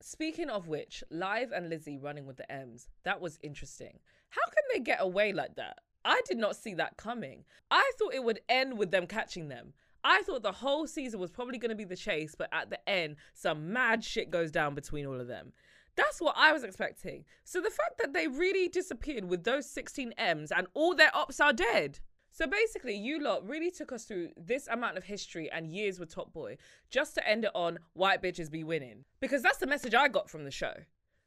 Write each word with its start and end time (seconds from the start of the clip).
Speaking 0.00 0.48
of 0.48 0.68
which, 0.68 1.02
Live 1.10 1.50
and 1.52 1.68
Lizzie 1.68 1.98
running 1.98 2.24
with 2.24 2.36
the 2.36 2.50
M's, 2.50 2.88
that 3.04 3.20
was 3.20 3.38
interesting. 3.42 3.98
How 4.30 4.44
can 4.46 4.64
they 4.72 4.80
get 4.80 4.98
away 5.00 5.32
like 5.32 5.56
that? 5.56 5.78
I 6.04 6.20
did 6.26 6.38
not 6.38 6.56
see 6.56 6.74
that 6.74 6.96
coming. 6.96 7.44
I 7.70 7.90
thought 7.98 8.14
it 8.14 8.22
would 8.22 8.40
end 8.48 8.78
with 8.78 8.90
them 8.90 9.06
catching 9.06 9.48
them. 9.48 9.72
I 10.04 10.22
thought 10.22 10.42
the 10.42 10.52
whole 10.52 10.86
season 10.86 11.18
was 11.18 11.32
probably 11.32 11.58
going 11.58 11.70
to 11.70 11.74
be 11.74 11.84
the 11.84 11.96
chase, 11.96 12.34
but 12.38 12.48
at 12.52 12.70
the 12.70 12.88
end, 12.88 13.16
some 13.34 13.72
mad 13.72 14.04
shit 14.04 14.30
goes 14.30 14.52
down 14.52 14.74
between 14.74 15.04
all 15.04 15.20
of 15.20 15.26
them. 15.26 15.52
That's 15.96 16.20
what 16.20 16.36
I 16.38 16.52
was 16.52 16.62
expecting. 16.62 17.24
So 17.42 17.60
the 17.60 17.70
fact 17.70 17.98
that 17.98 18.12
they 18.12 18.28
really 18.28 18.68
disappeared 18.68 19.24
with 19.24 19.42
those 19.42 19.68
16 19.68 20.12
M's 20.12 20.52
and 20.52 20.68
all 20.72 20.94
their 20.94 21.14
ops 21.14 21.40
are 21.40 21.52
dead. 21.52 21.98
So 22.38 22.46
basically, 22.46 22.94
you 22.94 23.18
lot 23.18 23.48
really 23.48 23.68
took 23.68 23.90
us 23.90 24.04
through 24.04 24.28
this 24.36 24.68
amount 24.68 24.96
of 24.96 25.02
history 25.02 25.50
and 25.50 25.66
years 25.66 25.98
with 25.98 26.14
Top 26.14 26.32
Boy 26.32 26.56
just 26.88 27.16
to 27.16 27.28
end 27.28 27.44
it 27.44 27.50
on 27.52 27.80
white 27.94 28.22
bitches 28.22 28.48
be 28.48 28.62
winning. 28.62 29.04
Because 29.18 29.42
that's 29.42 29.58
the 29.58 29.66
message 29.66 29.92
I 29.92 30.06
got 30.06 30.30
from 30.30 30.44
the 30.44 30.52
show. 30.52 30.74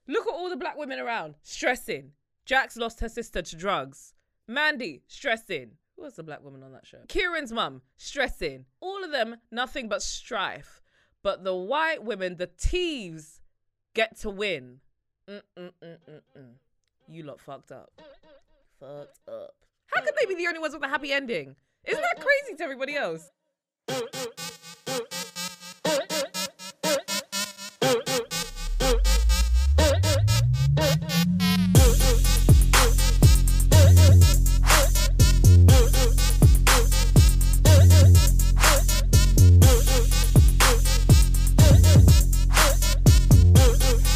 Look 0.08 0.26
at 0.26 0.34
all 0.34 0.50
the 0.50 0.56
black 0.56 0.78
women 0.78 1.00
around, 1.00 1.36
stressing. 1.44 2.14
Jaq's 2.48 2.78
lost 2.78 3.02
her 3.02 3.10
sister 3.10 3.42
to 3.42 3.56
drugs. 3.58 4.14
Mandy, 4.48 5.04
stressing. 5.06 5.72
Who 5.98 6.04
was 6.04 6.14
the 6.14 6.24
black 6.24 6.46
woman 6.46 6.64
on 6.64 6.72
that 6.72 6.88
show? 6.88 7.00
Kieran's 7.10 7.52
mum, 7.52 7.82
stressing. 7.98 8.64
All 8.80 9.04
of 9.04 9.12
them, 9.12 9.36
nothing 9.52 9.90
but 9.90 10.02
strife. 10.02 10.82
But 11.24 11.44
the 11.44 11.54
white 11.54 12.06
women, 12.06 12.38
the 12.38 12.48
thieves, 12.48 13.42
get 13.94 14.18
to 14.22 14.30
win. 14.30 14.80
Mm-mm-mm-mm-mm. 15.28 16.54
You 17.10 17.24
lot 17.24 17.42
fucked 17.42 17.74
up. 17.74 17.92
Fucked 18.80 19.20
up. 19.28 19.56
How 19.94 20.02
could 20.02 20.14
they 20.20 20.26
be 20.26 20.36
the 20.36 20.48
only 20.48 20.60
ones 20.60 20.74
with 20.74 20.84
a 20.84 20.88
happy 20.88 21.12
ending? 21.12 21.56
Isn't 21.86 22.02
that 22.02 22.16
crazy 22.16 22.56
to 22.58 22.64
everybody 22.64 22.96
else? 22.96 23.30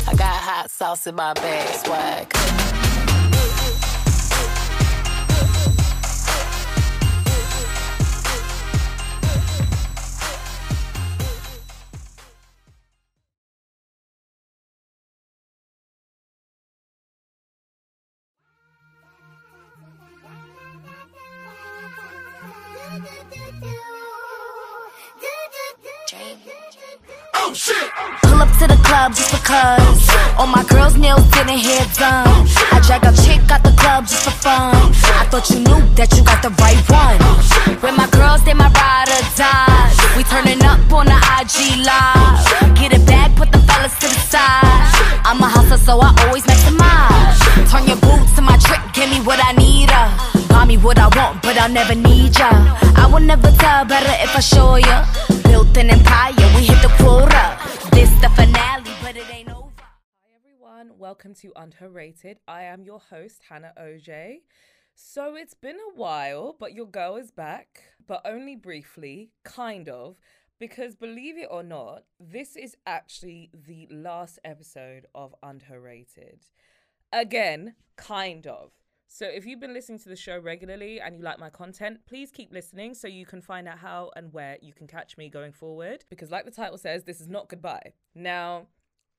I 0.08 0.14
got 0.16 0.36
hot 0.36 0.72
sauce 0.72 1.08
in 1.08 1.16
my 1.16 1.34
bag, 1.34 1.86
swag. 1.86 2.65
Didn't 31.56 31.72
hair 31.72 31.86
done. 31.96 32.48
I 32.72 32.80
drag 32.86 33.04
a 33.06 33.12
chick 33.24 33.52
out 33.52 33.64
the 33.64 33.72
club 33.72 34.08
just 34.08 34.24
for 34.24 34.32
fun. 34.32 34.76
I 35.20 35.28
thought 35.30 35.50
you 35.50 35.60
knew 35.60 35.82
that 35.96 36.12
you 36.16 36.24
got 36.24 36.42
the 36.42 36.52
right 36.60 36.82
one. 36.90 37.20
With 37.82 37.96
my 37.96 38.08
girls, 38.12 38.44
they 38.44 38.54
my 38.54 38.70
ride 38.72 39.10
or 39.10 39.24
die. 39.36 39.90
We 40.18 40.24
turning 40.24 40.64
up 40.64 40.80
on 40.92 41.06
the 41.06 41.20
IG 41.40 41.80
live. 41.84 42.76
Get 42.76 42.94
it 42.94 43.06
back, 43.06 43.36
put 43.36 43.52
the 43.52 43.60
fellas 43.60 43.94
to 44.00 44.08
the 44.08 44.22
side. 44.28 44.88
I'm 45.24 45.40
a 45.42 45.48
hustler, 45.48 45.78
so 45.78 46.00
I 46.02 46.12
always 46.26 46.44
maximize. 46.44 47.40
Turn 47.72 47.88
your 47.88 47.98
boots 47.98 48.36
to 48.36 48.42
my 48.42 48.58
trick, 48.58 48.82
give 48.94 49.10
me 49.10 49.20
what 49.22 49.40
I 49.40 49.52
need. 49.54 49.90
Uh. 49.92 50.12
Buy 50.50 50.66
me 50.66 50.78
what 50.78 50.98
I 51.00 51.08
want, 51.16 51.42
but 51.42 51.58
I'll 51.58 51.72
never 51.72 51.96
need 51.96 52.38
ya. 52.38 52.50
I 52.96 53.10
will 53.12 53.20
never 53.20 53.52
tell 53.52 53.86
better 53.86 54.16
if 54.24 54.36
I 54.36 54.40
show 54.40 54.76
ya. 54.76 55.06
Built 55.44 55.76
an 55.78 55.90
empire, 55.90 56.48
we 56.56 56.64
hit 56.64 56.82
the 56.82 56.92
quota. 57.00 57.35
Welcome 61.06 61.36
to 61.36 61.54
Underrated. 61.56 62.40
I 62.48 62.64
am 62.64 62.84
your 62.84 63.00
host, 63.00 63.44
Hannah 63.48 63.74
OJ. 63.80 64.38
So 64.96 65.36
it's 65.36 65.54
been 65.54 65.76
a 65.76 65.96
while, 65.96 66.56
but 66.60 66.74
your 66.74 66.88
girl 66.88 67.16
is 67.18 67.30
back, 67.30 67.84
but 68.08 68.24
only 68.26 68.56
briefly, 68.56 69.30
kind 69.44 69.88
of, 69.88 70.16
because 70.60 70.96
believe 70.96 71.38
it 71.38 71.48
or 71.52 71.62
not, 71.62 72.06
this 72.20 72.56
is 72.56 72.76
actually 72.88 73.52
the 73.54 73.88
last 73.92 74.40
episode 74.44 75.06
of 75.14 75.36
Underrated. 75.44 76.40
Again, 77.14 77.76
kind 77.98 78.48
of. 78.48 78.72
So 79.08 79.28
if 79.28 79.46
you've 79.46 79.60
been 79.60 79.76
listening 79.76 80.00
to 80.00 80.10
the 80.10 80.16
show 80.16 80.40
regularly 80.40 81.00
and 81.00 81.16
you 81.16 81.22
like 81.22 81.38
my 81.38 81.52
content, 81.52 82.00
please 82.08 82.32
keep 82.32 82.52
listening 82.52 82.96
so 82.96 83.08
you 83.08 83.28
can 83.28 83.44
find 83.44 83.68
out 83.68 83.78
how 83.78 84.10
and 84.16 84.34
where 84.34 84.58
you 84.60 84.74
can 84.74 84.88
catch 84.88 85.20
me 85.20 85.30
going 85.30 85.52
forward. 85.52 86.04
Because, 86.10 86.32
like 86.32 86.46
the 86.46 86.52
title 86.52 86.80
says, 86.80 87.04
this 87.04 87.22
is 87.22 87.28
not 87.28 87.48
goodbye. 87.48 87.94
Now, 88.16 88.66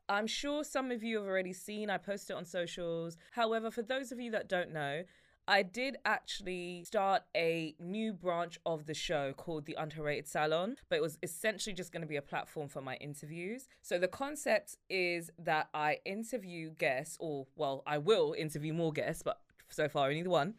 I'm 0.09 0.27
sure 0.27 0.65
some 0.65 0.91
of 0.91 1.03
you 1.03 1.19
have 1.19 1.27
already 1.27 1.53
seen, 1.53 1.91
I 1.91 1.99
posted 1.99 2.35
it 2.35 2.39
on 2.39 2.45
socials. 2.45 3.17
However, 3.33 3.71
for 3.71 3.83
those 3.83 4.13
of 4.13 4.21
you 4.21 4.31
that 4.33 4.49
don't 4.49 4.73
know, 4.73 5.03
I 5.49 5.63
did 5.63 5.97
actually 6.05 6.83
start 6.85 7.23
a 7.37 7.77
new 7.79 8.13
branch 8.13 8.59
of 8.67 8.87
the 8.87 8.95
show 8.95 9.33
called 9.33 9.65
the 9.65 9.77
Underrated 9.79 10.27
Salon, 10.27 10.77
but 10.89 10.97
it 10.97 11.03
was 11.03 11.19
essentially 11.23 11.73
just 11.73 11.93
going 11.93 12.01
to 12.01 12.07
be 12.09 12.17
a 12.17 12.23
platform 12.23 12.69
for 12.69 12.81
my 12.81 12.97
interviews. 12.97 13.69
So 13.81 13.97
the 13.97 14.09
concept 14.09 14.77
is 14.91 15.31
that 15.39 15.69
I 15.73 15.99
interview 16.05 16.71
guests, 16.71 17.17
or 17.21 17.47
well, 17.55 17.85
I 17.87 17.99
will 17.99 18.35
interview 18.37 18.73
more 18.75 18.93
guests, 18.93 19.23
but 19.23 19.41
so 19.69 19.89
far 19.89 20.09
only 20.09 20.23
the 20.23 20.31
one. 20.31 20.55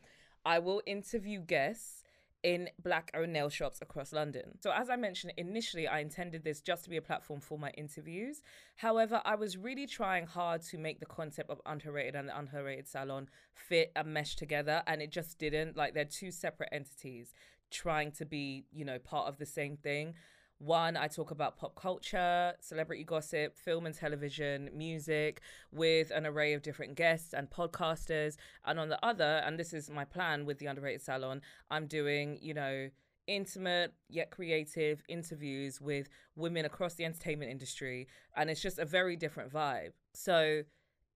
I 0.45 0.59
will 0.59 0.81
interview 0.85 1.41
guests 1.41 2.03
in 2.47 2.69
black 2.81 3.11
owned 3.13 3.33
nail 3.33 3.49
shops 3.49 3.81
across 3.81 4.13
London. 4.13 4.57
So, 4.61 4.71
as 4.71 4.89
I 4.89 4.95
mentioned 4.95 5.33
initially, 5.35 5.85
I 5.85 5.99
intended 5.99 6.45
this 6.45 6.61
just 6.61 6.85
to 6.85 6.89
be 6.89 6.95
a 6.95 7.01
platform 7.01 7.41
for 7.41 7.59
my 7.59 7.71
interviews. 7.71 8.41
However, 8.77 9.21
I 9.25 9.35
was 9.35 9.57
really 9.57 9.85
trying 9.85 10.25
hard 10.25 10.61
to 10.61 10.77
make 10.77 11.01
the 11.01 11.05
concept 11.05 11.49
of 11.49 11.59
underrated 11.65 12.15
and 12.15 12.29
the 12.29 12.39
underrated 12.39 12.87
salon 12.87 13.27
fit 13.53 13.91
and 13.97 14.13
mesh 14.13 14.37
together, 14.37 14.81
and 14.87 15.01
it 15.01 15.11
just 15.11 15.37
didn't. 15.37 15.75
Like, 15.75 15.93
they're 15.93 16.05
two 16.05 16.31
separate 16.31 16.69
entities 16.71 17.33
trying 17.69 18.13
to 18.13 18.25
be, 18.25 18.63
you 18.71 18.85
know, 18.85 18.97
part 18.97 19.27
of 19.27 19.39
the 19.39 19.45
same 19.45 19.75
thing. 19.75 20.13
One, 20.59 20.97
I 20.97 21.07
talk 21.07 21.29
about 21.29 21.55
pop 21.55 21.75
culture, 21.75 22.53
celebrity 22.59 23.03
gossip, 23.03 23.55
film 23.55 23.85
and 23.85 23.93
television, 23.93 24.71
music, 24.73 25.41
with 25.71 26.09
an 26.09 26.25
array 26.25 26.53
of 26.53 26.63
different 26.63 26.95
guests 26.95 27.33
and 27.33 27.47
podcasters. 27.47 28.37
And 28.65 28.79
on 28.79 28.89
the 28.89 29.03
other, 29.05 29.43
and 29.45 29.59
this 29.59 29.71
is 29.71 29.89
my 29.91 30.03
plan 30.03 30.45
with 30.45 30.57
the 30.57 30.65
Underrated 30.65 31.03
Salon, 31.03 31.41
I'm 31.69 31.85
doing, 31.85 32.39
you 32.41 32.55
know, 32.55 32.89
intimate 33.27 33.93
yet 34.09 34.31
creative 34.31 35.03
interviews 35.07 35.79
with 35.79 36.09
women 36.35 36.65
across 36.65 36.95
the 36.95 37.05
entertainment 37.05 37.51
industry. 37.51 38.07
And 38.35 38.49
it's 38.49 38.61
just 38.61 38.79
a 38.79 38.85
very 38.85 39.15
different 39.15 39.53
vibe. 39.53 39.91
So, 40.15 40.63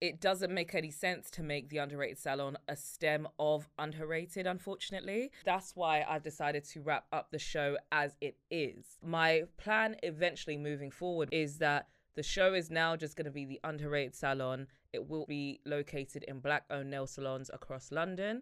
it 0.01 0.19
doesn't 0.19 0.51
make 0.51 0.73
any 0.73 0.89
sense 0.89 1.29
to 1.29 1.43
make 1.43 1.69
the 1.69 1.77
underrated 1.77 2.17
salon 2.17 2.57
a 2.67 2.75
stem 2.75 3.27
of 3.37 3.69
underrated, 3.77 4.47
unfortunately. 4.47 5.31
That's 5.45 5.75
why 5.75 6.03
I've 6.09 6.23
decided 6.23 6.65
to 6.65 6.81
wrap 6.81 7.05
up 7.13 7.29
the 7.31 7.39
show 7.39 7.77
as 7.91 8.15
it 8.19 8.35
is. 8.49 8.97
My 9.05 9.43
plan 9.57 9.95
eventually 10.01 10.57
moving 10.57 10.89
forward 10.89 11.29
is 11.31 11.59
that 11.59 11.87
the 12.15 12.23
show 12.23 12.55
is 12.55 12.71
now 12.71 12.95
just 12.95 13.15
going 13.15 13.25
to 13.25 13.31
be 13.31 13.45
the 13.45 13.59
underrated 13.63 14.15
salon. 14.15 14.67
It 14.91 15.07
will 15.07 15.25
be 15.27 15.61
located 15.65 16.23
in 16.23 16.39
black 16.39 16.65
owned 16.69 16.89
nail 16.89 17.07
salons 17.07 17.51
across 17.53 17.91
London. 17.91 18.41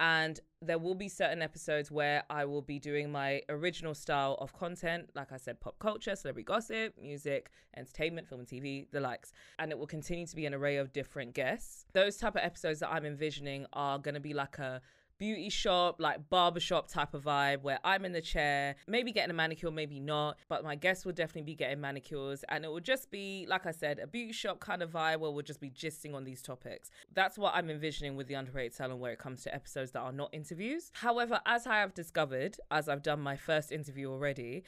And 0.00 0.40
there 0.62 0.78
will 0.78 0.94
be 0.94 1.08
certain 1.08 1.42
episodes 1.42 1.90
where 1.90 2.24
I 2.30 2.46
will 2.46 2.62
be 2.62 2.78
doing 2.78 3.12
my 3.12 3.42
original 3.50 3.94
style 3.94 4.38
of 4.40 4.54
content, 4.54 5.10
like 5.14 5.30
I 5.30 5.36
said, 5.36 5.60
pop 5.60 5.78
culture, 5.78 6.16
celebrity 6.16 6.44
gossip, 6.44 6.94
music, 7.00 7.50
entertainment, 7.76 8.26
film 8.26 8.40
and 8.40 8.48
TV, 8.48 8.86
the 8.92 9.00
likes. 9.00 9.30
And 9.58 9.70
it 9.70 9.78
will 9.78 9.86
continue 9.86 10.26
to 10.26 10.34
be 10.34 10.46
an 10.46 10.54
array 10.54 10.78
of 10.78 10.94
different 10.94 11.34
guests. 11.34 11.84
Those 11.92 12.16
type 12.16 12.34
of 12.34 12.42
episodes 12.42 12.80
that 12.80 12.90
I'm 12.90 13.04
envisioning 13.04 13.66
are 13.74 13.98
going 13.98 14.14
to 14.14 14.20
be 14.20 14.32
like 14.32 14.58
a 14.58 14.80
beauty 15.20 15.50
shop, 15.50 15.96
like 16.00 16.30
barbershop 16.30 16.88
type 16.88 17.12
of 17.12 17.22
vibe 17.22 17.60
where 17.60 17.78
I'm 17.84 18.06
in 18.06 18.12
the 18.12 18.22
chair, 18.22 18.74
maybe 18.88 19.12
getting 19.12 19.30
a 19.30 19.34
manicure, 19.34 19.70
maybe 19.70 20.00
not, 20.00 20.38
but 20.48 20.64
my 20.64 20.74
guests 20.74 21.04
will 21.04 21.12
definitely 21.12 21.42
be 21.42 21.54
getting 21.54 21.78
manicures. 21.80 22.42
And 22.48 22.64
it 22.64 22.68
will 22.68 22.80
just 22.80 23.10
be, 23.10 23.46
like 23.48 23.66
I 23.66 23.70
said, 23.70 23.98
a 23.98 24.06
beauty 24.06 24.32
shop 24.32 24.60
kind 24.60 24.82
of 24.82 24.90
vibe 24.90 25.20
where 25.20 25.30
we'll 25.30 25.42
just 25.42 25.60
be 25.60 25.70
gisting 25.70 26.14
on 26.14 26.24
these 26.24 26.40
topics. 26.40 26.90
That's 27.12 27.36
what 27.36 27.54
I'm 27.54 27.68
envisioning 27.68 28.16
with 28.16 28.28
the 28.28 28.34
Underrated 28.34 28.74
Salon 28.74 28.98
where 28.98 29.12
it 29.12 29.18
comes 29.18 29.42
to 29.42 29.54
episodes 29.54 29.90
that 29.92 30.00
are 30.00 30.12
not 30.12 30.30
interviews. 30.32 30.90
However, 30.94 31.40
as 31.44 31.66
I 31.66 31.76
have 31.76 31.92
discovered, 31.92 32.56
as 32.70 32.88
I've 32.88 33.02
done 33.02 33.20
my 33.20 33.36
first 33.36 33.70
interview 33.70 34.10
already, 34.10 34.64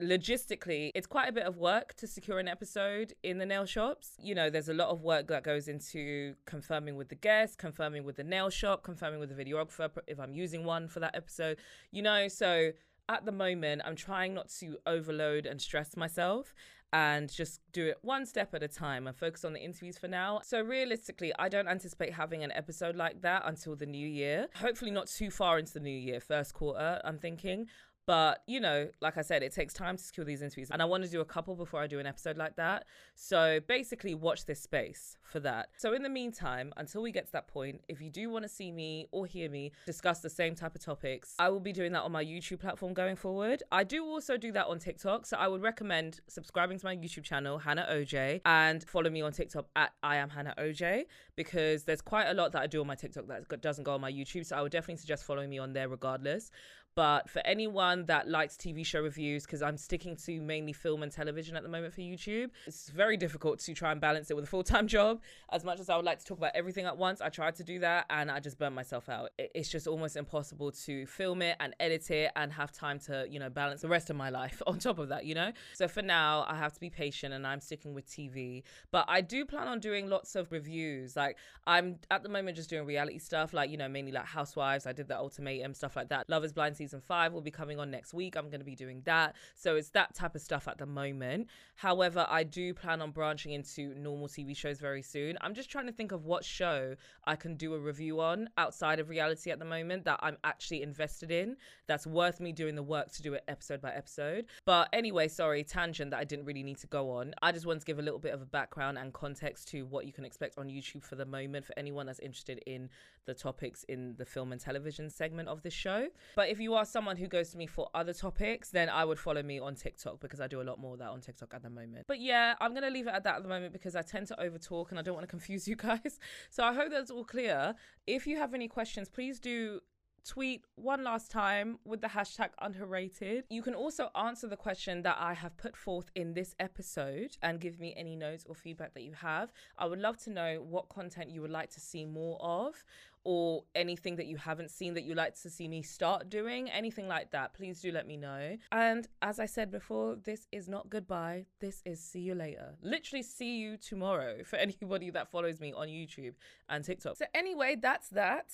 logistically, 0.00 0.90
it's 0.94 1.06
quite 1.06 1.28
a 1.28 1.32
bit 1.32 1.44
of 1.44 1.56
work 1.56 1.94
to 1.94 2.06
secure 2.06 2.38
an 2.38 2.48
episode 2.48 3.14
in 3.22 3.38
the 3.38 3.46
nail 3.46 3.64
shops. 3.64 4.16
You 4.20 4.34
know, 4.34 4.50
there's 4.50 4.68
a 4.68 4.74
lot 4.74 4.88
of 4.88 5.02
work 5.02 5.28
that 5.28 5.44
goes 5.44 5.68
into 5.68 6.34
confirming 6.46 6.96
with 6.96 7.08
the 7.08 7.14
guest, 7.14 7.58
confirming 7.58 8.04
with 8.04 8.16
the 8.16 8.24
nail 8.24 8.50
shop, 8.50 8.82
confirming 8.82 9.20
with 9.20 9.34
the 9.34 9.44
videographer 9.44 9.88
if 10.06 10.18
I'm 10.18 10.34
using 10.34 10.64
one 10.64 10.88
for 10.88 11.00
that 11.00 11.14
episode. 11.14 11.58
You 11.92 12.02
know, 12.02 12.28
so 12.28 12.72
at 13.08 13.24
the 13.24 13.32
moment, 13.32 13.82
I'm 13.84 13.96
trying 13.96 14.34
not 14.34 14.48
to 14.60 14.78
overload 14.86 15.46
and 15.46 15.60
stress 15.60 15.96
myself. 15.96 16.54
and 16.94 17.30
just 17.30 17.60
do 17.72 17.88
it 17.88 17.98
one 18.02 18.24
step 18.24 18.54
at 18.54 18.62
a 18.62 18.68
time 18.68 19.08
and 19.08 19.16
focus 19.16 19.44
on 19.44 19.52
the 19.52 19.58
interviews 19.58 19.98
for 19.98 20.06
now. 20.06 20.40
So 20.44 20.60
realistically, 20.60 21.32
I 21.36 21.48
don't 21.48 21.66
anticipate 21.66 22.12
having 22.12 22.44
an 22.44 22.52
episode 22.52 22.94
like 22.94 23.20
that 23.22 23.42
until 23.46 23.74
the 23.74 23.84
new 23.84 24.06
year. 24.06 24.46
Hopefully 24.54 24.92
not 24.92 25.08
too 25.08 25.28
far 25.32 25.58
into 25.58 25.72
the 25.72 25.80
new 25.80 25.90
year, 25.90 26.20
first 26.20 26.54
quarter, 26.54 27.00
I'm 27.04 27.18
thinking. 27.18 27.66
But, 28.06 28.42
you 28.46 28.60
know, 28.60 28.88
like 29.00 29.16
I 29.16 29.22
said, 29.22 29.42
it 29.42 29.54
takes 29.54 29.72
time 29.72 29.96
to 29.96 30.02
secure 30.02 30.26
these 30.26 30.42
interviews. 30.42 30.70
And 30.70 30.82
I 30.82 30.84
want 30.84 31.04
to 31.04 31.10
do 31.10 31.20
a 31.20 31.24
couple 31.24 31.54
before 31.54 31.80
I 31.80 31.86
do 31.86 31.98
an 31.98 32.06
episode 32.06 32.36
like 32.36 32.56
that. 32.56 32.84
So 33.14 33.60
basically, 33.66 34.14
watch 34.14 34.44
this 34.46 34.60
space 34.60 35.16
for 35.22 35.40
that. 35.40 35.68
So, 35.76 35.94
in 35.94 36.02
the 36.02 36.08
meantime, 36.08 36.72
until 36.76 37.02
we 37.02 37.12
get 37.12 37.26
to 37.26 37.32
that 37.32 37.48
point, 37.48 37.80
if 37.88 38.00
you 38.00 38.10
do 38.10 38.28
want 38.30 38.44
to 38.44 38.48
see 38.48 38.70
me 38.70 39.08
or 39.10 39.26
hear 39.26 39.48
me 39.48 39.72
discuss 39.86 40.20
the 40.20 40.30
same 40.30 40.54
type 40.54 40.74
of 40.74 40.84
topics, 40.84 41.34
I 41.38 41.48
will 41.48 41.60
be 41.60 41.72
doing 41.72 41.92
that 41.92 42.02
on 42.02 42.12
my 42.12 42.24
YouTube 42.24 42.60
platform 42.60 42.92
going 42.92 43.16
forward. 43.16 43.62
I 43.72 43.84
do 43.84 44.04
also 44.04 44.36
do 44.36 44.52
that 44.52 44.66
on 44.66 44.78
TikTok. 44.78 45.26
So, 45.26 45.36
I 45.36 45.48
would 45.48 45.62
recommend 45.62 46.20
subscribing 46.28 46.78
to 46.78 46.86
my 46.86 46.96
YouTube 46.96 47.24
channel, 47.24 47.58
Hannah 47.58 47.86
OJ, 47.90 48.42
and 48.44 48.84
follow 48.88 49.10
me 49.10 49.22
on 49.22 49.32
TikTok 49.32 49.66
at 49.76 49.92
I 50.02 50.16
am 50.16 50.28
Hannah 50.28 50.54
OJ 50.58 51.04
because 51.36 51.84
there's 51.84 52.02
quite 52.02 52.26
a 52.26 52.34
lot 52.34 52.52
that 52.52 52.62
I 52.62 52.66
do 52.66 52.80
on 52.80 52.86
my 52.86 52.94
TikTok 52.94 53.26
that 53.28 53.60
doesn't 53.62 53.84
go 53.84 53.94
on 53.94 54.00
my 54.00 54.12
YouTube. 54.12 54.44
So, 54.44 54.56
I 54.56 54.62
would 54.62 54.72
definitely 54.72 55.00
suggest 55.00 55.24
following 55.24 55.48
me 55.48 55.58
on 55.58 55.72
there 55.72 55.88
regardless. 55.88 56.50
But 56.94 57.28
for 57.28 57.42
anyone 57.44 58.06
that 58.06 58.28
likes 58.28 58.56
TV 58.56 58.86
show 58.86 59.00
reviews, 59.00 59.44
because 59.44 59.62
I'm 59.62 59.76
sticking 59.76 60.16
to 60.16 60.40
mainly 60.40 60.72
film 60.72 61.02
and 61.02 61.10
television 61.10 61.56
at 61.56 61.64
the 61.64 61.68
moment 61.68 61.92
for 61.92 62.02
YouTube, 62.02 62.50
it's 62.66 62.88
very 62.88 63.16
difficult 63.16 63.58
to 63.60 63.74
try 63.74 63.90
and 63.90 64.00
balance 64.00 64.30
it 64.30 64.34
with 64.36 64.44
a 64.44 64.48
full 64.48 64.62
time 64.62 64.86
job. 64.96 65.20
As 65.50 65.64
much 65.64 65.80
as 65.80 65.90
I 65.90 65.96
would 65.96 66.04
like 66.04 66.20
to 66.20 66.24
talk 66.24 66.38
about 66.38 66.52
everything 66.54 66.86
at 66.86 66.96
once, 66.96 67.20
I 67.20 67.30
tried 67.30 67.56
to 67.56 67.64
do 67.64 67.80
that 67.80 68.06
and 68.10 68.30
I 68.30 68.38
just 68.38 68.58
burned 68.58 68.76
myself 68.76 69.08
out. 69.08 69.30
It's 69.38 69.68
just 69.68 69.86
almost 69.88 70.16
impossible 70.16 70.70
to 70.70 71.06
film 71.06 71.42
it 71.42 71.56
and 71.58 71.74
edit 71.80 72.10
it 72.10 72.30
and 72.36 72.52
have 72.52 72.70
time 72.70 73.00
to, 73.00 73.26
you 73.28 73.40
know, 73.40 73.50
balance 73.50 73.82
the 73.82 73.88
rest 73.88 74.10
of 74.10 74.16
my 74.16 74.30
life 74.30 74.62
on 74.66 74.78
top 74.78 74.98
of 74.98 75.08
that, 75.08 75.24
you 75.24 75.34
know? 75.34 75.52
So 75.72 75.88
for 75.88 76.02
now, 76.02 76.44
I 76.48 76.54
have 76.54 76.72
to 76.74 76.80
be 76.80 76.90
patient 76.90 77.34
and 77.34 77.44
I'm 77.44 77.60
sticking 77.60 77.94
with 77.94 78.06
TV. 78.06 78.62
But 78.92 79.06
I 79.08 79.20
do 79.20 79.44
plan 79.44 79.66
on 79.66 79.80
doing 79.80 80.08
lots 80.08 80.36
of 80.36 80.52
reviews. 80.52 81.16
Like, 81.16 81.38
I'm 81.66 81.98
at 82.10 82.22
the 82.22 82.28
moment 82.28 82.56
just 82.56 82.70
doing 82.70 82.86
reality 82.86 83.18
stuff, 83.18 83.52
like, 83.52 83.70
you 83.70 83.76
know, 83.76 83.88
mainly 83.88 84.12
like 84.12 84.26
Housewives. 84.26 84.86
I 84.86 84.92
did 84.92 85.08
the 85.08 85.16
ultimatum, 85.16 85.74
stuff 85.74 85.96
like 85.96 86.08
that. 86.10 86.28
Love 86.28 86.44
is 86.44 86.52
Blind 86.52 86.76
season 86.84 87.00
five 87.00 87.32
will 87.32 87.40
be 87.40 87.50
coming 87.50 87.78
on 87.78 87.90
next 87.90 88.12
week. 88.12 88.36
I'm 88.36 88.50
going 88.50 88.60
to 88.60 88.64
be 88.64 88.74
doing 88.74 89.00
that. 89.04 89.34
So 89.54 89.76
it's 89.76 89.88
that 89.90 90.14
type 90.14 90.34
of 90.34 90.42
stuff 90.42 90.68
at 90.68 90.76
the 90.76 90.86
moment. 90.86 91.48
However, 91.76 92.26
I 92.28 92.44
do 92.44 92.74
plan 92.74 93.00
on 93.00 93.10
branching 93.10 93.52
into 93.52 93.94
normal 93.94 94.28
TV 94.28 94.54
shows 94.54 94.78
very 94.78 95.02
soon. 95.02 95.38
I'm 95.40 95.54
just 95.54 95.70
trying 95.70 95.86
to 95.86 95.92
think 95.92 96.12
of 96.12 96.24
what 96.26 96.44
show 96.44 96.94
I 97.24 97.36
can 97.36 97.56
do 97.56 97.72
a 97.74 97.78
review 97.78 98.20
on 98.20 98.50
outside 98.58 99.00
of 99.00 99.08
reality 99.08 99.50
at 99.50 99.58
the 99.58 99.64
moment 99.64 100.04
that 100.04 100.20
I'm 100.22 100.36
actually 100.44 100.82
invested 100.82 101.30
in 101.30 101.56
that's 101.86 102.06
worth 102.06 102.38
me 102.38 102.52
doing 102.52 102.74
the 102.74 102.82
work 102.82 103.10
to 103.12 103.22
do 103.22 103.32
it 103.34 103.44
episode 103.48 103.80
by 103.80 103.92
episode. 103.92 104.44
But 104.66 104.88
anyway, 104.92 105.28
sorry, 105.28 105.64
tangent 105.64 106.10
that 106.10 106.20
I 106.20 106.24
didn't 106.24 106.44
really 106.44 106.62
need 106.62 106.78
to 106.78 106.86
go 106.86 107.10
on. 107.10 107.34
I 107.42 107.52
just 107.52 107.66
want 107.66 107.80
to 107.80 107.86
give 107.86 107.98
a 107.98 108.02
little 108.02 108.18
bit 108.18 108.34
of 108.34 108.42
a 108.42 108.46
background 108.46 108.98
and 108.98 109.12
context 109.12 109.68
to 109.68 109.82
what 109.86 110.06
you 110.06 110.12
can 110.12 110.24
expect 110.24 110.58
on 110.58 110.68
YouTube 110.68 111.02
for 111.02 111.16
the 111.16 111.26
moment 111.26 111.64
for 111.64 111.72
anyone 111.78 112.06
that's 112.06 112.18
interested 112.18 112.60
in 112.66 112.90
the 113.26 113.34
topics 113.34 113.84
in 113.84 114.14
the 114.16 114.24
film 114.24 114.52
and 114.52 114.60
television 114.60 115.10
segment 115.10 115.48
of 115.48 115.62
this 115.62 115.74
show. 115.74 116.08
But 116.36 116.48
if 116.48 116.60
you 116.60 116.74
are 116.74 116.84
someone 116.84 117.16
who 117.16 117.26
goes 117.26 117.50
to 117.50 117.58
me 117.58 117.66
for 117.66 117.88
other 117.94 118.12
topics, 118.12 118.70
then 118.70 118.88
I 118.88 119.04
would 119.04 119.18
follow 119.18 119.42
me 119.42 119.58
on 119.58 119.74
TikTok 119.74 120.20
because 120.20 120.40
I 120.40 120.46
do 120.46 120.60
a 120.60 120.64
lot 120.64 120.78
more 120.78 120.94
of 120.94 120.98
that 121.00 121.08
on 121.10 121.20
TikTok 121.20 121.54
at 121.54 121.62
the 121.62 121.70
moment. 121.70 122.04
But 122.06 122.20
yeah, 122.20 122.54
I'm 122.60 122.72
going 122.72 122.84
to 122.84 122.90
leave 122.90 123.06
it 123.06 123.14
at 123.14 123.24
that 123.24 123.36
at 123.36 123.42
the 123.42 123.48
moment 123.48 123.72
because 123.72 123.96
I 123.96 124.02
tend 124.02 124.26
to 124.28 124.36
overtalk 124.36 124.90
and 124.90 124.98
I 124.98 125.02
don't 125.02 125.14
want 125.14 125.24
to 125.24 125.30
confuse 125.30 125.66
you 125.66 125.76
guys. 125.88 126.18
So 126.50 126.64
I 126.64 126.72
hope 126.74 126.90
that's 126.90 127.10
all 127.10 127.24
clear. 127.24 127.74
If 128.06 128.26
you 128.26 128.36
have 128.38 128.54
any 128.54 128.68
questions, 128.68 129.08
please 129.08 129.40
do 129.40 129.80
tweet 130.24 130.64
one 130.76 131.04
last 131.04 131.30
time 131.30 131.78
with 131.84 132.00
the 132.00 132.08
hashtag 132.08 132.48
underrated. 132.60 133.44
You 133.50 133.62
can 133.62 133.74
also 133.74 134.10
answer 134.14 134.48
the 134.48 134.56
question 134.56 135.02
that 135.02 135.16
I 135.20 135.34
have 135.34 135.56
put 135.56 135.76
forth 135.76 136.10
in 136.14 136.32
this 136.32 136.54
episode 136.58 137.36
and 137.42 137.60
give 137.60 137.78
me 137.78 137.94
any 137.96 138.16
notes 138.16 138.44
or 138.48 138.54
feedback 138.54 138.94
that 138.94 139.02
you 139.02 139.12
have. 139.12 139.52
I 139.78 139.86
would 139.86 139.98
love 139.98 140.16
to 140.24 140.30
know 140.30 140.64
what 140.66 140.88
content 140.88 141.30
you 141.30 141.42
would 141.42 141.50
like 141.50 141.70
to 141.70 141.80
see 141.80 142.04
more 142.04 142.38
of 142.40 142.84
or 143.24 143.64
anything 143.74 144.16
that 144.16 144.26
you 144.26 144.36
haven't 144.36 144.70
seen 144.70 144.94
that 144.94 145.04
you 145.04 145.14
like 145.14 145.34
to 145.40 145.50
see 145.50 145.66
me 145.66 145.82
start 145.82 146.28
doing, 146.28 146.70
anything 146.70 147.08
like 147.08 147.30
that, 147.32 147.54
please 147.54 147.80
do 147.80 147.90
let 147.90 148.06
me 148.06 148.16
know. 148.16 148.56
And 148.70 149.08
as 149.22 149.40
I 149.40 149.46
said 149.46 149.70
before, 149.70 150.16
this 150.16 150.46
is 150.52 150.68
not 150.68 150.90
goodbye. 150.90 151.46
This 151.60 151.82
is 151.84 152.00
see 152.00 152.20
you 152.20 152.34
later. 152.34 152.74
Literally 152.82 153.22
see 153.22 153.56
you 153.56 153.76
tomorrow 153.76 154.42
for 154.44 154.56
anybody 154.56 155.10
that 155.10 155.30
follows 155.30 155.60
me 155.60 155.72
on 155.72 155.88
YouTube 155.88 156.34
and 156.68 156.84
TikTok. 156.84 157.16
So 157.16 157.24
anyway, 157.34 157.76
that's 157.80 158.08
that. 158.10 158.52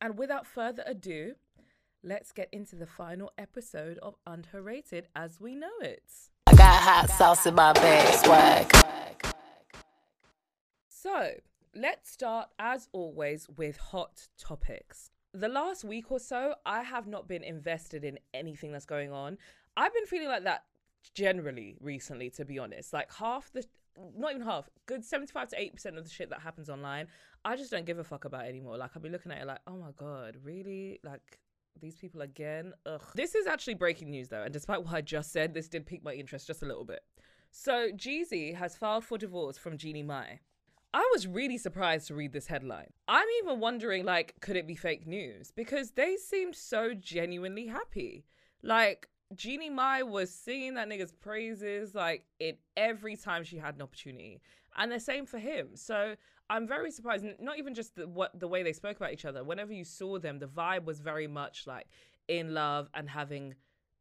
And 0.00 0.18
without 0.18 0.46
further 0.46 0.82
ado, 0.86 1.34
let's 2.02 2.32
get 2.32 2.48
into 2.52 2.76
the 2.76 2.86
final 2.86 3.32
episode 3.38 3.98
of 3.98 4.16
Underrated 4.26 5.08
as 5.14 5.40
we 5.40 5.54
know 5.54 5.70
it. 5.80 6.02
I 6.46 6.54
got 6.54 6.82
hot 6.82 7.10
sauce 7.10 7.46
in 7.46 7.54
my 7.54 7.72
bag, 7.72 8.24
swag. 8.24 9.32
So, 10.88 11.30
let's 11.74 12.10
start 12.10 12.48
as 12.58 12.88
always 12.92 13.48
with 13.56 13.76
hot 13.76 14.28
topics. 14.38 15.10
The 15.34 15.48
last 15.48 15.84
week 15.84 16.10
or 16.10 16.18
so, 16.18 16.54
I 16.66 16.82
have 16.82 17.06
not 17.06 17.26
been 17.26 17.42
invested 17.42 18.04
in 18.04 18.18
anything 18.34 18.72
that's 18.72 18.84
going 18.84 19.12
on. 19.12 19.38
I've 19.76 19.94
been 19.94 20.06
feeling 20.06 20.28
like 20.28 20.44
that 20.44 20.64
generally 21.14 21.76
recently, 21.80 22.30
to 22.30 22.44
be 22.44 22.58
honest. 22.58 22.92
Like 22.92 23.12
half 23.14 23.50
the, 23.52 23.64
not 24.16 24.32
even 24.32 24.46
half, 24.46 24.68
good 24.86 25.04
75 25.04 25.48
to 25.48 25.56
8% 25.56 25.96
of 25.96 26.04
the 26.04 26.10
shit 26.10 26.30
that 26.30 26.40
happens 26.40 26.68
online, 26.68 27.06
I 27.44 27.56
just 27.56 27.70
don't 27.70 27.86
give 27.86 27.98
a 27.98 28.04
fuck 28.04 28.24
about 28.24 28.44
anymore. 28.44 28.76
Like, 28.76 28.90
I'll 28.94 29.02
be 29.02 29.08
looking 29.08 29.32
at 29.32 29.40
it 29.40 29.46
like, 29.46 29.60
oh 29.66 29.76
my 29.76 29.90
God, 29.96 30.36
really? 30.44 31.00
Like, 31.02 31.38
these 31.80 31.96
people 31.96 32.20
again? 32.20 32.72
Ugh. 32.86 33.02
This 33.14 33.34
is 33.34 33.46
actually 33.46 33.74
breaking 33.74 34.10
news 34.10 34.28
though, 34.28 34.42
and 34.42 34.52
despite 34.52 34.84
what 34.84 34.94
I 34.94 35.00
just 35.00 35.32
said, 35.32 35.54
this 35.54 35.68
did 35.68 35.86
pique 35.86 36.04
my 36.04 36.12
interest 36.12 36.46
just 36.46 36.62
a 36.62 36.66
little 36.66 36.84
bit. 36.84 37.00
So, 37.50 37.90
Jeezy 37.90 38.54
has 38.54 38.76
filed 38.76 39.04
for 39.04 39.18
divorce 39.18 39.58
from 39.58 39.76
Jeannie 39.76 40.02
Mai. 40.02 40.40
I 40.94 41.08
was 41.12 41.26
really 41.26 41.58
surprised 41.58 42.08
to 42.08 42.14
read 42.14 42.32
this 42.32 42.46
headline. 42.46 42.92
I'm 43.08 43.26
even 43.42 43.60
wondering, 43.60 44.04
like, 44.04 44.34
could 44.40 44.56
it 44.56 44.66
be 44.66 44.74
fake 44.74 45.06
news? 45.06 45.50
Because 45.50 45.92
they 45.92 46.16
seemed 46.16 46.54
so 46.54 46.92
genuinely 46.92 47.66
happy. 47.66 48.26
Like, 48.62 49.08
Jeannie 49.34 49.70
Mai 49.70 50.02
was 50.02 50.30
singing 50.30 50.74
that 50.74 50.88
nigga's 50.88 51.12
praises, 51.12 51.94
like, 51.94 52.24
in 52.38 52.56
every 52.76 53.16
time 53.16 53.42
she 53.42 53.56
had 53.56 53.76
an 53.76 53.82
opportunity. 53.82 54.42
And 54.76 54.92
the 54.92 55.00
same 55.00 55.24
for 55.24 55.38
him. 55.38 55.70
So 55.74 56.14
I'm 56.50 56.68
very 56.68 56.90
surprised. 56.90 57.24
Not 57.40 57.58
even 57.58 57.74
just 57.74 57.96
the, 57.96 58.06
what 58.06 58.38
the 58.38 58.48
way 58.48 58.62
they 58.62 58.72
spoke 58.74 58.96
about 58.96 59.12
each 59.12 59.24
other. 59.24 59.44
Whenever 59.44 59.72
you 59.72 59.84
saw 59.84 60.18
them, 60.18 60.38
the 60.38 60.46
vibe 60.46 60.84
was 60.84 61.00
very 61.00 61.26
much 61.26 61.66
like 61.66 61.86
in 62.28 62.52
love 62.52 62.88
and 62.94 63.08
having 63.08 63.54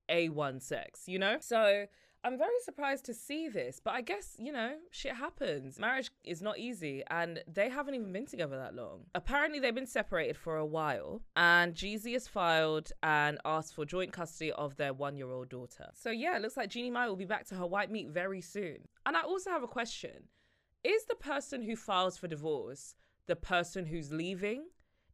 a1 0.09 0.61
sex, 0.61 1.03
you 1.07 1.19
know? 1.19 1.37
So 1.39 1.85
I'm 2.23 2.37
very 2.37 2.59
surprised 2.63 3.05
to 3.05 3.13
see 3.13 3.47
this, 3.47 3.81
but 3.83 3.95
I 3.95 4.01
guess, 4.01 4.35
you 4.37 4.51
know, 4.51 4.75
shit 4.91 5.15
happens. 5.15 5.79
Marriage 5.79 6.11
is 6.23 6.41
not 6.41 6.59
easy, 6.59 7.03
and 7.09 7.43
they 7.51 7.67
haven't 7.67 7.95
even 7.95 8.11
been 8.11 8.27
together 8.27 8.57
that 8.57 8.75
long. 8.75 9.05
Apparently, 9.15 9.59
they've 9.59 9.73
been 9.73 9.87
separated 9.87 10.37
for 10.37 10.57
a 10.57 10.65
while, 10.65 11.21
and 11.35 11.73
Jeezy 11.73 12.13
has 12.13 12.27
filed 12.27 12.91
and 13.01 13.39
asked 13.43 13.73
for 13.73 13.85
joint 13.85 14.13
custody 14.13 14.51
of 14.51 14.77
their 14.77 14.93
one 14.93 15.17
year 15.17 15.31
old 15.31 15.49
daughter. 15.49 15.89
So, 15.93 16.11
yeah, 16.11 16.35
it 16.35 16.43
looks 16.43 16.57
like 16.57 16.69
Jeannie 16.69 16.91
Mai 16.91 17.07
will 17.07 17.15
be 17.15 17.25
back 17.25 17.45
to 17.47 17.55
her 17.55 17.65
white 17.65 17.89
meat 17.89 18.09
very 18.09 18.41
soon. 18.41 18.77
And 19.05 19.17
I 19.17 19.21
also 19.21 19.49
have 19.49 19.63
a 19.63 19.67
question 19.67 20.27
Is 20.83 21.05
the 21.05 21.15
person 21.15 21.63
who 21.63 21.75
files 21.75 22.17
for 22.17 22.27
divorce 22.27 22.95
the 23.27 23.35
person 23.35 23.85
who's 23.85 24.11
leaving? 24.11 24.65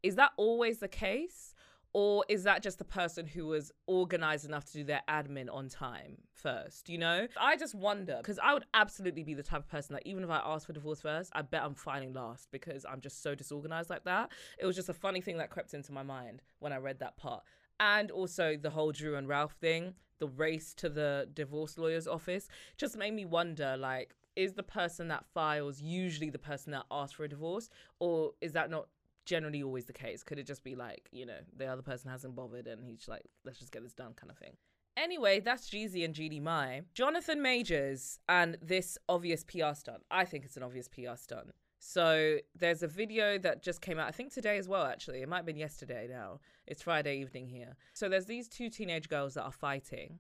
Is 0.03 0.15
that 0.15 0.31
always 0.37 0.79
the 0.79 0.87
case? 0.87 1.53
Or 1.99 2.23
is 2.29 2.43
that 2.43 2.61
just 2.61 2.77
the 2.77 2.85
person 2.85 3.25
who 3.25 3.47
was 3.47 3.71
organized 3.87 4.45
enough 4.45 4.65
to 4.65 4.73
do 4.73 4.83
their 4.83 5.01
admin 5.09 5.51
on 5.51 5.67
time 5.67 6.19
first? 6.31 6.89
You 6.89 6.99
know? 6.99 7.27
I 7.41 7.57
just 7.57 7.73
wonder 7.73 8.17
because 8.17 8.37
I 8.37 8.53
would 8.53 8.65
absolutely 8.75 9.23
be 9.23 9.33
the 9.33 9.41
type 9.41 9.61
of 9.61 9.67
person 9.67 9.95
that 9.95 10.05
even 10.05 10.23
if 10.23 10.29
I 10.29 10.39
ask 10.45 10.67
for 10.67 10.73
divorce 10.73 11.01
first, 11.01 11.31
I 11.33 11.41
bet 11.41 11.63
I'm 11.63 11.73
filing 11.73 12.13
last 12.13 12.49
because 12.51 12.85
I'm 12.87 13.01
just 13.01 13.23
so 13.23 13.33
disorganized 13.33 13.89
like 13.89 14.03
that. 14.03 14.29
It 14.59 14.67
was 14.67 14.75
just 14.75 14.89
a 14.89 14.93
funny 14.93 15.21
thing 15.21 15.39
that 15.39 15.49
crept 15.49 15.73
into 15.73 15.91
my 15.91 16.03
mind 16.03 16.43
when 16.59 16.71
I 16.71 16.77
read 16.77 16.99
that 16.99 17.17
part. 17.17 17.41
And 17.79 18.11
also 18.11 18.57
the 18.61 18.69
whole 18.69 18.91
Drew 18.91 19.15
and 19.15 19.27
Ralph 19.27 19.53
thing, 19.53 19.95
the 20.19 20.27
race 20.27 20.75
to 20.75 20.89
the 20.89 21.27
divorce 21.33 21.79
lawyer's 21.79 22.07
office, 22.07 22.47
just 22.77 22.95
made 22.95 23.15
me 23.15 23.25
wonder 23.25 23.75
like, 23.75 24.13
is 24.35 24.53
the 24.53 24.61
person 24.61 25.07
that 25.07 25.25
files 25.33 25.81
usually 25.81 26.29
the 26.29 26.37
person 26.37 26.71
that 26.73 26.85
asks 26.91 27.13
for 27.13 27.23
a 27.23 27.27
divorce? 27.27 27.69
Or 27.99 28.33
is 28.39 28.51
that 28.51 28.69
not 28.69 28.87
generally 29.27 29.61
always 29.61 29.85
the 29.85 29.93
case. 29.93 30.23
Could 30.23 30.39
it 30.39 30.47
just 30.47 30.63
be 30.63 30.75
like, 30.75 31.07
you 31.11 31.25
know, 31.25 31.39
the 31.55 31.67
other 31.67 31.83
person 31.83 32.09
hasn't 32.09 32.35
bothered 32.35 32.65
and 32.65 32.83
he's 32.83 33.07
like, 33.07 33.23
let's 33.45 33.59
just 33.59 33.71
get 33.71 33.83
this 33.83 33.93
done 33.93 34.13
kind 34.13 34.31
of 34.31 34.37
thing. 34.37 34.53
Anyway, 34.95 35.39
that's 35.39 35.69
Jeezy 35.69 36.03
and 36.03 36.15
Jeannie 36.15 36.39
Mai. 36.39 36.81
Jonathan 36.95 37.41
Majors 37.41 38.17
and 38.27 38.57
this 38.63 38.97
obvious 39.07 39.43
PR 39.43 39.73
stunt. 39.73 40.01
I 40.09 40.25
think 40.25 40.45
it's 40.45 40.57
an 40.57 40.63
obvious 40.63 40.87
PR 40.87 41.15
stunt. 41.15 41.51
So 41.79 42.37
there's 42.55 42.81
a 42.81 42.87
video 42.87 43.37
that 43.37 43.61
just 43.61 43.81
came 43.81 43.99
out, 43.99 44.07
I 44.07 44.11
think 44.11 44.33
today 44.33 44.57
as 44.57 44.67
well, 44.67 44.85
actually. 44.85 45.21
It 45.21 45.29
might 45.29 45.37
have 45.37 45.45
been 45.45 45.57
yesterday 45.57 46.07
now. 46.09 46.39
It's 46.65 46.81
Friday 46.81 47.19
evening 47.19 47.47
here. 47.47 47.75
So 47.93 48.09
there's 48.09 48.25
these 48.25 48.47
two 48.47 48.69
teenage 48.69 49.09
girls 49.09 49.35
that 49.35 49.43
are 49.43 49.51
fighting 49.51 50.17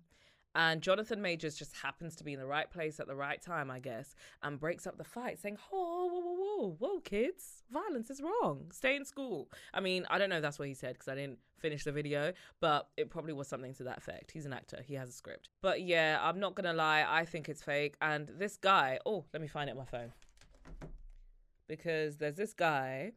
And 0.57 0.81
Jonathan 0.81 1.21
Majors 1.21 1.55
just 1.55 1.75
happens 1.75 2.15
to 2.15 2.23
be 2.23 2.33
in 2.33 2.39
the 2.39 2.45
right 2.47 2.69
place 2.69 2.99
at 2.99 3.05
the 3.05 3.15
right 3.15 3.39
time, 3.39 3.69
I 3.69 3.77
guess, 3.77 4.15
and 4.41 4.59
breaks 4.59 4.87
up 4.87 4.97
the 4.97 5.03
fight, 5.03 5.37
saying, 5.37 5.59
"Whoa, 5.69 6.07
whoa, 6.07 6.19
whoa, 6.19 6.33
whoa, 6.33 6.75
whoa, 6.79 6.99
kids! 7.01 7.63
Violence 7.69 8.09
is 8.09 8.21
wrong. 8.21 8.71
Stay 8.73 8.95
in 8.95 9.05
school." 9.05 9.51
I 9.71 9.81
mean, 9.81 10.07
I 10.09 10.17
don't 10.17 10.29
know 10.29 10.37
if 10.37 10.41
that's 10.41 10.57
what 10.57 10.67
he 10.67 10.73
said 10.73 10.93
because 10.93 11.09
I 11.09 11.13
didn't 11.13 11.37
finish 11.59 11.83
the 11.83 11.91
video, 11.91 12.33
but 12.59 12.89
it 12.97 13.11
probably 13.11 13.33
was 13.33 13.47
something 13.47 13.75
to 13.75 13.83
that 13.83 13.99
effect. 13.99 14.31
He's 14.31 14.47
an 14.47 14.53
actor. 14.53 14.81
He 14.83 14.95
has 14.95 15.09
a 15.09 15.11
script. 15.11 15.49
But 15.61 15.83
yeah, 15.83 16.17
I'm 16.19 16.39
not 16.39 16.55
gonna 16.55 16.73
lie. 16.73 17.05
I 17.07 17.23
think 17.23 17.49
it's 17.49 17.61
fake. 17.61 17.95
And 18.01 18.27
this 18.27 18.57
guy, 18.57 18.97
oh, 19.05 19.25
let 19.33 19.43
me 19.43 19.47
find 19.47 19.69
it 19.69 19.73
on 19.73 19.77
my 19.77 19.85
phone 19.85 20.11
because 21.67 22.17
there's 22.17 22.35
this 22.35 22.53
guy 22.53 23.11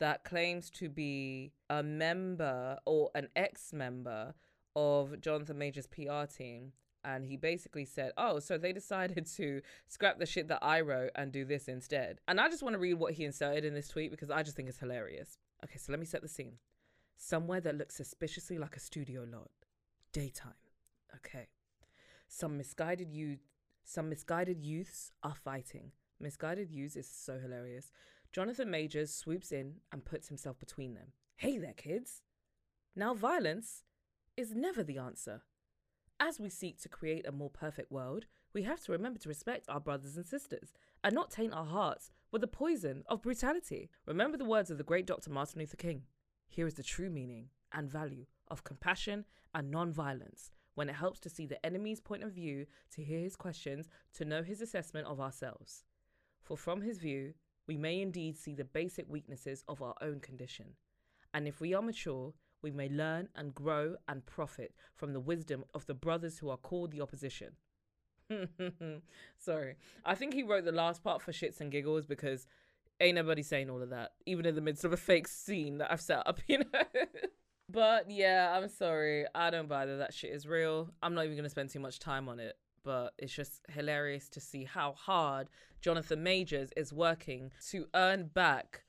that 0.00 0.24
claims 0.24 0.68
to 0.70 0.88
be 0.88 1.52
a 1.70 1.80
member 1.80 2.78
or 2.86 3.10
an 3.14 3.28
ex-member 3.36 4.34
of 4.74 5.20
Jonathan 5.20 5.58
Major's 5.58 5.86
PR 5.86 6.24
team. 6.24 6.72
And 7.04 7.24
he 7.24 7.36
basically 7.36 7.84
said, 7.84 8.12
Oh, 8.16 8.38
so 8.38 8.56
they 8.56 8.72
decided 8.72 9.26
to 9.36 9.60
scrap 9.88 10.18
the 10.18 10.26
shit 10.26 10.48
that 10.48 10.60
I 10.62 10.80
wrote 10.82 11.10
and 11.16 11.32
do 11.32 11.44
this 11.44 11.66
instead. 11.66 12.20
And 12.28 12.40
I 12.40 12.48
just 12.48 12.62
want 12.62 12.74
to 12.74 12.78
read 12.78 12.94
what 12.94 13.14
he 13.14 13.24
inserted 13.24 13.64
in 13.64 13.74
this 13.74 13.88
tweet 13.88 14.10
because 14.10 14.30
I 14.30 14.42
just 14.42 14.56
think 14.56 14.68
it's 14.68 14.78
hilarious. 14.78 15.38
Okay, 15.64 15.78
so 15.78 15.92
let 15.92 15.98
me 15.98 16.06
set 16.06 16.22
the 16.22 16.28
scene. 16.28 16.58
Somewhere 17.16 17.60
that 17.60 17.76
looks 17.76 17.96
suspiciously 17.96 18.58
like 18.58 18.76
a 18.76 18.80
studio 18.80 19.26
lot. 19.30 19.50
Daytime. 20.12 20.52
Okay. 21.16 21.48
Some 22.28 22.56
misguided 22.56 23.12
youth 23.12 23.40
some 23.84 24.08
misguided 24.08 24.62
youths 24.62 25.12
are 25.22 25.34
fighting. 25.34 25.92
Misguided 26.20 26.70
youths 26.70 26.96
is 26.96 27.08
so 27.08 27.38
hilarious. 27.38 27.90
Jonathan 28.32 28.70
Majors 28.70 29.14
swoops 29.14 29.52
in 29.52 29.74
and 29.90 30.04
puts 30.04 30.28
himself 30.28 30.58
between 30.58 30.94
them. 30.94 31.12
Hey 31.36 31.58
there, 31.58 31.74
kids. 31.74 32.22
Now 32.94 33.14
violence 33.14 33.82
is 34.36 34.54
never 34.54 34.82
the 34.82 34.98
answer. 34.98 35.42
As 36.18 36.40
we 36.40 36.48
seek 36.48 36.80
to 36.82 36.88
create 36.88 37.26
a 37.26 37.32
more 37.32 37.50
perfect 37.50 37.90
world, 37.90 38.26
we 38.54 38.62
have 38.62 38.82
to 38.84 38.92
remember 38.92 39.18
to 39.20 39.28
respect 39.28 39.68
our 39.68 39.80
brothers 39.80 40.16
and 40.16 40.24
sisters 40.24 40.72
and 41.02 41.14
not 41.14 41.30
taint 41.30 41.52
our 41.52 41.64
hearts 41.64 42.10
with 42.30 42.40
the 42.40 42.46
poison 42.46 43.02
of 43.08 43.22
brutality. 43.22 43.90
Remember 44.06 44.36
the 44.38 44.44
words 44.44 44.70
of 44.70 44.78
the 44.78 44.84
great 44.84 45.06
Dr. 45.06 45.30
Martin 45.30 45.60
Luther 45.60 45.76
King. 45.76 46.02
Here 46.48 46.66
is 46.66 46.74
the 46.74 46.82
true 46.82 47.10
meaning 47.10 47.48
and 47.72 47.90
value 47.90 48.26
of 48.48 48.64
compassion 48.64 49.24
and 49.54 49.70
non-violence 49.70 50.50
when 50.74 50.88
it 50.88 50.94
helps 50.94 51.20
to 51.20 51.28
see 51.28 51.46
the 51.46 51.64
enemy's 51.66 52.00
point 52.00 52.22
of 52.22 52.32
view, 52.32 52.66
to 52.94 53.02
hear 53.02 53.20
his 53.20 53.36
questions, 53.36 53.88
to 54.14 54.24
know 54.24 54.42
his 54.42 54.62
assessment 54.62 55.06
of 55.06 55.20
ourselves. 55.20 55.84
For 56.42 56.56
from 56.56 56.80
his 56.80 56.98
view, 56.98 57.34
we 57.66 57.76
may 57.76 58.00
indeed 58.00 58.38
see 58.38 58.54
the 58.54 58.64
basic 58.64 59.06
weaknesses 59.08 59.64
of 59.68 59.82
our 59.82 59.94
own 60.00 60.20
condition. 60.20 60.76
And 61.34 61.46
if 61.46 61.60
we 61.60 61.74
are 61.74 61.82
mature, 61.82 62.32
we 62.62 62.70
may 62.70 62.88
learn 62.88 63.28
and 63.34 63.54
grow 63.54 63.96
and 64.08 64.24
profit 64.24 64.74
from 64.94 65.12
the 65.12 65.20
wisdom 65.20 65.64
of 65.74 65.86
the 65.86 65.94
brothers 65.94 66.38
who 66.38 66.48
are 66.48 66.56
called 66.56 66.92
the 66.92 67.00
opposition. 67.00 67.56
Sorry. 69.38 69.76
I 70.04 70.14
think 70.14 70.34
he 70.34 70.42
wrote 70.42 70.64
the 70.64 70.72
last 70.72 71.02
part 71.02 71.22
for 71.22 71.32
shits 71.32 71.60
and 71.60 71.70
giggles 71.70 72.06
because 72.06 72.46
ain't 73.00 73.16
nobody 73.16 73.42
saying 73.42 73.68
all 73.68 73.82
of 73.82 73.90
that, 73.90 74.12
even 74.26 74.46
in 74.46 74.54
the 74.54 74.60
midst 74.60 74.84
of 74.84 74.92
a 74.92 74.96
fake 74.96 75.28
scene 75.28 75.78
that 75.78 75.90
I've 75.90 76.00
set 76.00 76.26
up, 76.26 76.40
you 76.46 76.58
know? 76.58 77.04
but 77.68 78.10
yeah, 78.10 78.56
I'm 78.56 78.68
sorry. 78.68 79.26
I 79.34 79.50
don't 79.50 79.68
buy 79.68 79.86
that 79.86 79.96
that 79.96 80.14
shit 80.14 80.32
is 80.32 80.46
real. 80.46 80.90
I'm 81.02 81.14
not 81.14 81.24
even 81.24 81.36
going 81.36 81.44
to 81.44 81.50
spend 81.50 81.70
too 81.70 81.80
much 81.80 81.98
time 81.98 82.28
on 82.28 82.38
it. 82.40 82.56
But 82.84 83.14
it's 83.16 83.32
just 83.32 83.60
hilarious 83.68 84.28
to 84.30 84.40
see 84.40 84.64
how 84.64 84.94
hard 84.94 85.48
Jonathan 85.80 86.22
Majors 86.24 86.70
is 86.76 86.92
working 86.92 87.52
to 87.70 87.86
earn 87.94 88.24
back 88.34 88.81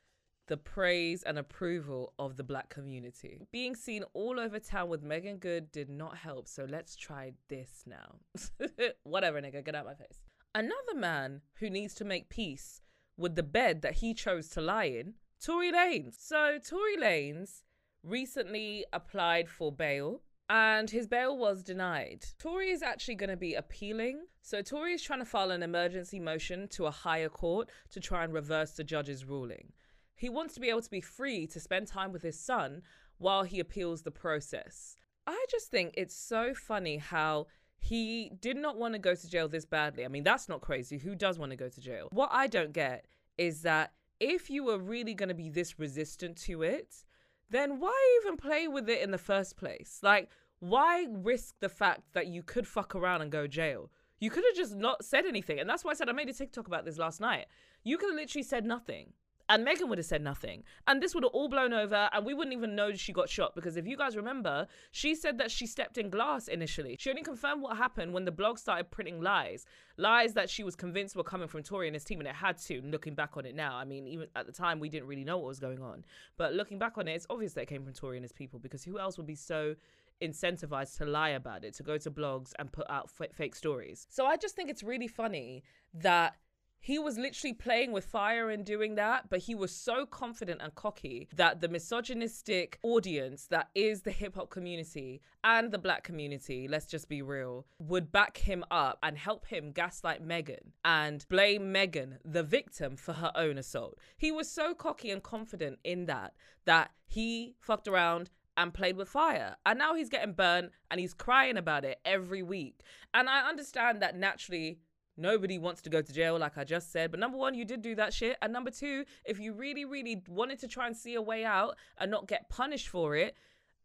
the 0.48 0.58
praise 0.58 1.24
and 1.24 1.38
approval 1.38 2.14
of 2.20 2.36
the 2.36 2.44
black 2.44 2.70
community. 2.70 3.48
Being 3.52 3.76
seen 3.76 4.04
all 4.14 4.40
over 4.40 4.60
town 4.60 4.90
with 4.90 5.04
Meagan 5.04 5.38
Good 5.38 5.72
did 5.72 5.90
not 5.90 6.18
help, 6.18 6.48
so 6.48 6.66
let's 6.70 6.96
try 6.96 7.34
this 7.48 7.84
now. 7.86 8.16
Whatever, 9.04 9.42
nigga, 9.42 9.64
get 9.64 9.76
out 9.76 9.86
my 9.86 9.94
face. 9.94 10.20
Another 10.56 10.96
man 10.96 11.42
who 11.56 11.70
needs 11.70 11.94
to 11.96 12.06
make 12.06 12.30
peace 12.30 12.82
with 13.18 13.36
the 13.36 13.44
bed 13.44 13.82
that 13.82 13.96
he 13.96 14.14
chose 14.14 14.50
to 14.50 14.62
lie 14.62 14.86
in, 14.86 15.14
Tory 15.44 15.72
Lanez. 15.72 16.16
So, 16.20 16.58
Tory 16.58 16.98
Lanez 16.98 17.64
recently 18.04 18.86
applied 18.92 19.50
for 19.50 19.72
bail 19.72 20.22
and 20.50 20.90
his 20.90 21.08
bail 21.08 21.38
was 21.38 21.64
denied. 21.64 22.26
Tory 22.38 22.70
is 22.70 22.84
actually 22.84 23.16
going 23.16 23.30
to 23.30 23.38
be 23.38 23.56
appealing. 23.56 24.26
So 24.42 24.62
Tory 24.62 24.94
is 24.94 25.02
trying 25.02 25.20
to 25.20 25.26
file 25.26 25.52
an 25.52 25.64
emergency 25.64 26.20
motion 26.20 26.68
to 26.70 26.86
a 26.86 26.92
higher 26.92 27.30
court 27.30 27.70
to 27.92 28.00
try 28.00 28.24
and 28.24 28.34
reverse 28.34 28.72
the 28.72 28.84
judge's 28.84 29.26
ruling. 29.26 29.72
He 30.16 30.30
wants 30.30 30.54
to 30.54 30.60
be 30.60 30.70
able 30.70 30.82
to 30.82 30.90
be 30.90 31.02
free 31.02 31.48
to 31.48 31.60
spend 31.60 31.88
time 31.88 32.12
with 32.12 32.22
his 32.22 32.40
son 32.40 32.82
while 33.18 33.44
he 33.44 33.60
appeals 33.60 34.02
the 34.02 34.12
process. 34.12 34.96
I 35.26 35.46
just 35.50 35.72
think 35.72 35.94
it's 35.96 36.16
so 36.16 36.54
funny 36.54 36.98
how 36.98 37.48
he 37.80 38.32
did 38.40 38.58
not 38.58 38.78
want 38.78 38.94
to 38.94 39.00
go 39.00 39.16
to 39.16 39.30
jail 39.30 39.48
this 39.48 39.66
badly. 39.66 40.06
I 40.06 40.08
mean, 40.08 40.24
that's 40.24 40.48
not 40.48 40.62
crazy. 40.62 40.98
Who 40.98 41.16
does 41.16 41.38
want 41.38 41.52
to 41.52 41.58
go 41.58 41.70
to 41.70 41.82
jail? 41.82 42.08
What 42.12 42.30
I 42.32 42.48
don't 42.48 42.74
get 42.74 43.06
is 43.38 43.62
that 43.64 43.94
if 44.20 44.50
you 44.50 44.64
were 44.64 44.80
really 44.80 45.14
going 45.14 45.30
to 45.30 45.36
be 45.36 45.50
this 45.50 45.80
resistant 45.80 46.38
to 46.44 46.64
it, 46.64 47.04
then 47.50 47.80
why 47.80 48.20
even 48.22 48.38
play 48.38 48.68
with 48.68 48.90
it 48.90 49.02
in 49.02 49.12
the 49.12 49.18
first 49.18 49.58
place? 49.58 50.00
Like, 50.02 50.30
why 50.60 51.08
risk 51.10 51.56
the 51.60 51.70
fact 51.70 52.02
that 52.14 52.28
you 52.28 52.42
could 52.42 52.68
fuck 52.68 52.96
around 52.96 53.22
and 53.22 53.32
go 53.32 53.48
jail? 53.48 53.92
You 54.20 54.30
could 54.30 54.46
have 54.46 54.56
just 54.56 54.76
not 54.76 55.04
said 55.04 55.26
anything. 55.26 55.60
And 55.60 55.70
that's 55.70 55.84
why 55.84 55.92
I 55.92 55.96
said 55.96 56.08
I 56.08 56.14
made 56.14 56.30
a 56.30 56.34
TikTok 56.34 56.68
about 56.68 56.86
this 56.86 56.98
last 56.98 57.20
night. 57.20 57.48
You 57.84 57.98
could 57.98 58.12
have 58.12 58.20
literally 58.20 58.44
said 58.44 58.66
nothing 58.66 59.12
and 59.50 59.66
Megan 59.66 59.90
would 59.90 59.98
have 59.98 60.06
said 60.06 60.22
nothing. 60.22 60.64
And 60.88 61.02
this 61.02 61.14
would 61.14 61.24
have 61.24 61.34
all 61.34 61.50
blown 61.50 61.74
over, 61.74 62.10
and 62.14 62.26
we 62.26 62.34
wouldn't 62.34 62.56
even 62.56 62.76
know 62.76 62.94
she 62.94 63.12
got 63.12 63.30
shot. 63.30 63.56
Because 63.56 63.76
if 63.76 63.86
you 63.86 63.98
guys 63.98 64.16
remember, 64.16 64.68
she 64.92 65.16
said 65.16 65.38
that 65.38 65.52
she 65.52 65.68
stepped 65.68 65.98
in 65.98 66.10
glass 66.10 66.48
initially. 66.48 66.96
She 67.00 67.10
only 67.10 67.24
confirmed 67.24 67.62
what 67.62 67.78
happened 67.78 68.14
when 68.14 68.26
the 68.26 68.32
blog 68.32 68.58
started 68.58 68.90
printing 68.90 69.22
lies. 69.22 69.66
Lies 69.98 70.34
that 70.34 70.50
she 70.50 70.64
was 70.64 70.76
convinced 70.76 71.16
were 71.16 71.24
coming 71.24 71.48
from 71.48 71.62
Tory 71.62 71.88
and 71.88 71.96
his 71.96 72.06
team, 72.06 72.20
and 72.20 72.28
it 72.28 72.36
had 72.36 72.58
to, 72.60 72.82
looking 72.82 73.16
back 73.16 73.36
on 73.36 73.46
it 73.46 73.56
now. 73.56 73.76
I 73.76 73.86
mean, 73.86 74.08
even 74.08 74.28
at 74.36 74.46
the 74.46 74.54
time, 74.54 74.80
we 74.80 74.90
didn't 74.90 75.08
really 75.08 75.26
know 75.26 75.38
what 75.38 75.48
was 75.48 75.60
going 75.60 75.82
on. 75.82 76.06
But 76.38 76.54
looking 76.54 76.80
back 76.80 76.98
on 76.98 77.08
it, 77.08 77.14
it's 77.14 77.28
obvious 77.30 77.54
that 77.54 77.62
it 77.64 77.68
came 77.68 77.84
from 77.84 77.94
Tory 77.94 78.18
and 78.18 78.24
his 78.24 78.32
people, 78.32 78.60
because 78.60 78.84
who 78.84 78.98
else 78.98 79.18
would 79.18 79.28
be 79.28 79.36
so 79.36 79.76
incentivized 80.22 80.98
to 80.98 81.06
lie 81.06 81.30
about 81.30 81.66
it, 81.66 81.74
to 81.74 81.84
go 81.84 81.98
to 81.98 82.10
blogs 82.10 82.54
and 82.60 82.72
put 82.72 82.90
out 82.90 83.10
f- 83.20 83.34
fake 83.34 83.56
stories? 83.56 84.08
So 84.10 84.26
I 84.26 84.38
just 84.38 84.56
think 84.56 84.70
it's 84.70 84.84
really 84.84 85.08
funny 85.08 85.64
that 85.96 86.36
he 86.84 87.00
was 87.00 87.18
literally 87.18 87.54
playing 87.54 87.94
with 87.94 88.06
fire 88.06 88.50
and 88.50 88.66
doing 88.66 88.96
that, 88.96 89.30
but 89.30 89.40
he 89.40 89.56
was 89.56 89.74
so 89.74 90.06
confident 90.06 90.62
and 90.62 90.76
cocky 90.76 91.30
that 91.34 91.62
the 91.62 91.70
misogynistic 91.70 92.78
audience 92.84 93.48
that 93.48 93.70
is 93.74 94.02
the 94.02 94.12
hip 94.12 94.36
hop 94.36 94.50
community 94.50 95.22
and 95.46 95.72
the 95.72 95.78
black 95.78 96.04
community, 96.04 96.68
let's 96.68 96.86
just 96.86 97.08
be 97.08 97.22
real, 97.22 97.66
would 97.80 98.12
back 98.12 98.36
him 98.36 98.66
up 98.70 99.00
and 99.02 99.18
help 99.18 99.46
him 99.46 99.72
gaslight 99.72 100.22
Megan 100.22 100.74
and 100.84 101.26
blame 101.30 101.72
Megan, 101.72 102.18
the 102.26 102.44
victim, 102.44 102.98
for 102.98 103.14
her 103.14 103.32
own 103.34 103.58
assault. 103.58 103.98
He 104.18 104.34
was 104.34 104.52
so 104.52 104.74
cocky 104.74 105.10
and 105.10 105.24
confident 105.24 105.80
in 105.86 106.06
that 106.08 106.34
that 106.66 106.92
he 107.08 107.56
fucked 107.62 107.88
around 107.88 108.30
and 108.58 108.74
played 108.74 108.98
with 108.98 109.08
fire. 109.08 109.56
And 109.66 109.80
now 109.80 109.96
he's 109.96 110.10
getting 110.10 110.34
burned 110.34 110.72
and 110.92 111.00
he's 111.00 111.14
crying 111.14 111.56
about 111.56 111.86
it 111.86 112.02
every 112.04 112.44
week. 112.44 112.82
And 113.14 113.30
I 113.30 113.48
understand 113.48 114.02
that 114.02 114.18
naturally 114.18 114.80
Nobody 115.16 115.60
wants 115.60 115.82
to 115.84 115.90
go 115.90 116.02
to 116.02 116.14
jail, 116.14 116.38
like 116.40 116.58
I 116.58 116.64
just 116.64 116.92
said. 116.92 117.12
But 117.12 117.20
number 117.20 117.38
one, 117.38 117.54
you 117.54 117.66
did 117.66 117.82
do 117.82 117.96
that 117.96 118.14
shit. 118.14 118.38
And 118.42 118.52
number 118.52 118.72
two, 118.72 119.06
if 119.26 119.40
you 119.40 119.54
really, 119.54 119.86
really 119.86 120.22
wanted 120.28 120.60
to 120.60 120.68
try 120.68 120.88
and 120.88 120.98
see 120.98 121.16
a 121.16 121.22
way 121.22 121.46
out 121.46 121.76
and 121.98 122.10
not 122.10 122.28
get 122.28 122.50
punished 122.50 122.90
for 122.90 123.16
it, 123.16 123.36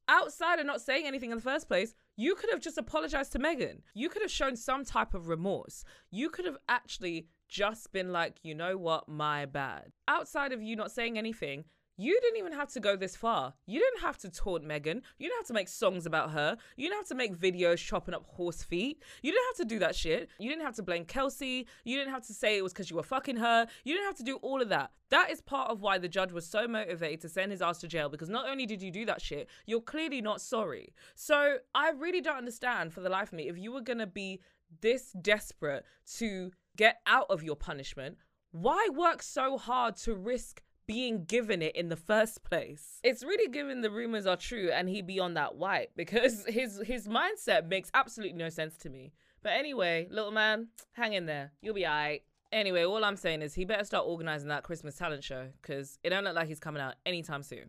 outside 0.09 0.59
of 0.59 0.67
not 0.67 0.81
saying 0.81 1.07
anything 1.07 1.31
in 1.31 1.37
the 1.37 1.43
first 1.43 1.69
place, 1.69 1.95
you 2.17 2.35
could 2.35 2.51
have 2.51 2.61
just 2.61 2.79
apologized 2.79 3.33
to 3.33 3.39
Megan. 3.39 3.83
You 3.95 4.09
could 4.09 4.23
have 4.23 4.31
shown 4.31 4.57
some 4.57 4.85
type 4.85 5.15
of 5.15 5.29
remorse. 5.29 5.85
You 6.11 6.31
could 6.31 6.47
have 6.47 6.57
actually 6.69 7.27
just 7.49 7.93
been 7.93 8.13
like, 8.13 8.37
you 8.43 8.55
know 8.55 8.77
what, 8.77 9.09
my 9.09 9.47
bad. 9.47 9.93
Outside 10.07 10.53
of 10.53 10.63
you 10.63 10.77
not 10.77 10.93
saying 10.93 11.19
anything, 11.19 11.65
you 11.99 12.19
didn't 12.23 12.39
even 12.39 12.53
have 12.53 12.73
to 12.73 12.81
go 12.81 12.95
this 12.95 13.17
far. 13.17 13.53
You 13.67 13.81
didn't 13.81 14.03
have 14.03 14.17
to 14.19 14.31
taunt 14.31 14.65
Megan. 14.65 15.03
You 15.19 15.29
didn't 15.29 15.41
have 15.41 15.49
to 15.49 15.53
make 15.53 15.69
songs 15.69 16.07
about 16.07 16.31
her. 16.31 16.57
You 16.77 16.89
didn't 16.89 17.01
have 17.01 17.09
to 17.09 17.15
make 17.17 17.37
videos 17.37 17.79
chopping 17.79 18.15
up 18.15 18.25
horse 18.25 18.63
feet. 18.63 19.03
You 19.21 19.33
didn't 19.33 19.47
have 19.49 19.69
to 19.69 19.75
do 19.75 19.81
that 19.81 19.97
shit. 19.97 20.29
You 20.39 20.49
didn't 20.49 20.65
have 20.65 20.77
to 20.77 20.83
blame 20.85 21.05
Kelsey. 21.05 21.67
You 21.85 21.97
didn't 21.99 22.13
have 22.13 22.25
to 22.29 22.33
say 22.33 22.57
it 22.57 22.63
was 22.63 22.73
because 22.73 22.89
you 22.89 22.97
were 22.97 23.03
fucking 23.03 23.37
her. 23.37 23.67
You 23.83 23.95
didn't 23.95 24.07
have 24.07 24.17
to 24.19 24.23
do 24.23 24.37
all 24.37 24.63
of 24.63 24.69
that. 24.69 24.93
That 25.11 25.31
is 25.31 25.41
part 25.41 25.71
of 25.71 25.81
why 25.81 25.99
the 25.99 26.09
judge 26.09 26.31
was 26.31 26.47
so 26.47 26.69
motivated 26.69 27.21
to 27.23 27.29
send 27.29 27.51
his 27.51 27.63
ass 27.63 27.79
to 27.79 27.89
jail 27.89 28.09
because 28.09 28.29
not 28.29 28.49
only 28.49 28.65
did 28.65 28.81
you 28.81 28.93
do 28.93 29.05
that 29.07 29.21
shit, 29.21 29.49
you're 29.67 29.81
clearly 29.81 30.21
not 30.21 30.41
sorry. 30.41 30.95
So 31.17 31.57
I 31.75 31.91
really 31.91 32.21
don't 32.21 32.37
understand 32.37 32.93
for 32.93 33.01
the 33.01 33.09
life 33.09 33.29
of 33.29 33.33
me 33.33 33.49
if 33.49 33.59
you 33.59 33.73
were 33.73 33.83
to 33.83 34.07
be 34.07 34.41
this 34.83 35.13
desperate 35.21 35.85
to 36.19 36.53
get 36.77 37.01
out 37.07 37.27
of 37.29 37.43
your 37.43 37.57
punishment, 37.57 38.19
why 38.53 38.89
work 38.95 39.23
so 39.23 39.59
hard 39.59 39.97
to 39.97 40.15
risk 40.15 40.63
being 40.89 41.27
given 41.27 41.61
it 41.63 41.77
in 41.77 41.91
the 41.91 41.97
first 41.97 42.43
place. 42.43 42.99
It's 43.05 43.23
really 43.23 43.49
given 43.53 43.83
the 43.83 43.91
rumors 43.91 44.27
are 44.27 44.39
true 44.39 44.71
and 44.73 44.89
he 44.89 45.03
be 45.03 45.21
on 45.21 45.35
that 45.35 45.55
white 45.55 45.91
because 45.95 46.45
his 46.49 46.81
his 46.85 47.07
mindset 47.07 47.69
makes 47.69 47.91
absolutely 47.95 48.37
no 48.37 48.49
sense 48.49 48.77
to 48.79 48.89
me. 48.89 49.13
But 49.43 49.53
anyway, 49.53 50.09
little 50.11 50.33
man, 50.33 50.69
hang 50.93 51.13
in 51.13 51.27
there. 51.27 51.53
You'll 51.61 51.75
be 51.75 51.87
alright. 51.87 52.23
Anyway, 52.51 52.85
all 52.85 53.05
I'm 53.05 53.17
saying 53.17 53.43
is 53.43 53.55
he 53.55 53.67
better 53.67 53.85
start 53.85 54.07
organizing 54.07 54.49
that 54.49 54.65
Christmas 54.65 54.97
talent 54.97 55.23
show 55.23 55.49
because 55.61 55.99
it 56.03 56.09
don't 56.09 56.25
look 56.25 56.35
like 56.35 56.49
he's 56.49 56.59
coming 56.59 56.83
out 56.83 56.95
anytime 57.05 57.43
soon. 57.43 57.69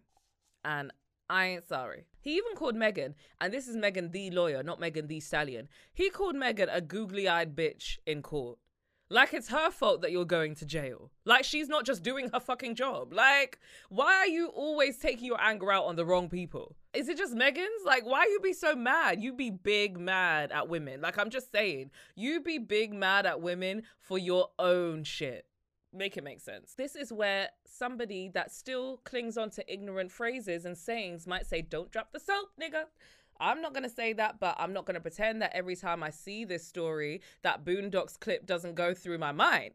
And 0.63 0.91
I 1.29 1.45
ain't 1.45 1.67
sorry. 1.67 2.05
He 2.21 2.37
even 2.37 2.55
called 2.55 2.75
Megan, 2.75 3.15
and 3.41 3.53
this 3.53 3.67
is 3.67 3.75
Megan 3.75 4.11
the 4.11 4.31
lawyer, 4.31 4.63
not 4.63 4.79
Megan 4.79 5.07
Thee 5.07 5.19
Stallion. 5.19 5.67
He 5.93 6.09
called 6.09 6.35
Megan 6.35 6.69
a 6.69 6.81
googly 6.81 7.27
eyed 7.27 7.55
bitch 7.55 7.97
in 8.07 8.21
court. 8.21 8.57
Like 9.11 9.33
it's 9.33 9.49
her 9.49 9.71
fault 9.71 10.01
that 10.01 10.11
you're 10.11 10.23
going 10.23 10.53
to 10.55 10.65
jail. 10.65 11.09
Like 11.25 11.43
she's 11.43 11.67
not 11.67 11.83
just 11.83 12.03
doing 12.03 12.29
her 12.31 12.39
fucking 12.39 12.75
job. 12.75 13.11
Like, 13.11 13.57
why 13.89 14.13
are 14.17 14.27
you 14.27 14.47
always 14.47 14.97
taking 14.97 15.25
your 15.25 15.41
anger 15.41 15.71
out 15.71 15.85
on 15.85 15.95
the 15.95 16.05
wrong 16.05 16.29
people? 16.29 16.75
Is 16.93 17.09
it 17.09 17.17
just 17.17 17.33
Megan's? 17.33 17.85
Like, 17.85 18.05
why 18.05 18.25
you 18.25 18.39
be 18.39 18.53
so 18.53 18.75
mad? 18.75 19.19
You 19.21 19.33
be 19.33 19.49
big 19.49 19.99
mad 19.99 20.51
at 20.51 20.69
women. 20.69 21.01
Like, 21.01 21.17
I'm 21.17 21.29
just 21.29 21.51
saying, 21.51 21.91
you 22.15 22.41
be 22.41 22.57
big 22.57 22.93
mad 22.93 23.25
at 23.25 23.41
women 23.41 23.83
for 23.99 24.17
your 24.17 24.49
own 24.57 25.03
shit. 25.03 25.45
Make 25.91 26.17
it 26.17 26.23
make 26.23 26.39
sense. 26.39 26.73
This 26.75 26.95
is 26.95 27.11
where 27.11 27.49
somebody 27.65 28.29
that 28.35 28.51
still 28.51 28.97
clings 29.05 29.37
on 29.37 29.49
to 29.51 29.73
ignorant 29.73 30.11
phrases 30.11 30.65
and 30.65 30.77
sayings 30.77 31.25
might 31.25 31.47
say, 31.47 31.61
Don't 31.63 31.91
drop 31.91 32.11
the 32.11 32.19
soap, 32.19 32.49
nigga. 32.61 32.83
I'm 33.39 33.61
not 33.61 33.73
going 33.73 33.83
to 33.83 33.89
say 33.89 34.13
that, 34.13 34.39
but 34.39 34.55
I'm 34.59 34.73
not 34.73 34.85
going 34.85 34.95
to 34.95 35.01
pretend 35.01 35.41
that 35.41 35.55
every 35.55 35.75
time 35.75 36.03
I 36.03 36.09
see 36.09 36.45
this 36.45 36.65
story, 36.65 37.21
that 37.41 37.63
Boondocks 37.63 38.19
clip 38.19 38.45
doesn't 38.45 38.75
go 38.75 38.93
through 38.93 39.17
my 39.17 39.31
mind. 39.31 39.73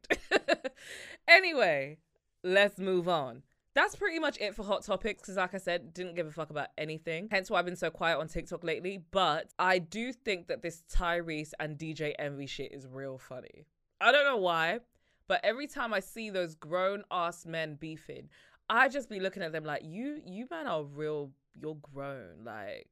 anyway, 1.29 1.99
let's 2.43 2.79
move 2.79 3.09
on. 3.09 3.43
That's 3.75 3.97
pretty 3.97 4.21
much 4.21 4.39
it 4.41 4.55
for 4.55 4.63
Hot 4.63 4.85
Topics 4.85 5.23
because, 5.23 5.37
like 5.37 5.53
I 5.53 5.59
said, 5.59 5.93
didn't 5.93 6.15
give 6.15 6.29
a 6.29 6.31
fuck 6.31 6.51
about 6.51 6.69
anything. 6.79 7.29
Hence 7.31 7.51
why 7.51 7.59
I've 7.59 7.65
been 7.65 7.75
so 7.75 7.91
quiet 7.91 8.19
on 8.19 8.29
TikTok 8.29 8.63
lately. 8.63 9.03
But 9.11 9.53
I 9.59 9.79
do 9.81 10.13
think 10.13 10.47
that 10.47 10.63
this 10.63 10.85
Tyrese 10.95 11.53
and 11.59 11.77
DJ 11.77 12.13
Envy 12.19 12.47
shit 12.47 12.73
is 12.73 12.87
real 12.87 13.19
funny. 13.19 13.67
I 14.01 14.13
don't 14.13 14.27
know 14.27 14.37
why, 14.37 14.79
but 15.27 15.41
every 15.43 15.67
time 15.67 15.93
I 15.93 16.01
see 16.01 16.31
those 16.31 16.55
grown 16.55 17.03
ass 17.11 17.47
men 17.47 17.75
beefing, 17.75 18.29
I 18.69 18.89
just 18.89 19.09
be 19.09 19.19
looking 19.19 19.43
at 19.43 19.53
them 19.53 19.65
like, 19.65 19.83
you, 19.85 20.21
you 20.25 20.47
man 20.51 20.69
are 20.69 20.85
real, 20.85 21.33
you're 21.61 21.77
grown. 21.93 22.45
Like, 22.45 22.89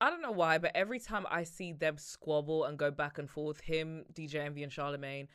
I 0.00 0.08
don't 0.08 0.22
know 0.22 0.30
why, 0.30 0.58
but 0.58 0.72
every 0.74 0.98
time 0.98 1.26
I 1.30 1.44
see 1.44 1.72
them 1.72 1.98
squabble 1.98 2.64
and 2.64 2.78
go 2.78 2.90
back 2.90 3.18
and 3.18 3.28
forth, 3.28 3.60
him, 3.60 4.04
DJ 4.14 4.36
Envy, 4.36 4.62
and 4.62 4.72
Charlemagne, 4.72 5.28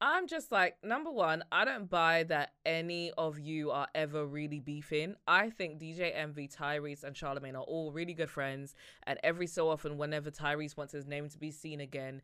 I'm 0.00 0.26
just 0.26 0.52
like, 0.52 0.76
number 0.82 1.10
one, 1.10 1.42
I 1.52 1.64
don't 1.64 1.88
buy 1.88 2.24
that 2.24 2.52
any 2.64 3.12
of 3.16 3.38
you 3.38 3.70
are 3.70 3.88
ever 3.94 4.26
really 4.26 4.60
beefing. 4.60 5.16
I 5.26 5.50
think 5.50 5.80
DJ 5.80 6.12
Envy, 6.14 6.48
Tyrese, 6.48 7.04
and 7.04 7.16
Charlemagne 7.16 7.56
are 7.56 7.62
all 7.62 7.92
really 7.92 8.12
good 8.14 8.30
friends. 8.30 8.74
And 9.04 9.18
every 9.22 9.46
so 9.46 9.70
often, 9.70 9.96
whenever 9.98 10.30
Tyrese 10.30 10.76
wants 10.76 10.92
his 10.92 11.06
name 11.06 11.28
to 11.30 11.38
be 11.38 11.50
seen 11.50 11.80
again, 11.80 12.20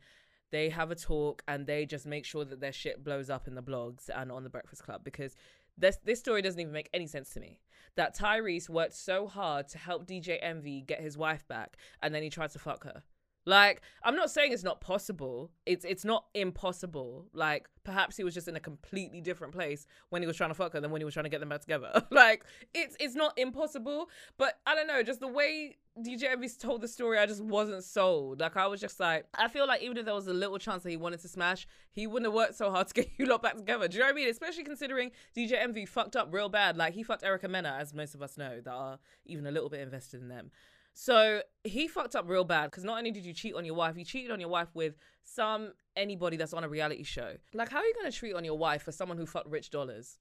they 0.51 0.69
have 0.69 0.91
a 0.91 0.95
talk 0.95 1.41
and 1.47 1.65
they 1.65 1.87
just 1.87 2.05
make 2.05 2.25
sure 2.25 2.45
that 2.45 2.59
their 2.59 2.71
shit 2.71 3.03
blows 3.03 3.31
up 3.31 3.47
in 3.47 3.55
the 3.55 3.63
blogs 3.63 4.07
and 4.15 4.31
on 4.31 4.43
the 4.43 4.51
Breakfast 4.51 4.83
Club 4.83 5.03
because 5.03 5.35
this 5.77 5.97
this 6.03 6.19
story 6.19 6.41
doesn't 6.41 6.59
even 6.59 6.73
make 6.73 6.89
any 6.93 7.07
sense 7.07 7.29
to 7.31 7.39
me. 7.39 7.59
That 7.95 8.15
Tyrese 8.17 8.69
worked 8.69 8.95
so 8.95 9.27
hard 9.27 9.67
to 9.69 9.77
help 9.77 10.07
DJ 10.07 10.39
Envy 10.41 10.81
get 10.81 11.01
his 11.01 11.17
wife 11.17 11.47
back, 11.47 11.77
and 12.01 12.13
then 12.13 12.23
he 12.23 12.29
tried 12.29 12.51
to 12.51 12.59
fuck 12.59 12.83
her. 12.85 13.03
Like, 13.45 13.81
I'm 14.03 14.15
not 14.15 14.31
saying 14.31 14.53
it's 14.53 14.63
not 14.63 14.79
possible. 14.79 15.51
It's 15.65 15.83
it's 15.83 16.05
not 16.05 16.25
impossible. 16.33 17.27
Like, 17.33 17.67
perhaps 17.83 18.15
he 18.15 18.23
was 18.23 18.33
just 18.33 18.47
in 18.47 18.55
a 18.55 18.59
completely 18.59 19.21
different 19.21 19.53
place 19.53 19.85
when 20.09 20.21
he 20.21 20.27
was 20.27 20.37
trying 20.37 20.49
to 20.49 20.53
fuck 20.53 20.73
her 20.73 20.79
than 20.79 20.91
when 20.91 21.01
he 21.01 21.05
was 21.05 21.13
trying 21.13 21.25
to 21.25 21.29
get 21.29 21.39
them 21.39 21.49
back 21.49 21.61
together. 21.61 22.05
like, 22.11 22.45
it's 22.73 22.95
it's 22.99 23.15
not 23.15 23.37
impossible. 23.37 24.09
But 24.37 24.59
I 24.65 24.75
don't 24.75 24.87
know, 24.87 25.03
just 25.03 25.19
the 25.19 25.27
way 25.27 25.77
DJ 26.01 26.23
Envy 26.31 26.49
told 26.49 26.81
the 26.81 26.87
story, 26.87 27.19
I 27.19 27.25
just 27.25 27.43
wasn't 27.43 27.83
sold. 27.83 28.39
Like, 28.39 28.57
I 28.57 28.65
was 28.65 28.81
just 28.81 28.99
like, 28.99 29.25
I 29.37 29.47
feel 29.47 29.67
like 29.67 29.83
even 29.83 29.97
if 29.97 30.05
there 30.05 30.15
was 30.15 30.27
a 30.27 30.33
little 30.33 30.57
chance 30.57 30.81
that 30.83 30.89
he 30.89 30.97
wanted 30.97 31.19
to 31.21 31.27
smash, 31.27 31.67
he 31.91 32.07
wouldn't 32.07 32.25
have 32.25 32.33
worked 32.33 32.55
so 32.55 32.71
hard 32.71 32.87
to 32.87 32.93
get 32.93 33.09
you 33.17 33.25
lot 33.25 33.43
back 33.43 33.57
together. 33.57 33.87
Do 33.87 33.97
you 33.97 33.99
know 33.99 34.07
what 34.07 34.13
I 34.13 34.15
mean? 34.15 34.29
Especially 34.29 34.63
considering 34.63 35.11
DJ 35.35 35.61
Envy 35.61 35.85
fucked 35.85 36.15
up 36.15 36.33
real 36.33 36.49
bad. 36.49 36.77
Like, 36.77 36.93
he 36.93 37.03
fucked 37.03 37.23
Erica 37.23 37.47
Mena, 37.47 37.77
as 37.79 37.93
most 37.93 38.15
of 38.15 38.21
us 38.21 38.37
know, 38.37 38.59
that 38.61 38.71
are 38.71 38.99
even 39.25 39.45
a 39.45 39.51
little 39.51 39.69
bit 39.69 39.81
invested 39.81 40.21
in 40.21 40.29
them. 40.29 40.49
So 40.93 41.41
he 41.63 41.87
fucked 41.87 42.15
up 42.15 42.29
real 42.29 42.43
bad 42.43 42.65
because 42.69 42.83
not 42.83 42.99
only 42.99 43.11
did 43.11 43.25
you 43.25 43.33
cheat 43.33 43.55
on 43.55 43.65
your 43.65 43.75
wife, 43.75 43.97
you 43.97 44.05
cheated 44.05 44.31
on 44.31 44.39
your 44.39 44.49
wife 44.49 44.69
with 44.73 44.95
some 45.23 45.73
anybody 45.95 46.37
that's 46.37 46.53
on 46.53 46.63
a 46.63 46.69
reality 46.69 47.03
show. 47.03 47.35
Like, 47.53 47.69
how 47.69 47.79
are 47.79 47.85
you 47.85 47.93
gonna 47.95 48.11
treat 48.11 48.33
on 48.33 48.45
your 48.45 48.57
wife 48.57 48.83
for 48.83 48.91
someone 48.91 49.17
who 49.17 49.25
fucked 49.25 49.49
Rich 49.49 49.71
Dollaz? 49.71 50.17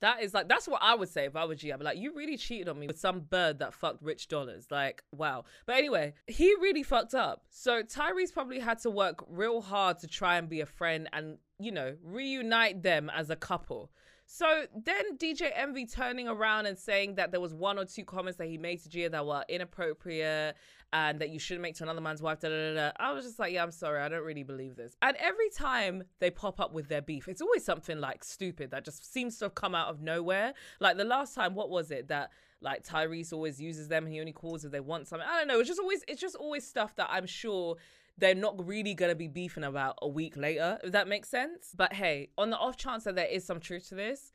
That 0.00 0.22
is 0.22 0.32
like 0.32 0.48
that's 0.48 0.66
what 0.66 0.80
I 0.82 0.94
would 0.94 1.10
say 1.10 1.26
if 1.26 1.36
I 1.36 1.44
was 1.44 1.62
you. 1.62 1.74
I'd 1.74 1.78
be 1.78 1.84
like, 1.84 1.98
you 1.98 2.14
really 2.14 2.38
cheated 2.38 2.70
on 2.70 2.78
me 2.78 2.86
with 2.86 2.98
some 2.98 3.20
bird 3.20 3.58
that 3.58 3.74
fucked 3.74 4.02
Rich 4.02 4.28
Dollaz. 4.28 4.70
Like, 4.70 5.04
wow. 5.12 5.44
But 5.66 5.76
anyway, 5.76 6.14
he 6.26 6.54
really 6.54 6.82
fucked 6.82 7.14
up. 7.14 7.44
So 7.50 7.82
Tyrese 7.82 8.32
probably 8.32 8.60
had 8.60 8.78
to 8.80 8.90
work 8.90 9.22
real 9.28 9.60
hard 9.60 9.98
to 9.98 10.06
try 10.06 10.38
and 10.38 10.48
be 10.48 10.62
a 10.62 10.66
friend 10.66 11.08
and, 11.12 11.36
you 11.58 11.70
know, 11.70 11.96
reunite 12.02 12.82
them 12.82 13.10
as 13.14 13.28
a 13.28 13.36
couple. 13.36 13.90
So 14.32 14.66
then 14.84 15.16
DJ 15.16 15.50
Envy 15.56 15.86
turning 15.86 16.28
around 16.28 16.66
and 16.66 16.78
saying 16.78 17.16
that 17.16 17.32
there 17.32 17.40
was 17.40 17.52
one 17.52 17.80
or 17.80 17.84
two 17.84 18.04
comments 18.04 18.38
that 18.38 18.46
he 18.46 18.58
made 18.58 18.80
to 18.84 18.88
Gia 18.88 19.08
that 19.08 19.26
were 19.26 19.44
inappropriate 19.48 20.54
and 20.92 21.18
that 21.18 21.30
you 21.30 21.40
shouldn't 21.40 21.62
make 21.62 21.74
to 21.78 21.82
another 21.82 22.00
man's 22.00 22.22
wife. 22.22 22.38
Da, 22.38 22.48
da, 22.48 22.74
da. 22.74 22.92
I 23.00 23.12
was 23.12 23.24
just 23.24 23.40
like, 23.40 23.52
yeah, 23.52 23.64
I'm 23.64 23.72
sorry, 23.72 24.00
I 24.00 24.08
don't 24.08 24.22
really 24.22 24.44
believe 24.44 24.76
this. 24.76 24.94
And 25.02 25.16
every 25.16 25.50
time 25.50 26.04
they 26.20 26.30
pop 26.30 26.60
up 26.60 26.72
with 26.72 26.88
their 26.88 27.02
beef, 27.02 27.26
it's 27.26 27.42
always 27.42 27.64
something 27.64 27.98
like 27.98 28.22
stupid 28.22 28.70
that 28.70 28.84
just 28.84 29.12
seems 29.12 29.36
to 29.38 29.46
have 29.46 29.56
come 29.56 29.74
out 29.74 29.88
of 29.88 30.00
nowhere. 30.00 30.54
Like 30.78 30.96
the 30.96 31.04
last 31.04 31.34
time, 31.34 31.56
what 31.56 31.68
was 31.68 31.90
it 31.90 32.06
that 32.06 32.30
like 32.60 32.84
Tyrese 32.84 33.32
always 33.32 33.60
uses 33.60 33.88
them 33.88 34.04
and 34.04 34.12
he 34.14 34.20
only 34.20 34.32
calls 34.32 34.64
if 34.64 34.70
they 34.70 34.78
want 34.78 35.08
something? 35.08 35.26
I 35.28 35.38
don't 35.38 35.48
know. 35.48 35.58
It's 35.58 35.68
just 35.68 35.80
always 35.80 36.04
it's 36.06 36.20
just 36.20 36.36
always 36.36 36.64
stuff 36.64 36.94
that 36.96 37.08
I'm 37.10 37.26
sure 37.26 37.78
they're 38.18 38.34
not 38.34 38.66
really 38.66 38.94
going 38.94 39.10
to 39.10 39.16
be 39.16 39.28
beefing 39.28 39.64
about 39.64 39.96
a 40.02 40.08
week 40.08 40.36
later, 40.36 40.78
if 40.84 40.92
that 40.92 41.08
makes 41.08 41.28
sense. 41.28 41.72
But 41.76 41.94
hey, 41.94 42.30
on 42.36 42.50
the 42.50 42.58
off 42.58 42.76
chance 42.76 43.04
that 43.04 43.16
there 43.16 43.26
is 43.26 43.44
some 43.44 43.60
truth 43.60 43.88
to 43.88 43.94
this, 43.94 44.32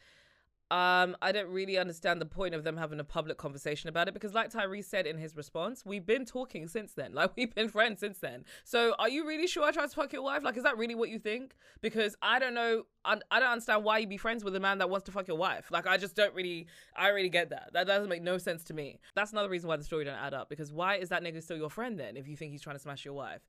um, 0.71 1.15
I 1.21 1.31
don't 1.31 1.49
really 1.49 1.77
understand 1.77 2.19
the 2.19 2.25
point 2.25 2.55
of 2.55 2.63
them 2.63 2.75
having 2.75 2.99
a 2.99 3.03
public 3.03 3.37
conversation 3.37 3.87
about 3.87 4.07
it 4.07 4.15
because, 4.15 4.33
like 4.33 4.51
Tyrese 4.51 4.85
said 4.85 5.05
in 5.05 5.15
his 5.15 5.35
response, 5.35 5.85
we've 5.85 6.05
been 6.05 6.25
talking 6.25 6.67
since 6.67 6.93
then. 6.93 7.13
Like, 7.25 7.31
we've 7.37 7.53
been 7.53 7.69
friends 7.69 8.01
since 8.01 8.19
then. 8.19 8.43
So, 8.65 8.93
are 8.99 9.07
you 9.07 9.25
really 9.25 9.47
sure 9.47 9.63
I 9.63 9.71
tried 9.71 9.89
to 9.89 9.95
fuck 9.95 10.11
your 10.11 10.23
wife? 10.23 10.43
Like, 10.43 10.57
is 10.57 10.63
that 10.63 10.77
really 10.77 10.95
what 10.95 11.09
you 11.09 11.17
think? 11.17 11.55
Because 11.81 12.15
I 12.21 12.39
don't 12.39 12.53
know. 12.53 12.83
I, 13.05 13.17
I 13.31 13.39
don't 13.39 13.49
understand 13.49 13.83
why 13.83 13.99
you 13.99 14.07
be 14.07 14.17
friends 14.17 14.43
with 14.43 14.55
a 14.55 14.59
man 14.59 14.79
that 14.79 14.89
wants 14.89 15.05
to 15.05 15.11
fuck 15.11 15.27
your 15.27 15.37
wife. 15.37 15.71
Like, 15.71 15.87
I 15.87 15.97
just 15.97 16.15
don't 16.15 16.33
really, 16.35 16.67
I 16.95 17.09
really 17.09 17.29
get 17.29 17.51
that. 17.51 17.69
That 17.73 17.87
doesn't 17.87 18.09
make 18.09 18.21
no 18.21 18.37
sense 18.37 18.63
to 18.65 18.73
me. 18.73 18.99
That's 19.15 19.31
another 19.31 19.49
reason 19.49 19.69
why 19.69 19.77
the 19.77 19.83
story 19.83 20.03
don't 20.03 20.15
add 20.15 20.33
up 20.33 20.49
because 20.49 20.71
why 20.73 20.95
is 20.95 21.09
that 21.09 21.23
nigga 21.23 21.41
still 21.41 21.57
your 21.57 21.69
friend 21.69 21.97
then 21.99 22.17
if 22.17 22.27
you 22.27 22.35
think 22.35 22.51
he's 22.51 22.61
trying 22.61 22.75
to 22.75 22.81
smash 22.81 23.05
your 23.05 23.13
wife? 23.13 23.47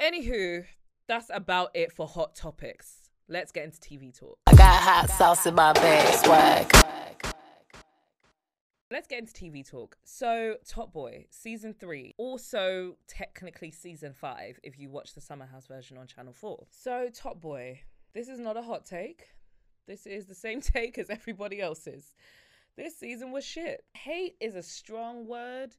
Anywho, 0.00 0.64
that's 1.06 1.30
about 1.32 1.70
it 1.74 1.92
for 1.92 2.06
hot 2.06 2.34
topics. 2.34 3.07
Let's 3.30 3.52
get 3.52 3.64
into 3.64 3.78
TV 3.78 4.18
talk. 4.18 4.38
I 4.46 4.54
got 4.54 4.82
hot 4.82 5.10
sauce 5.10 5.44
in 5.44 5.54
my 5.54 5.74
bag, 5.74 6.14
swag. 6.24 6.72
Let's 8.90 9.06
get 9.06 9.18
into 9.18 9.34
TV 9.34 9.68
talk. 9.68 9.98
So, 10.02 10.56
Top 10.66 10.94
Boy, 10.94 11.26
season 11.28 11.74
three, 11.78 12.14
also 12.16 12.96
technically 13.06 13.70
season 13.70 14.14
five 14.14 14.58
if 14.62 14.78
you 14.78 14.88
watch 14.88 15.12
the 15.12 15.20
Summerhouse 15.20 15.66
version 15.66 15.98
on 15.98 16.06
Channel 16.06 16.32
4. 16.32 16.66
So, 16.70 17.10
Top 17.12 17.38
Boy, 17.38 17.82
this 18.14 18.28
is 18.28 18.40
not 18.40 18.56
a 18.56 18.62
hot 18.62 18.86
take. 18.86 19.28
This 19.86 20.06
is 20.06 20.24
the 20.24 20.34
same 20.34 20.60
take 20.62 20.96
as 20.96 21.10
everybody 21.10 21.60
else's. 21.60 22.14
This 22.78 22.96
season 22.96 23.30
was 23.30 23.44
shit. 23.44 23.84
Hate 23.92 24.36
is 24.40 24.54
a 24.54 24.62
strong 24.62 25.26
word, 25.26 25.76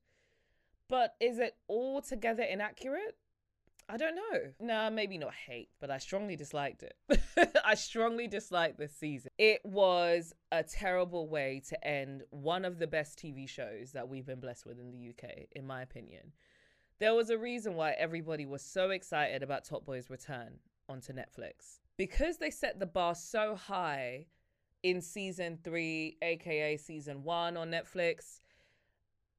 but 0.88 1.16
is 1.20 1.40
it 1.40 1.56
altogether 1.68 2.44
inaccurate? 2.44 3.18
I 3.91 3.97
don't 3.97 4.15
know. 4.15 4.39
Nah, 4.60 4.91
maybe 4.91 5.17
not 5.17 5.34
hate, 5.34 5.69
but 5.80 5.89
I 5.89 5.97
strongly 5.97 6.36
disliked 6.36 6.84
it. 6.84 6.95
I 7.65 7.73
strongly 7.73 8.28
disliked 8.28 8.78
this 8.78 8.95
season. 8.95 9.32
It 9.39 9.62
was 9.65 10.36
a 10.52 10.62
terrible 10.62 11.28
way 11.28 11.63
to 11.69 11.88
end 11.88 12.21
one 12.30 12.65
of 12.65 12.78
the 12.78 12.86
best 12.86 13.17
TV 13.17 13.49
shows 13.49 13.91
that 13.93 14.08
we've 14.08 14.28
been 14.28 14.39
blessed 14.39 14.67
with 14.67 14.80
in 14.80 14.91
the 14.91 15.10
UK, 15.10 15.47
in 15.56 15.65
my 15.65 15.82
opinion. 15.82 16.34
There 16.99 17.15
was 17.15 17.32
a 17.32 17.38
reason 17.38 17.73
why 17.73 17.93
everybody 17.93 18.45
was 18.45 18.62
so 18.62 18.91
excited 18.91 19.41
about 19.41 19.65
Top 19.65 19.86
Boy's 19.86 20.12
return 20.12 20.60
onto 20.88 21.12
Netflix. 21.12 21.80
Because 21.97 22.38
they 22.38 22.52
set 22.52 22.80
the 22.80 22.86
bar 22.86 23.15
so 23.15 23.56
high 23.56 24.28
in 24.84 25.02
season 25.02 25.58
three, 25.63 26.17
aka 26.21 26.78
season 26.78 27.23
one 27.23 27.58
on 27.58 27.71
Netflix, 27.71 28.41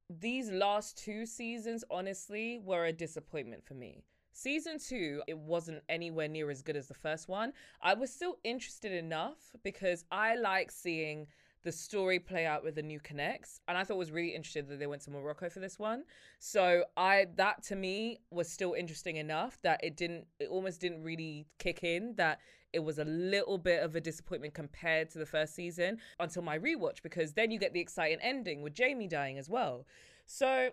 these 0.09 0.51
last 0.51 0.97
two 0.97 1.25
seasons, 1.25 1.85
honestly, 1.89 2.59
were 2.61 2.85
a 2.85 2.91
disappointment 2.91 3.63
for 3.63 3.75
me. 3.75 4.03
Season 4.33 4.79
two, 4.79 5.21
it 5.27 5.37
wasn't 5.37 5.83
anywhere 5.89 6.27
near 6.27 6.49
as 6.49 6.61
good 6.61 6.75
as 6.75 6.87
the 6.87 6.93
first 6.93 7.27
one. 7.27 7.53
I 7.81 7.93
was 7.93 8.11
still 8.11 8.37
interested 8.43 8.91
enough 8.91 9.37
because 9.63 10.05
I 10.11 10.35
like 10.35 10.71
seeing 10.71 11.27
the 11.63 11.71
story 11.71 12.17
play 12.19 12.45
out 12.45 12.63
with 12.63 12.75
the 12.75 12.81
new 12.81 12.99
connects 12.99 13.61
and 13.67 13.77
i 13.77 13.83
thought 13.83 13.93
it 13.93 13.97
was 13.97 14.11
really 14.11 14.33
interesting 14.33 14.65
that 14.67 14.79
they 14.79 14.87
went 14.87 15.01
to 15.01 15.11
morocco 15.11 15.49
for 15.49 15.59
this 15.59 15.77
one 15.77 16.03
so 16.39 16.83
i 16.97 17.27
that 17.35 17.61
to 17.63 17.75
me 17.75 18.19
was 18.31 18.49
still 18.49 18.73
interesting 18.73 19.17
enough 19.17 19.59
that 19.61 19.79
it 19.83 19.95
didn't 19.95 20.25
it 20.39 20.49
almost 20.49 20.81
didn't 20.81 21.03
really 21.03 21.45
kick 21.59 21.83
in 21.83 22.15
that 22.15 22.39
it 22.73 22.79
was 22.79 22.99
a 22.99 23.05
little 23.05 23.57
bit 23.57 23.83
of 23.83 23.95
a 23.95 24.01
disappointment 24.01 24.53
compared 24.53 25.09
to 25.09 25.19
the 25.19 25.25
first 25.25 25.53
season 25.53 25.97
until 26.19 26.41
my 26.41 26.57
rewatch 26.57 27.01
because 27.03 27.33
then 27.33 27.51
you 27.51 27.59
get 27.59 27.73
the 27.73 27.79
exciting 27.79 28.17
ending 28.21 28.61
with 28.61 28.73
jamie 28.73 29.07
dying 29.07 29.37
as 29.37 29.49
well 29.49 29.85
so 30.25 30.71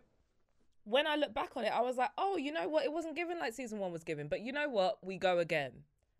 when 0.89 1.07
I 1.07 1.17
look 1.17 1.35
back 1.35 1.51
on 1.57 1.65
it, 1.65 1.73
I 1.73 1.83
was 1.83 1.97
like, 1.97 2.11
oh, 2.17 2.37
you 2.37 2.51
know 2.51 2.69
what? 2.69 2.85
It 2.85 2.93
wasn't 2.93 3.15
given 3.15 3.39
like 3.39 3.53
season 3.53 3.79
one 3.79 3.93
was 3.93 4.05
given, 4.05 4.27
but 4.27 4.41
you 4.41 4.53
know 4.53 4.69
what? 4.69 4.99
We 5.03 5.19
go 5.19 5.39
again. 5.39 5.73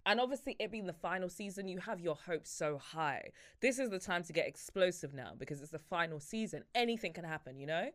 And 0.05 0.21
obviously, 0.21 0.57
it 0.59 0.71
being 0.71 0.87
the 0.87 0.93
final 0.93 1.29
season, 1.29 1.69
you 1.69 1.79
have 1.79 2.01
your 2.01 2.15
hopes 2.15 2.51
so 2.51 2.79
high. 2.79 3.31
This 3.61 3.79
is 3.79 3.91
the 3.91 3.99
time 3.99 4.23
to 4.25 4.33
get 4.33 4.47
explosive 4.47 5.13
now 5.15 5.33
because 5.39 5.61
it's 5.61 5.71
the 5.71 5.79
final 5.79 6.21
season. 6.21 6.65
Anything 6.75 7.13
can 7.13 7.25
happen, 7.25 7.59
you 7.59 7.67
know? 7.67 7.91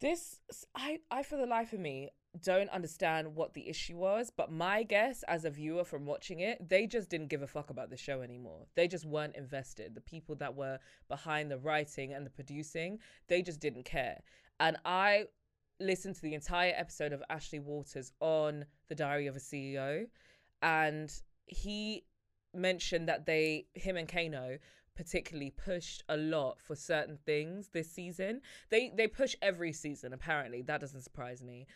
This, 0.00 0.40
I, 0.74 0.98
I, 1.10 1.22
for 1.22 1.36
the 1.36 1.46
life 1.46 1.72
of 1.72 1.80
me, 1.80 2.10
don't 2.42 2.68
understand 2.70 3.34
what 3.34 3.54
the 3.54 3.68
issue 3.68 3.96
was, 3.96 4.30
but 4.36 4.52
my 4.52 4.82
guess 4.82 5.22
as 5.26 5.44
a 5.44 5.50
viewer 5.50 5.84
from 5.84 6.04
watching 6.06 6.40
it, 6.40 6.68
they 6.68 6.86
just 6.86 7.08
didn't 7.08 7.28
give 7.28 7.42
a 7.42 7.46
fuck 7.46 7.70
about 7.70 7.90
the 7.90 7.96
show 7.96 8.20
anymore. 8.20 8.66
They 8.74 8.88
just 8.88 9.06
weren't 9.06 9.36
invested. 9.36 9.94
The 9.94 10.00
people 10.00 10.34
that 10.36 10.54
were 10.54 10.78
behind 11.08 11.50
the 11.50 11.58
writing 11.58 12.12
and 12.12 12.26
the 12.26 12.30
producing, 12.30 12.98
they 13.28 13.42
just 13.42 13.60
didn't 13.60 13.84
care. 13.84 14.20
And 14.60 14.76
I 14.84 15.26
listened 15.80 16.16
to 16.16 16.22
the 16.22 16.34
entire 16.34 16.72
episode 16.76 17.12
of 17.12 17.22
Ashley 17.28 17.58
Walters 17.58 18.12
on 18.20 18.64
The 18.88 18.94
Diary 18.94 19.26
of 19.26 19.36
a 19.36 19.40
CEO, 19.40 20.06
and 20.62 21.12
he 21.46 22.04
mentioned 22.54 23.08
that 23.08 23.26
they, 23.26 23.66
him 23.74 23.96
and 23.96 24.08
Kano, 24.08 24.58
particularly 24.96 25.50
pushed 25.50 26.02
a 26.08 26.16
lot 26.16 26.60
for 26.60 26.74
certain 26.74 27.18
things 27.24 27.68
this 27.68 27.90
season. 27.90 28.40
They 28.70 28.90
they 28.96 29.06
push 29.06 29.36
every 29.42 29.72
season 29.72 30.12
apparently. 30.12 30.62
That 30.62 30.80
doesn't 30.80 31.02
surprise 31.02 31.42
me. 31.42 31.66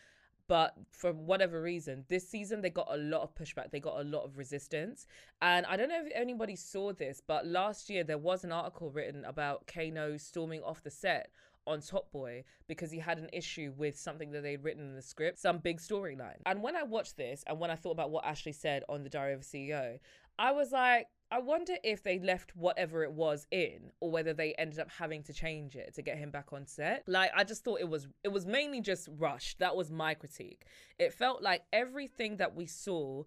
But 0.48 0.74
for 0.90 1.12
whatever 1.12 1.62
reason, 1.62 2.06
this 2.08 2.28
season 2.28 2.60
they 2.60 2.70
got 2.70 2.88
a 2.90 2.96
lot 2.96 3.22
of 3.22 3.34
pushback. 3.36 3.70
They 3.70 3.78
got 3.78 4.00
a 4.00 4.04
lot 4.04 4.24
of 4.24 4.36
resistance. 4.36 5.06
And 5.40 5.64
I 5.66 5.76
don't 5.76 5.90
know 5.90 6.04
if 6.04 6.12
anybody 6.12 6.56
saw 6.56 6.92
this, 6.92 7.22
but 7.24 7.46
last 7.46 7.88
year 7.88 8.02
there 8.02 8.18
was 8.18 8.42
an 8.42 8.50
article 8.50 8.90
written 8.90 9.24
about 9.24 9.68
Kano 9.68 10.16
storming 10.16 10.62
off 10.62 10.82
the 10.82 10.90
set 10.90 11.30
on 11.66 11.80
Top 11.80 12.10
Boy 12.12 12.44
because 12.66 12.90
he 12.90 12.98
had 12.98 13.18
an 13.18 13.28
issue 13.32 13.72
with 13.76 13.98
something 13.98 14.30
that 14.32 14.42
they'd 14.42 14.62
written 14.62 14.88
in 14.88 14.94
the 14.94 15.02
script, 15.02 15.38
some 15.38 15.58
big 15.58 15.80
storyline. 15.80 16.40
And 16.46 16.62
when 16.62 16.76
I 16.76 16.82
watched 16.82 17.16
this 17.16 17.44
and 17.46 17.58
when 17.60 17.70
I 17.70 17.76
thought 17.76 17.92
about 17.92 18.10
what 18.10 18.24
Ashley 18.24 18.52
said 18.52 18.82
on 18.88 19.02
The 19.02 19.10
Diary 19.10 19.34
of 19.34 19.40
a 19.40 19.44
CEO, 19.44 19.98
I 20.38 20.52
was 20.52 20.72
like, 20.72 21.06
I 21.32 21.38
wonder 21.38 21.74
if 21.84 22.02
they 22.02 22.18
left 22.18 22.56
whatever 22.56 23.04
it 23.04 23.12
was 23.12 23.46
in 23.52 23.92
or 24.00 24.10
whether 24.10 24.32
they 24.34 24.52
ended 24.54 24.80
up 24.80 24.90
having 24.90 25.22
to 25.24 25.32
change 25.32 25.76
it 25.76 25.94
to 25.94 26.02
get 26.02 26.18
him 26.18 26.30
back 26.30 26.52
on 26.52 26.66
set. 26.66 27.04
Like 27.06 27.30
I 27.36 27.44
just 27.44 27.62
thought 27.62 27.80
it 27.80 27.88
was 27.88 28.08
it 28.24 28.28
was 28.28 28.46
mainly 28.46 28.80
just 28.80 29.08
rushed. 29.16 29.60
That 29.60 29.76
was 29.76 29.92
my 29.92 30.14
critique. 30.14 30.64
It 30.98 31.12
felt 31.12 31.40
like 31.40 31.62
everything 31.72 32.38
that 32.38 32.56
we 32.56 32.66
saw 32.66 33.24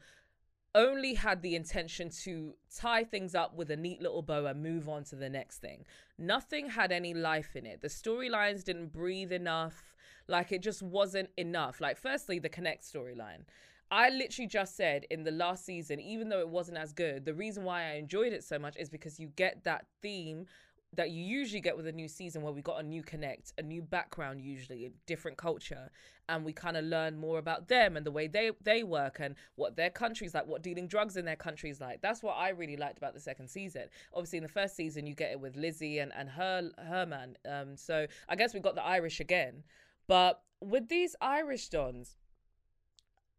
only 0.75 1.13
had 1.13 1.41
the 1.41 1.55
intention 1.55 2.09
to 2.23 2.55
tie 2.75 3.03
things 3.03 3.35
up 3.35 3.55
with 3.55 3.69
a 3.69 3.75
neat 3.75 4.01
little 4.01 4.21
bow 4.21 4.45
and 4.45 4.63
move 4.63 4.89
on 4.89 5.03
to 5.05 5.15
the 5.15 5.29
next 5.29 5.59
thing. 5.59 5.85
Nothing 6.17 6.69
had 6.69 6.91
any 6.91 7.13
life 7.13 7.55
in 7.55 7.65
it. 7.65 7.81
The 7.81 7.87
storylines 7.87 8.63
didn't 8.63 8.91
breathe 8.91 9.31
enough. 9.31 9.93
Like 10.27 10.51
it 10.51 10.61
just 10.61 10.81
wasn't 10.81 11.29
enough. 11.37 11.79
Like 11.79 11.97
firstly 11.97 12.39
the 12.39 12.49
connect 12.49 12.83
storyline. 12.83 13.43
I 13.91 14.09
literally 14.09 14.47
just 14.47 14.75
said 14.75 15.05
in 15.11 15.23
the 15.23 15.31
last 15.31 15.65
season, 15.65 15.99
even 15.99 16.29
though 16.29 16.39
it 16.39 16.49
wasn't 16.49 16.79
as 16.79 16.93
good, 16.93 17.25
the 17.25 17.33
reason 17.35 17.63
why 17.63 17.83
I 17.83 17.93
enjoyed 17.93 18.33
it 18.33 18.43
so 18.43 18.57
much 18.57 18.75
is 18.75 18.89
because 18.89 19.19
you 19.19 19.27
get 19.35 19.63
that 19.65 19.85
theme 20.01 20.47
that 20.95 21.11
you 21.11 21.23
usually 21.23 21.61
get 21.61 21.75
with 21.75 21.87
a 21.87 21.91
new 21.91 22.07
season 22.07 22.41
where 22.41 22.53
we 22.53 22.61
got 22.61 22.79
a 22.79 22.83
new 22.83 23.03
connect, 23.03 23.53
a 23.57 23.61
new 23.61 23.81
background, 23.81 24.41
usually 24.41 24.85
a 24.85 24.91
different 25.05 25.37
culture, 25.37 25.89
and 26.29 26.45
we 26.45 26.53
kind 26.53 26.77
of 26.77 26.85
learn 26.85 27.17
more 27.17 27.39
about 27.39 27.67
them 27.67 27.97
and 27.97 28.05
the 28.05 28.11
way 28.11 28.27
they 28.27 28.51
they 28.61 28.83
work 28.83 29.17
and 29.19 29.35
what 29.55 29.75
their 29.75 29.89
country's 29.89 30.33
like, 30.33 30.47
what 30.47 30.61
dealing 30.61 30.87
drugs 30.87 31.17
in 31.17 31.25
their 31.25 31.35
country's 31.35 31.81
like. 31.81 32.01
That's 32.01 32.23
what 32.23 32.33
I 32.33 32.49
really 32.49 32.77
liked 32.77 32.97
about 32.97 33.13
the 33.13 33.19
second 33.19 33.47
season. 33.47 33.83
Obviously, 34.13 34.37
in 34.37 34.43
the 34.43 34.49
first 34.49 34.75
season, 34.75 35.07
you 35.07 35.15
get 35.15 35.31
it 35.31 35.39
with 35.39 35.55
Lizzie 35.55 35.99
and 35.99 36.11
and 36.13 36.29
her 36.29 36.69
her 36.77 37.05
man. 37.05 37.37
Um, 37.49 37.75
so 37.75 38.07
I 38.29 38.35
guess 38.35 38.53
we 38.53 38.59
got 38.59 38.75
the 38.75 38.83
Irish 38.83 39.19
again, 39.19 39.63
but 40.07 40.41
with 40.61 40.87
these 40.87 41.15
Irish 41.21 41.69
dons 41.69 42.15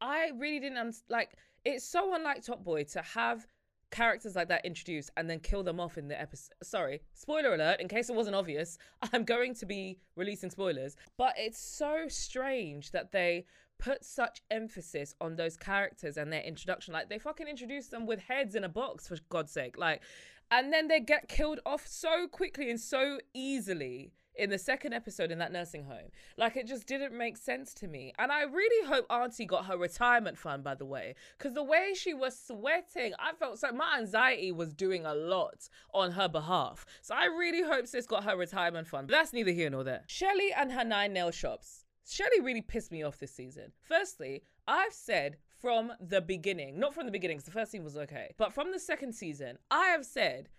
I 0.04 0.32
really 0.36 0.60
didn't 0.60 0.96
like. 1.08 1.30
It's 1.64 1.84
so 1.84 2.14
unlike 2.14 2.44
Top 2.44 2.62
Boy 2.62 2.84
to 2.84 3.00
have 3.00 3.46
characters 3.94 4.34
like 4.34 4.48
that 4.48 4.64
introduced 4.64 5.10
and 5.16 5.30
then 5.30 5.38
kill 5.38 5.62
them 5.62 5.78
off 5.80 5.96
in 5.96 6.08
the 6.08 6.20
episode. 6.20 6.52
Sorry, 6.62 7.00
spoiler 7.14 7.54
alert, 7.54 7.80
in 7.80 7.88
case 7.88 8.10
it 8.10 8.16
wasn't 8.16 8.36
obvious, 8.36 8.76
I'm 9.12 9.24
going 9.24 9.54
to 9.54 9.66
be 9.66 9.98
releasing 10.16 10.50
spoilers. 10.50 10.96
But 11.16 11.34
it's 11.38 11.58
so 11.58 12.06
strange 12.08 12.90
that 12.90 13.12
they 13.12 13.46
put 13.78 14.04
such 14.04 14.42
emphasis 14.50 15.14
on 15.20 15.36
those 15.36 15.56
characters 15.56 16.16
and 16.16 16.32
their 16.32 16.42
introduction. 16.42 16.92
Like 16.92 17.08
they 17.08 17.18
fucking 17.18 17.46
introduce 17.46 17.86
them 17.86 18.06
with 18.06 18.18
heads 18.18 18.54
in 18.54 18.64
a 18.64 18.68
box, 18.68 19.08
for 19.08 19.16
God's 19.28 19.52
sake. 19.52 19.78
Like, 19.78 20.02
and 20.50 20.72
then 20.72 20.88
they 20.88 21.00
get 21.00 21.28
killed 21.28 21.60
off 21.64 21.86
so 21.86 22.26
quickly 22.28 22.70
and 22.70 22.80
so 22.80 23.18
easily 23.32 24.12
in 24.36 24.50
the 24.50 24.58
second 24.58 24.92
episode 24.92 25.30
in 25.30 25.38
that 25.38 25.52
nursing 25.52 25.84
home. 25.84 26.10
Like 26.36 26.56
it 26.56 26.66
just 26.66 26.86
didn't 26.86 27.16
make 27.16 27.36
sense 27.36 27.72
to 27.74 27.88
me. 27.88 28.12
And 28.18 28.32
I 28.32 28.42
really 28.42 28.86
hope 28.88 29.06
Auntie 29.10 29.46
got 29.46 29.66
her 29.66 29.76
retirement 29.76 30.38
fund, 30.38 30.64
by 30.64 30.74
the 30.74 30.84
way, 30.84 31.14
because 31.38 31.54
the 31.54 31.62
way 31.62 31.92
she 31.94 32.14
was 32.14 32.38
sweating, 32.38 33.12
I 33.18 33.32
felt 33.32 33.58
so 33.58 33.72
my 33.72 33.98
anxiety 33.98 34.52
was 34.52 34.72
doing 34.72 35.06
a 35.06 35.14
lot 35.14 35.68
on 35.92 36.12
her 36.12 36.28
behalf. 36.28 36.84
So 37.02 37.14
I 37.14 37.26
really 37.26 37.62
hope 37.62 37.86
sis 37.86 38.06
got 38.06 38.24
her 38.24 38.36
retirement 38.36 38.88
fund. 38.88 39.08
But 39.08 39.12
that's 39.14 39.32
neither 39.32 39.52
here 39.52 39.70
nor 39.70 39.84
there. 39.84 40.02
Shelley 40.06 40.52
and 40.52 40.72
her 40.72 40.84
nine 40.84 41.12
nail 41.12 41.30
shops. 41.30 41.84
Shelley 42.06 42.40
really 42.40 42.60
pissed 42.60 42.92
me 42.92 43.02
off 43.02 43.18
this 43.18 43.34
season. 43.34 43.72
Firstly, 43.80 44.42
I've 44.66 44.92
said 44.92 45.38
from 45.58 45.92
the 46.00 46.20
beginning, 46.20 46.78
not 46.78 46.92
from 46.94 47.06
the 47.06 47.12
beginning, 47.12 47.38
because 47.38 47.46
the 47.46 47.58
first 47.58 47.72
season 47.72 47.84
was 47.84 47.96
okay, 47.96 48.34
but 48.36 48.52
from 48.52 48.72
the 48.72 48.78
second 48.78 49.14
season, 49.14 49.56
I 49.70 49.86
have 49.86 50.04
said 50.04 50.50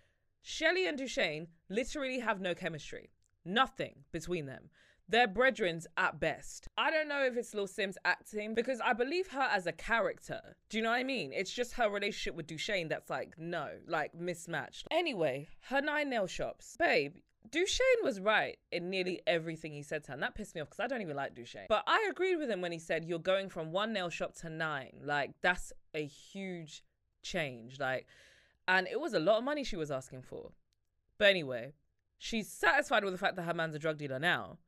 Shelley 0.42 0.86
and 0.86 0.98
Dushane 0.98 1.46
literally 1.68 2.18
have 2.18 2.40
no 2.40 2.54
chemistry. 2.54 3.10
Nothing 3.46 4.04
between 4.10 4.46
them. 4.46 4.70
They're 5.08 5.28
brethrens 5.28 5.86
at 5.96 6.18
best. 6.18 6.66
I 6.76 6.90
don't 6.90 7.06
know 7.06 7.22
if 7.22 7.36
it's 7.36 7.54
Little 7.54 7.68
Simz 7.68 7.94
acting 8.04 8.54
because 8.54 8.80
I 8.80 8.92
believe 8.92 9.28
her 9.28 9.40
as 9.40 9.68
a 9.68 9.72
character. 9.72 10.56
Do 10.68 10.78
you 10.78 10.82
know 10.82 10.90
what 10.90 10.96
I 10.96 11.04
mean? 11.04 11.32
It's 11.32 11.52
just 11.52 11.74
her 11.74 11.88
relationship 11.88 12.34
with 12.34 12.48
Dushane 12.48 12.88
that's 12.88 13.08
like, 13.08 13.38
no, 13.38 13.68
like 13.86 14.16
mismatched. 14.16 14.88
Anyway, 14.90 15.46
her 15.68 15.80
nine 15.80 16.10
nail 16.10 16.26
shops. 16.26 16.74
Babe, 16.76 17.14
Dushane 17.48 18.02
was 18.02 18.18
right 18.18 18.58
in 18.72 18.90
nearly 18.90 19.22
everything 19.28 19.72
he 19.72 19.84
said 19.84 20.02
to 20.04 20.08
her. 20.08 20.14
And 20.14 20.22
that 20.24 20.34
pissed 20.34 20.56
me 20.56 20.60
off 20.60 20.70
because 20.70 20.80
I 20.80 20.88
don't 20.88 21.02
even 21.02 21.14
like 21.14 21.36
Dushane. 21.36 21.66
But 21.68 21.84
I 21.86 22.08
agreed 22.10 22.36
with 22.36 22.50
him 22.50 22.60
when 22.60 22.72
he 22.72 22.80
said, 22.80 23.04
you're 23.04 23.20
going 23.20 23.48
from 23.48 23.70
one 23.70 23.92
nail 23.92 24.10
shop 24.10 24.34
to 24.38 24.50
nine. 24.50 25.02
Like, 25.04 25.30
that's 25.40 25.72
a 25.94 26.04
huge 26.04 26.82
change. 27.22 27.78
Like, 27.78 28.08
and 28.66 28.88
it 28.88 28.98
was 28.98 29.14
a 29.14 29.20
lot 29.20 29.38
of 29.38 29.44
money 29.44 29.62
she 29.62 29.76
was 29.76 29.92
asking 29.92 30.22
for. 30.22 30.50
But 31.18 31.28
anyway, 31.28 31.74
she's 32.18 32.50
satisfied 32.50 33.04
with 33.04 33.12
the 33.12 33.18
fact 33.18 33.36
that 33.36 33.42
her 33.42 33.54
man's 33.54 33.74
a 33.74 33.78
drug 33.78 33.98
dealer 33.98 34.18
now. 34.18 34.58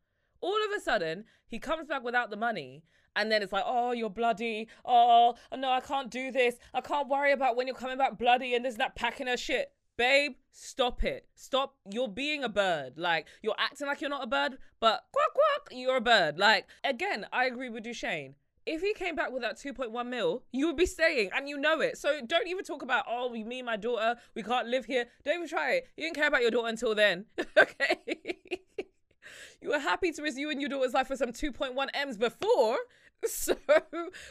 All 0.41 0.59
of 0.65 0.77
a 0.77 0.81
sudden, 0.81 1.25
he 1.47 1.59
comes 1.59 1.89
back 1.89 2.05
without 2.05 2.31
the 2.31 2.37
money, 2.37 2.85
and 3.17 3.33
then 3.33 3.43
it's 3.43 3.53
like, 3.53 3.65
oh, 3.67 3.93
you're 3.93 4.11
bloody. 4.11 4.69
Oh, 4.85 5.35
no, 5.57 5.71
I 5.71 5.81
can't 5.81 6.11
do 6.11 6.31
this. 6.31 6.57
I 6.73 6.81
can't 6.81 7.09
worry 7.09 7.33
about 7.33 7.57
when 7.57 7.67
you're 7.67 7.75
coming 7.75 7.99
back 7.99 8.17
bloody 8.17 8.55
and 8.55 8.65
there's 8.65 8.77
that 8.77 8.95
packing 8.95 9.27
her 9.27 9.37
shit. 9.37 9.73
Babe, 9.97 10.35
stop 10.53 11.03
it. 11.03 11.27
Stop. 11.35 11.75
You're 11.91 12.07
being 12.07 12.45
a 12.45 12.49
bird. 12.49 12.93
Like, 12.97 13.27
you're 13.43 13.57
acting 13.59 13.89
like 13.89 14.01
you're 14.01 14.11
not 14.11 14.23
a 14.23 14.29
bird, 14.29 14.59
but 14.79 15.03
quack, 15.13 15.31
quack, 15.35 15.69
you're 15.73 15.97
a 15.97 16.01
bird. 16.01 16.39
Like, 16.39 16.67
again, 16.85 17.27
I 17.33 17.47
agree 17.47 17.69
with 17.69 17.83
Dushane 17.83 18.35
if 18.69 18.83
he 18.83 18.93
came 18.93 19.17
back 19.17 19.33
with 19.33 19.43
that 19.43 19.57
2.1 19.57 20.07
mil, 20.07 20.43
you 20.53 20.67
would 20.67 20.77
be 20.77 20.87
staying 20.87 21.31
and 21.35 21.49
you 21.49 21.57
know 21.57 21.81
it. 21.81 21.97
So 21.97 22.21
don't 22.25 22.47
even 22.47 22.65
talk 22.65 22.83
about, 22.83 23.07
oh, 23.09 23.31
me 23.31 23.59
and 23.59 23.67
my 23.67 23.77
daughter, 23.77 24.17
we 24.35 24.43
can't 24.43 24.69
live 24.69 24.85
here. 24.85 25.07
Don't 25.25 25.37
even 25.37 25.49
try 25.49 25.73
it. 25.73 25.89
You 25.97 26.05
didn't 26.05 26.17
care 26.17 26.29
about 26.29 26.43
your 26.43 26.51
daughter 26.51 26.69
until 26.69 26.95
then. 26.95 27.25
okay. 27.59 27.97
you 29.63 29.71
were 29.71 29.79
happy 29.79 30.13
to 30.13 30.23
risk 30.23 30.37
you 30.37 30.51
and 30.51 30.61
your 30.61 30.69
daughter's 30.69 30.93
life 30.93 31.07
for 31.07 31.17
some 31.17 31.33
2.1 31.33 31.87
M's 31.95 32.17
before. 32.17 32.77
So 33.27 33.57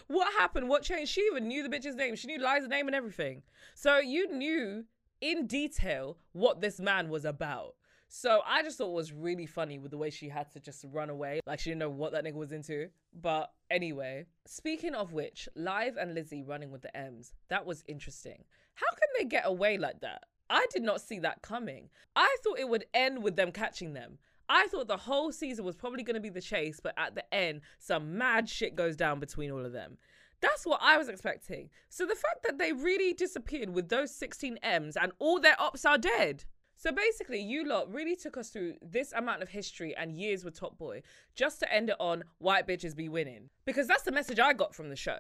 what 0.08 0.32
happened? 0.38 0.70
What 0.70 0.82
changed? 0.82 1.12
She 1.12 1.20
even 1.24 1.50
knew 1.50 1.62
the 1.62 1.68
bitch's 1.68 1.98
name. 1.98 2.16
She 2.16 2.28
knew 2.28 2.40
Liza's 2.40 2.70
name 2.70 2.88
and 2.88 2.96
everything. 2.96 3.42
So 3.76 3.98
you 3.98 4.32
knew 4.32 4.86
in 5.20 5.46
detail 5.46 6.16
what 6.32 6.62
this 6.62 6.80
man 6.80 7.10
was 7.10 7.26
about. 7.26 7.76
So 8.10 8.42
I 8.46 8.64
just 8.64 8.78
thought 8.78 8.90
it 8.90 8.94
was 8.94 9.12
really 9.12 9.46
funny 9.46 9.80
with 9.80 9.92
the 9.92 9.98
way 9.98 10.10
she 10.10 10.30
had 10.30 10.50
to 10.52 10.60
just 10.60 10.86
run 10.92 11.10
away. 11.10 11.42
Like 11.46 11.60
she 11.60 11.72
didn't 11.72 11.80
know 11.80 11.90
what 11.90 12.14
that 12.14 12.24
nigga 12.24 12.36
was 12.36 12.52
into. 12.52 12.90
But 13.14 13.52
anyway, 13.70 14.26
speaking 14.46 14.96
of 14.96 15.14
which, 15.14 15.50
Live 15.56 15.98
and 15.98 16.14
Lizzie 16.16 16.44
running 16.44 16.72
with 16.72 16.82
the 16.82 16.96
M's, 16.96 17.34
that 17.50 17.66
was 17.66 17.84
interesting. 17.88 18.46
How 18.76 18.88
can 18.92 19.10
they 19.18 19.26
get 19.26 19.44
away 19.46 19.78
like 19.78 20.00
that? 20.02 20.24
I 20.50 20.66
did 20.72 20.84
not 20.84 21.02
see 21.02 21.20
that 21.20 21.42
coming. 21.42 21.90
I 22.16 22.38
thought 22.44 22.60
it 22.60 22.70
would 22.70 22.86
end 22.94 23.22
with 23.24 23.36
them 23.36 23.52
catching 23.52 23.94
them. 23.94 24.20
I 24.50 24.68
thought 24.68 24.88
the 24.88 24.96
whole 24.96 25.34
season 25.34 25.66
was 25.66 25.76
probably 25.76 26.04
going 26.04 26.16
to 26.16 26.22
be 26.22 26.30
the 26.30 26.40
chase, 26.40 26.80
but 26.82 26.94
at 26.98 27.16
the 27.16 27.34
end, 27.34 27.62
some 27.80 28.18
mad 28.18 28.48
shit 28.48 28.76
goes 28.76 28.96
down 28.96 29.20
between 29.20 29.52
all 29.52 29.66
of 29.66 29.74
them. 29.74 29.98
That's 30.40 30.66
what 30.66 30.80
I 30.82 30.98
was 30.98 31.10
expecting. 31.10 31.70
So 31.90 32.06
the 32.06 32.16
fact 32.16 32.44
that 32.44 32.58
they 32.58 32.72
really 32.72 33.14
disappeared 33.14 33.72
with 33.72 33.90
those 33.90 34.14
16 34.16 34.58
M's 34.64 34.96
and 34.96 35.12
all 35.20 35.40
their 35.40 35.60
ops 35.60 35.84
are 35.84 35.98
dead. 35.98 36.46
So 36.80 36.92
basically, 36.92 37.42
you 37.42 37.68
lot 37.68 37.92
really 37.92 38.16
took 38.16 38.38
us 38.38 38.50
through 38.50 38.76
this 38.84 39.12
amount 39.12 39.42
of 39.42 39.50
history 39.50 39.96
and 39.98 40.16
years 40.16 40.46
with 40.46 40.58
Top 40.58 40.78
Boy 40.78 41.02
just 41.36 41.60
to 41.60 41.74
end 41.74 41.90
it 41.90 41.96
on 42.00 42.24
white 42.38 42.68
bitches 42.68 42.96
be 42.96 43.10
winning. 43.10 43.50
Because 43.66 43.88
that's 43.88 44.04
the 44.04 44.12
message 44.12 44.40
I 44.40 44.54
got 44.54 44.76
from 44.76 44.90
the 44.90 44.96
show. 44.96 45.18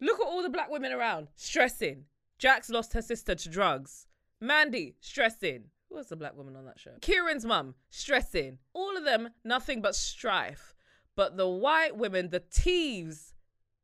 Look 0.00 0.20
at 0.20 0.26
all 0.26 0.42
the 0.42 0.48
black 0.48 0.70
women 0.70 0.92
around, 0.92 1.28
stressing. 1.36 2.04
Jax 2.38 2.68
lost 2.68 2.92
her 2.94 3.02
sister 3.02 3.36
to 3.36 3.48
drugs. 3.48 4.06
Mandy, 4.40 4.96
stressing. 5.00 5.66
Who 5.88 5.94
was 5.96 6.08
the 6.08 6.16
black 6.16 6.36
woman 6.36 6.56
on 6.56 6.64
that 6.66 6.78
show? 6.78 6.94
Kieran's 7.00 7.44
mum, 7.44 7.74
stressing. 7.90 8.58
All 8.74 8.96
of 8.96 9.04
them, 9.04 9.30
nothing 9.44 9.80
but 9.80 9.94
strife. 9.94 10.74
But 11.16 11.36
the 11.36 11.48
white 11.48 11.96
women, 11.96 12.30
the 12.30 12.40
thieves, 12.40 13.34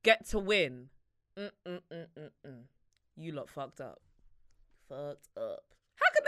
get 0.03 0.29
to 0.29 0.39
win. 0.39 0.91
Mm-mm-mm-mm-mm. 1.39 2.63
You 3.17 3.33
lot 3.33 3.49
fucked 3.49 3.81
up. 3.81 4.01
Fucked 4.89 5.29
up. 5.37 5.74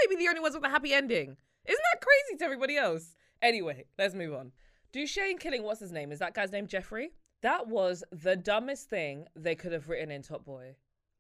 They 0.06 0.14
be 0.14 0.22
the 0.22 0.28
only 0.28 0.40
ones 0.40 0.54
with 0.54 0.64
a 0.64 0.68
happy 0.68 0.94
ending? 0.94 1.36
Isn't 1.64 1.82
that 1.92 2.00
crazy 2.00 2.38
to 2.38 2.44
everybody 2.44 2.76
else? 2.76 3.16
Anyway, 3.42 3.86
let's 3.98 4.14
move 4.14 4.34
on. 4.34 4.52
Dushane 4.92 5.40
killing 5.40 5.64
what's 5.64 5.80
his 5.80 5.90
name? 5.90 6.12
Is 6.12 6.20
that 6.20 6.32
guy's 6.32 6.52
name 6.52 6.68
Jeffrey? 6.68 7.10
That 7.42 7.66
was 7.66 8.04
the 8.12 8.36
dumbest 8.36 8.88
thing 8.88 9.26
they 9.34 9.56
could 9.56 9.72
have 9.72 9.88
written 9.88 10.12
in 10.12 10.22
Top 10.22 10.44
Boy. 10.44 10.76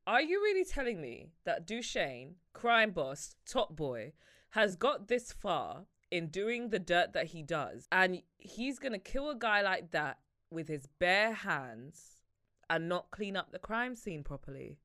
Are 0.06 0.22
you 0.22 0.40
really 0.40 0.64
telling 0.64 1.00
me 1.00 1.30
that 1.44 1.66
Dushane, 1.66 2.34
crime 2.52 2.92
boss, 2.92 3.34
Top 3.44 3.74
Boy, 3.74 4.12
has 4.50 4.76
got 4.76 5.08
this 5.08 5.32
far 5.32 5.86
in 6.12 6.28
doing 6.28 6.68
the 6.68 6.78
dirt 6.78 7.12
that 7.12 7.26
he 7.26 7.42
does, 7.42 7.88
and 7.90 8.22
he's 8.38 8.78
gonna 8.78 9.00
kill 9.00 9.30
a 9.30 9.36
guy 9.36 9.62
like 9.62 9.90
that 9.90 10.18
with 10.48 10.68
his 10.68 10.86
bare 11.00 11.32
hands 11.32 12.22
and 12.70 12.88
not 12.88 13.10
clean 13.10 13.36
up 13.36 13.50
the 13.50 13.58
crime 13.58 13.96
scene 13.96 14.22
properly? 14.22 14.78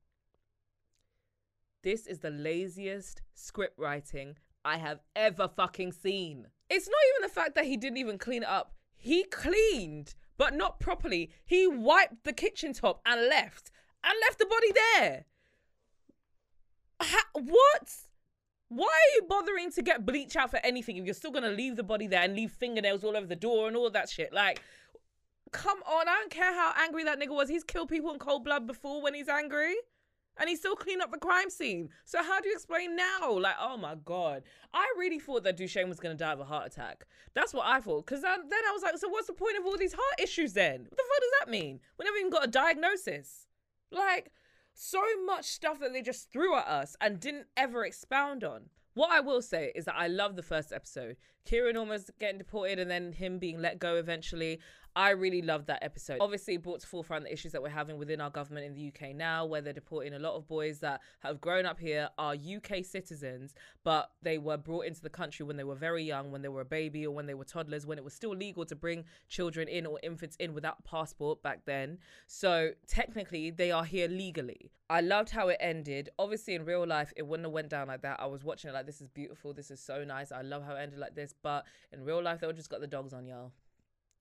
This 1.83 2.05
is 2.05 2.19
the 2.19 2.29
laziest 2.29 3.21
script 3.33 3.77
writing 3.79 4.35
I 4.63 4.77
have 4.77 4.99
ever 5.15 5.47
fucking 5.47 5.93
seen. 5.93 6.47
It's 6.69 6.87
not 6.87 6.99
even 7.09 7.27
the 7.27 7.33
fact 7.33 7.55
that 7.55 7.65
he 7.65 7.75
didn't 7.75 7.97
even 7.97 8.17
clean 8.17 8.43
it 8.43 8.49
up. 8.49 8.73
He 8.95 9.23
cleaned, 9.23 10.13
but 10.37 10.53
not 10.53 10.79
properly. 10.79 11.31
He 11.43 11.67
wiped 11.67 12.23
the 12.23 12.33
kitchen 12.33 12.73
top 12.73 13.01
and 13.05 13.27
left, 13.27 13.71
and 14.03 14.13
left 14.21 14.37
the 14.37 14.45
body 14.45 14.71
there. 14.71 15.25
Ha- 17.01 17.29
what? 17.33 17.95
Why 18.69 18.85
are 18.85 19.15
you 19.15 19.23
bothering 19.27 19.71
to 19.71 19.81
get 19.81 20.05
bleach 20.05 20.35
out 20.35 20.51
for 20.51 20.59
anything 20.63 20.97
if 20.97 21.05
you're 21.05 21.15
still 21.15 21.31
gonna 21.31 21.49
leave 21.49 21.75
the 21.75 21.83
body 21.83 22.05
there 22.05 22.21
and 22.21 22.35
leave 22.35 22.51
fingernails 22.51 23.03
all 23.03 23.17
over 23.17 23.25
the 23.25 23.35
door 23.35 23.67
and 23.67 23.75
all 23.75 23.89
that 23.89 24.07
shit? 24.07 24.31
Like, 24.31 24.61
come 25.51 25.79
on, 25.83 26.07
I 26.07 26.13
don't 26.13 26.31
care 26.31 26.53
how 26.53 26.73
angry 26.77 27.03
that 27.05 27.19
nigga 27.19 27.35
was. 27.35 27.49
He's 27.49 27.63
killed 27.63 27.89
people 27.89 28.13
in 28.13 28.19
cold 28.19 28.45
blood 28.45 28.67
before 28.67 29.01
when 29.01 29.15
he's 29.15 29.27
angry. 29.27 29.75
And 30.39 30.49
he 30.49 30.55
still 30.55 30.75
cleaned 30.75 31.01
up 31.01 31.11
the 31.11 31.17
crime 31.17 31.49
scene. 31.49 31.89
So 32.05 32.23
how 32.23 32.39
do 32.39 32.47
you 32.47 32.55
explain 32.55 32.95
now? 32.95 33.37
Like, 33.37 33.55
oh 33.59 33.77
my 33.77 33.95
god, 34.05 34.43
I 34.73 34.91
really 34.97 35.19
thought 35.19 35.43
that 35.43 35.57
Dushane 35.57 35.89
was 35.89 35.99
gonna 35.99 36.15
die 36.15 36.31
of 36.31 36.39
a 36.39 36.45
heart 36.45 36.67
attack. 36.67 37.05
That's 37.33 37.53
what 37.53 37.67
I 37.67 37.79
thought. 37.79 38.07
Then, 38.07 38.21
then 38.21 38.33
I 38.67 38.71
was 38.73 38.81
like, 38.81 38.97
so 38.97 39.09
what's 39.09 39.27
the 39.27 39.33
point 39.33 39.57
of 39.57 39.65
all 39.65 39.77
these 39.77 39.93
heart 39.93 40.19
issues 40.19 40.53
then? 40.53 40.81
What 40.81 40.97
the 40.97 41.03
fuck 41.03 41.21
does 41.21 41.39
that 41.39 41.51
mean? 41.51 41.79
We 41.99 42.05
never 42.05 42.17
even 42.17 42.31
got 42.31 42.45
a 42.45 42.51
diagnosis. 42.51 43.47
Like, 43.91 44.31
so 44.73 45.01
much 45.25 45.45
stuff 45.45 45.79
that 45.79 45.93
they 45.93 46.01
just 46.01 46.31
threw 46.31 46.55
at 46.55 46.67
us 46.67 46.95
and 47.01 47.19
didn't 47.19 47.47
ever 47.57 47.85
expound 47.85 48.43
on. 48.43 48.69
What 48.93 49.11
I 49.11 49.21
will 49.21 49.41
say 49.41 49.71
is 49.73 49.85
that 49.85 49.95
I 49.97 50.07
love 50.07 50.35
the 50.35 50.43
first 50.43 50.73
episode. 50.73 51.15
Kieran 51.45 51.77
almost 51.77 52.11
getting 52.19 52.37
deported 52.37 52.77
and 52.77 52.91
then 52.91 53.13
him 53.13 53.39
being 53.39 53.61
let 53.61 53.79
go 53.79 53.95
eventually. 53.95 54.59
I 54.95 55.11
really 55.11 55.41
loved 55.41 55.67
that 55.67 55.83
episode. 55.83 56.17
Obviously, 56.19 56.55
it 56.55 56.63
brought 56.63 56.81
to 56.81 56.87
forefront 56.87 57.23
the 57.23 57.31
issues 57.31 57.53
that 57.53 57.61
we're 57.61 57.69
having 57.69 57.97
within 57.97 58.19
our 58.19 58.29
government 58.29 58.65
in 58.65 58.73
the 58.73 58.87
UK 58.89 59.15
now, 59.15 59.45
where 59.45 59.61
they're 59.61 59.71
deporting 59.71 60.13
a 60.13 60.19
lot 60.19 60.35
of 60.35 60.47
boys 60.47 60.79
that 60.79 61.01
have 61.21 61.39
grown 61.39 61.65
up 61.65 61.79
here, 61.79 62.09
are 62.17 62.33
UK 62.33 62.83
citizens, 62.83 63.53
but 63.83 64.11
they 64.21 64.37
were 64.37 64.57
brought 64.57 64.85
into 64.85 65.01
the 65.01 65.09
country 65.09 65.45
when 65.45 65.55
they 65.55 65.63
were 65.63 65.75
very 65.75 66.03
young, 66.03 66.31
when 66.31 66.41
they 66.41 66.49
were 66.49 66.61
a 66.61 66.65
baby 66.65 67.05
or 67.05 67.11
when 67.11 67.25
they 67.25 67.33
were 67.33 67.45
toddlers, 67.45 67.85
when 67.85 67.97
it 67.97 68.03
was 68.03 68.13
still 68.13 68.35
legal 68.35 68.65
to 68.65 68.75
bring 68.75 69.05
children 69.29 69.67
in 69.67 69.85
or 69.85 69.99
infants 70.03 70.35
in 70.37 70.53
without 70.53 70.77
a 70.79 70.83
passport 70.83 71.41
back 71.41 71.61
then. 71.65 71.97
So 72.27 72.71
technically, 72.87 73.49
they 73.51 73.71
are 73.71 73.85
here 73.85 74.07
legally. 74.07 74.71
I 74.89 74.99
loved 74.99 75.29
how 75.29 75.47
it 75.47 75.57
ended. 75.61 76.09
Obviously, 76.19 76.53
in 76.53 76.65
real 76.65 76.85
life, 76.85 77.13
it 77.15 77.25
wouldn't 77.25 77.45
have 77.45 77.53
went 77.53 77.69
down 77.69 77.87
like 77.87 78.01
that. 78.01 78.19
I 78.19 78.25
was 78.25 78.43
watching 78.43 78.69
it 78.69 78.73
like, 78.73 78.85
this 78.85 78.99
is 78.99 79.07
beautiful. 79.07 79.53
This 79.53 79.71
is 79.71 79.79
so 79.79 80.03
nice. 80.03 80.33
I 80.33 80.41
love 80.41 80.65
how 80.65 80.75
it 80.75 80.81
ended 80.81 80.99
like 80.99 81.15
this. 81.15 81.33
But 81.41 81.65
in 81.93 82.03
real 82.03 82.21
life, 82.21 82.41
they 82.41 82.47
would 82.47 82.57
just 82.57 82.69
got 82.69 82.81
the 82.81 82.87
dogs 82.87 83.13
on 83.13 83.25
y'all. 83.25 83.53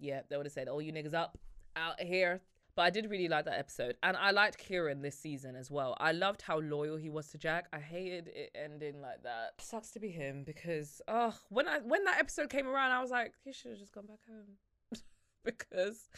Yeah, 0.00 0.22
they 0.28 0.36
would 0.36 0.46
have 0.46 0.52
said, 0.52 0.68
"Oh, 0.68 0.78
you 0.78 0.92
niggas 0.92 1.14
up 1.14 1.38
out 1.76 2.00
here." 2.00 2.40
But 2.76 2.82
I 2.82 2.90
did 2.90 3.10
really 3.10 3.28
like 3.28 3.44
that 3.46 3.58
episode, 3.58 3.96
and 4.02 4.16
I 4.16 4.30
liked 4.30 4.58
Kieran 4.58 5.02
this 5.02 5.18
season 5.18 5.56
as 5.56 5.70
well. 5.70 5.96
I 5.98 6.12
loved 6.12 6.42
how 6.42 6.60
loyal 6.60 6.96
he 6.96 7.10
was 7.10 7.28
to 7.28 7.38
Jack. 7.38 7.66
I 7.72 7.78
hated 7.78 8.28
it 8.28 8.50
ending 8.54 9.00
like 9.00 9.22
that. 9.24 9.54
Sucks 9.58 9.90
to 9.92 10.00
be 10.00 10.08
him 10.08 10.44
because, 10.44 11.02
oh, 11.08 11.34
when 11.48 11.66
I 11.68 11.78
when 11.80 12.04
that 12.04 12.18
episode 12.18 12.48
came 12.48 12.66
around, 12.66 12.92
I 12.92 13.00
was 13.00 13.10
like, 13.10 13.34
he 13.44 13.52
should 13.52 13.72
have 13.72 13.80
just 13.80 13.92
gone 13.92 14.06
back 14.06 14.20
home 14.28 14.56
because 15.44 16.08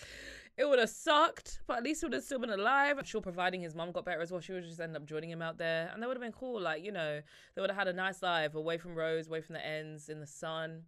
it 0.59 0.69
would 0.69 0.79
have 0.79 0.91
sucked. 0.91 1.61
But 1.67 1.79
at 1.79 1.85
least 1.85 2.03
he 2.03 2.07
would 2.07 2.13
have 2.13 2.23
still 2.23 2.39
been 2.39 2.51
alive. 2.51 2.99
I'm 2.99 3.05
sure, 3.05 3.23
providing 3.23 3.63
his 3.63 3.75
mom 3.75 3.91
got 3.91 4.05
better 4.05 4.21
as 4.21 4.31
well, 4.31 4.41
she 4.41 4.53
would 4.53 4.65
just 4.65 4.81
end 4.81 4.95
up 4.95 5.07
joining 5.07 5.31
him 5.31 5.43
out 5.43 5.57
there, 5.57 5.91
and 5.93 6.03
that 6.03 6.07
would 6.07 6.17
have 6.17 6.23
been 6.23 6.33
cool. 6.33 6.61
Like 6.61 6.85
you 6.85 6.93
know, 6.93 7.23
they 7.55 7.61
would 7.61 7.71
have 7.71 7.79
had 7.79 7.89
a 7.89 7.95
nice 7.95 8.23
life 8.23 8.55
away 8.55 8.77
from 8.77 8.95
Rose, 8.95 9.27
away 9.27 9.41
from 9.41 9.55
the 9.55 9.67
ends, 9.67 10.11
in 10.11 10.21
the 10.21 10.27
sun. 10.27 10.83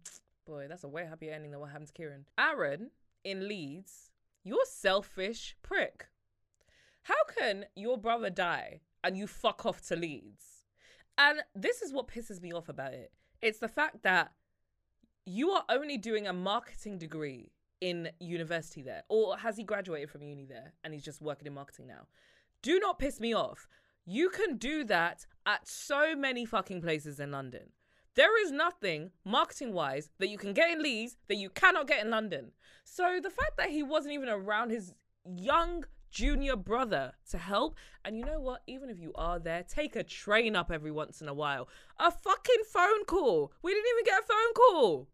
Boy, 0.45 0.67
that's 0.69 0.83
a 0.83 0.87
way 0.87 1.05
happier 1.05 1.33
ending 1.33 1.51
than 1.51 1.59
what 1.59 1.71
happened 1.71 1.87
to 1.87 1.93
Kieran. 1.93 2.25
Aaron 2.37 2.91
in 3.23 3.47
Leeds, 3.47 4.11
you're 4.43 4.65
selfish 4.65 5.55
prick. 5.63 6.07
How 7.03 7.23
can 7.37 7.65
your 7.75 7.97
brother 7.97 8.29
die 8.29 8.81
and 9.03 9.17
you 9.17 9.25
fuck 9.27 9.65
off 9.65 9.81
to 9.87 9.95
Leeds? 9.95 10.65
And 11.17 11.39
this 11.55 11.81
is 11.81 11.91
what 11.91 12.07
pisses 12.07 12.41
me 12.41 12.51
off 12.51 12.69
about 12.69 12.93
it. 12.93 13.11
It's 13.41 13.59
the 13.59 13.67
fact 13.67 14.03
that 14.03 14.31
you 15.25 15.49
are 15.51 15.63
only 15.69 15.97
doing 15.97 16.27
a 16.27 16.33
marketing 16.33 16.99
degree 16.99 17.51
in 17.81 18.09
university 18.19 18.81
there. 18.81 19.03
Or 19.09 19.37
has 19.37 19.57
he 19.57 19.63
graduated 19.63 20.09
from 20.09 20.23
uni 20.23 20.45
there 20.45 20.73
and 20.83 20.93
he's 20.93 21.03
just 21.03 21.21
working 21.21 21.47
in 21.47 21.53
marketing 21.53 21.87
now? 21.87 22.07
Do 22.61 22.79
not 22.79 22.99
piss 22.99 23.19
me 23.19 23.33
off. 23.33 23.67
You 24.05 24.29
can 24.29 24.57
do 24.57 24.83
that 24.85 25.25
at 25.45 25.67
so 25.67 26.15
many 26.15 26.45
fucking 26.45 26.81
places 26.81 27.19
in 27.19 27.31
London. 27.31 27.69
There 28.15 28.41
is 28.41 28.51
nothing 28.51 29.11
marketing 29.25 29.73
wise 29.73 30.09
that 30.19 30.29
you 30.29 30.37
can 30.37 30.53
get 30.53 30.71
in 30.71 30.81
Leeds 30.81 31.17
that 31.27 31.35
you 31.35 31.49
cannot 31.49 31.87
get 31.87 32.03
in 32.03 32.09
London. 32.09 32.51
So 32.85 33.19
the 33.21 33.29
fact 33.29 33.57
that 33.57 33.69
he 33.69 33.83
wasn't 33.83 34.13
even 34.13 34.29
around 34.29 34.69
his 34.69 34.93
young 35.25 35.83
junior 36.11 36.55
brother 36.55 37.11
to 37.29 37.37
help, 37.37 37.75
and 38.05 38.17
you 38.17 38.23
know 38.23 38.39
what? 38.39 38.61
Even 38.67 38.89
if 38.89 39.01
you 39.01 39.11
are 39.15 39.37
there, 39.37 39.63
take 39.63 39.97
a 39.97 40.03
train 40.03 40.55
up 40.55 40.71
every 40.71 40.91
once 40.91 41.21
in 41.21 41.27
a 41.27 41.33
while. 41.33 41.67
A 41.99 42.09
fucking 42.09 42.63
phone 42.71 43.03
call. 43.03 43.51
We 43.61 43.73
didn't 43.73 43.91
even 43.93 44.05
get 44.05 44.23
a 44.23 44.27
phone 44.27 44.53
call. 44.53 45.07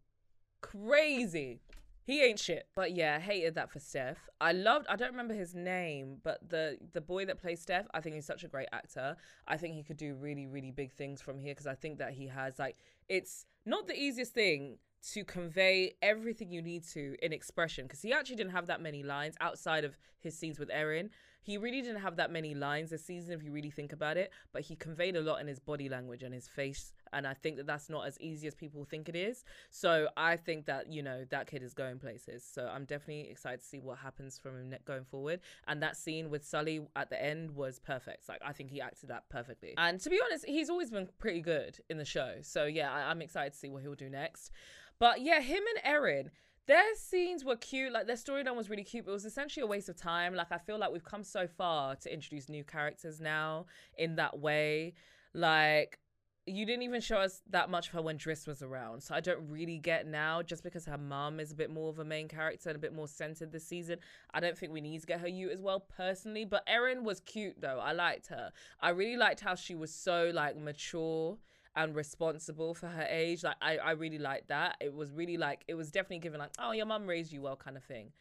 Crazy. 0.60 1.60
He 2.04 2.22
ain't 2.22 2.38
shit. 2.38 2.66
But 2.74 2.92
yeah, 2.92 3.18
hated 3.18 3.54
that 3.54 3.70
for 3.70 3.78
Steph. 3.78 4.28
I 4.40 4.52
loved 4.52 4.86
I 4.88 4.96
don't 4.96 5.12
remember 5.12 5.34
his 5.34 5.54
name, 5.54 6.18
but 6.22 6.48
the 6.48 6.78
the 6.92 7.00
boy 7.00 7.24
that 7.26 7.40
plays 7.40 7.60
Steph, 7.60 7.86
I 7.94 8.00
think 8.00 8.16
he's 8.16 8.26
such 8.26 8.44
a 8.44 8.48
great 8.48 8.68
actor. 8.72 9.16
I 9.46 9.56
think 9.56 9.74
he 9.74 9.82
could 9.82 9.96
do 9.96 10.14
really, 10.14 10.46
really 10.46 10.72
big 10.72 10.92
things 10.92 11.22
from 11.22 11.38
here 11.38 11.52
because 11.52 11.66
I 11.66 11.74
think 11.74 11.98
that 11.98 12.12
he 12.12 12.26
has 12.28 12.58
like 12.58 12.76
it's 13.08 13.46
not 13.64 13.86
the 13.86 13.96
easiest 13.96 14.32
thing 14.32 14.78
to 15.12 15.24
convey 15.24 15.94
everything 16.00 16.50
you 16.52 16.62
need 16.62 16.84
to 16.84 17.16
in 17.22 17.32
expression 17.32 17.86
because 17.86 18.02
he 18.02 18.12
actually 18.12 18.36
didn't 18.36 18.52
have 18.52 18.66
that 18.66 18.80
many 18.80 19.02
lines 19.02 19.34
outside 19.40 19.84
of 19.84 19.98
his 20.20 20.36
scenes 20.36 20.58
with 20.58 20.70
Erin. 20.70 21.10
He 21.42 21.58
really 21.58 21.82
didn't 21.82 22.00
have 22.02 22.16
that 22.16 22.30
many 22.30 22.54
lines 22.54 22.90
this 22.90 23.04
season 23.04 23.32
if 23.34 23.42
you 23.42 23.52
really 23.52 23.70
think 23.70 23.92
about 23.92 24.16
it, 24.16 24.30
but 24.52 24.62
he 24.62 24.76
conveyed 24.76 25.16
a 25.16 25.20
lot 25.20 25.40
in 25.40 25.46
his 25.46 25.58
body 25.58 25.88
language 25.88 26.22
and 26.22 26.32
his 26.32 26.48
face 26.48 26.92
and 27.12 27.26
I 27.26 27.34
think 27.34 27.56
that 27.58 27.66
that's 27.66 27.90
not 27.90 28.06
as 28.06 28.18
easy 28.20 28.46
as 28.46 28.54
people 28.54 28.84
think 28.84 29.08
it 29.08 29.16
is. 29.16 29.44
So 29.70 30.08
I 30.16 30.36
think 30.36 30.66
that 30.66 30.90
you 30.90 31.02
know 31.02 31.24
that 31.30 31.46
kid 31.46 31.62
is 31.62 31.74
going 31.74 31.98
places. 31.98 32.42
So 32.44 32.70
I'm 32.72 32.84
definitely 32.84 33.30
excited 33.30 33.60
to 33.60 33.66
see 33.66 33.80
what 33.80 33.98
happens 33.98 34.38
from 34.38 34.56
him 34.56 34.74
going 34.84 35.04
forward. 35.04 35.40
And 35.68 35.82
that 35.82 35.96
scene 35.96 36.30
with 36.30 36.44
Sully 36.44 36.80
at 36.96 37.10
the 37.10 37.22
end 37.22 37.54
was 37.54 37.78
perfect. 37.78 38.28
Like 38.28 38.40
I 38.44 38.52
think 38.52 38.70
he 38.70 38.80
acted 38.80 39.10
that 39.10 39.28
perfectly. 39.28 39.74
And 39.76 40.00
to 40.00 40.10
be 40.10 40.20
honest, 40.24 40.46
he's 40.46 40.70
always 40.70 40.90
been 40.90 41.08
pretty 41.18 41.40
good 41.40 41.78
in 41.90 41.98
the 41.98 42.04
show. 42.04 42.36
So 42.42 42.64
yeah, 42.64 42.90
I- 42.92 43.10
I'm 43.10 43.20
excited 43.22 43.52
to 43.52 43.58
see 43.58 43.68
what 43.68 43.82
he'll 43.82 43.94
do 43.94 44.08
next. 44.08 44.50
But 44.98 45.20
yeah, 45.20 45.40
him 45.40 45.62
and 45.74 45.84
Erin. 45.84 46.30
Their 46.66 46.94
scenes 46.94 47.44
were 47.44 47.56
cute, 47.56 47.92
like 47.92 48.06
their 48.06 48.16
storyline 48.16 48.56
was 48.56 48.70
really 48.70 48.84
cute, 48.84 49.04
but 49.04 49.10
it 49.10 49.14
was 49.14 49.24
essentially 49.24 49.62
a 49.62 49.66
waste 49.66 49.88
of 49.88 49.96
time. 49.96 50.34
Like 50.34 50.52
I 50.52 50.58
feel 50.58 50.78
like 50.78 50.92
we've 50.92 51.04
come 51.04 51.24
so 51.24 51.46
far 51.48 51.96
to 51.96 52.12
introduce 52.12 52.48
new 52.48 52.62
characters 52.62 53.20
now 53.20 53.66
in 53.98 54.16
that 54.16 54.38
way. 54.38 54.94
Like 55.34 55.98
you 56.46 56.66
didn't 56.66 56.82
even 56.82 57.00
show 57.00 57.18
us 57.18 57.40
that 57.50 57.70
much 57.70 57.88
of 57.88 57.94
her 57.94 58.02
when 58.02 58.18
Driss 58.18 58.48
was 58.48 58.62
around. 58.62 59.02
So 59.02 59.14
I 59.14 59.20
don't 59.20 59.48
really 59.48 59.78
get 59.78 60.06
now, 60.06 60.42
just 60.42 60.64
because 60.64 60.84
her 60.86 60.98
mum 60.98 61.38
is 61.38 61.52
a 61.52 61.54
bit 61.54 61.70
more 61.70 61.88
of 61.88 61.98
a 62.00 62.04
main 62.04 62.26
character 62.26 62.68
and 62.68 62.76
a 62.76 62.80
bit 62.80 62.92
more 62.92 63.06
centered 63.06 63.52
this 63.52 63.66
season. 63.66 63.98
I 64.34 64.40
don't 64.40 64.58
think 64.58 64.72
we 64.72 64.80
need 64.80 65.00
to 65.00 65.06
get 65.06 65.20
her 65.20 65.28
you 65.28 65.50
as 65.50 65.60
well, 65.60 65.80
personally. 65.80 66.44
But 66.44 66.64
Erin 66.66 67.04
was 67.04 67.20
cute 67.20 67.60
though. 67.60 67.78
I 67.80 67.92
liked 67.92 68.28
her. 68.28 68.52
I 68.80 68.90
really 68.90 69.16
liked 69.16 69.40
how 69.40 69.54
she 69.54 69.74
was 69.74 69.94
so 69.94 70.30
like 70.34 70.56
mature 70.56 71.38
and 71.74 71.94
responsible 71.94 72.74
for 72.74 72.88
her 72.88 73.06
age. 73.08 73.42
Like 73.42 73.56
I, 73.60 73.78
I 73.78 73.90
really 73.92 74.18
liked 74.18 74.48
that. 74.48 74.76
It 74.80 74.94
was 74.94 75.10
really 75.10 75.36
like 75.36 75.64
it 75.68 75.74
was 75.74 75.90
definitely 75.90 76.18
given 76.18 76.40
like, 76.40 76.52
oh, 76.58 76.72
your 76.72 76.86
mum 76.86 77.06
raised 77.06 77.32
you 77.32 77.42
well 77.42 77.56
kind 77.56 77.76
of 77.76 77.84
thing. 77.84 78.12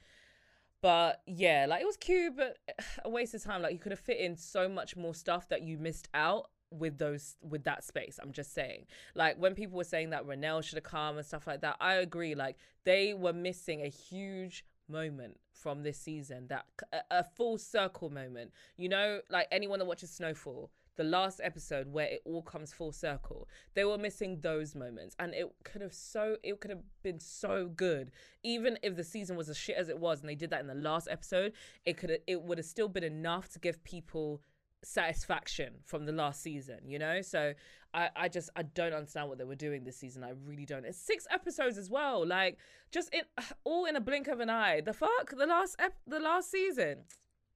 But 0.81 1.21
yeah, 1.27 1.67
like 1.69 1.81
it 1.81 1.85
was 1.85 1.97
cute, 1.97 2.35
but 2.35 2.57
a 3.05 3.09
waste 3.09 3.33
of 3.33 3.43
time. 3.43 3.61
Like 3.61 3.73
you 3.73 3.79
could 3.79 3.91
have 3.91 3.99
fit 3.99 4.19
in 4.19 4.35
so 4.35 4.67
much 4.67 4.95
more 4.95 5.13
stuff 5.13 5.47
that 5.49 5.61
you 5.61 5.77
missed 5.77 6.07
out 6.13 6.49
with 6.71 6.97
those 6.97 7.35
with 7.41 7.65
that 7.65 7.83
space 7.83 8.17
i'm 8.23 8.31
just 8.31 8.53
saying 8.53 8.85
like 9.13 9.35
when 9.37 9.53
people 9.53 9.75
were 9.75 9.83
saying 9.83 10.11
that 10.11 10.25
Ra'Nell 10.25 10.63
should 10.63 10.77
have 10.77 10.85
come 10.85 11.17
and 11.17 11.25
stuff 11.25 11.45
like 11.45 11.59
that 11.59 11.75
i 11.81 11.95
agree 11.95 12.33
like 12.33 12.55
they 12.85 13.13
were 13.13 13.33
missing 13.33 13.81
a 13.81 13.89
huge 13.89 14.63
moment 14.87 15.37
from 15.51 15.83
this 15.83 15.97
season 15.97 16.47
that 16.47 16.65
a, 16.93 17.19
a 17.19 17.23
full 17.23 17.57
circle 17.57 18.09
moment 18.09 18.51
you 18.77 18.87
know 18.87 19.19
like 19.29 19.47
anyone 19.51 19.79
that 19.79 19.85
watches 19.85 20.09
snowfall 20.09 20.71
the 21.01 21.09
last 21.09 21.41
episode 21.43 21.87
where 21.91 22.07
it 22.07 22.21
all 22.25 22.41
comes 22.41 22.71
full 22.71 22.91
circle 22.91 23.47
they 23.73 23.83
were 23.83 23.97
missing 23.97 24.39
those 24.41 24.75
moments 24.75 25.15
and 25.19 25.33
it 25.33 25.51
could 25.63 25.81
have 25.81 25.93
so 25.93 26.37
it 26.43 26.59
could 26.59 26.69
have 26.69 26.83
been 27.01 27.19
so 27.19 27.67
good 27.67 28.11
even 28.43 28.77
if 28.83 28.95
the 28.95 29.03
season 29.03 29.35
was 29.35 29.49
as 29.49 29.57
shit 29.57 29.75
as 29.75 29.89
it 29.89 29.97
was 29.97 30.21
and 30.21 30.29
they 30.29 30.35
did 30.35 30.49
that 30.49 30.61
in 30.61 30.67
the 30.67 30.75
last 30.75 31.07
episode 31.09 31.53
it 31.85 31.97
could 31.97 32.19
it 32.27 32.41
would 32.41 32.57
have 32.57 32.65
still 32.65 32.87
been 32.87 33.03
enough 33.03 33.49
to 33.49 33.59
give 33.59 33.83
people 33.83 34.41
satisfaction 34.83 35.73
from 35.85 36.05
the 36.05 36.11
last 36.11 36.41
season, 36.41 36.79
you 36.85 36.97
know? 36.97 37.21
So 37.21 37.53
I, 37.93 38.09
I 38.15 38.27
just 38.29 38.49
I 38.55 38.63
don't 38.63 38.93
understand 38.93 39.29
what 39.29 39.37
they 39.37 39.43
were 39.43 39.55
doing 39.55 39.83
this 39.83 39.97
season. 39.97 40.23
I 40.23 40.31
really 40.45 40.65
don't. 40.65 40.85
It's 40.85 40.97
six 40.97 41.27
episodes 41.29 41.77
as 41.77 41.89
well. 41.89 42.25
Like 42.25 42.57
just 42.91 43.13
in 43.13 43.21
all 43.63 43.85
in 43.85 43.95
a 43.95 44.01
blink 44.01 44.27
of 44.27 44.39
an 44.39 44.49
eye. 44.49 44.81
The 44.81 44.93
fuck? 44.93 45.35
The 45.37 45.45
last 45.45 45.75
ep- 45.79 45.99
the 46.07 46.19
last 46.19 46.51
season. 46.51 47.03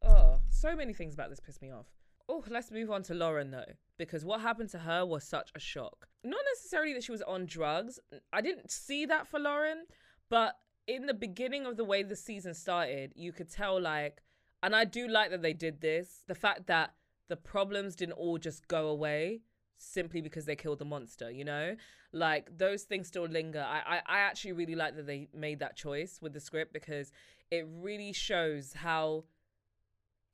Oh, 0.04 0.40
so 0.50 0.76
many 0.76 0.94
things 0.94 1.14
about 1.14 1.30
this 1.30 1.40
piss 1.40 1.62
me 1.62 1.72
off. 1.72 1.88
Oh, 2.28 2.44
let's 2.50 2.72
move 2.72 2.90
on 2.90 3.04
to 3.04 3.14
Lauren 3.14 3.52
though, 3.52 3.74
because 3.98 4.26
what 4.26 4.42
happened 4.42 4.70
to 4.70 4.80
her 4.80 5.06
was 5.06 5.24
such 5.24 5.52
a 5.56 5.60
shock. 5.60 6.08
Not 6.24 6.42
necessarily 6.56 6.94
that 6.94 7.04
she 7.04 7.12
was 7.12 7.22
on 7.22 7.46
drugs. 7.46 8.00
I 8.34 8.42
didn't 8.42 8.72
see 8.72 9.06
that 9.06 9.28
for 9.28 9.40
Lauren, 9.40 9.86
but 10.30 10.58
in 10.88 11.06
the 11.06 11.14
beginning 11.14 11.66
of 11.66 11.78
the 11.78 11.84
way 11.84 12.04
the 12.04 12.16
season 12.16 12.54
started, 12.54 13.14
you 13.16 13.32
could 13.32 13.52
tell 13.52 13.80
like 13.80 14.22
and 14.64 14.76
I 14.76 14.84
do 14.84 15.08
like 15.08 15.30
that 15.30 15.44
they 15.44 15.54
did 15.54 15.82
this. 15.82 16.24
The 16.28 16.34
fact 16.34 16.66
that 16.68 16.96
the 17.30 17.36
problems 17.36 17.96
didn't 17.96 18.14
all 18.14 18.40
just 18.40 18.68
go 18.68 18.88
away 18.88 19.42
simply 19.78 20.22
because 20.22 20.46
they 20.46 20.56
killed 20.56 20.80
the 20.80 20.86
monster, 20.86 21.30
you 21.30 21.44
know? 21.44 21.76
Like 22.12 22.58
those 22.58 22.84
things 22.84 23.08
still 23.08 23.26
linger. 23.26 23.64
I, 23.64 23.98
I, 23.98 24.02
I 24.08 24.20
actually 24.22 24.54
really 24.54 24.74
like 24.74 24.96
that 24.96 25.06
they 25.06 25.28
made 25.36 25.60
that 25.60 25.76
choice 25.76 26.20
with 26.20 26.34
the 26.34 26.40
script 26.40 26.74
because 26.74 27.12
it 27.52 27.68
really 27.70 28.12
shows 28.12 28.74
how 28.74 29.26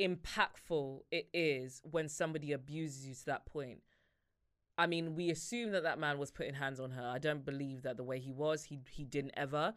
impactful 0.02 1.02
it 1.12 1.28
is 1.34 1.82
when 1.90 2.10
somebody 2.10 2.52
abuses 2.52 3.08
you 3.08 3.16
to 3.16 3.26
that 3.26 3.46
point. 3.46 3.82
I 4.78 4.88
mean, 4.88 5.16
we 5.16 5.30
assume 5.30 5.72
that 5.72 5.84
that 5.84 6.00
man 6.00 6.18
was 6.18 6.32
putting 6.32 6.56
hands 6.56 6.80
on 6.80 6.92
her. 6.92 7.04
I 7.04 7.20
don't 7.20 7.46
believe 7.46 7.84
that 7.84 7.98
the 7.98 8.04
way 8.04 8.20
he 8.20 8.32
was, 8.32 8.64
he 8.64 8.80
he 8.90 9.04
didn't 9.04 9.34
ever 9.38 9.74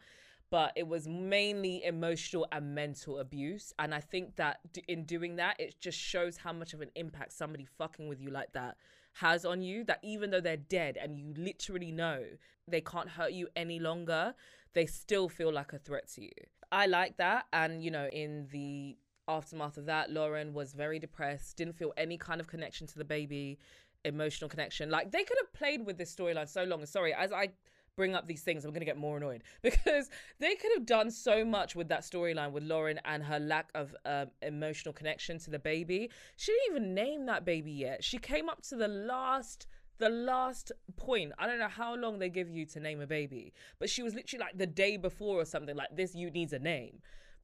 but 0.49 0.71
it 0.75 0.87
was 0.87 1.07
mainly 1.07 1.83
emotional 1.83 2.47
and 2.51 2.75
mental 2.75 3.19
abuse. 3.19 3.73
And 3.79 3.93
I 3.93 3.99
think 3.99 4.35
that 4.35 4.59
in 4.87 5.03
doing 5.03 5.37
that, 5.37 5.59
it 5.59 5.79
just 5.79 5.97
shows 5.97 6.37
how 6.37 6.53
much 6.53 6.73
of 6.73 6.81
an 6.81 6.91
impact 6.95 7.33
somebody 7.33 7.65
fucking 7.77 8.07
with 8.07 8.21
you 8.21 8.29
like 8.29 8.53
that 8.53 8.77
has 9.13 9.45
on 9.45 9.61
you. 9.61 9.83
That 9.83 9.99
even 10.03 10.31
though 10.31 10.41
they're 10.41 10.57
dead 10.57 10.97
and 10.97 11.17
you 11.17 11.33
literally 11.35 11.91
know 11.91 12.23
they 12.67 12.81
can't 12.81 13.09
hurt 13.09 13.31
you 13.31 13.47
any 13.55 13.79
longer, 13.79 14.35
they 14.73 14.85
still 14.85 15.29
feel 15.29 15.51
like 15.51 15.73
a 15.73 15.79
threat 15.79 16.07
to 16.13 16.21
you. 16.21 16.31
I 16.71 16.85
like 16.85 17.17
that. 17.17 17.45
And, 17.51 17.83
you 17.83 17.91
know, 17.91 18.07
in 18.07 18.47
the 18.51 18.97
aftermath 19.27 19.77
of 19.77 19.85
that, 19.85 20.11
Lauren 20.11 20.53
was 20.53 20.73
very 20.73 20.99
depressed, 20.99 21.57
didn't 21.57 21.75
feel 21.75 21.93
any 21.97 22.17
kind 22.17 22.39
of 22.39 22.47
connection 22.47 22.87
to 22.87 22.97
the 22.97 23.05
baby, 23.05 23.57
emotional 24.03 24.49
connection. 24.49 24.89
Like 24.89 25.11
they 25.11 25.23
could 25.23 25.37
have 25.41 25.53
played 25.53 25.85
with 25.85 25.97
this 25.97 26.13
storyline 26.15 26.47
so 26.47 26.63
long. 26.63 26.85
Sorry, 26.85 27.13
as 27.13 27.31
I 27.31 27.49
bring 27.95 28.13
up 28.13 28.27
these 28.27 28.41
things, 28.41 28.65
I'm 28.65 28.71
going 28.71 28.81
to 28.81 28.85
get 28.85 28.97
more 28.97 29.17
annoyed 29.17 29.43
because 29.61 30.09
they 30.39 30.55
could 30.55 30.71
have 30.75 30.85
done 30.85 31.09
so 31.09 31.43
much 31.45 31.75
with 31.75 31.87
that 31.89 32.01
storyline 32.01 32.51
with 32.51 32.63
Lauren 32.63 32.99
and 33.05 33.23
her 33.23 33.39
lack 33.39 33.69
of 33.73 33.95
um, 34.05 34.27
emotional 34.41 34.93
connection 34.93 35.39
to 35.39 35.49
the 35.49 35.59
baby. 35.59 36.09
She 36.35 36.51
didn't 36.51 36.75
even 36.75 36.93
name 36.93 37.25
that 37.25 37.45
baby 37.45 37.71
yet. 37.71 38.03
She 38.03 38.17
came 38.17 38.49
up 38.49 38.61
to 38.63 38.75
the 38.75 38.87
last 38.87 39.67
the 39.97 40.09
last 40.09 40.73
point. 40.97 41.31
I 41.39 41.47
don't 41.47 41.57
know 41.57 41.69
how 41.69 41.95
long 41.95 42.19
they 42.19 42.27
give 42.27 42.49
you 42.49 42.65
to 42.65 42.81
name 42.81 42.99
a 42.99 43.07
baby, 43.07 43.53
but 43.79 43.89
she 43.89 44.03
was 44.03 44.13
literally 44.13 44.43
like 44.43 44.57
the 44.57 44.67
day 44.67 44.97
before 44.97 45.39
or 45.39 45.45
something 45.45 45.75
like 45.75 45.95
this. 45.95 46.13
You 46.13 46.29
needs 46.29 46.51
a 46.51 46.59
name. 46.59 46.99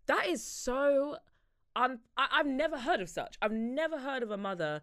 That 0.08 0.28
is 0.28 0.44
so. 0.44 1.18
Un- 1.76 2.00
I- 2.18 2.30
I've 2.32 2.48
never 2.48 2.78
heard 2.78 3.02
of 3.02 3.10
such. 3.10 3.38
I've 3.42 3.52
never 3.52 4.00
heard 4.00 4.24
of 4.24 4.32
a 4.32 4.38
mother 4.38 4.82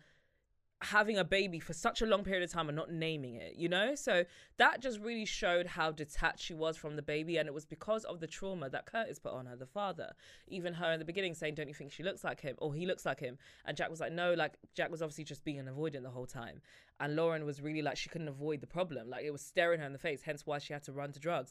having 0.80 1.18
a 1.18 1.24
baby 1.24 1.58
for 1.58 1.72
such 1.72 2.00
a 2.02 2.06
long 2.06 2.22
period 2.22 2.42
of 2.44 2.52
time 2.52 2.68
and 2.68 2.76
not 2.76 2.90
naming 2.90 3.34
it, 3.34 3.56
you 3.56 3.68
know? 3.68 3.96
So 3.96 4.24
that 4.58 4.80
just 4.80 5.00
really 5.00 5.24
showed 5.24 5.66
how 5.66 5.90
detached 5.90 6.40
she 6.40 6.54
was 6.54 6.76
from 6.76 6.94
the 6.94 7.02
baby. 7.02 7.36
And 7.36 7.48
it 7.48 7.54
was 7.54 7.66
because 7.66 8.04
of 8.04 8.20
the 8.20 8.28
trauma 8.28 8.70
that 8.70 8.86
Curtis 8.86 9.18
put 9.18 9.32
on 9.32 9.46
her, 9.46 9.56
the 9.56 9.66
father. 9.66 10.12
Even 10.46 10.74
her 10.74 10.92
in 10.92 11.00
the 11.00 11.04
beginning 11.04 11.34
saying, 11.34 11.56
Don't 11.56 11.66
you 11.68 11.74
think 11.74 11.90
she 11.90 12.04
looks 12.04 12.22
like 12.22 12.40
him? 12.40 12.54
Or 12.58 12.72
he 12.74 12.86
looks 12.86 13.04
like 13.04 13.18
him. 13.18 13.38
And 13.64 13.76
Jack 13.76 13.90
was 13.90 13.98
like, 14.00 14.12
No, 14.12 14.34
like 14.34 14.56
Jack 14.74 14.90
was 14.90 15.02
obviously 15.02 15.24
just 15.24 15.42
being 15.44 15.58
an 15.58 15.66
avoidant 15.66 16.04
the 16.04 16.10
whole 16.10 16.26
time. 16.26 16.60
And 17.00 17.16
Lauren 17.16 17.44
was 17.44 17.60
really 17.60 17.82
like, 17.82 17.96
she 17.96 18.08
couldn't 18.08 18.28
avoid 18.28 18.60
the 18.60 18.66
problem. 18.68 19.10
Like 19.10 19.24
it 19.24 19.32
was 19.32 19.42
staring 19.42 19.80
her 19.80 19.86
in 19.86 19.92
the 19.92 19.98
face, 19.98 20.22
hence 20.22 20.46
why 20.46 20.58
she 20.58 20.72
had 20.72 20.84
to 20.84 20.92
run 20.92 21.10
to 21.12 21.18
drugs. 21.18 21.50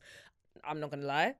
I'm 0.63 0.79
not 0.79 0.89
gonna 0.89 1.05
lie, 1.05 1.35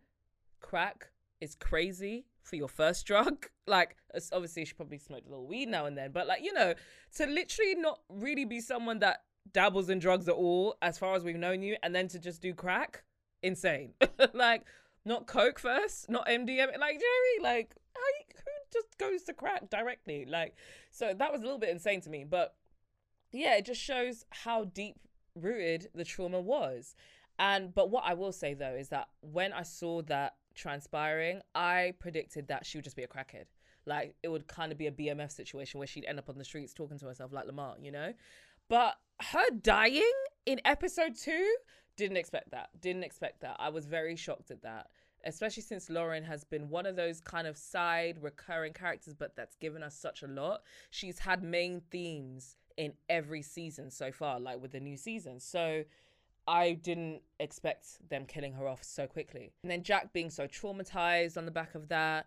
crack 0.60 1.08
is 1.40 1.56
crazy 1.56 2.26
for 2.48 2.56
your 2.56 2.70
first 2.70 3.06
drug. 3.06 3.48
Like, 3.70 3.98
obviously, 4.32 4.64
she 4.64 4.74
probably 4.74 4.98
smoked 4.98 5.28
a 5.28 5.30
little 5.30 5.46
weed 5.46 5.68
now 5.68 5.88
and 5.88 5.98
then, 5.98 6.14
but 6.14 6.26
like, 6.26 6.42
you 6.42 6.54
know, 6.54 6.74
to 7.18 7.26
literally 7.26 7.76
not 7.76 8.00
really 8.08 8.46
be 8.46 8.62
someone 8.62 9.00
that 9.00 9.24
dabbles 9.52 9.90
in 9.90 10.00
drugs 10.00 10.30
at 10.30 10.36
all, 10.36 10.78
as 10.82 10.98
far 10.98 11.16
as 11.16 11.26
we've 11.26 11.36
known 11.36 11.62
you, 11.62 11.76
and 11.84 11.94
then 11.94 12.08
to 12.08 12.18
just 12.18 12.42
do 12.42 12.54
crack, 12.54 13.04
insane. 13.44 13.92
like, 14.34 14.64
not 15.04 15.28
coke 15.28 15.60
first, 15.60 16.10
not 16.10 16.26
MDM. 16.28 16.80
Like, 16.80 16.98
Jerry, 16.98 17.44
like, 17.44 17.76
how 17.94 18.02
you, 18.20 18.36
who 18.38 18.52
just 18.72 18.98
goes 18.98 19.24
to 19.24 19.34
crack 19.34 19.70
directly? 19.70 20.26
Like, 20.26 20.56
so 20.90 21.14
that 21.14 21.30
was 21.30 21.42
a 21.42 21.44
little 21.44 21.60
bit 21.60 21.72
insane 21.72 22.00
to 22.00 22.10
me, 22.10 22.24
but 22.24 22.56
yeah, 23.34 23.58
it 23.58 23.66
just 23.66 23.82
shows 23.82 24.24
how 24.30 24.64
deep 24.64 24.96
rooted 25.36 25.90
the 25.94 26.06
trauma 26.06 26.40
was. 26.40 26.96
And 27.40 27.74
but 27.74 27.92
what 27.92 28.04
I 28.06 28.14
will 28.14 28.32
say 28.32 28.54
though 28.54 28.74
is 28.74 28.90
that 28.90 29.10
when 29.22 29.54
I 29.54 29.64
saw 29.64 30.02
that 30.04 30.36
transpiring, 30.58 31.42
I 31.56 31.94
predicted 32.00 32.50
that 32.50 32.66
she 32.66 32.78
would 32.78 32.84
just 32.84 32.96
be 32.96 33.04
a 33.04 33.08
crackhead. 33.08 33.46
Like 33.86 34.16
it 34.22 34.28
would 34.28 34.48
kind 34.48 34.72
of 34.72 34.78
be 34.78 34.88
a 34.88 34.92
BMF 34.92 35.32
situation 35.32 35.78
where 35.78 35.88
she'd 35.88 36.06
end 36.06 36.20
up 36.20 36.28
on 36.28 36.38
the 36.38 36.44
streets 36.44 36.74
talking 36.74 37.00
to 37.00 37.06
herself 37.06 37.32
like 37.32 37.46
Lamar, 37.46 37.76
you 37.80 37.92
know? 37.92 38.12
But 38.68 38.96
her 39.32 39.46
dying 39.62 40.12
in 40.46 40.60
episode 40.66 41.16
two, 41.16 41.56
didn't 41.98 42.18
expect 42.18 42.52
that. 42.52 42.70
Didn't 42.80 43.04
expect 43.04 43.42
that. 43.42 43.58
I 43.60 43.70
was 43.70 43.86
very 43.86 44.16
shocked 44.16 44.52
at 44.52 44.62
that. 44.62 44.88
Especially 45.26 45.64
since 45.64 45.90
Lauren 45.90 46.24
has 46.24 46.44
been 46.44 46.70
one 46.70 46.86
of 46.86 46.96
those 46.96 47.20
kind 47.20 47.48
of 47.48 47.58
side 47.58 48.18
recurring 48.22 48.72
characters, 48.72 49.16
but 49.16 49.36
that's 49.36 49.56
given 49.56 49.84
us 49.84 49.96
such 49.96 50.22
a 50.22 50.28
lot. 50.28 50.62
She's 50.92 51.20
had 51.20 51.44
main 51.44 51.82
themes 51.92 52.56
in 52.78 52.94
every 53.10 53.42
season 53.42 53.90
so 53.90 54.12
far, 54.12 54.40
like 54.40 54.62
with 54.62 54.72
the 54.72 54.80
new 54.80 54.96
season. 54.96 55.40
So 55.40 55.84
I 56.48 56.74
didn't 56.74 57.22
expect 57.40 58.10
them 58.10 58.26
killing 58.26 58.54
her 58.54 58.68
off 58.68 58.84
so 58.84 59.06
quickly. 59.06 59.52
And 59.64 59.72
then 59.72 59.84
Jack 59.84 60.14
being 60.14 60.30
so 60.30 60.48
traumatized 60.48 61.38
on 61.38 61.46
the 61.46 61.52
back 61.52 61.76
of 61.76 61.90
that 61.90 62.26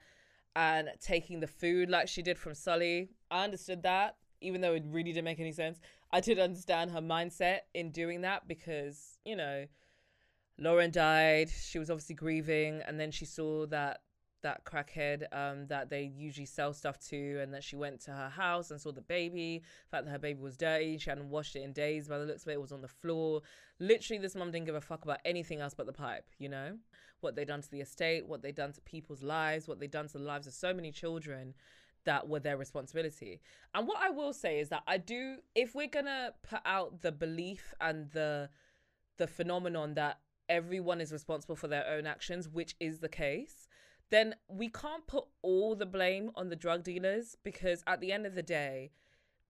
and 0.54 0.90
taking 1.00 1.40
the 1.40 1.46
food 1.46 1.88
like 1.88 2.06
she 2.06 2.22
did 2.22 2.38
from 2.38 2.54
Sully. 2.54 3.08
I 3.30 3.44
understood 3.44 3.82
that, 3.84 4.16
even 4.40 4.60
though 4.60 4.74
it 4.74 4.84
really 4.86 5.12
didn't 5.12 5.24
make 5.24 5.40
any 5.40 5.52
sense. 5.52 5.80
I 6.12 6.20
did 6.20 6.38
understand 6.38 6.90
her 6.90 7.00
mindset 7.00 7.60
in 7.72 7.92
doing 7.92 8.20
that 8.22 8.46
because, 8.46 9.18
you 9.24 9.36
know, 9.36 9.66
Lauren 10.58 10.90
died. 10.90 11.48
She 11.48 11.78
was 11.78 11.90
obviously 11.90 12.16
grieving. 12.16 12.82
And 12.86 13.00
then 13.00 13.10
she 13.10 13.24
saw 13.24 13.66
that 13.68 14.00
that 14.42 14.64
crackhead 14.64 15.24
um, 15.32 15.66
that 15.66 15.90
they 15.90 16.02
usually 16.02 16.46
sell 16.46 16.72
stuff 16.72 16.98
to, 17.08 17.40
and 17.40 17.52
that 17.54 17.64
she 17.64 17.76
went 17.76 18.00
to 18.02 18.12
her 18.12 18.28
house 18.28 18.70
and 18.70 18.80
saw 18.80 18.92
the 18.92 19.00
baby. 19.00 19.62
The 19.84 19.96
fact 19.96 20.04
that 20.06 20.10
her 20.10 20.18
baby 20.18 20.40
was 20.40 20.56
dirty, 20.56 20.98
she 20.98 21.10
hadn't 21.10 21.30
washed 21.30 21.56
it 21.56 21.62
in 21.62 21.72
days. 21.72 22.08
By 22.08 22.18
the 22.18 22.24
looks 22.24 22.42
of 22.42 22.48
it, 22.48 22.54
it 22.54 22.60
was 22.60 22.72
on 22.72 22.82
the 22.82 22.88
floor. 22.88 23.42
Literally, 23.78 24.20
this 24.20 24.34
mum 24.34 24.50
didn't 24.50 24.66
give 24.66 24.74
a 24.74 24.80
fuck 24.80 25.04
about 25.04 25.20
anything 25.24 25.60
else 25.60 25.74
but 25.74 25.86
the 25.86 25.92
pipe. 25.92 26.26
You 26.38 26.48
know 26.48 26.78
what 27.20 27.36
they 27.36 27.44
done 27.44 27.62
to 27.62 27.70
the 27.70 27.80
estate, 27.80 28.26
what 28.26 28.42
they 28.42 28.52
done 28.52 28.72
to 28.72 28.80
people's 28.82 29.22
lives, 29.22 29.68
what 29.68 29.78
they 29.78 29.86
done 29.86 30.06
to 30.08 30.18
the 30.18 30.24
lives 30.24 30.46
of 30.46 30.54
so 30.54 30.72
many 30.72 30.90
children 30.90 31.54
that 32.04 32.28
were 32.28 32.40
their 32.40 32.56
responsibility. 32.56 33.40
And 33.74 33.86
what 33.86 33.98
I 34.00 34.10
will 34.10 34.32
say 34.32 34.58
is 34.58 34.70
that 34.70 34.82
I 34.86 34.96
do, 34.96 35.36
if 35.54 35.74
we're 35.74 35.86
gonna 35.86 36.32
put 36.42 36.60
out 36.64 37.02
the 37.02 37.12
belief 37.12 37.74
and 37.80 38.10
the 38.10 38.48
the 39.18 39.26
phenomenon 39.26 39.94
that 39.94 40.18
everyone 40.48 41.00
is 41.00 41.12
responsible 41.12 41.56
for 41.56 41.68
their 41.68 41.86
own 41.86 42.06
actions, 42.06 42.48
which 42.48 42.74
is 42.80 43.00
the 43.00 43.08
case 43.08 43.68
then 44.10 44.34
we 44.48 44.68
can't 44.68 45.06
put 45.06 45.24
all 45.42 45.74
the 45.74 45.86
blame 45.86 46.30
on 46.34 46.48
the 46.48 46.56
drug 46.56 46.82
dealers 46.82 47.36
because 47.42 47.82
at 47.86 48.00
the 48.00 48.12
end 48.12 48.26
of 48.26 48.34
the 48.34 48.42
day, 48.42 48.90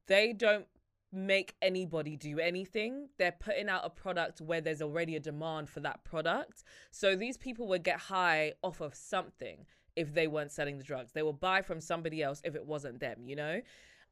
they 0.07 0.33
don't 0.33 0.67
make 1.13 1.55
anybody 1.61 2.17
do 2.17 2.39
anything. 2.39 3.09
They're 3.19 3.33
putting 3.33 3.69
out 3.69 3.83
a 3.85 3.91
product 3.91 4.41
where 4.41 4.61
there's 4.61 4.83
already 4.83 5.17
a 5.17 5.21
demand 5.21 5.69
for 5.69 5.81
that 5.81 6.05
product. 6.05 6.63
So 6.91 7.17
these 7.17 7.37
people 7.37 7.67
would 7.69 7.83
get 7.83 7.99
high 7.99 8.53
off 8.63 8.81
of 8.81 8.95
something 8.95 9.67
if 9.97 10.15
they 10.15 10.29
weren't 10.29 10.53
selling 10.53 10.79
the 10.79 10.85
drugs. 10.85 11.13
They 11.13 11.23
will 11.23 11.33
buy 11.33 11.63
from 11.63 11.81
somebody 11.81 12.23
else 12.23 12.41
if 12.45 12.55
it 12.55 12.67
wasn't 12.67 13.01
them, 13.01 13.27
you 13.27 13.37
know? 13.37 13.61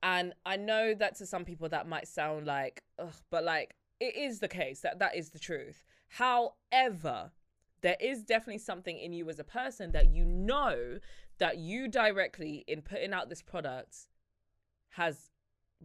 And 0.03 0.33
I 0.45 0.57
know 0.57 0.95
that 0.95 1.17
to 1.17 1.27
some 1.27 1.45
people 1.45 1.69
that 1.69 1.89
might 1.89 2.09
sound 2.09 2.47
like, 2.47 2.83
but 3.31 3.45
like 3.45 3.75
it 4.01 4.17
is 4.17 4.41
the 4.41 4.49
case 4.49 4.81
that 4.81 4.99
that 5.01 5.17
is 5.17 5.31
the 5.31 5.39
truth. 5.39 5.85
However, 6.09 7.33
there 7.81 7.97
is 8.01 8.23
definitely 8.23 8.59
something 8.59 8.99
in 8.99 9.13
you 9.13 9.29
as 9.29 9.39
a 9.39 9.45
person 9.45 9.93
that 9.93 10.13
you 10.13 10.25
know 10.25 10.99
that 11.39 11.59
you 11.59 11.89
directly 11.89 12.65
in 12.67 12.83
putting 12.83 13.13
out 13.13 13.29
this 13.29 13.43
product 13.43 14.09
has 14.91 15.31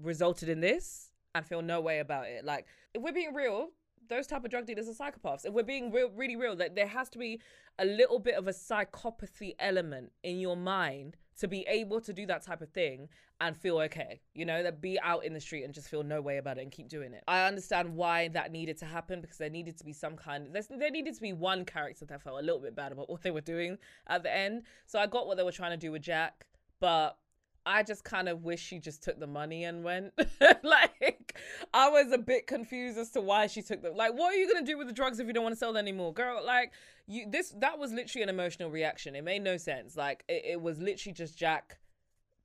resulted 0.02 0.50
in 0.50 0.60
this 0.60 1.12
and 1.36 1.46
feel 1.46 1.62
no 1.62 1.80
way 1.82 2.00
about 2.00 2.28
it. 2.28 2.44
Like 2.44 2.66
if 2.94 3.02
we're 3.02 3.14
being 3.14 3.34
real, 3.34 3.70
those 4.10 4.28
type 4.28 4.44
of 4.44 4.52
drug 4.52 4.66
dealers 4.66 4.90
are 4.90 4.94
psychopaths. 4.94 5.46
If 5.46 5.54
we're 5.54 5.64
being 5.64 5.92
real, 5.92 6.10
really 6.10 6.36
real, 6.36 6.56
that 6.58 6.76
there 6.76 6.88
has 6.88 7.10
to 7.12 7.18
be 7.18 7.40
a 7.80 7.86
little 7.86 8.20
bit 8.20 8.36
of 8.36 8.48
a 8.48 8.52
psychopathy 8.52 9.56
element 9.60 10.12
in 10.24 10.40
your 10.40 10.58
mind 10.58 11.18
to 11.40 11.48
be 11.48 11.66
able 11.68 12.00
to 12.02 12.14
do 12.14 12.26
that 12.28 12.44
type 12.44 12.62
of 12.62 12.70
thing 12.70 13.10
and 13.42 13.58
feel 13.58 13.80
okay. 13.80 14.22
You 14.34 14.46
know, 14.46 14.64
that 14.64 14.82
be 14.82 15.00
out 15.00 15.26
in 15.26 15.34
the 15.34 15.40
street 15.40 15.64
and 15.64 15.74
just 15.74 15.90
feel 15.90 16.04
no 16.04 16.22
way 16.22 16.38
about 16.38 16.58
it 16.58 16.62
and 16.62 16.72
keep 16.72 16.88
doing 16.88 17.14
it. 17.14 17.24
I 17.28 17.46
understand 17.46 17.96
why 17.96 18.30
that 18.30 18.52
needed 18.52 18.78
to 18.80 18.86
happen 18.86 19.22
because 19.22 19.38
there 19.38 19.50
needed 19.50 19.78
to 19.78 19.84
be 19.84 19.94
some 19.94 20.16
kind 20.16 20.48
there 20.54 20.92
needed 20.92 21.16
to 21.16 21.22
be 21.22 21.34
one 21.34 21.66
character 21.66 22.06
that 22.06 22.22
felt 22.22 22.40
a 22.40 22.46
little 22.46 22.62
bit 22.62 22.76
bad 22.76 22.92
about 22.92 23.10
what 23.10 23.22
they 23.24 23.32
were 23.32 23.42
doing 23.42 23.78
at 24.08 24.24
the 24.24 24.36
end. 24.36 24.64
So 24.86 25.00
I 25.00 25.08
got 25.08 25.28
what 25.28 25.38
they 25.38 25.44
were 25.44 25.52
trying 25.52 25.72
to 25.72 25.78
do 25.78 25.92
with 25.92 26.02
Jack, 26.02 26.46
but 26.80 27.18
I 27.66 27.84
just 27.84 28.04
kind 28.04 28.28
of 28.28 28.44
wish 28.44 28.62
she 28.62 28.80
just 28.80 29.04
took 29.04 29.20
the 29.20 29.28
money 29.28 29.64
and 29.64 29.84
went. 29.84 30.14
like, 30.64 31.40
I 31.74 31.90
was 31.90 32.12
a 32.12 32.18
bit 32.18 32.46
confused 32.46 32.98
as 32.98 33.10
to 33.12 33.22
why 33.22 33.48
she 33.48 33.62
took 33.62 33.82
them. 33.82 33.96
Like, 33.96 34.14
what 34.14 34.34
are 34.34 34.38
you 34.38 34.52
gonna 34.52 34.66
do 34.66 34.78
with 34.78 34.88
the 34.88 34.94
drugs 34.94 35.20
if 35.20 35.28
you 35.28 35.34
don't 35.34 35.44
want 35.44 35.54
to 35.54 35.60
sell 35.60 35.72
them 35.72 35.80
anymore, 35.80 36.14
girl? 36.14 36.46
Like, 36.46 36.74
you 37.08 37.30
this 37.30 37.54
that 37.60 37.80
was 37.80 37.92
literally 37.92 38.24
an 38.24 38.30
emotional 38.30 38.70
reaction. 38.70 39.16
It 39.16 39.24
made 39.24 39.44
no 39.44 39.58
sense. 39.58 39.96
Like, 39.98 40.24
it, 40.28 40.44
it 40.46 40.62
was 40.62 40.80
literally 40.80 41.14
just 41.14 41.38
Jack 41.38 41.80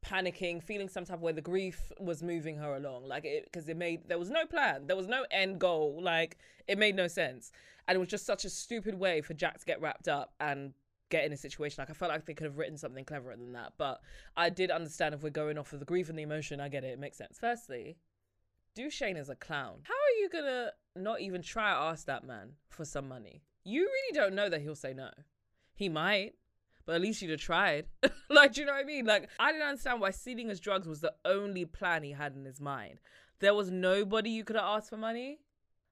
panicking, 0.05 0.63
feeling 0.63 0.89
some 0.89 1.05
type 1.05 1.17
of 1.17 1.23
way. 1.23 1.33
The 1.33 1.41
grief 1.41 1.93
was 1.99 2.23
moving 2.23 2.57
her 2.57 2.77
along, 2.77 3.07
like 3.07 3.25
it 3.25 3.45
because 3.45 3.69
it 3.69 3.77
made 3.77 4.09
there 4.09 4.19
was 4.19 4.31
no 4.31 4.47
plan, 4.47 4.87
there 4.87 4.97
was 4.97 5.09
no 5.09 5.25
end 5.31 5.59
goal. 5.59 6.01
Like, 6.03 6.39
it 6.67 6.79
made 6.79 6.97
no 6.97 7.09
sense, 7.09 7.53
and 7.87 7.97
it 7.97 7.99
was 7.99 8.09
just 8.09 8.27
such 8.27 8.45
a 8.45 8.51
stupid 8.51 8.99
way 8.99 9.21
for 9.21 9.35
Jack 9.35 9.59
to 9.59 9.67
get 9.67 9.81
wrapped 9.81 10.09
up 10.09 10.33
and 10.41 10.73
get 11.11 11.25
in 11.25 11.33
a 11.33 11.37
situation. 11.37 11.81
Like 11.81 11.91
I 11.91 11.95
felt 11.95 12.11
like 12.11 12.27
they 12.27 12.35
could 12.35 12.45
have 12.45 12.59
written 12.59 12.77
something 12.77 13.05
cleverer 13.05 13.37
than 13.37 13.53
that. 13.53 13.73
But 13.79 14.01
I 14.37 14.51
did 14.51 14.71
understand 14.71 15.15
if 15.15 15.23
we're 15.23 15.31
going 15.31 15.59
off 15.59 15.73
of 15.73 15.81
the 15.81 15.87
grief 15.87 16.09
and 16.09 16.19
the 16.19 16.23
emotion, 16.23 16.61
I 16.61 16.69
get 16.69 16.85
it. 16.85 16.89
It 16.89 16.99
makes 16.99 17.17
sense. 17.17 17.39
Firstly, 17.41 17.97
Dushane 18.77 19.17
is 19.17 19.29
a 19.29 19.35
clown. 19.35 19.81
How 19.85 19.95
are 19.95 20.21
you 20.21 20.29
gonna 20.29 20.71
not 20.97 21.21
even 21.21 21.43
try 21.43 21.71
to 21.73 21.79
ask 21.79 22.07
that 22.07 22.25
man 22.25 22.53
for 22.69 22.85
some 22.85 23.09
money? 23.09 23.43
You 23.69 23.83
really 23.83 24.15
don't 24.15 24.35
know 24.35 24.49
that 24.49 24.63
he'll 24.63 24.75
say 24.75 24.95
no. 24.95 25.11
He 25.75 25.91
might, 25.91 26.37
but 26.87 26.95
at 26.95 27.03
least 27.03 27.21
you'd 27.21 27.33
have 27.33 27.41
tried. 27.41 27.85
like, 28.31 28.55
do 28.55 28.63
you 28.63 28.67
know 28.67 28.73
what 28.73 28.81
I 28.81 28.85
mean? 28.85 29.05
Like, 29.05 29.29
I 29.39 29.53
didn't 29.53 29.69
understand 29.69 30.01
why 30.01 30.09
stealing 30.09 30.49
his 30.49 30.59
drugs 30.59 30.89
was 30.89 31.03
the 31.03 31.13
only 31.27 31.67
plan 31.67 32.03
he 32.03 32.13
had 32.13 32.35
in 32.35 32.47
his 32.47 32.63
mind. 32.63 32.99
There 33.41 33.53
was 33.53 33.71
nobody 33.71 34.31
you 34.31 34.43
could 34.43 34.57
have 34.57 34.65
asked 34.65 34.89
for 34.89 34.97
money. 34.97 35.41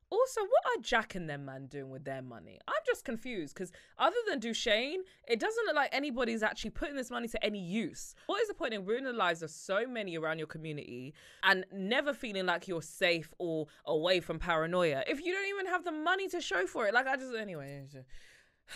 Also, 0.08 0.40
what 0.40 0.78
are 0.78 0.82
Jack 0.82 1.16
and 1.16 1.28
them 1.28 1.46
man 1.46 1.66
doing 1.66 1.90
with 1.90 2.04
their 2.04 2.22
money? 2.22 2.60
I'm 2.68 2.74
just 2.86 3.04
confused 3.04 3.54
because 3.54 3.72
other 3.98 4.16
than 4.28 4.38
Dushane, 4.38 4.98
it 5.26 5.40
doesn't 5.40 5.66
look 5.66 5.74
like 5.74 5.90
anybody's 5.92 6.44
actually 6.44 6.70
putting 6.70 6.94
this 6.94 7.10
money 7.10 7.26
to 7.28 7.44
any 7.44 7.58
use. 7.58 8.14
What 8.26 8.40
is 8.40 8.46
the 8.46 8.54
point 8.54 8.72
in 8.72 8.84
ruining 8.84 9.06
the 9.06 9.12
lives 9.12 9.42
of 9.42 9.50
so 9.50 9.84
many 9.86 10.16
around 10.16 10.38
your 10.38 10.46
community 10.46 11.12
and 11.42 11.64
never 11.72 12.14
feeling 12.14 12.46
like 12.46 12.68
you're 12.68 12.82
safe 12.82 13.34
or 13.38 13.66
away 13.84 14.20
from 14.20 14.38
paranoia 14.38 15.02
if 15.08 15.20
you 15.24 15.32
don't 15.32 15.48
even 15.48 15.66
have 15.66 15.84
the 15.84 15.92
money 15.92 16.28
to 16.28 16.40
show 16.40 16.66
for 16.66 16.86
it? 16.86 16.94
Like, 16.94 17.08
I 17.08 17.16
just, 17.16 17.34
anyway, 17.34 17.84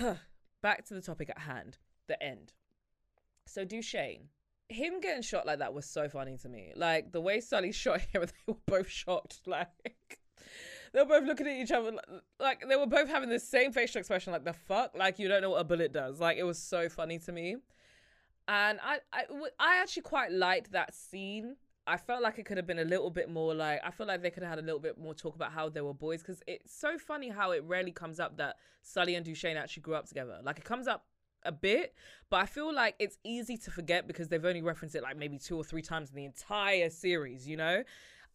back 0.62 0.84
to 0.86 0.94
the 0.94 1.00
topic 1.00 1.30
at 1.30 1.38
hand 1.38 1.78
the 2.08 2.20
end. 2.20 2.54
So, 3.46 3.64
Dushane, 3.64 4.26
him 4.68 5.00
getting 5.00 5.22
shot 5.22 5.46
like 5.46 5.58
that 5.60 5.74
was 5.74 5.86
so 5.86 6.08
funny 6.08 6.36
to 6.38 6.48
me. 6.48 6.72
Like, 6.74 7.12
the 7.12 7.20
way 7.20 7.40
Sully 7.40 7.72
shot 7.72 8.00
him, 8.00 8.22
they 8.46 8.52
were 8.52 8.56
both 8.66 8.88
shocked. 8.88 9.40
Like, 9.46 10.18
they 10.92 11.00
were 11.00 11.06
both 11.06 11.24
looking 11.24 11.46
at 11.46 11.56
each 11.56 11.70
other 11.70 11.92
like, 12.38 12.64
they 12.68 12.76
were 12.76 12.86
both 12.86 13.08
having 13.08 13.28
the 13.28 13.38
same 13.38 13.72
facial 13.72 13.98
expression 13.98 14.32
like 14.32 14.44
the 14.44 14.52
fuck? 14.52 14.92
Like 14.96 15.18
you 15.18 15.28
don't 15.28 15.42
know 15.42 15.50
what 15.50 15.60
a 15.60 15.64
bullet 15.64 15.92
does. 15.92 16.20
Like 16.20 16.36
it 16.36 16.44
was 16.44 16.58
so 16.58 16.88
funny 16.88 17.18
to 17.20 17.32
me. 17.32 17.56
And 18.48 18.80
I, 18.82 18.98
I 19.12 19.24
i 19.58 19.80
actually 19.80 20.02
quite 20.02 20.32
liked 20.32 20.72
that 20.72 20.94
scene. 20.94 21.56
I 21.86 21.96
felt 21.96 22.22
like 22.22 22.38
it 22.38 22.46
could 22.46 22.56
have 22.56 22.66
been 22.66 22.78
a 22.78 22.84
little 22.84 23.10
bit 23.10 23.28
more 23.30 23.52
like 23.54 23.80
i 23.84 23.90
feel 23.90 24.06
like 24.06 24.22
they 24.22 24.30
could 24.30 24.42
have 24.42 24.50
had 24.50 24.58
a 24.58 24.62
little 24.62 24.78
bit 24.78 24.98
more 24.98 25.14
talk 25.14 25.34
about 25.34 25.50
how 25.50 25.68
they 25.68 25.80
were 25.80 25.94
boys 25.94 26.20
because 26.20 26.40
it's 26.46 26.72
so 26.72 26.98
funny 26.98 27.30
how 27.30 27.50
it 27.50 27.64
rarely 27.66 27.90
comes 27.90 28.20
up 28.20 28.36
that 28.36 28.56
sully 28.82 29.14
and 29.14 29.26
dushane 29.26 29.56
actually 29.56 29.82
grew 29.82 29.94
up 29.94 30.06
together. 30.06 30.38
Like 30.42 30.58
it 30.58 30.64
comes 30.64 30.86
up 30.86 31.06
a 31.44 31.52
bit, 31.52 31.94
but 32.28 32.40
I 32.40 32.46
feel 32.46 32.72
like 32.72 32.96
it's 32.98 33.18
easy 33.24 33.56
to 33.58 33.70
forget 33.70 34.06
because 34.06 34.28
they've 34.28 34.44
only 34.44 34.62
referenced 34.62 34.94
it 34.94 35.02
like 35.02 35.16
maybe 35.16 35.38
two 35.38 35.56
or 35.56 35.64
three 35.64 35.82
times 35.82 36.10
in 36.10 36.16
the 36.16 36.24
entire 36.24 36.90
series, 36.90 37.48
you 37.48 37.56
know? 37.56 37.82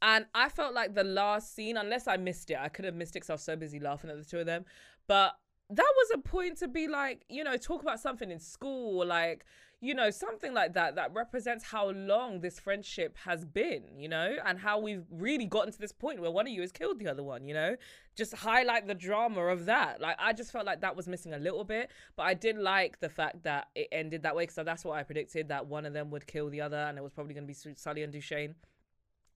And 0.02 0.26
I 0.36 0.50
felt 0.50 0.74
like 0.74 0.94
the 0.94 1.04
last 1.04 1.56
scene, 1.56 1.78
unless 1.78 2.08
I 2.08 2.18
missed 2.18 2.52
it, 2.52 2.58
I 2.60 2.70
could 2.70 2.86
have 2.86 2.96
missed 2.96 3.12
it 3.16 3.20
because 3.20 3.30
I 3.30 3.34
was 3.34 3.44
so 3.44 3.56
busy 3.56 3.80
laughing 3.80 4.10
at 4.10 4.18
the 4.18 4.26
two 4.26 4.40
of 4.40 4.46
them. 4.46 4.66
But 5.08 5.34
that 5.70 5.94
was 5.96 6.12
a 6.14 6.18
point 6.20 6.58
to 6.58 6.68
be 6.68 6.88
like, 6.88 7.24
you 7.30 7.44
know, 7.44 7.58
talk 7.58 7.82
about 7.82 8.00
something 8.00 8.30
in 8.30 8.40
school, 8.40 9.06
like, 9.06 9.46
you 9.82 9.94
know, 9.94 10.10
something 10.10 10.54
like 10.54 10.74
that 10.74 10.96
that 10.96 11.14
represents 11.14 11.64
how 11.64 11.90
long 11.92 12.40
this 12.40 12.60
friendship 12.60 13.16
has 13.26 13.46
been, 13.46 13.84
you 13.98 14.08
know, 14.08 14.38
and 14.46 14.60
how 14.60 14.80
we've 14.80 15.06
really 15.12 15.46
gotten 15.46 15.72
to 15.72 15.80
this 15.80 15.92
point 15.92 16.22
where 16.22 16.32
one 16.32 16.48
of 16.48 16.54
you 16.54 16.62
has 16.62 16.72
killed 16.72 17.00
the 17.00 17.08
other 17.08 17.24
one, 17.24 17.46
you 17.46 17.54
know, 17.54 17.76
just 18.16 18.34
highlight 18.34 18.88
the 18.88 18.96
drama 18.96 19.42
of 19.42 19.66
that. 19.66 20.02
Like, 20.02 20.16
I 20.20 20.34
just 20.34 20.52
felt 20.52 20.66
like 20.66 20.82
that 20.82 20.96
was 20.96 21.08
missing 21.08 21.34
a 21.34 21.40
little 21.40 21.64
bit, 21.64 21.92
but 22.16 22.24
I 22.24 22.34
did 22.34 22.58
like 22.58 23.00
the 23.00 23.10
fact 23.10 23.44
that 23.44 23.68
it 23.76 23.88
ended 23.92 24.24
that 24.24 24.36
way 24.36 24.44
because 24.44 24.64
that's 24.66 24.86
what 24.86 24.98
I 24.98 25.04
predicted 25.04 25.50
that 25.50 25.68
one 25.68 25.86
of 25.86 25.94
them 25.94 26.10
would 26.12 26.26
kill 26.26 26.50
the 26.50 26.62
other, 26.62 26.78
and 26.78 26.98
it 26.98 27.02
was 27.02 27.12
probably 27.12 27.34
going 27.34 27.48
to 27.48 27.54
be 27.54 27.76
Sully 27.76 28.04
and 28.04 28.14
Dushane. 28.14 28.56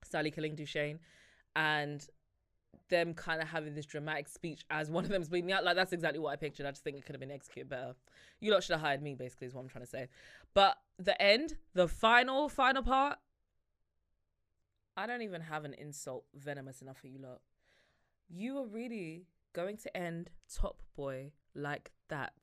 Sally 0.03 0.31
killing 0.31 0.55
Dushane, 0.55 0.99
and 1.55 2.05
them 2.89 3.13
kind 3.13 3.41
of 3.41 3.47
having 3.47 3.75
this 3.75 3.85
dramatic 3.85 4.27
speech 4.27 4.65
as 4.69 4.89
one 4.89 5.03
of 5.03 5.09
them's 5.09 5.29
bleeding 5.29 5.51
out. 5.51 5.63
Like 5.63 5.75
that's 5.75 5.93
exactly 5.93 6.19
what 6.19 6.31
I 6.31 6.35
pictured. 6.35 6.65
I 6.65 6.71
just 6.71 6.83
think 6.83 6.97
it 6.97 7.05
could 7.05 7.15
have 7.15 7.19
been 7.19 7.31
executed 7.31 7.69
better. 7.69 7.95
You 8.39 8.51
lot 8.51 8.63
should 8.63 8.73
have 8.73 8.81
hired 8.81 9.01
me, 9.01 9.15
basically, 9.15 9.47
is 9.47 9.53
what 9.53 9.61
I'm 9.61 9.69
trying 9.69 9.85
to 9.85 9.89
say. 9.89 10.07
But 10.53 10.77
the 10.97 11.19
end, 11.21 11.55
the 11.73 11.87
final, 11.87 12.49
final 12.49 12.83
part, 12.83 13.19
I 14.97 15.05
don't 15.07 15.21
even 15.21 15.41
have 15.41 15.65
an 15.65 15.73
insult 15.75 16.25
venomous 16.35 16.81
enough 16.81 16.97
for 16.97 17.07
you 17.07 17.19
lot. 17.19 17.41
You 18.27 18.57
are 18.57 18.65
really 18.65 19.25
going 19.53 19.77
to 19.77 19.97
end 19.97 20.29
Top 20.53 20.81
Boy 20.95 21.31
like 21.55 21.91
that. 22.09 22.33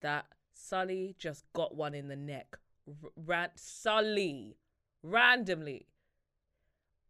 That 0.00 0.26
Sully 0.52 1.14
just 1.18 1.44
got 1.52 1.74
one 1.74 1.94
in 1.94 2.08
the 2.08 2.16
neck. 2.16 2.56
R- 2.88 3.10
Rant 3.16 3.52
Sully 3.56 4.56
randomly 5.02 5.86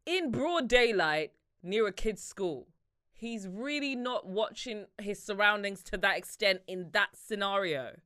in 0.06 0.30
broad 0.30 0.68
daylight 0.68 1.32
near 1.62 1.86
a 1.86 1.92
kid's 1.92 2.22
school. 2.22 2.68
He's 3.12 3.46
really 3.46 3.94
not 3.94 4.26
watching 4.26 4.86
his 5.00 5.22
surroundings 5.22 5.82
to 5.84 5.98
that 5.98 6.16
extent 6.16 6.62
in 6.66 6.90
that 6.92 7.10
scenario. 7.14 7.96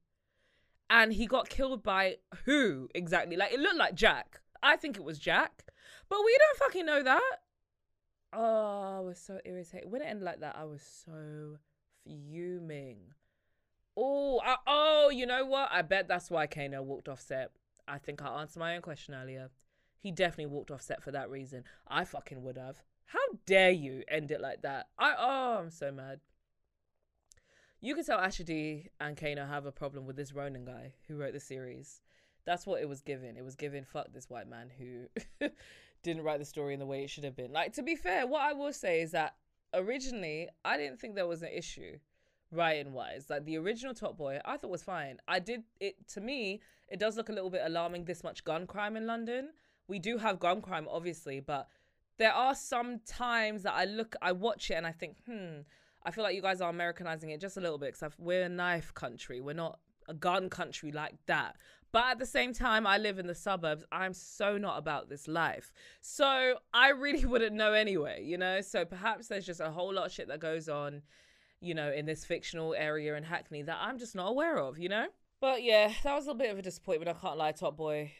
And 0.90 1.12
he 1.12 1.26
got 1.26 1.48
killed 1.48 1.82
by 1.82 2.16
who 2.44 2.88
exactly? 2.94 3.36
Like, 3.36 3.52
it 3.52 3.60
looked 3.60 3.76
like 3.76 3.94
Jack. 3.94 4.40
I 4.62 4.76
think 4.76 4.96
it 4.96 5.04
was 5.04 5.18
Jack. 5.18 5.64
But 6.08 6.18
we 6.24 6.36
don't 6.38 6.58
fucking 6.58 6.86
know 6.86 7.02
that. 7.02 7.36
Oh, 8.32 8.96
I 8.98 9.00
was 9.00 9.18
so 9.18 9.38
irritated. 9.44 9.90
When 9.90 10.02
it 10.02 10.06
ended 10.06 10.24
like 10.24 10.40
that, 10.40 10.56
I 10.58 10.64
was 10.64 10.82
so 10.82 11.58
fuming. 12.04 12.98
Oh, 13.96 14.40
oh, 14.66 15.10
you 15.10 15.26
know 15.26 15.46
what? 15.46 15.70
I 15.72 15.82
bet 15.82 16.08
that's 16.08 16.30
why 16.30 16.48
Kano 16.48 16.82
walked 16.82 17.08
off 17.08 17.20
set. 17.20 17.52
I 17.86 17.98
think 17.98 18.22
I 18.22 18.40
answered 18.40 18.58
my 18.58 18.74
own 18.74 18.82
question 18.82 19.14
earlier. 19.14 19.50
He 20.04 20.10
definitely 20.10 20.52
walked 20.52 20.70
off 20.70 20.82
set 20.82 21.02
for 21.02 21.12
that 21.12 21.30
reason. 21.30 21.64
I 21.88 22.04
fucking 22.04 22.42
would 22.42 22.58
have. 22.58 22.82
How 23.06 23.18
dare 23.46 23.70
you 23.70 24.02
end 24.06 24.30
it 24.30 24.40
like 24.42 24.60
that? 24.60 24.88
I 24.98 25.14
oh, 25.18 25.60
I'm 25.60 25.70
so 25.70 25.90
mad. 25.90 26.20
You 27.80 27.94
can 27.94 28.04
tell 28.04 28.18
Asher 28.18 28.44
D 28.44 28.90
and 29.00 29.16
Kano 29.16 29.46
have 29.46 29.64
a 29.64 29.72
problem 29.72 30.04
with 30.04 30.16
this 30.16 30.34
Ronan 30.34 30.66
guy 30.66 30.92
who 31.08 31.16
wrote 31.16 31.32
the 31.32 31.40
series. 31.40 32.02
That's 32.44 32.66
what 32.66 32.82
it 32.82 32.88
was 32.88 33.00
given. 33.00 33.38
It 33.38 33.44
was 33.46 33.56
given 33.56 33.86
fuck 33.86 34.12
this 34.12 34.28
white 34.28 34.46
man 34.46 34.70
who 34.78 35.06
didn't 36.02 36.22
write 36.22 36.38
the 36.38 36.44
story 36.44 36.74
in 36.74 36.80
the 36.80 36.86
way 36.86 37.02
it 37.02 37.08
should 37.08 37.24
have 37.24 37.34
been. 37.34 37.50
Like 37.50 37.72
to 37.72 37.82
be 37.82 37.96
fair, 37.96 38.26
what 38.26 38.42
I 38.42 38.52
will 38.52 38.74
say 38.74 39.00
is 39.00 39.12
that 39.12 39.36
originally 39.72 40.50
I 40.66 40.76
didn't 40.76 41.00
think 41.00 41.14
there 41.14 41.26
was 41.26 41.40
an 41.40 41.48
issue 41.50 41.98
writing 42.52 42.92
wise. 42.92 43.30
Like 43.30 43.46
the 43.46 43.56
original 43.56 43.94
Top 43.94 44.18
Boy, 44.18 44.38
I 44.44 44.58
thought 44.58 44.70
was 44.70 44.82
fine. 44.82 45.16
I 45.26 45.38
did 45.38 45.62
it 45.80 46.06
to 46.08 46.20
me, 46.20 46.60
it 46.88 46.98
does 46.98 47.16
look 47.16 47.30
a 47.30 47.32
little 47.32 47.48
bit 47.48 47.62
alarming 47.64 48.04
this 48.04 48.22
much 48.22 48.44
gun 48.44 48.66
crime 48.66 48.98
in 48.98 49.06
London 49.06 49.48
we 49.88 49.98
do 49.98 50.18
have 50.18 50.38
gun 50.38 50.62
crime, 50.62 50.86
obviously, 50.90 51.40
but 51.40 51.68
there 52.18 52.32
are 52.32 52.54
some 52.54 53.00
times 53.06 53.62
that 53.64 53.74
I 53.74 53.84
look, 53.84 54.16
I 54.22 54.32
watch 54.32 54.70
it 54.70 54.74
and 54.74 54.86
I 54.86 54.92
think, 54.92 55.16
hmm, 55.26 55.60
I 56.04 56.10
feel 56.10 56.24
like 56.24 56.34
you 56.34 56.42
guys 56.42 56.60
are 56.60 56.70
Americanizing 56.70 57.30
it 57.30 57.40
just 57.40 57.56
a 57.56 57.60
little 57.60 57.78
bit 57.78 57.94
because 57.94 58.12
we're 58.18 58.44
a 58.44 58.48
knife 58.48 58.92
country. 58.94 59.40
We're 59.40 59.54
not 59.54 59.78
a 60.08 60.14
gun 60.14 60.50
country 60.50 60.92
like 60.92 61.14
that. 61.26 61.56
But 61.92 62.06
at 62.06 62.18
the 62.18 62.26
same 62.26 62.52
time, 62.52 62.86
I 62.86 62.98
live 62.98 63.18
in 63.18 63.28
the 63.28 63.34
suburbs. 63.34 63.84
I'm 63.92 64.14
so 64.14 64.58
not 64.58 64.78
about 64.78 65.08
this 65.08 65.28
life. 65.28 65.72
So 66.00 66.56
I 66.72 66.88
really 66.88 67.24
wouldn't 67.24 67.54
know 67.54 67.72
anyway, 67.72 68.24
you 68.24 68.36
know? 68.36 68.60
So 68.60 68.84
perhaps 68.84 69.28
there's 69.28 69.46
just 69.46 69.60
a 69.60 69.70
whole 69.70 69.94
lot 69.94 70.06
of 70.06 70.12
shit 70.12 70.28
that 70.28 70.40
goes 70.40 70.68
on, 70.68 71.02
you 71.60 71.74
know, 71.74 71.92
in 71.92 72.04
this 72.04 72.24
fictional 72.24 72.74
area 72.74 73.14
in 73.14 73.22
Hackney 73.22 73.62
that 73.62 73.78
I'm 73.80 73.98
just 73.98 74.14
not 74.16 74.28
aware 74.28 74.58
of, 74.58 74.78
you 74.78 74.88
know? 74.88 75.06
But 75.40 75.62
yeah, 75.62 75.92
that 76.02 76.14
was 76.14 76.26
a 76.26 76.34
bit 76.34 76.50
of 76.50 76.58
a 76.58 76.62
disappointment. 76.62 77.16
I 77.16 77.20
can't 77.20 77.38
lie, 77.38 77.52
Top 77.52 77.76
Boy. 77.76 78.12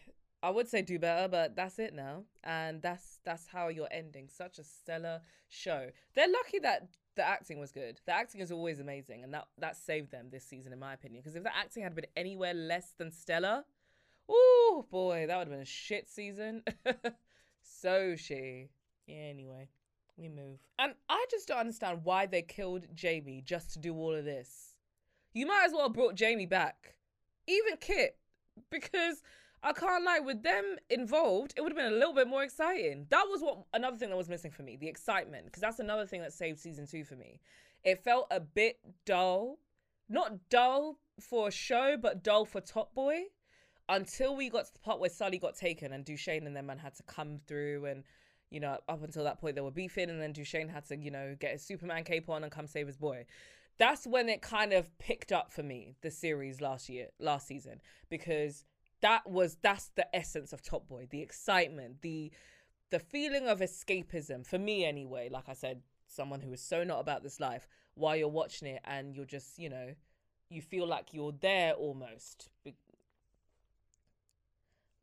I 0.45 0.51
would 0.51 0.69
say 0.69 0.83
do 0.83 0.99
better, 0.99 1.27
but 1.27 1.57
that's 1.57 1.79
it 1.79 1.95
now, 1.95 2.25
and 2.45 2.83
that's 2.83 3.19
that's 3.25 3.47
how 3.47 3.69
you're 3.69 3.89
ending 3.91 4.29
such 4.29 4.59
a 4.59 4.63
stellar 4.63 5.23
show. 5.49 5.89
They're 6.15 6.31
lucky 6.31 6.59
that 6.59 6.89
the 7.17 7.27
acting 7.27 7.59
was 7.59 7.73
good. 7.73 7.99
The 8.05 8.13
acting 8.13 8.43
is 8.43 8.53
always 8.53 8.79
amazing, 8.79 9.25
and 9.25 9.33
that 9.33 9.49
that 9.57 9.75
saved 9.75 10.11
them 10.11 10.29
this 10.31 10.45
season, 10.45 10.75
in 10.75 10.79
my 10.79 10.93
opinion. 10.93 11.23
Because 11.23 11.35
if 11.35 11.45
the 11.45 11.57
acting 11.57 11.83
had 11.83 11.95
been 11.95 12.05
anywhere 12.15 12.53
less 12.53 12.93
than 12.99 13.11
stellar, 13.11 13.65
oh 14.29 14.85
boy, 14.91 15.25
that 15.27 15.39
would 15.39 15.49
have 15.49 15.55
been 15.55 15.63
a 15.63 15.65
shit 15.65 16.11
season. 16.11 16.63
so 17.63 18.15
she. 18.15 18.69
Yeah, 19.07 19.17
anyway, 19.17 19.71
we 20.19 20.29
move. 20.29 20.59
And 20.79 20.93
I 21.09 21.25
just 21.31 21.49
don't 21.49 21.57
understand 21.57 22.01
why 22.05 22.27
they 22.27 22.43
killed 22.43 22.85
Jamie 22.95 23.43
just 23.43 23.73
to 23.73 23.79
do 23.79 23.95
all 23.95 24.15
of 24.15 24.27
this. 24.27 24.75
You 25.33 25.47
might 25.47 25.65
as 25.65 25.73
well 25.73 25.85
have 25.85 25.95
brought 25.95 26.17
Jamie 26.17 26.45
back, 26.45 26.97
even 27.47 27.79
Kit, 27.81 28.19
because 28.71 29.23
I 29.65 29.73
can't 29.73 30.05
lie, 30.05 30.19
with 30.19 30.43
them 30.43 30.77
involved, 30.91 31.55
it 31.57 31.63
would 31.63 31.73
have 31.73 31.77
been 31.77 31.93
a 31.93 31.97
little 31.97 32.13
bit 32.13 32.29
more 32.29 32.43
exciting. 32.43 33.07
That 33.09 33.25
was 33.31 33.41
what 33.41 33.65
another 33.73 33.97
thing 33.97 34.11
that 34.11 34.17
was 34.17 34.29
missing 34.29 34.51
for 34.51 34.63
me, 34.63 34.77
the 34.77 34.89
excitement, 34.89 35.47
because 35.47 35.63
that's 35.63 35.79
another 35.79 36.05
thing 36.05 36.21
that 36.21 36.35
saved 36.35 36.61
season 36.61 36.87
two 36.87 37.03
for 37.03 37.17
me. 37.17 37.41
It 37.83 38.05
felt 38.05 38.27
a 38.31 38.41
bit 38.41 38.79
dull, 39.07 39.59
not 40.07 40.51
dull 40.51 40.99
for 41.19 41.49
a 41.49 41.51
show, 41.51 41.97
but 42.01 42.23
dull 42.23 42.45
for 42.45 42.61
Top 42.61 42.95
Boy. 42.95 43.25
until 43.89 44.37
we 44.37 44.49
got 44.51 44.67
to 44.67 44.73
the 44.73 44.79
part 44.79 45.01
where 45.01 45.11
Sully 45.11 45.39
got 45.39 45.57
taken 45.57 45.93
and 45.93 46.05
Dushane 46.05 46.47
and 46.47 46.57
them 46.57 46.67
man 46.67 46.79
had 46.79 46.95
to 46.97 47.03
come 47.03 47.41
through 47.47 47.85
and 47.87 48.05
you 48.51 48.61
know 48.61 48.79
up 48.89 49.03
until 49.03 49.25
that 49.25 49.41
point 49.41 49.55
they 49.55 49.61
were 49.61 49.71
beefing 49.71 50.09
and 50.11 50.21
then 50.21 50.33
Dushane 50.33 50.71
had 50.71 50.87
to 50.89 50.97
you 50.97 51.11
know 51.11 51.37
get 51.39 51.53
his 51.53 51.63
Superman 51.63 52.05
cape 52.05 52.29
on 52.31 52.43
and 52.43 52.53
come 52.53 52.67
save 52.67 52.87
his 52.87 52.97
boy. 52.97 53.27
That's 53.77 54.07
when 54.07 54.29
it 54.29 54.41
kind 54.41 54.73
of 54.73 54.97
picked 54.99 55.33
up 55.33 55.53
for 55.53 55.63
me 55.63 55.97
the 56.03 56.11
series 56.11 56.61
last 56.61 56.89
year, 56.89 57.09
last 57.19 57.47
season 57.47 57.81
because 58.09 58.65
that 59.05 59.31
was 59.31 59.59
that's 59.61 59.91
the 59.97 60.17
essence 60.17 60.55
of 60.55 60.63
Top 60.63 60.89
Boy, 60.89 61.07
the 61.11 61.21
excitement, 61.21 62.01
the 62.01 62.33
the 62.91 62.99
feeling 62.99 63.47
of 63.47 63.61
escapism 63.61 64.47
for 64.47 64.59
me 64.59 64.87
anyway. 64.87 65.29
Like 65.31 65.47
I 65.49 65.53
said, 65.53 65.83
someone 66.09 66.41
who 66.41 66.51
is 66.55 66.63
so 66.63 66.85
not 66.85 67.01
about 67.01 67.23
this 67.23 67.39
life 67.39 67.69
while 67.97 68.17
you're 68.17 68.29
watching 68.29 68.67
it 68.67 68.81
and 68.85 69.15
you're 69.15 69.27
just 69.27 69.59
you 69.59 69.69
know 69.69 69.95
you 70.49 70.63
feel 70.63 70.87
like 70.87 71.13
you're 71.13 71.35
there 71.39 71.75
almost 71.75 72.49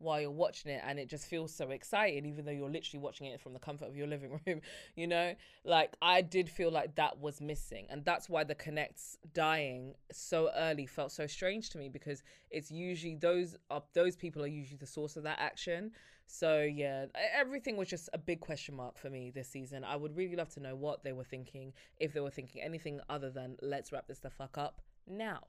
while 0.02 0.20
you're 0.20 0.32
watching 0.32 0.72
it 0.72 0.82
and 0.86 0.99
it 0.99 1.10
just 1.10 1.26
feels 1.26 1.54
so 1.54 1.70
exciting 1.70 2.26
even 2.26 2.45
though 2.45 2.52
you're 2.52 2.70
literally 2.70 3.02
watching 3.02 3.28
it 3.28 3.39
from 3.39 3.54
the 3.54 3.60
comfort 3.60 3.88
of 3.88 3.95
your 3.95 4.08
living 4.08 4.39
room 4.47 4.62
you 4.95 5.08
know? 5.08 5.34
Like 5.64 5.95
i 6.02 6.22
did 6.22 6.49
feel 6.49 6.72
like 6.72 6.95
that 6.95 7.20
was 7.20 7.41
missing 7.41 7.88
and 7.89 8.04
that's 8.04 8.30
why 8.30 8.43
the 8.43 8.56
connects 8.56 9.18
dying 9.34 9.93
so 10.12 10.49
early 10.56 10.86
felt 10.86 11.12
so 11.12 11.28
strange 11.28 11.70
to 11.70 11.78
me 11.78 11.89
because 11.89 12.24
it's 12.49 12.72
usually 12.72 13.16
those 13.16 13.56
are 13.70 13.84
those 13.93 14.16
people 14.16 14.43
are 14.43 14.47
usually 14.47 14.78
the 14.78 14.86
source 14.86 15.16
of 15.18 15.24
that 15.24 15.39
action. 15.39 15.91
So 16.28 16.62
yeah 16.62 17.06
everything 17.36 17.78
was 17.78 17.89
just 17.89 18.10
a 18.14 18.18
big 18.18 18.39
question 18.39 18.76
mark 18.76 18.97
for 18.97 19.10
me 19.10 19.32
this 19.32 19.49
season. 19.49 19.84
I 19.84 19.95
would 19.95 20.16
really 20.16 20.36
love 20.36 20.49
to 20.52 20.60
know 20.60 20.76
what 20.76 21.04
they 21.04 21.14
were 21.14 21.24
thinking 21.24 21.74
if 21.99 22.14
they 22.14 22.20
were 22.20 22.32
thinking 22.32 22.62
anything 22.62 22.99
other 23.10 23.30
than 23.30 23.58
let's 23.62 23.91
wrap 23.91 24.08
this 24.08 24.20
the 24.20 24.30
fuck 24.30 24.58
up 24.58 24.82
now. 25.08 25.41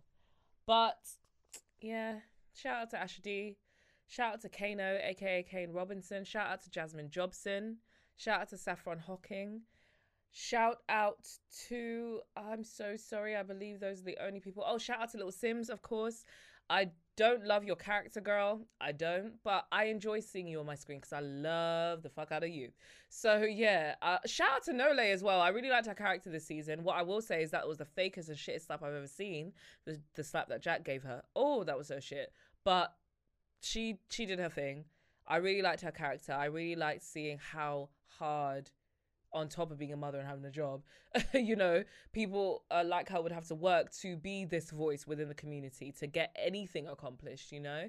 But 0.67 0.99
yeah 1.81 2.17
shout 2.55 2.83
out 2.83 2.91
to 2.91 3.01
asher 3.01 3.23
d 3.23 3.57
Shout 4.13 4.35
out 4.35 4.41
to 4.43 4.51
Kano, 4.51 4.99
aka 5.03 5.43
Kane 5.43 5.73
Robinson. 5.73 6.23
Shout 6.23 6.47
out 6.47 6.63
to 6.65 6.71
Jasmine 6.71 7.09
Jobson. 7.09 7.79
Shout 8.19 8.43
out 8.43 8.51
to 8.51 8.59
Saffron 8.59 8.99
Hocking. 8.99 9.63
Shout 10.33 10.81
out 10.91 11.27
to, 11.69 12.21
I'm 12.37 12.63
so 12.63 12.95
sorry, 12.97 13.35
I 13.35 13.43
believe 13.43 13.81
those 13.81 14.03
are 14.03 14.05
the 14.05 14.19
only 14.23 14.39
people. 14.39 14.65
Oh, 14.67 14.77
shout 14.77 15.01
out 15.01 15.13
to 15.13 15.17
Little 15.17 15.33
Simz, 15.33 15.71
of 15.71 15.81
course. 15.81 16.27
I 16.69 16.91
don't 17.17 17.47
love 17.47 17.65
your 17.65 17.77
character, 17.77 18.21
girl. 18.21 18.67
I 18.83 18.93
don't, 18.93 19.43
but 19.45 19.65
I 19.73 19.85
enjoy 19.85 20.21
seeing 20.21 20.47
you 20.47 20.61
on 20.61 20.67
my 20.67 20.75
screen 20.75 20.99
because 20.99 21.15
I 21.15 21.21
love 21.21 22.03
the 22.03 22.11
fuck 22.11 22.33
out 22.33 22.45
of 22.45 22.51
you. 22.51 22.69
So 23.09 23.39
yeah, 23.39 23.95
uh, 24.03 24.19
shout 24.27 24.57
out 24.57 24.65
to 24.65 24.75
Nole 24.75 25.01
as 25.01 25.23
well. 25.23 25.41
I 25.41 25.49
really 25.49 25.71
liked 25.71 25.87
her 25.87 25.95
character 25.95 26.29
this 26.29 26.47
season. 26.47 26.85
What 26.85 26.99
I 26.99 27.03
will 27.03 27.23
say 27.23 27.43
is 27.43 27.51
that 27.53 27.67
was 27.67 27.79
the 27.79 27.87
fakest 27.87 28.29
and 28.29 28.37
shittest 28.37 28.67
slap 28.67 28.83
I've 28.83 28.93
ever 28.93 29.07
seen. 29.07 29.55
The 29.87 29.99
the 30.15 30.25
slap 30.25 30.51
that 30.51 30.61
Jack 30.61 30.85
gave 30.85 31.03
her. 31.03 31.23
Oh, 31.35 31.65
that 31.65 31.79
was 31.79 31.87
so 31.87 31.99
shit. 31.99 32.31
But 32.63 32.93
she 33.63 33.99
she 34.11 34.27
did 34.27 34.39
her 34.39 34.49
thing. 34.49 34.85
I 35.27 35.37
really 35.37 35.63
liked 35.63 35.83
her 35.83 35.93
character. 35.93 36.33
I 36.33 36.47
really 36.47 36.77
liked 36.77 37.05
seeing 37.05 37.39
how 37.39 37.89
hard, 38.19 38.71
on 39.33 39.49
top 39.49 39.71
of 39.71 39.79
being 39.79 39.93
a 39.93 39.97
mother 39.97 40.19
and 40.19 40.29
having 40.29 40.45
a 40.45 40.51
job, 40.51 40.83
you 41.35 41.57
know, 41.57 41.85
people 42.13 42.65
uh, 42.71 42.83
like 42.85 43.09
her 43.09 43.23
would 43.23 43.33
have 43.33 43.47
to 43.47 43.55
work 43.55 43.93
to 44.01 44.17
be 44.17 44.45
this 44.45 44.71
voice 44.71 45.07
within 45.07 45.29
the 45.29 45.35
community 45.35 45.93
to 46.01 46.07
get 46.07 46.35
anything 46.37 46.89
accomplished. 46.89 47.53
You 47.53 47.61
know, 47.61 47.89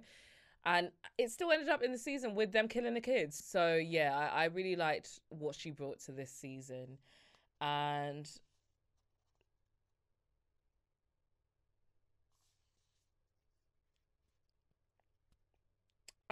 and 0.66 0.92
it 1.18 1.32
still 1.32 1.52
ended 1.52 1.70
up 1.70 1.82
in 1.82 1.92
the 1.92 1.98
season 1.98 2.36
with 2.36 2.52
them 2.52 2.68
killing 2.68 2.94
the 2.94 3.02
kids. 3.02 3.44
So 3.44 3.76
yeah, 3.76 4.16
I, 4.16 4.44
I 4.44 4.46
really 4.46 4.76
liked 4.76 5.20
what 5.30 5.56
she 5.56 5.72
brought 5.72 6.00
to 6.02 6.12
this 6.12 6.32
season, 6.32 6.98
and 7.60 8.30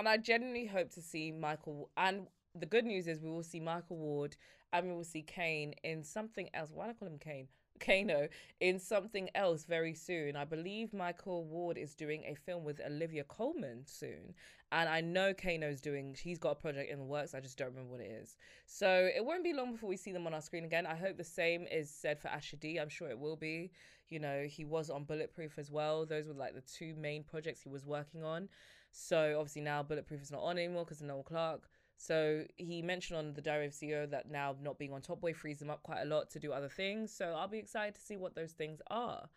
and 0.02 0.10
I 0.10 0.18
genuinely 0.18 0.66
hope 0.66 0.90
to 0.94 1.02
see 1.02 1.32
Michael. 1.32 1.92
And 1.96 2.26
the 2.56 2.66
good 2.66 2.86
news 2.86 3.08
is 3.08 3.22
we 3.22 3.30
will 3.30 3.44
see 3.44 3.60
Michael 3.60 3.98
Ward 3.98 4.36
and 4.74 4.88
we 4.88 4.94
will 4.94 5.04
see 5.04 5.22
Kane 5.22 5.76
in 5.84 6.04
something 6.04 6.50
else. 6.56 6.72
Why 6.74 6.86
do 6.86 6.90
I 6.90 6.94
call 6.94 7.08
him 7.08 7.20
Kane? 7.20 7.48
Kano 7.80 8.28
in 8.60 8.80
something 8.80 9.30
else 9.34 9.64
very 9.64 9.94
soon. 9.94 10.36
I 10.36 10.46
believe 10.46 10.94
Michael 10.94 11.46
Ward 11.46 11.78
is 11.78 11.96
doing 11.96 12.24
a 12.26 12.36
film 12.36 12.64
with 12.64 12.80
Olivia 12.80 13.24
Colman 13.24 13.84
soon. 13.86 14.34
And 14.72 14.88
I 14.88 15.02
know 15.02 15.34
Kano's 15.34 15.82
doing, 15.82 16.16
he's 16.20 16.38
got 16.38 16.52
a 16.52 16.56
project 16.56 16.92
in 16.92 17.00
the 17.00 17.06
works. 17.06 17.34
I 17.34 17.40
just 17.40 17.58
don't 17.58 17.70
remember 17.70 17.92
what 17.92 18.02
it 18.02 18.12
is. 18.12 18.38
So 18.66 19.10
it 19.16 19.24
won't 19.24 19.44
be 19.44 19.54
long 19.54 19.72
before 19.72 19.90
we 19.90 19.98
see 19.98 20.12
them 20.12 20.28
on 20.28 20.34
our 20.34 20.42
screen 20.42 20.64
again. 20.64 20.86
I 20.86 20.96
hope 20.96 21.18
the 21.18 21.24
same 21.24 21.66
is 21.72 21.90
said 21.90 22.20
for 22.20 22.28
Asher 22.28 22.58
D. 22.58 22.78
I'm 22.78 22.90
sure 22.90 23.10
it 23.10 23.20
will 23.20 23.36
be. 23.36 23.72
You 24.10 24.20
know, 24.20 24.46
he 24.48 24.64
was 24.66 24.90
on 24.90 25.06
Bulletproof 25.06 25.58
as 25.58 25.72
well. 25.72 26.06
Those 26.06 26.28
were 26.28 26.34
like 26.34 26.54
the 26.54 26.62
two 26.62 26.96
main 26.96 27.24
projects 27.24 27.62
he 27.62 27.70
was 27.70 27.86
working 27.86 28.24
on. 28.24 28.50
So 28.92 29.38
obviously 29.38 29.62
now 29.62 29.84
Bulletproof 29.84 30.22
is 30.22 30.32
not 30.32 30.42
on 30.42 30.58
anymore 30.58 30.84
because 30.86 31.02
of 31.02 31.08
Noel 31.08 31.24
Clarke. 31.24 31.70
So 31.98 32.46
he 32.58 32.82
mentioned 32.82 33.18
on 33.18 33.34
the 33.34 33.42
Diary 33.42 33.68
of 33.68 33.74
CEO 33.74 34.10
that 34.10 34.30
now 34.30 34.56
not 34.62 34.80
being 34.80 34.92
on 34.92 35.02
Top 35.02 35.22
Boy 35.22 35.34
frees 35.34 35.62
him 35.62 35.70
up 35.70 35.84
quite 35.84 36.02
a 36.02 36.06
lot 36.06 36.32
to 36.32 36.40
do 36.40 36.52
other 36.52 36.70
things. 36.70 37.14
So 37.14 37.36
I'll 37.38 37.48
be 37.48 37.60
excited 37.60 37.96
to 37.96 38.02
see 38.02 38.18
what 38.18 38.34
those 38.34 38.54
things 38.54 38.82
are. 38.90 39.30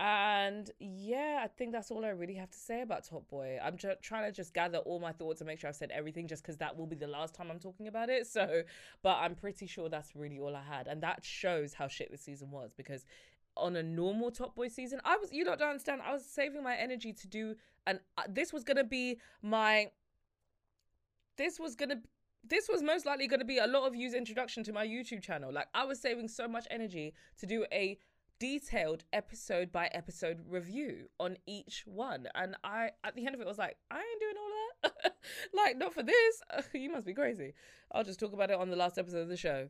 And 0.00 0.70
yeah, 0.80 1.40
I 1.44 1.46
think 1.46 1.72
that's 1.72 1.90
all 1.90 2.04
I 2.04 2.08
really 2.08 2.34
have 2.34 2.50
to 2.50 2.58
say 2.58 2.80
about 2.80 3.04
Top 3.04 3.28
Boy. 3.28 3.58
I'm 3.62 3.76
just 3.76 4.02
trying 4.02 4.24
to 4.24 4.32
just 4.32 4.52
gather 4.52 4.78
all 4.78 4.98
my 4.98 5.12
thoughts 5.12 5.40
and 5.40 5.46
make 5.46 5.60
sure 5.60 5.68
I've 5.68 5.76
said 5.76 5.92
everything 5.92 6.26
just 6.26 6.42
because 6.42 6.56
that 6.56 6.76
will 6.76 6.86
be 6.86 6.96
the 6.96 7.06
last 7.06 7.34
time 7.34 7.50
I'm 7.50 7.60
talking 7.60 7.86
about 7.86 8.08
it. 8.08 8.26
So, 8.34 8.62
but 9.02 9.18
I'm 9.20 9.36
pretty 9.36 9.66
sure 9.68 9.88
that's 9.88 10.16
really 10.16 10.40
all 10.40 10.56
I 10.56 10.62
had. 10.62 10.88
And 10.88 11.02
that 11.02 11.24
shows 11.24 11.72
how 11.74 11.86
shit 11.86 12.10
this 12.10 12.22
season 12.22 12.50
was 12.50 12.72
because 12.76 13.04
on 13.56 13.76
a 13.76 13.82
normal 13.82 14.30
Top 14.30 14.54
Boy 14.54 14.68
season, 14.68 15.00
I 15.04 15.16
was, 15.16 15.32
you 15.32 15.44
don't 15.44 15.60
understand, 15.60 16.02
I 16.02 16.12
was 16.12 16.24
saving 16.24 16.62
my 16.62 16.74
energy 16.76 17.12
to 17.12 17.28
do 17.28 17.56
and 17.86 18.00
uh, 18.18 18.22
this 18.28 18.52
was 18.52 18.64
gonna 18.64 18.84
be 18.84 19.18
my 19.42 19.90
this 21.36 21.58
was 21.58 21.74
gonna 21.74 21.96
this 22.46 22.68
was 22.68 22.82
most 22.82 23.06
likely 23.06 23.26
to 23.28 23.44
be 23.44 23.58
a 23.58 23.66
lot 23.66 23.86
of 23.86 23.94
you's 23.94 24.14
introduction 24.14 24.62
to 24.64 24.72
my 24.72 24.86
YouTube 24.86 25.22
channel. 25.22 25.50
Like 25.52 25.68
I 25.74 25.84
was 25.84 26.00
saving 26.00 26.28
so 26.28 26.46
much 26.46 26.66
energy 26.70 27.14
to 27.38 27.46
do 27.46 27.64
a 27.72 27.98
detailed 28.38 29.04
episode 29.14 29.72
by 29.72 29.86
episode 29.92 30.40
review 30.46 31.08
on 31.18 31.38
each 31.46 31.84
one. 31.86 32.28
And 32.34 32.54
I 32.62 32.90
at 33.02 33.14
the 33.14 33.24
end 33.24 33.34
of 33.34 33.40
it 33.40 33.46
was 33.46 33.58
like, 33.58 33.76
I 33.90 33.96
ain't 33.96 34.20
doing 34.20 34.34
all 34.38 34.90
that. 35.04 35.14
like 35.54 35.78
not 35.78 35.94
for 35.94 36.02
this. 36.02 36.42
you 36.74 36.90
must 36.90 37.06
be 37.06 37.14
crazy. 37.14 37.54
I'll 37.92 38.04
just 38.04 38.20
talk 38.20 38.34
about 38.34 38.50
it 38.50 38.58
on 38.58 38.68
the 38.68 38.76
last 38.76 38.98
episode 38.98 39.22
of 39.22 39.28
the 39.28 39.36
show. 39.36 39.68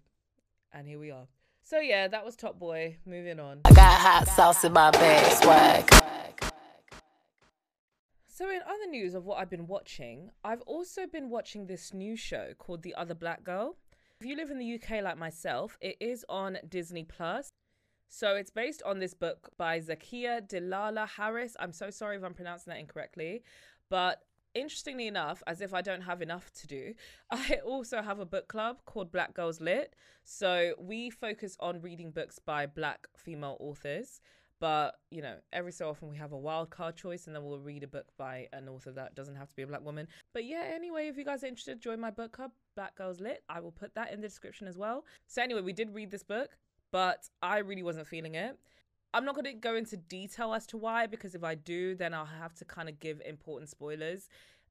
And 0.72 0.88
here 0.88 0.98
we 0.98 1.12
are. 1.12 1.28
So 1.66 1.80
yeah, 1.80 2.08
that 2.08 2.22
was 2.26 2.36
Top 2.36 2.58
Boy. 2.58 2.98
Moving 3.06 3.40
on. 3.40 3.62
I 3.64 3.72
got 3.72 3.98
hot 3.98 4.28
sauce 4.28 4.64
in 4.64 4.74
my 4.74 4.90
bag, 4.90 5.32
swag. 5.42 5.90
So, 8.26 8.50
in 8.50 8.60
other 8.66 8.90
news 8.90 9.14
of 9.14 9.24
what 9.24 9.38
I've 9.38 9.48
been 9.48 9.66
watching, 9.66 10.30
I've 10.44 10.60
also 10.62 11.06
been 11.06 11.30
watching 11.30 11.66
this 11.66 11.94
new 11.94 12.16
show 12.16 12.52
called 12.58 12.82
The 12.82 12.94
Other 12.96 13.14
Black 13.14 13.44
Girl. 13.44 13.76
If 14.20 14.26
you 14.26 14.36
live 14.36 14.50
in 14.50 14.58
the 14.58 14.74
UK 14.74 15.02
like 15.02 15.16
myself, 15.16 15.78
it 15.80 15.96
is 16.00 16.22
on 16.28 16.58
Disney 16.68 17.04
Plus. 17.04 17.48
So, 18.08 18.34
it's 18.34 18.50
based 18.50 18.82
on 18.84 18.98
this 18.98 19.14
book 19.14 19.50
by 19.56 19.80
Zakiya 19.80 20.46
Dalila 20.46 21.08
Harris. 21.08 21.56
I'm 21.58 21.72
so 21.72 21.88
sorry 21.88 22.16
if 22.16 22.24
I'm 22.24 22.34
pronouncing 22.34 22.72
that 22.72 22.80
incorrectly, 22.80 23.42
but 23.88 24.20
interestingly 24.54 25.06
enough, 25.06 25.42
as 25.46 25.60
if 25.60 25.74
I 25.74 25.82
don't 25.82 26.02
have 26.02 26.22
enough 26.22 26.52
to 26.60 26.66
do, 26.66 26.94
I 27.30 27.60
also 27.64 28.02
have 28.02 28.18
a 28.18 28.26
book 28.26 28.48
club 28.48 28.78
called 28.84 29.12
Black 29.12 29.34
Girls 29.34 29.60
Lit. 29.60 29.94
So 30.24 30.74
we 30.78 31.10
focus 31.10 31.56
on 31.60 31.80
reading 31.80 32.10
books 32.10 32.38
by 32.38 32.66
black 32.66 33.08
female 33.16 33.56
authors. 33.60 34.20
But, 34.60 34.94
you 35.10 35.20
know, 35.20 35.36
every 35.52 35.72
so 35.72 35.90
often 35.90 36.08
we 36.08 36.16
have 36.16 36.32
a 36.32 36.38
wild 36.38 36.70
card 36.70 36.96
choice 36.96 37.26
and 37.26 37.34
then 37.34 37.44
we'll 37.44 37.58
read 37.58 37.82
a 37.82 37.88
book 37.88 38.06
by 38.16 38.48
an 38.52 38.68
author 38.68 38.92
that 38.92 39.14
doesn't 39.14 39.36
have 39.36 39.48
to 39.48 39.56
be 39.56 39.62
a 39.62 39.66
black 39.66 39.84
woman. 39.84 40.08
But 40.32 40.44
yeah, 40.44 40.62
anyway, 40.74 41.08
if 41.08 41.18
you 41.18 41.24
guys 41.24 41.44
are 41.44 41.48
interested, 41.48 41.80
join 41.80 42.00
my 42.00 42.10
book 42.10 42.32
club, 42.32 42.52
Black 42.74 42.94
Girls 42.96 43.20
Lit. 43.20 43.42
I 43.48 43.60
will 43.60 43.72
put 43.72 43.94
that 43.94 44.12
in 44.12 44.20
the 44.20 44.28
description 44.28 44.66
as 44.66 44.78
well. 44.78 45.04
So 45.26 45.42
anyway, 45.42 45.60
we 45.60 45.72
did 45.72 45.92
read 45.92 46.10
this 46.10 46.22
book, 46.22 46.56
but 46.92 47.28
I 47.42 47.58
really 47.58 47.82
wasn't 47.82 48.06
feeling 48.06 48.36
it. 48.36 48.56
I'm 49.14 49.24
not 49.24 49.34
going 49.34 49.46
to 49.46 49.52
go 49.52 49.76
into 49.76 49.96
detail 49.96 50.52
as 50.52 50.66
to 50.66 50.76
why, 50.76 51.06
because 51.06 51.34
if 51.34 51.44
I 51.44 51.54
do, 51.54 51.94
then 51.94 52.12
I'll 52.12 52.24
have 52.24 52.54
to 52.56 52.64
kind 52.64 52.88
of 52.88 53.00
give 53.00 53.22
important 53.24 53.70
spoilers 53.70 54.28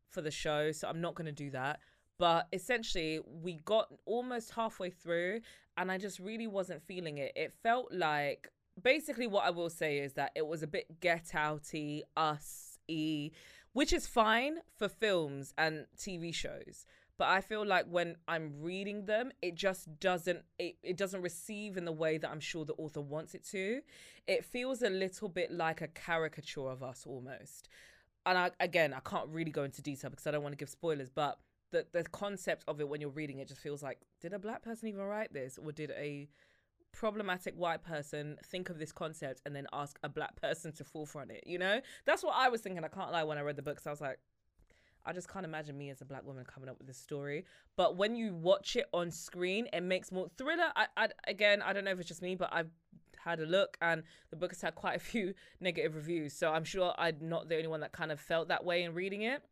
for 0.10 0.22
the 0.22 0.32
show. 0.32 0.72
So 0.72 0.88
I'm 0.88 1.02
not 1.02 1.16
going 1.16 1.26
to 1.26 1.32
do 1.32 1.50
that. 1.52 1.80
But 2.20 2.48
essentially, 2.54 3.20
we 3.26 3.54
got 3.66 3.88
almost 4.06 4.52
halfway 4.52 4.92
through, 4.92 5.42
and 5.78 5.92
I 5.92 5.98
just 5.98 6.20
really 6.20 6.48
wasn't 6.48 6.84
feeling 6.84 7.18
it. 7.18 7.32
It 7.36 7.54
felt 7.64 7.92
like 7.92 8.50
basically 8.82 9.28
what 9.28 9.46
I 9.46 9.50
will 9.50 9.70
say 9.70 10.00
is 10.00 10.14
that 10.14 10.32
it 10.36 10.46
was 10.46 10.62
a 10.62 10.68
bit 10.68 11.00
get 11.00 11.32
outy, 11.34 12.02
us 12.16 12.70
which 13.72 13.94
is 13.94 14.06
fine 14.06 14.58
for 14.78 14.90
films 14.90 15.54
and 15.58 15.86
TV 15.98 16.34
shows. 16.34 16.86
But 17.18 17.28
I 17.30 17.42
feel 17.42 17.66
like 17.66 17.86
when 17.88 18.16
I'm 18.28 18.54
reading 18.60 19.06
them, 19.06 19.32
it 19.42 19.56
just 19.56 20.00
doesn't 20.00 20.42
it, 20.58 20.78
it 20.84 20.98
doesn't 20.98 21.22
receive 21.22 21.78
in 21.78 21.86
the 21.86 21.92
way 21.92 22.18
that 22.18 22.30
I'm 22.30 22.40
sure 22.40 22.66
the 22.66 22.74
author 22.74 23.02
wants 23.02 23.36
it 23.36 23.46
to. 23.52 23.82
It 24.28 24.44
feels 24.44 24.82
a 24.82 24.90
little 24.90 25.30
bit 25.30 25.52
like 25.52 25.82
a 25.82 25.88
caricature 25.88 26.70
of 26.70 26.82
us 26.82 27.06
almost. 27.06 27.70
And 28.26 28.38
I, 28.38 28.52
again, 28.60 28.94
I 28.94 29.00
can't 29.02 29.28
really 29.30 29.52
go 29.52 29.64
into 29.64 29.82
detail 29.82 30.10
because 30.10 30.26
I 30.26 30.32
don't 30.32 30.44
want 30.44 30.54
to 30.54 30.58
give 30.58 30.70
spoilers, 30.70 31.10
but 31.10 31.40
the 31.74 31.86
the 31.92 32.04
concept 32.04 32.64
of 32.68 32.80
it 32.80 32.88
when 32.88 33.02
you're 33.02 33.10
reading 33.10 33.40
it 33.40 33.50
just 33.50 33.60
feels 33.60 33.84
like 33.84 34.00
did 34.22 34.32
a 34.32 34.40
black 34.40 34.62
person 34.62 34.88
even 34.88 35.02
write 35.02 35.34
this 35.34 35.58
or 35.58 35.74
did 35.74 35.92
a 35.92 36.30
problematic 36.94 37.56
white 37.56 37.84
person 37.84 38.38
think 38.46 38.70
of 38.70 38.78
this 38.78 38.92
concept 38.92 39.42
and 39.46 39.56
then 39.56 39.66
ask 39.74 40.00
a 40.04 40.08
black 40.08 40.36
person 40.42 40.72
to 40.72 40.84
forefront 40.84 41.32
it 41.32 41.44
you 41.46 41.58
know 41.58 41.82
that's 42.06 42.24
what 42.24 42.36
i 42.38 42.48
was 42.48 42.62
thinking 42.62 42.84
i 42.86 42.88
can't 42.88 43.12
lie 43.12 43.24
when 43.24 43.38
i 43.38 43.42
read 43.42 43.58
the 43.58 43.62
book 43.62 43.76
books 43.76 43.88
i 43.88 43.90
was 43.90 44.00
like 44.00 44.20
I 45.06 45.14
just 45.14 45.28
can't 45.28 45.46
imagine 45.46 45.78
me 45.78 45.90
as 45.90 46.02
a 46.02 46.06
black 46.06 46.26
woman 46.26 46.46
coming 46.46 46.70
up 46.70 46.78
with 46.78 46.88
this 46.88 46.98
story. 46.98 47.46
But 47.76 47.98
when 47.98 48.16
you 48.16 48.34
watch 48.34 48.76
it 48.76 48.86
on 48.94 49.12
screen, 49.12 49.68
it 49.74 49.82
makes 49.82 50.12
more 50.12 50.28
thriller. 50.38 50.72
I, 50.76 50.88
I 50.96 51.08
again, 51.28 51.62
I 51.62 51.74
don't 51.74 51.84
know 51.84 51.92
if 51.92 52.00
it's 52.00 52.08
just 52.08 52.22
me, 52.22 52.36
but 52.36 52.50
I've 52.52 52.70
had 53.24 53.40
a 53.40 53.46
look 53.46 53.78
and 53.82 54.04
the 54.30 54.36
book 54.36 54.52
has 54.52 54.62
had 54.62 54.76
quite 54.76 54.96
a 54.96 55.00
few 55.00 55.34
negative 55.60 55.96
reviews. 55.96 56.34
So 56.34 56.52
I'm 56.52 56.64
sure 56.64 56.94
I'm 56.98 57.18
not 57.22 57.50
the 57.50 57.56
only 57.56 57.68
one 57.68 57.82
that 57.82 57.92
kind 57.92 58.12
of 58.12 58.20
felt 58.20 58.48
that 58.50 58.64
way 58.64 58.84
in 58.84 58.94
reading 58.94 59.22
it. 59.22 59.44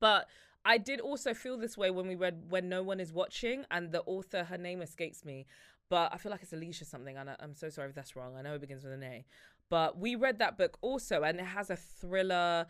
But 0.00 0.28
I 0.64 0.78
did 0.78 1.00
also 1.00 1.34
feel 1.34 1.56
this 1.58 1.76
way 1.76 1.90
when 1.90 2.08
we 2.08 2.14
read 2.14 2.44
When 2.48 2.68
No 2.68 2.82
One 2.82 2.98
Is 2.98 3.12
Watching, 3.12 3.64
and 3.70 3.92
the 3.92 4.02
author, 4.02 4.44
her 4.44 4.56
name 4.56 4.80
escapes 4.80 5.24
me, 5.24 5.46
but 5.90 6.12
I 6.12 6.16
feel 6.16 6.32
like 6.32 6.42
it's 6.42 6.54
Alicia 6.54 6.86
something, 6.86 7.16
and 7.16 7.28
I, 7.28 7.36
I'm 7.38 7.54
so 7.54 7.68
sorry 7.68 7.90
if 7.90 7.94
that's 7.94 8.16
wrong. 8.16 8.34
I 8.36 8.42
know 8.42 8.54
it 8.54 8.62
begins 8.62 8.82
with 8.82 8.94
an 8.94 9.02
A. 9.02 9.26
But 9.68 9.98
we 9.98 10.14
read 10.14 10.38
that 10.38 10.56
book 10.56 10.78
also, 10.80 11.22
and 11.22 11.38
it 11.38 11.44
has 11.44 11.68
a 11.68 11.76
thriller 11.76 12.66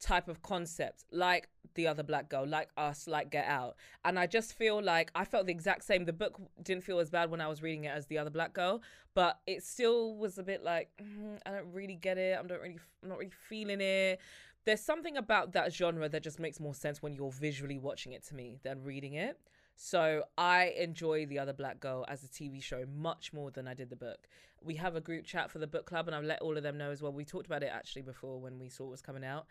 type 0.00 0.28
of 0.28 0.42
concept, 0.42 1.04
like 1.10 1.48
the 1.74 1.86
other 1.86 2.02
black 2.02 2.28
girl, 2.28 2.46
like 2.46 2.68
us, 2.76 3.06
like 3.06 3.30
Get 3.30 3.46
Out. 3.46 3.76
And 4.04 4.18
I 4.18 4.26
just 4.26 4.54
feel 4.54 4.82
like 4.82 5.10
I 5.14 5.24
felt 5.24 5.46
the 5.46 5.52
exact 5.52 5.84
same. 5.84 6.04
The 6.04 6.12
book 6.12 6.40
didn't 6.62 6.84
feel 6.84 6.98
as 6.98 7.10
bad 7.10 7.30
when 7.30 7.40
I 7.40 7.48
was 7.48 7.62
reading 7.62 7.84
it 7.84 7.88
as 7.88 8.06
the 8.06 8.18
other 8.18 8.30
black 8.30 8.52
girl, 8.52 8.82
but 9.14 9.40
it 9.46 9.62
still 9.62 10.14
was 10.16 10.38
a 10.38 10.42
bit 10.42 10.62
like 10.62 10.90
mm, 11.02 11.38
I 11.46 11.50
don't 11.50 11.72
really 11.72 11.96
get 11.96 12.18
it. 12.18 12.36
I'm 12.38 12.46
not 12.46 12.60
really, 12.60 12.78
I'm 13.02 13.08
not 13.08 13.18
really 13.18 13.32
feeling 13.48 13.80
it. 13.80 14.20
There's 14.64 14.80
something 14.80 15.16
about 15.16 15.52
that 15.52 15.74
genre 15.74 16.08
that 16.08 16.22
just 16.22 16.40
makes 16.40 16.58
more 16.58 16.74
sense 16.74 17.02
when 17.02 17.12
you're 17.12 17.30
visually 17.30 17.78
watching 17.78 18.12
it 18.12 18.24
to 18.26 18.34
me 18.34 18.58
than 18.62 18.82
reading 18.82 19.14
it. 19.14 19.38
So 19.76 20.24
I 20.38 20.74
enjoy 20.78 21.26
The 21.26 21.38
Other 21.38 21.52
Black 21.52 21.80
Girl 21.80 22.04
as 22.08 22.22
a 22.22 22.28
TV 22.28 22.62
show 22.62 22.84
much 22.96 23.32
more 23.32 23.50
than 23.50 23.66
I 23.66 23.74
did 23.74 23.90
the 23.90 23.96
book. 23.96 24.28
We 24.62 24.76
have 24.76 24.96
a 24.96 25.00
group 25.00 25.26
chat 25.26 25.50
for 25.50 25.58
the 25.58 25.66
book 25.66 25.84
club, 25.84 26.06
and 26.06 26.14
I've 26.14 26.24
let 26.24 26.40
all 26.40 26.56
of 26.56 26.62
them 26.62 26.78
know 26.78 26.90
as 26.90 27.02
well. 27.02 27.12
We 27.12 27.24
talked 27.24 27.46
about 27.46 27.62
it 27.62 27.70
actually 27.72 28.02
before 28.02 28.40
when 28.40 28.58
we 28.58 28.68
saw 28.68 28.84
it 28.84 28.90
was 28.90 29.02
coming 29.02 29.24
out, 29.24 29.46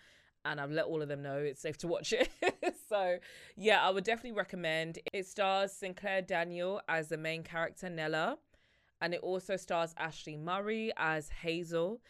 and 0.46 0.60
I've 0.60 0.72
let 0.72 0.86
all 0.86 1.02
of 1.02 1.08
them 1.08 1.22
know 1.22 1.38
it's 1.38 1.62
safe 1.62 1.78
to 1.80 1.88
watch 1.88 2.14
it. 2.14 2.30
so 2.90 3.18
yeah, 3.56 3.86
I 3.86 3.90
would 3.90 4.04
definitely 4.04 4.38
recommend. 4.38 5.00
It 5.14 5.26
stars 5.26 5.72
Sinclair 5.72 6.22
Daniel 6.22 6.82
as 6.88 7.10
the 7.10 7.18
main 7.18 7.44
character 7.44 7.90
Nella, 7.90 8.38
and 9.02 9.14
it 9.14 9.22
also 9.22 9.56
stars 9.56 9.94
Ashleigh 10.00 10.38
Murray 10.38 10.92
as 10.98 11.30
Hazel. 11.30 12.02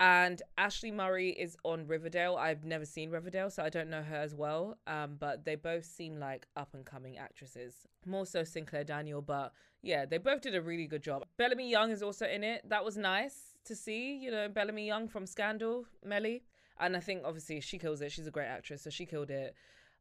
And 0.00 0.40
Ashleigh 0.56 0.94
Murray 0.94 1.28
is 1.30 1.58
on 1.62 1.86
Riverdale. 1.86 2.36
I've 2.36 2.64
never 2.64 2.86
seen 2.86 3.10
Riverdale, 3.10 3.50
so 3.50 3.62
I 3.62 3.68
don't 3.68 3.90
know 3.90 4.02
her 4.02 4.16
as 4.16 4.34
well. 4.34 4.78
Um, 4.86 5.16
but 5.20 5.44
they 5.44 5.56
both 5.56 5.84
seem 5.84 6.18
like 6.18 6.46
up 6.56 6.70
and 6.72 6.86
coming 6.86 7.18
actresses. 7.18 7.86
More 8.06 8.24
so 8.24 8.42
Sinclair 8.42 8.82
Daniel, 8.82 9.20
but 9.20 9.52
yeah, 9.82 10.06
they 10.06 10.16
both 10.16 10.40
did 10.40 10.54
a 10.54 10.62
really 10.62 10.86
good 10.86 11.02
job. 11.02 11.26
Bellamy 11.36 11.70
Young 11.70 11.90
is 11.90 12.02
also 12.02 12.26
in 12.26 12.42
it. 12.42 12.66
That 12.66 12.82
was 12.82 12.96
nice 12.96 13.54
to 13.66 13.76
see. 13.76 14.16
You 14.16 14.30
know, 14.30 14.48
Bellamy 14.48 14.86
Young 14.86 15.06
from 15.06 15.26
Scandal, 15.26 15.84
Mellie. 16.02 16.44
And 16.80 16.96
I 16.96 17.00
think 17.00 17.22
obviously 17.24 17.60
she 17.60 17.78
kills 17.78 18.00
it. 18.00 18.10
She's 18.10 18.26
a 18.26 18.30
great 18.30 18.46
actress, 18.46 18.82
so 18.82 18.90
she 18.90 19.06
killed 19.06 19.30
it. 19.30 19.54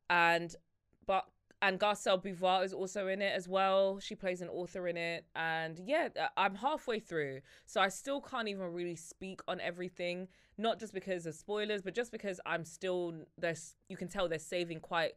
And 0.10 0.56
but 1.06 1.26
and 1.62 1.80
Garcelle 1.80 2.22
Beauvais 2.22 2.64
is 2.64 2.74
also 2.74 3.08
in 3.08 3.22
it 3.22 3.34
as 3.36 3.48
well. 3.48 4.00
She 4.00 4.16
plays 4.16 4.42
an 4.42 4.48
author 4.48 4.88
in 4.88 4.96
it. 4.96 5.26
And 5.36 5.78
yeah, 5.80 6.08
uh, 6.20 6.28
I'm 6.38 6.56
halfway 6.56 7.00
through. 7.00 7.42
So 7.66 7.82
I 7.82 7.90
still 7.90 8.22
can't 8.22 8.48
even 8.48 8.72
really 8.72 8.96
speak 8.96 9.42
on 9.48 9.60
everything, 9.60 10.30
not 10.58 10.80
just 10.80 10.94
because 10.94 11.26
of 11.26 11.36
spoilers, 11.36 11.82
but 11.82 11.94
just 11.94 12.12
because 12.12 12.40
I'm 12.46 12.64
still 12.64 13.14
there's 13.38 13.76
you 13.90 13.98
can 13.98 14.08
tell 14.08 14.30
they're 14.30 14.40
saving 14.40 14.80
quite 14.80 15.14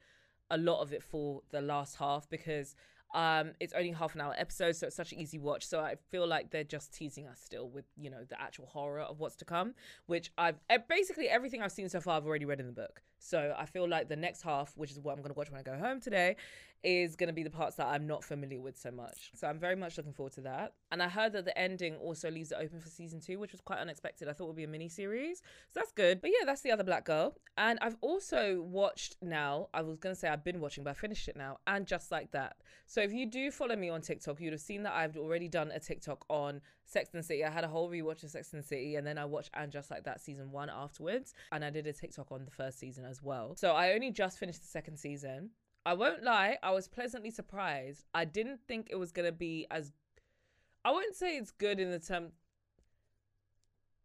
a 0.50 0.58
lot 0.58 0.80
of 0.82 0.92
it 0.92 1.02
for 1.02 1.42
the 1.50 1.60
last 1.60 1.96
half 1.96 2.28
because 2.28 2.74
um, 3.14 3.52
it's 3.60 3.72
only 3.74 3.90
half 3.90 4.14
an 4.14 4.20
hour 4.20 4.34
episode, 4.36 4.76
so 4.76 4.86
it's 4.86 4.96
such 4.96 5.12
an 5.12 5.18
easy 5.18 5.38
watch. 5.38 5.66
So 5.66 5.80
I 5.80 5.96
feel 6.10 6.26
like 6.26 6.50
they're 6.50 6.64
just 6.64 6.92
teasing 6.92 7.26
us 7.26 7.40
still 7.40 7.68
with 7.68 7.84
you 7.96 8.10
know 8.10 8.24
the 8.28 8.40
actual 8.40 8.66
horror 8.66 9.00
of 9.00 9.20
what's 9.20 9.36
to 9.36 9.44
come, 9.44 9.74
which 10.06 10.32
I've 10.38 10.56
basically 10.88 11.28
everything 11.28 11.62
I've 11.62 11.72
seen 11.72 11.88
so 11.88 12.00
far 12.00 12.16
I've 12.16 12.26
already 12.26 12.44
read 12.44 12.60
in 12.60 12.66
the 12.66 12.72
book. 12.72 13.02
So 13.22 13.54
I 13.56 13.66
feel 13.66 13.88
like 13.88 14.08
the 14.08 14.16
next 14.16 14.42
half, 14.42 14.72
which 14.76 14.90
is 14.90 14.98
what 14.98 15.12
I'm 15.12 15.18
going 15.18 15.32
to 15.32 15.38
watch 15.38 15.50
when 15.50 15.60
I 15.60 15.62
go 15.62 15.76
home 15.76 16.00
today, 16.00 16.36
is 16.82 17.14
going 17.14 17.28
to 17.28 17.32
be 17.32 17.44
the 17.44 17.50
parts 17.50 17.76
that 17.76 17.86
I'm 17.86 18.08
not 18.08 18.24
familiar 18.24 18.60
with 18.60 18.76
so 18.76 18.90
much. 18.90 19.30
So 19.34 19.46
I'm 19.46 19.58
very 19.58 19.76
much 19.76 19.96
looking 19.96 20.12
forward 20.12 20.32
to 20.32 20.40
that. 20.40 20.72
And 20.90 21.00
I 21.00 21.08
heard 21.08 21.32
that 21.34 21.44
the 21.44 21.56
ending 21.56 21.94
also 21.96 22.28
leaves 22.28 22.50
it 22.50 22.58
open 22.60 22.80
for 22.80 22.88
season 22.88 23.20
two, 23.20 23.38
which 23.38 23.52
was 23.52 23.60
quite 23.60 23.78
unexpected. 23.78 24.28
I 24.28 24.32
thought 24.32 24.44
it 24.44 24.48
would 24.48 24.56
be 24.56 24.64
a 24.64 24.68
mini 24.68 24.88
series. 24.88 25.38
So 25.38 25.80
that's 25.80 25.92
good. 25.92 26.20
But 26.20 26.30
yeah, 26.30 26.44
that's 26.44 26.62
the 26.62 26.72
other 26.72 26.82
black 26.82 27.04
girl. 27.04 27.36
And 27.56 27.78
I've 27.80 27.96
also 28.00 28.60
watched 28.62 29.16
now, 29.22 29.68
I 29.72 29.82
was 29.82 29.98
going 29.98 30.14
to 30.14 30.18
say 30.18 30.28
I've 30.28 30.42
been 30.42 30.60
watching, 30.60 30.82
but 30.82 30.90
I 30.90 30.94
finished 30.94 31.28
it 31.28 31.36
now. 31.36 31.58
And 31.68 31.86
just 31.86 32.10
like 32.10 32.32
that. 32.32 32.56
So 32.86 33.00
if 33.00 33.12
you 33.12 33.26
do 33.26 33.52
follow 33.52 33.76
me 33.76 33.88
on 33.88 34.00
TikTok, 34.00 34.40
you'd 34.40 34.52
have 34.52 34.60
seen 34.60 34.82
that 34.82 34.94
I've 34.94 35.16
already 35.16 35.46
done 35.46 35.70
a 35.70 35.78
TikTok 35.78 36.24
on 36.28 36.60
Sex 36.92 37.10
and 37.12 37.22
the 37.22 37.26
City. 37.26 37.44
I 37.44 37.50
had 37.50 37.64
a 37.64 37.68
whole 37.68 37.90
rewatch 37.90 38.22
of 38.22 38.30
Sex 38.30 38.52
and 38.52 38.62
the 38.62 38.66
City, 38.66 38.96
and 38.96 39.06
then 39.06 39.18
I 39.18 39.24
watched 39.24 39.50
And 39.54 39.72
Just 39.72 39.90
Like 39.90 40.04
That 40.04 40.20
season 40.20 40.50
one 40.52 40.70
afterwards. 40.70 41.34
And 41.50 41.64
I 41.64 41.70
did 41.70 41.86
a 41.86 41.92
TikTok 41.92 42.30
on 42.30 42.44
the 42.44 42.50
first 42.50 42.78
season 42.78 43.04
as 43.04 43.22
well. 43.22 43.54
So 43.56 43.72
I 43.72 43.92
only 43.92 44.10
just 44.10 44.38
finished 44.38 44.60
the 44.60 44.68
second 44.68 44.98
season. 44.98 45.50
I 45.84 45.94
won't 45.94 46.22
lie, 46.22 46.58
I 46.62 46.70
was 46.70 46.86
pleasantly 46.86 47.30
surprised. 47.30 48.04
I 48.14 48.24
didn't 48.24 48.60
think 48.68 48.88
it 48.90 48.96
was 48.96 49.10
to 49.12 49.32
be 49.32 49.66
as. 49.70 49.92
I 50.84 50.92
wouldn't 50.92 51.16
say 51.16 51.36
it's 51.36 51.50
good 51.50 51.80
in 51.80 51.90
the 51.90 51.98
term. 51.98 52.32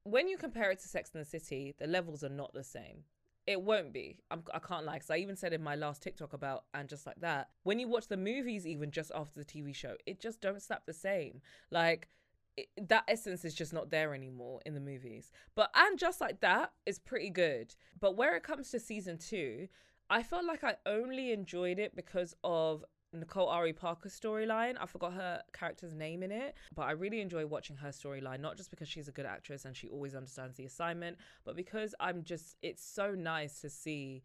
When 0.04 0.28
you 0.28 0.38
compare 0.38 0.72
it 0.72 0.80
to 0.80 0.88
Sex 0.88 1.12
and 1.14 1.24
the 1.24 1.30
City, 1.30 1.76
the 1.78 1.88
levels 1.88 2.24
are 2.24 2.30
not 2.30 2.54
the 2.54 2.64
same. 2.64 3.04
It 3.46 3.62
won't 3.62 3.94
be. 3.94 4.18
I'm, 4.30 4.44
I 4.54 4.60
can't 4.60 4.86
lie. 4.86 4.96
Because 4.96 5.10
I 5.10 5.18
even 5.18 5.36
said 5.36 5.54
in 5.54 5.64
my 5.64 5.76
last 5.76 6.02
TikTok 6.02 6.34
about 6.34 6.66
and 6.74 6.90
just 6.90 7.06
like 7.06 7.20
that. 7.22 7.50
When 7.64 7.80
you 7.80 7.88
watch 7.88 8.08
the 8.08 8.18
movies, 8.18 8.68
even 8.68 8.92
just 8.92 9.12
after 9.16 9.40
the 9.40 9.46
TV 9.46 9.74
show, 9.74 9.96
it 10.06 10.20
just 10.20 10.42
don't 10.42 10.62
slap 10.62 10.86
the 10.86 10.94
same. 10.94 11.42
Like 11.72 12.10
it, 12.58 12.68
that 12.89 13.03
essence 13.08 13.45
is 13.45 13.53
just 13.53 13.72
not 13.72 13.89
there 13.91 14.14
anymore 14.14 14.60
in 14.66 14.74
the 14.74 14.80
movies. 14.80 15.32
But 15.55 15.70
and 15.76 15.97
just 15.97 16.20
like 16.20 16.41
that 16.41 16.74
is 16.86 16.99
pretty 16.99 17.30
good. 17.30 17.76
But 17.99 18.18
where 18.18 18.36
it 18.36 18.43
comes 18.43 18.72
to 18.72 18.80
season 18.80 19.18
two, 19.18 19.68
I 20.10 20.24
felt 20.24 20.45
like 20.45 20.64
I 20.64 20.76
only 20.86 21.32
enjoyed 21.32 21.80
it 21.80 21.95
because 21.95 22.36
of 22.43 22.84
Nicole 23.14 23.47
Ari 23.47 23.74
Parker's 23.74 24.20
storyline. 24.20 24.76
I 24.80 24.86
forgot 24.86 25.14
her 25.14 25.41
character's 25.53 25.93
name 25.93 26.24
in 26.24 26.32
it, 26.32 26.55
but 26.76 26.84
I 26.84 26.91
really 26.91 27.22
enjoy 27.22 27.45
watching 27.45 27.78
her 27.78 27.89
storyline, 27.89 28.39
not 28.39 28.58
just 28.58 28.70
because 28.70 28.88
she's 28.88 29.08
a 29.08 29.12
good 29.12 29.26
actress 29.26 29.66
and 29.66 29.76
she 29.76 29.88
always 29.88 30.16
understands 30.16 30.58
the 30.58 30.66
assignment, 30.66 31.18
but 31.45 31.55
because 31.55 31.95
I'm 31.99 32.24
just, 32.24 32.58
it's 32.62 32.86
so 32.86 33.12
nice 33.12 33.62
to 33.62 33.70
see 33.70 34.24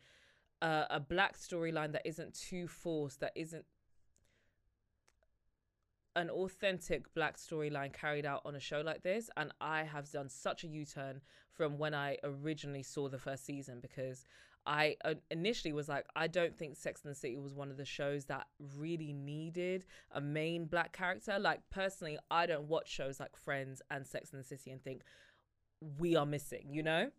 uh, 0.60 0.84
a 0.90 1.00
black 1.00 1.36
storyline 1.36 1.92
that 1.92 2.06
isn't 2.06 2.34
too 2.34 2.68
forced, 2.68 3.20
that 3.20 3.32
isn't 3.34 3.64
an 6.14 6.30
authentic 6.30 7.12
black 7.14 7.36
storyline 7.36 7.92
carried 7.92 8.26
out 8.26 8.42
on 8.44 8.54
a 8.54 8.60
show 8.60 8.80
like 8.80 9.02
this. 9.02 9.30
And 9.36 9.52
I 9.60 9.84
have 9.84 10.10
done 10.10 10.28
such 10.28 10.64
a 10.64 10.68
U 10.68 10.84
turn 10.84 11.20
from 11.50 11.78
when 11.78 11.94
I 11.94 12.18
originally 12.22 12.82
saw 12.82 13.08
the 13.08 13.18
first 13.18 13.44
season 13.44 13.80
because 13.80 14.24
I 14.64 14.96
uh, 15.04 15.14
initially 15.30 15.72
was 15.72 15.88
like, 15.88 16.06
I 16.14 16.28
don't 16.28 16.56
think 16.56 16.76
Sex 16.76 17.02
and 17.04 17.10
the 17.10 17.18
City 17.18 17.36
was 17.38 17.54
one 17.54 17.70
of 17.70 17.76
the 17.76 17.84
shows 17.84 18.26
that 18.26 18.46
really 18.76 19.12
needed 19.12 19.84
a 20.12 20.20
main 20.20 20.66
black 20.66 20.92
character. 20.92 21.38
Like, 21.38 21.60
personally, 21.70 22.18
I 22.30 22.46
don't 22.46 22.68
watch 22.68 22.88
shows 22.88 23.18
like 23.18 23.36
Friends 23.36 23.82
and 23.90 24.06
Sex 24.06 24.32
and 24.32 24.40
the 24.40 24.46
City 24.46 24.70
and 24.70 24.82
think 24.82 25.02
we 25.98 26.14
are 26.14 26.26
missing, 26.26 26.68
you 26.70 26.82
know? 26.82 27.10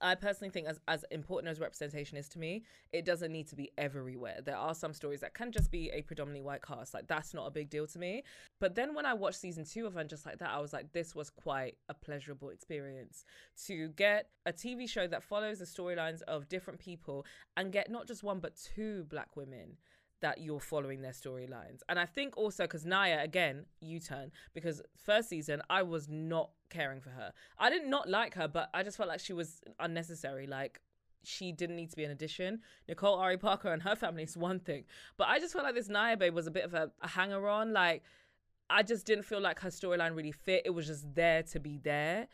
I 0.00 0.14
personally 0.14 0.50
think 0.50 0.66
as 0.66 0.78
as 0.88 1.04
important 1.10 1.50
as 1.50 1.60
representation 1.60 2.16
is 2.16 2.28
to 2.30 2.38
me, 2.38 2.62
it 2.92 3.04
doesn't 3.04 3.32
need 3.32 3.48
to 3.48 3.56
be 3.56 3.70
everywhere. 3.78 4.40
There 4.44 4.56
are 4.56 4.74
some 4.74 4.92
stories 4.92 5.20
that 5.20 5.34
can 5.34 5.52
just 5.52 5.70
be 5.70 5.90
a 5.90 6.02
predominantly 6.02 6.42
white 6.42 6.62
cast. 6.62 6.94
Like 6.94 7.06
that's 7.06 7.34
not 7.34 7.46
a 7.46 7.50
big 7.50 7.70
deal 7.70 7.86
to 7.88 7.98
me. 7.98 8.22
But 8.60 8.74
then 8.74 8.94
when 8.94 9.06
I 9.06 9.14
watched 9.14 9.40
season 9.40 9.64
two 9.64 9.86
of 9.86 9.96
and 9.96 10.08
just 10.08 10.26
like 10.26 10.38
that, 10.38 10.50
I 10.50 10.60
was 10.60 10.72
like, 10.72 10.92
this 10.92 11.14
was 11.14 11.30
quite 11.30 11.76
a 11.88 11.94
pleasurable 11.94 12.50
experience 12.50 13.24
to 13.66 13.88
get 13.90 14.30
a 14.44 14.52
TV 14.52 14.88
show 14.88 15.06
that 15.06 15.22
follows 15.22 15.58
the 15.58 15.64
storylines 15.64 16.22
of 16.22 16.48
different 16.48 16.78
people 16.78 17.26
and 17.56 17.72
get 17.72 17.90
not 17.90 18.06
just 18.06 18.22
one 18.22 18.40
but 18.40 18.56
two 18.56 19.04
black 19.08 19.36
women 19.36 19.76
that 20.20 20.40
you're 20.40 20.60
following 20.60 21.02
their 21.02 21.12
storylines. 21.12 21.80
And 21.88 21.98
I 21.98 22.06
think 22.06 22.36
also 22.36 22.64
because 22.64 22.84
Nya, 22.84 23.22
again, 23.22 23.66
U 23.80 24.00
turn, 24.00 24.32
because 24.54 24.82
first 24.96 25.28
season, 25.28 25.62
I 25.68 25.82
was 25.82 26.08
not 26.08 26.50
caring 26.70 27.00
for 27.00 27.10
her. 27.10 27.32
I 27.58 27.70
did 27.70 27.86
not 27.86 28.08
like 28.08 28.34
her, 28.34 28.48
but 28.48 28.70
I 28.72 28.82
just 28.82 28.96
felt 28.96 29.08
like 29.08 29.20
she 29.20 29.32
was 29.32 29.60
unnecessary. 29.78 30.46
Like, 30.46 30.80
she 31.22 31.52
didn't 31.52 31.76
need 31.76 31.90
to 31.90 31.96
be 31.96 32.04
an 32.04 32.10
addition. 32.10 32.60
Nicole 32.88 33.16
Ari 33.16 33.36
Parker 33.36 33.72
and 33.72 33.82
her 33.82 33.96
family 33.96 34.22
is 34.22 34.36
one 34.36 34.60
thing. 34.60 34.84
But 35.16 35.28
I 35.28 35.38
just 35.38 35.52
felt 35.52 35.64
like 35.64 35.74
this 35.74 35.88
Nya 35.88 36.18
babe 36.18 36.34
was 36.34 36.46
a 36.46 36.52
bit 36.52 36.64
of 36.64 36.74
a, 36.74 36.90
a 37.02 37.08
hanger 37.08 37.48
on. 37.48 37.72
Like, 37.72 38.02
I 38.70 38.82
just 38.82 39.06
didn't 39.06 39.24
feel 39.24 39.40
like 39.40 39.60
her 39.60 39.70
storyline 39.70 40.16
really 40.16 40.32
fit. 40.32 40.62
It 40.64 40.70
was 40.70 40.86
just 40.86 41.14
there 41.14 41.42
to 41.44 41.60
be 41.60 41.78
there. 41.82 42.28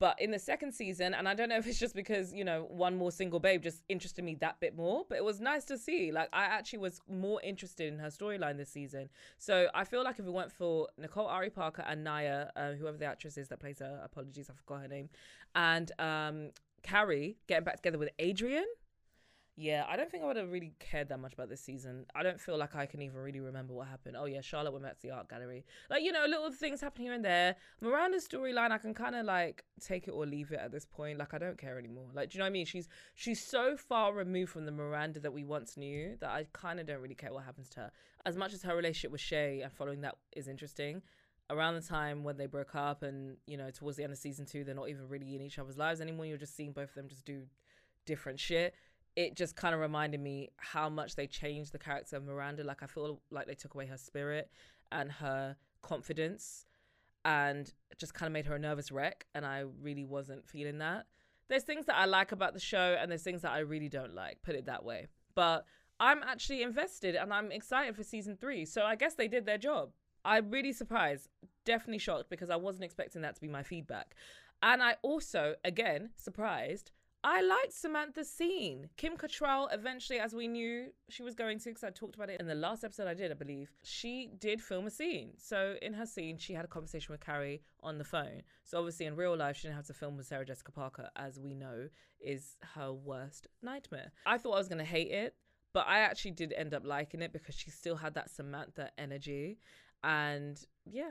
But 0.00 0.20
in 0.20 0.30
the 0.30 0.38
second 0.38 0.72
season, 0.72 1.12
and 1.14 1.28
I 1.28 1.34
don't 1.34 1.48
know 1.48 1.56
if 1.56 1.66
it's 1.66 1.78
just 1.78 1.94
because, 1.94 2.32
you 2.32 2.44
know, 2.44 2.66
one 2.70 2.96
more 2.96 3.10
single 3.10 3.40
babe 3.40 3.62
just 3.62 3.82
interested 3.88 4.24
me 4.24 4.36
that 4.36 4.60
bit 4.60 4.76
more, 4.76 5.04
but 5.08 5.18
it 5.18 5.24
was 5.24 5.40
nice 5.40 5.64
to 5.66 5.78
see. 5.78 6.12
Like, 6.12 6.28
I 6.32 6.44
actually 6.44 6.78
was 6.80 7.00
more 7.10 7.40
interested 7.42 7.92
in 7.92 7.98
her 7.98 8.08
storyline 8.08 8.56
this 8.56 8.70
season. 8.70 9.08
So 9.38 9.68
I 9.74 9.84
feel 9.84 10.04
like 10.04 10.18
if 10.18 10.26
it 10.26 10.32
went 10.32 10.52
for 10.52 10.88
Nicole 10.98 11.26
Ari 11.26 11.50
Parker 11.50 11.84
and 11.86 12.06
Nya, 12.06 12.50
uh, 12.54 12.72
whoever 12.72 12.96
the 12.96 13.06
actress 13.06 13.36
is 13.36 13.48
that 13.48 13.58
plays 13.58 13.80
her, 13.80 14.00
apologies, 14.04 14.48
I 14.48 14.54
forgot 14.54 14.82
her 14.82 14.88
name, 14.88 15.08
and 15.54 15.90
um, 15.98 16.50
Carrie 16.82 17.36
getting 17.48 17.64
back 17.64 17.76
together 17.76 17.98
with 17.98 18.10
Adrian, 18.18 18.66
Yeah, 19.60 19.86
I 19.88 19.96
don't 19.96 20.08
think 20.08 20.22
I 20.22 20.26
would 20.28 20.36
have 20.36 20.52
really 20.52 20.72
cared 20.78 21.08
that 21.08 21.18
much 21.18 21.32
about 21.32 21.48
this 21.48 21.60
season. 21.60 22.06
I 22.14 22.22
don't 22.22 22.40
feel 22.40 22.56
like 22.56 22.76
I 22.76 22.86
can 22.86 23.02
even 23.02 23.18
really 23.18 23.40
remember 23.40 23.74
what 23.74 23.88
happened. 23.88 24.16
Oh 24.16 24.26
yeah, 24.26 24.40
Charlotte 24.40 24.70
went 24.70 24.84
back 24.84 25.00
to 25.00 25.08
the 25.08 25.10
art 25.10 25.28
gallery. 25.28 25.64
Like 25.90 26.04
you 26.04 26.12
know, 26.12 26.24
little 26.28 26.52
things 26.52 26.80
happen 26.80 27.02
here 27.02 27.12
and 27.12 27.24
there. 27.24 27.56
Miranda's 27.80 28.28
storyline, 28.28 28.70
I 28.70 28.78
can 28.78 28.94
kind 28.94 29.16
of 29.16 29.26
like 29.26 29.64
take 29.80 30.06
it 30.06 30.12
or 30.12 30.24
leave 30.26 30.52
it 30.52 30.60
at 30.62 30.70
this 30.70 30.86
point. 30.86 31.18
Like 31.18 31.34
I 31.34 31.38
don't 31.38 31.58
care 31.58 31.76
anymore. 31.76 32.06
Like 32.14 32.30
do 32.30 32.36
you 32.36 32.38
know 32.38 32.44
what 32.44 32.50
I 32.50 32.52
mean? 32.52 32.66
She's 32.66 32.88
she's 33.16 33.44
so 33.44 33.76
far 33.76 34.14
removed 34.14 34.52
from 34.52 34.64
the 34.64 34.70
Miranda 34.70 35.18
that 35.18 35.32
we 35.32 35.42
once 35.42 35.76
knew 35.76 36.16
that 36.20 36.30
I 36.30 36.46
kind 36.52 36.78
of 36.78 36.86
don't 36.86 37.00
really 37.00 37.16
care 37.16 37.32
what 37.32 37.42
happens 37.42 37.68
to 37.70 37.80
her. 37.80 37.92
As 38.24 38.36
much 38.36 38.52
as 38.52 38.62
her 38.62 38.76
relationship 38.76 39.10
with 39.10 39.22
Che 39.22 39.62
and 39.62 39.72
following 39.72 40.02
that 40.02 40.14
is 40.36 40.46
interesting, 40.46 41.02
around 41.50 41.74
the 41.74 41.80
time 41.80 42.22
when 42.22 42.36
they 42.36 42.46
broke 42.46 42.76
up 42.76 43.02
and 43.02 43.38
you 43.48 43.56
know 43.56 43.70
towards 43.72 43.96
the 43.96 44.04
end 44.04 44.12
of 44.12 44.20
season 44.20 44.46
two, 44.46 44.62
they're 44.62 44.76
not 44.76 44.88
even 44.88 45.08
really 45.08 45.34
in 45.34 45.42
each 45.42 45.58
other's 45.58 45.76
lives 45.76 46.00
anymore. 46.00 46.26
You're 46.26 46.38
just 46.38 46.54
seeing 46.54 46.70
both 46.70 46.90
of 46.90 46.94
them 46.94 47.08
just 47.08 47.24
do 47.24 47.42
different 48.06 48.40
shit 48.40 48.72
it 49.18 49.34
just 49.34 49.56
kind 49.56 49.74
of 49.74 49.80
reminded 49.80 50.20
me 50.20 50.48
how 50.58 50.88
much 50.88 51.16
they 51.16 51.26
changed 51.26 51.72
the 51.72 51.78
character 51.78 52.14
of 52.14 52.22
Miranda. 52.22 52.62
Like 52.62 52.84
I 52.84 52.86
feel 52.86 53.20
like 53.32 53.48
they 53.48 53.54
took 53.56 53.74
away 53.74 53.86
her 53.86 53.96
spirit 53.96 54.48
and 54.92 55.10
her 55.10 55.56
confidence 55.82 56.66
and 57.24 57.74
just 57.96 58.14
kind 58.14 58.28
of 58.28 58.32
made 58.32 58.46
her 58.46 58.54
a 58.54 58.60
nervous 58.60 58.92
wreck. 58.92 59.26
And 59.34 59.44
I 59.44 59.64
really 59.82 60.04
wasn't 60.04 60.48
feeling 60.48 60.78
that. 60.78 61.06
There's 61.48 61.64
things 61.64 61.86
that 61.86 61.96
I 61.96 62.04
like 62.04 62.30
about 62.30 62.54
the 62.54 62.60
show 62.60 62.96
and 62.96 63.10
there's 63.10 63.24
things 63.24 63.42
that 63.42 63.50
I 63.50 63.58
really 63.58 63.88
don't 63.88 64.14
like, 64.14 64.40
put 64.42 64.54
it 64.54 64.66
that 64.66 64.84
way. 64.84 65.08
But 65.34 65.64
I'm 65.98 66.22
actually 66.22 66.62
invested 66.62 67.16
and 67.16 67.34
I'm 67.34 67.50
excited 67.50 67.96
for 67.96 68.04
season 68.04 68.36
three. 68.40 68.64
So 68.64 68.84
I 68.84 68.94
guess 68.94 69.14
they 69.14 69.26
did 69.26 69.46
their 69.46 69.58
job. 69.58 69.90
I'm 70.24 70.48
really 70.48 70.72
surprised, 70.72 71.28
definitely 71.64 71.98
shocked 71.98 72.30
because 72.30 72.50
I 72.50 72.56
wasn't 72.56 72.84
expecting 72.84 73.22
that 73.22 73.34
to 73.34 73.40
be 73.40 73.48
my 73.48 73.64
feedback. 73.64 74.14
And 74.62 74.80
I 74.80 74.94
also, 75.02 75.56
again, 75.64 76.10
surprised 76.14 76.92
I 77.24 77.42
liked 77.42 77.72
Samantha's 77.72 78.30
scene. 78.30 78.90
Kim 78.96 79.16
Cattrall, 79.16 79.68
eventually, 79.72 80.20
as 80.20 80.34
we 80.34 80.46
knew 80.46 80.86
she 81.08 81.24
was 81.24 81.34
going 81.34 81.58
to, 81.58 81.70
because 81.70 81.82
I 81.82 81.90
talked 81.90 82.14
about 82.14 82.30
it 82.30 82.40
in 82.40 82.46
the 82.46 82.54
last 82.54 82.84
episode 82.84 83.08
I 83.08 83.14
did, 83.14 83.32
I 83.32 83.34
believe, 83.34 83.72
she 83.82 84.30
did 84.38 84.62
film 84.62 84.86
a 84.86 84.90
scene. 84.90 85.32
So 85.36 85.74
in 85.82 85.94
her 85.94 86.06
scene, 86.06 86.38
she 86.38 86.54
had 86.54 86.64
a 86.64 86.68
conversation 86.68 87.12
with 87.12 87.20
Carrie 87.20 87.62
on 87.82 87.98
the 87.98 88.04
phone. 88.04 88.42
So 88.62 88.78
obviously, 88.78 89.06
in 89.06 89.16
real 89.16 89.36
life, 89.36 89.56
she 89.56 89.66
didn't 89.66 89.76
have 89.76 89.86
to 89.88 89.94
film 89.94 90.16
with 90.16 90.26
Sarah 90.26 90.44
Jessica 90.44 90.70
Parker, 90.70 91.10
as 91.16 91.40
we 91.40 91.54
know 91.54 91.88
is 92.20 92.56
her 92.74 92.92
worst 92.92 93.48
nightmare. 93.62 94.12
I 94.24 94.38
thought 94.38 94.54
I 94.54 94.58
was 94.58 94.68
going 94.68 94.78
to 94.78 94.84
hate 94.84 95.10
it, 95.10 95.34
but 95.72 95.86
I 95.88 96.00
actually 96.00 96.32
did 96.32 96.52
end 96.52 96.72
up 96.72 96.84
liking 96.84 97.20
it 97.20 97.32
because 97.32 97.56
she 97.56 97.70
still 97.70 97.96
had 97.96 98.14
that 98.14 98.30
Samantha 98.30 98.90
energy. 98.96 99.58
And 100.04 100.60
yeah, 100.84 101.10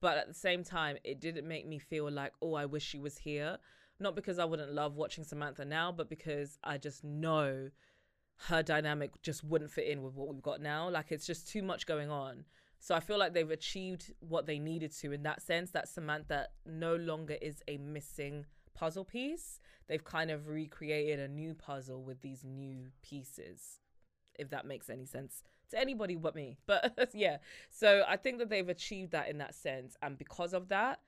but 0.00 0.18
at 0.18 0.28
the 0.28 0.34
same 0.34 0.64
time, 0.64 0.98
it 1.02 1.20
didn't 1.20 1.48
make 1.48 1.66
me 1.66 1.78
feel 1.78 2.10
like, 2.10 2.32
oh, 2.42 2.54
I 2.54 2.66
wish 2.66 2.84
she 2.84 2.98
was 2.98 3.16
here. 3.16 3.58
Not 4.00 4.16
because 4.16 4.38
I 4.38 4.44
wouldn't 4.44 4.72
love 4.72 4.96
watching 4.96 5.24
Samantha 5.24 5.64
now, 5.64 5.92
but 5.92 6.08
because 6.08 6.58
I 6.64 6.78
just 6.78 7.04
know 7.04 7.70
her 8.48 8.62
dynamic 8.62 9.22
just 9.22 9.44
wouldn't 9.44 9.70
fit 9.70 9.86
in 9.86 10.02
with 10.02 10.14
what 10.14 10.28
we've 10.28 10.42
got 10.42 10.60
now. 10.60 10.88
Like 10.88 11.12
it's 11.12 11.26
just 11.26 11.48
too 11.48 11.62
much 11.62 11.86
going 11.86 12.10
on. 12.10 12.44
So 12.80 12.94
I 12.94 13.00
feel 13.00 13.18
like 13.18 13.32
they've 13.32 13.50
achieved 13.50 14.12
what 14.20 14.46
they 14.46 14.58
needed 14.58 14.92
to 14.96 15.12
in 15.12 15.22
that 15.22 15.40
sense 15.40 15.70
that 15.70 15.88
Samantha 15.88 16.48
no 16.66 16.96
longer 16.96 17.36
is 17.40 17.62
a 17.66 17.78
missing 17.78 18.44
puzzle 18.74 19.04
piece. 19.04 19.60
They've 19.86 20.04
kind 20.04 20.30
of 20.30 20.48
recreated 20.48 21.18
a 21.18 21.28
new 21.28 21.54
puzzle 21.54 22.02
with 22.02 22.20
these 22.20 22.44
new 22.44 22.90
pieces, 23.02 23.78
if 24.38 24.50
that 24.50 24.66
makes 24.66 24.90
any 24.90 25.06
sense 25.06 25.42
to 25.70 25.80
anybody 25.80 26.16
but 26.16 26.34
me. 26.34 26.58
But 26.66 27.10
yeah, 27.14 27.38
so 27.70 28.04
I 28.06 28.16
think 28.16 28.38
that 28.38 28.50
they've 28.50 28.68
achieved 28.68 29.12
that 29.12 29.28
in 29.28 29.38
that 29.38 29.54
sense. 29.54 29.96
And 30.02 30.18
because 30.18 30.52
of 30.52 30.68
that, 30.68 31.00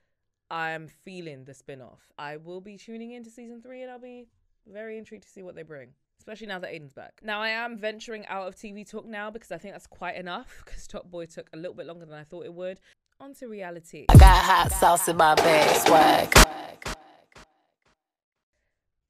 I'm 0.50 0.88
feeling 0.88 1.44
the 1.44 1.54
spin 1.54 1.80
off. 1.80 2.12
I 2.18 2.36
will 2.36 2.60
be 2.60 2.76
tuning 2.76 3.12
into 3.12 3.30
season 3.30 3.60
three 3.60 3.82
and 3.82 3.90
I'll 3.90 3.98
be 3.98 4.26
very 4.66 4.98
intrigued 4.98 5.24
to 5.24 5.28
see 5.28 5.42
what 5.42 5.54
they 5.54 5.62
bring. 5.62 5.88
Especially 6.18 6.46
now 6.46 6.58
that 6.58 6.72
Aidan's 6.72 6.92
back. 6.92 7.20
Now 7.22 7.40
I 7.40 7.48
am 7.50 7.78
venturing 7.78 8.26
out 8.26 8.48
of 8.48 8.56
TV 8.56 8.88
talk 8.88 9.06
now 9.06 9.30
because 9.30 9.52
I 9.52 9.58
think 9.58 9.74
that's 9.74 9.86
quite 9.86 10.16
enough. 10.16 10.48
Because 10.64 10.86
Top 10.86 11.10
Boy 11.10 11.26
took 11.26 11.48
a 11.52 11.56
little 11.56 11.74
bit 11.74 11.86
longer 11.86 12.06
than 12.06 12.14
I 12.14 12.24
thought 12.24 12.44
it 12.44 12.54
would. 12.54 12.80
On 13.20 13.34
to 13.34 13.48
reality. 13.48 14.06
I 14.08 14.16
got 14.16 14.44
hot 14.44 14.72
sauce 14.72 15.08
in 15.08 15.16
my 15.16 15.34
bag, 15.34 15.86
swag. 15.86 16.96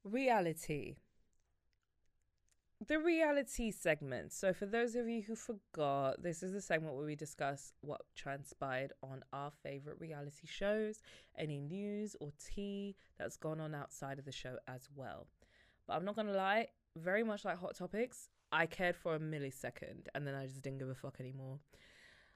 Reality 0.03 0.95
the 2.87 2.99
reality 2.99 3.71
segment. 3.71 4.31
So, 4.31 4.53
for 4.53 4.65
those 4.65 4.95
of 4.95 5.07
you 5.07 5.21
who 5.21 5.35
forgot, 5.35 6.23
this 6.23 6.41
is 6.41 6.53
the 6.53 6.61
segment 6.61 6.95
where 6.95 7.05
we 7.05 7.15
discuss 7.15 7.73
what 7.81 8.01
transpired 8.15 8.93
on 9.03 9.23
our 9.33 9.51
favorite 9.63 9.99
reality 9.99 10.47
shows, 10.47 11.01
any 11.37 11.59
news 11.59 12.15
or 12.19 12.31
tea 12.39 12.95
that's 13.17 13.37
gone 13.37 13.59
on 13.59 13.75
outside 13.75 14.19
of 14.19 14.25
the 14.25 14.31
show 14.31 14.57
as 14.67 14.89
well. 14.95 15.27
But 15.87 15.95
I'm 15.95 16.05
not 16.05 16.15
gonna 16.15 16.33
lie, 16.33 16.67
very 16.95 17.23
much 17.23 17.45
like 17.45 17.59
Hot 17.59 17.75
Topics, 17.75 18.29
I 18.51 18.65
cared 18.65 18.95
for 18.95 19.15
a 19.15 19.19
millisecond 19.19 20.07
and 20.15 20.25
then 20.25 20.33
I 20.33 20.45
just 20.45 20.61
didn't 20.61 20.79
give 20.79 20.89
a 20.89 20.95
fuck 20.95 21.17
anymore. 21.19 21.59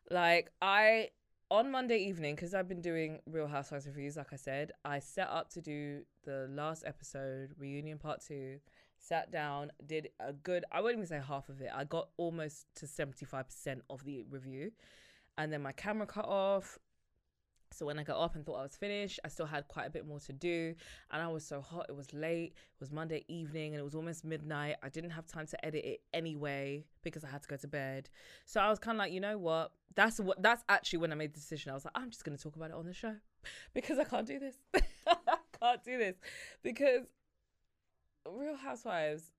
Like, 0.10 0.52
I 0.62 1.10
on 1.50 1.70
Monday 1.70 1.98
evening, 1.98 2.36
because 2.36 2.54
I've 2.54 2.70
been 2.70 2.82
doing 2.82 3.20
Real 3.26 3.48
Housewives 3.48 3.86
reviews, 3.86 4.16
like 4.16 4.32
I 4.32 4.38
said, 4.38 4.72
I 4.86 5.00
set 5.00 5.28
up 5.28 5.50
to 5.50 5.62
do 5.62 6.04
the 6.24 6.48
last 6.50 6.84
episode, 6.86 7.52
reunion 7.58 7.98
part 7.98 8.22
two 8.26 8.60
sat 9.02 9.32
down, 9.32 9.72
did 9.86 10.10
a 10.20 10.32
good, 10.32 10.64
I 10.72 10.80
wouldn't 10.80 11.00
even 11.00 11.08
say 11.08 11.22
half 11.26 11.50
of 11.50 11.60
it. 11.60 11.70
I 11.74 11.84
got 11.84 12.10
almost 12.18 12.68
to 12.76 12.86
75% 12.86 13.82
of 13.90 14.06
the 14.06 14.24
review. 14.30 14.72
And 15.38 15.52
then 15.52 15.62
my 15.62 15.72
camera 15.72 16.06
cut 16.06 16.26
off. 16.26 16.78
So 17.74 17.86
when 17.86 17.98
I 17.98 18.04
got 18.04 18.22
up 18.22 18.36
and 18.36 18.46
thought 18.46 18.60
I 18.60 18.64
was 18.64 18.76
finished, 18.76 19.20
I 19.24 19.30
still 19.30 19.46
had 19.46 19.68
quite 19.70 19.88
a 19.88 19.90
bit 19.90 20.06
more 20.06 20.20
to 20.20 20.34
do. 20.34 20.76
And 21.10 21.22
I 21.22 21.28
was 21.30 21.46
so 21.46 21.62
hot. 21.62 21.86
It 21.90 21.96
was 21.96 22.14
late. 22.14 22.54
It 22.56 22.80
was 22.80 22.92
Monday 22.92 23.24
evening 23.28 23.74
and 23.74 23.80
it 23.80 23.84
was 23.84 23.96
almost 23.96 24.26
midnight. 24.26 24.76
I 24.84 24.90
didn't 24.90 25.12
have 25.12 25.26
time 25.26 25.48
to 25.48 25.66
edit 25.66 25.84
it 25.84 26.02
anyway 26.14 26.86
because 27.02 27.24
I 27.24 27.30
had 27.30 27.42
to 27.44 27.48
go 27.48 27.56
to 27.56 27.68
bed. 27.68 28.10
So 28.46 28.60
I 28.60 28.70
was 28.70 28.78
kind 28.78 28.98
of 28.98 29.00
like, 29.00 29.14
you 29.14 29.22
know 29.22 29.38
what? 29.38 29.72
That's 29.96 30.20
what 30.20 30.42
that's 30.44 30.64
actually 30.70 31.00
when 31.00 31.12
I 31.12 31.16
made 31.16 31.34
the 31.34 31.40
decision. 31.40 31.72
I 31.72 31.74
was 31.74 31.86
like, 31.86 31.94
I'm 31.96 32.12
just 32.12 32.24
gonna 32.24 32.38
talk 32.38 32.56
about 32.56 32.72
it 32.72 32.76
on 32.76 32.86
the 32.86 32.94
show 32.94 33.16
because 33.74 33.98
I 33.98 34.04
can't 34.04 34.28
do 34.28 34.38
this. 34.38 34.56
I 35.08 35.38
can't 35.60 35.84
do 35.84 35.98
this. 35.98 36.18
Because 36.64 37.08
Real 38.28 38.56
Housewives, 38.56 39.32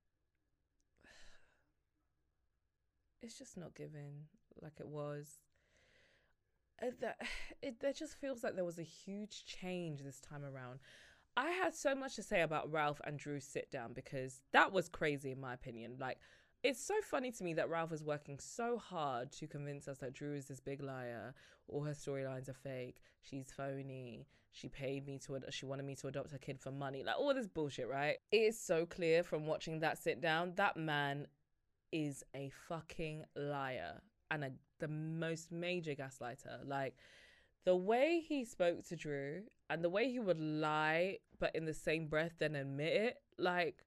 it's 3.21 3.37
just 3.37 3.57
not 3.57 3.75
giving 3.75 4.25
like 4.61 4.79
it 4.79 4.87
was. 4.87 5.39
Uh, 6.81 6.87
it, 6.87 7.01
that, 7.01 7.17
it, 7.61 7.75
it 7.81 7.95
just 7.95 8.19
feels 8.19 8.43
like 8.43 8.55
there 8.55 8.65
was 8.65 8.79
a 8.79 8.83
huge 8.83 9.45
change 9.45 10.01
this 10.01 10.19
time 10.19 10.43
around. 10.43 10.79
I 11.35 11.49
had 11.49 11.73
so 11.73 11.95
much 11.95 12.15
to 12.15 12.23
say 12.23 12.41
about 12.41 12.71
Ralph 12.71 13.01
and 13.05 13.17
Drew's 13.17 13.45
sit 13.45 13.71
down 13.71 13.93
because 13.93 14.41
that 14.51 14.71
was 14.71 14.87
crazy 14.87 15.31
in 15.31 15.39
my 15.41 15.53
opinion. 15.53 15.95
Like, 15.99 16.19
it's 16.63 16.85
so 16.85 16.93
funny 17.01 17.31
to 17.31 17.43
me 17.43 17.53
that 17.55 17.69
Ralph 17.69 17.91
is 17.91 18.03
working 18.03 18.39
so 18.39 18.77
hard 18.77 19.31
to 19.33 19.47
convince 19.47 19.87
us 19.87 19.97
that 19.97 20.13
Drew 20.13 20.35
is 20.35 20.45
this 20.45 20.59
big 20.59 20.81
liar, 20.81 21.33
all 21.67 21.83
her 21.83 21.93
storylines 21.93 22.49
are 22.49 22.53
fake, 22.53 23.01
she's 23.21 23.51
phony, 23.51 24.27
she 24.53 24.69
paid 24.69 25.05
me 25.05 25.19
to, 25.25 25.35
ad- 25.35 25.45
she 25.49 25.65
wanted 25.65 25.85
me 25.85 25.95
to 25.95 26.07
adopt 26.07 26.31
her 26.31 26.37
kid 26.37 26.59
for 26.59 26.71
money, 26.71 27.03
like 27.03 27.17
all 27.17 27.33
this 27.33 27.47
bullshit, 27.47 27.89
right? 27.89 28.17
It 28.31 28.37
is 28.37 28.59
so 28.59 28.85
clear 28.85 29.23
from 29.23 29.45
watching 29.45 29.79
that 29.79 29.97
sit 29.97 30.21
down 30.21 30.53
that 30.55 30.77
man 30.77 31.27
is 31.91 32.23
a 32.35 32.51
fucking 32.69 33.25
liar 33.35 34.01
and 34.31 34.43
a, 34.45 34.51
the 34.79 34.87
most 34.87 35.51
major 35.51 35.95
gaslighter. 35.95 36.65
Like 36.65 36.95
the 37.65 37.75
way 37.75 38.23
he 38.25 38.45
spoke 38.45 38.87
to 38.87 38.95
Drew 38.95 39.43
and 39.69 39.83
the 39.83 39.89
way 39.89 40.11
he 40.11 40.19
would 40.19 40.39
lie, 40.39 41.17
but 41.39 41.55
in 41.55 41.65
the 41.65 41.73
same 41.73 42.07
breath 42.07 42.33
then 42.39 42.55
admit 42.55 42.93
it, 42.93 43.17
like 43.37 43.83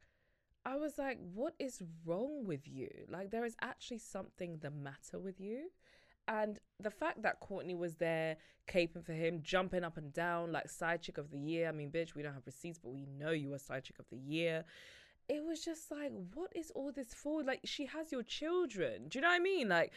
I 0.66 0.76
was 0.76 0.98
like, 0.98 1.18
what 1.32 1.54
is 1.60 1.80
wrong 2.04 2.44
with 2.44 2.66
you? 2.66 2.90
Like, 3.08 3.30
there 3.30 3.44
is 3.44 3.54
actually 3.62 3.98
something 3.98 4.58
the 4.58 4.70
matter 4.72 5.16
with 5.16 5.40
you. 5.40 5.70
And 6.28 6.58
the 6.80 6.90
fact 6.90 7.22
that 7.22 7.40
Courtney 7.40 7.74
was 7.74 7.96
there, 7.96 8.36
caping 8.66 9.04
for 9.04 9.12
him, 9.12 9.40
jumping 9.42 9.84
up 9.84 9.96
and 9.96 10.12
down, 10.12 10.52
like 10.52 10.68
side 10.68 11.02
chick 11.02 11.18
of 11.18 11.30
the 11.30 11.38
year. 11.38 11.68
I 11.68 11.72
mean, 11.72 11.90
bitch, 11.90 12.14
we 12.14 12.22
don't 12.22 12.34
have 12.34 12.46
receipts, 12.46 12.78
but 12.78 12.92
we 12.92 13.06
know 13.06 13.30
you 13.30 13.50
were 13.50 13.58
side 13.58 13.84
chick 13.84 13.98
of 13.98 14.06
the 14.10 14.18
year. 14.18 14.64
It 15.28 15.44
was 15.44 15.64
just 15.64 15.90
like, 15.90 16.12
what 16.34 16.52
is 16.54 16.70
all 16.72 16.92
this 16.92 17.12
for? 17.12 17.42
Like, 17.42 17.60
she 17.64 17.86
has 17.86 18.12
your 18.12 18.22
children. 18.22 19.08
Do 19.08 19.18
you 19.18 19.22
know 19.22 19.28
what 19.28 19.34
I 19.34 19.40
mean? 19.40 19.68
Like, 19.68 19.92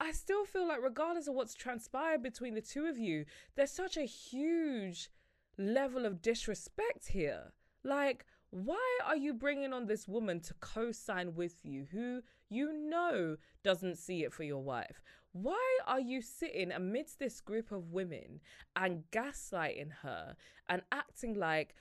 I 0.00 0.12
still 0.12 0.44
feel 0.44 0.66
like, 0.66 0.82
regardless 0.82 1.28
of 1.28 1.34
what's 1.34 1.54
transpired 1.54 2.22
between 2.22 2.54
the 2.54 2.60
two 2.60 2.86
of 2.86 2.98
you, 2.98 3.24
there's 3.54 3.70
such 3.70 3.96
a 3.96 4.02
huge 4.02 5.10
level 5.56 6.04
of 6.04 6.22
disrespect 6.22 7.08
here. 7.08 7.52
Like, 7.84 8.26
why 8.50 8.98
are 9.04 9.16
you 9.16 9.34
bringing 9.34 9.72
on 9.72 9.86
this 9.86 10.08
woman 10.08 10.40
to 10.40 10.54
co 10.54 10.92
sign 10.92 11.34
with 11.34 11.56
you 11.64 11.86
who 11.92 12.22
you 12.48 12.72
know 12.72 13.36
doesn't 13.62 13.98
see 13.98 14.24
it 14.24 14.32
for 14.32 14.42
your 14.42 14.62
wife? 14.62 15.02
Why 15.34 15.78
are 15.88 16.00
you 16.00 16.22
sitting 16.22 16.70
amidst 16.70 17.18
this 17.18 17.40
group 17.40 17.72
of 17.72 17.90
women 17.90 18.40
and 18.76 19.02
gaslighting 19.10 19.90
her 20.02 20.36
and 20.68 20.82
acting 20.92 21.34
like 21.34 21.74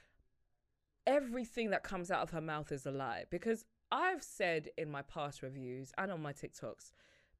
everything 1.05 1.69
that 1.69 1.83
comes 1.83 2.09
out 2.09 2.23
of 2.23 2.31
her 2.31 2.41
mouth 2.41 2.71
is 2.71 2.87
a 2.87 2.91
lie? 2.91 3.25
Because 3.29 3.63
I've 3.91 4.23
said 4.23 4.69
in 4.75 4.89
my 4.89 5.03
past 5.03 5.43
reviews 5.43 5.91
and 5.99 6.11
on 6.11 6.19
my 6.19 6.33
TikToks, 6.33 6.89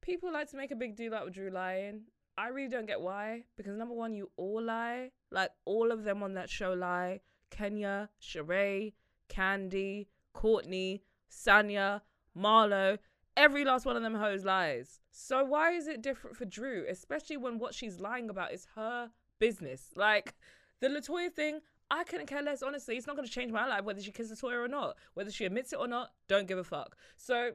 people 0.02 0.32
like 0.32 0.48
to 0.52 0.56
make 0.56 0.70
a 0.70 0.76
big 0.76 0.94
deal 0.94 1.16
out 1.16 1.26
of 1.26 1.34
Drew 1.34 1.50
lying. 1.50 2.02
I 2.38 2.46
really 2.46 2.70
don't 2.70 2.86
get 2.86 3.00
why. 3.00 3.42
Because 3.56 3.76
number 3.76 3.94
one, 3.94 4.14
you 4.14 4.30
all 4.36 4.62
lie. 4.62 5.10
Like 5.32 5.50
all 5.64 5.90
of 5.90 6.04
them 6.04 6.22
on 6.22 6.34
that 6.34 6.48
show 6.48 6.74
lie. 6.74 7.22
Kenya, 7.50 8.08
Sheree, 8.22 8.92
Kandi, 9.28 10.06
Courtney, 10.32 11.02
Sanya, 11.28 12.02
Marlo, 12.38 12.98
every 13.36 13.64
last 13.64 13.86
one 13.86 13.96
of 13.96 14.02
them 14.02 14.14
hoes 14.14 14.44
lies. 14.44 15.00
So 15.10 15.44
why 15.44 15.72
is 15.72 15.86
it 15.86 16.02
different 16.02 16.36
for 16.36 16.44
Drew, 16.44 16.84
especially 16.88 17.36
when 17.36 17.58
what 17.58 17.74
she's 17.74 18.00
lying 18.00 18.30
about 18.30 18.52
is 18.52 18.66
her 18.74 19.10
business? 19.38 19.90
Like 19.96 20.34
the 20.80 20.88
Latoya 20.88 21.32
thing, 21.32 21.60
I 21.90 22.04
couldn't 22.04 22.26
care 22.26 22.42
less. 22.42 22.62
Honestly, 22.62 22.96
it's 22.96 23.06
not 23.06 23.16
going 23.16 23.28
to 23.28 23.32
change 23.32 23.52
my 23.52 23.66
life 23.66 23.84
whether 23.84 24.00
she 24.00 24.12
kisses 24.12 24.40
Latoya 24.40 24.64
or 24.64 24.68
not. 24.68 24.96
Whether 25.14 25.30
she 25.30 25.44
admits 25.44 25.72
it 25.72 25.78
or 25.78 25.88
not, 25.88 26.12
don't 26.28 26.48
give 26.48 26.58
a 26.58 26.64
fuck. 26.64 26.96
So 27.16 27.52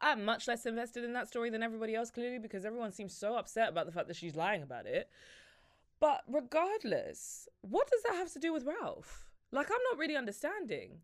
I'm 0.00 0.24
much 0.24 0.48
less 0.48 0.66
invested 0.66 1.04
in 1.04 1.12
that 1.12 1.28
story 1.28 1.50
than 1.50 1.62
everybody 1.62 1.94
else, 1.94 2.10
clearly, 2.10 2.38
because 2.38 2.64
everyone 2.64 2.92
seems 2.92 3.14
so 3.14 3.36
upset 3.36 3.68
about 3.68 3.86
the 3.86 3.92
fact 3.92 4.08
that 4.08 4.16
she's 4.16 4.36
lying 4.36 4.62
about 4.62 4.86
it. 4.86 5.08
But 6.00 6.22
regardless, 6.26 7.48
what 7.60 7.90
does 7.90 8.02
that 8.04 8.14
have 8.14 8.32
to 8.32 8.38
do 8.38 8.52
with 8.52 8.64
Ralph? 8.64 9.26
Like, 9.52 9.70
I'm 9.70 9.82
not 9.90 9.98
really 9.98 10.16
understanding. 10.16 11.00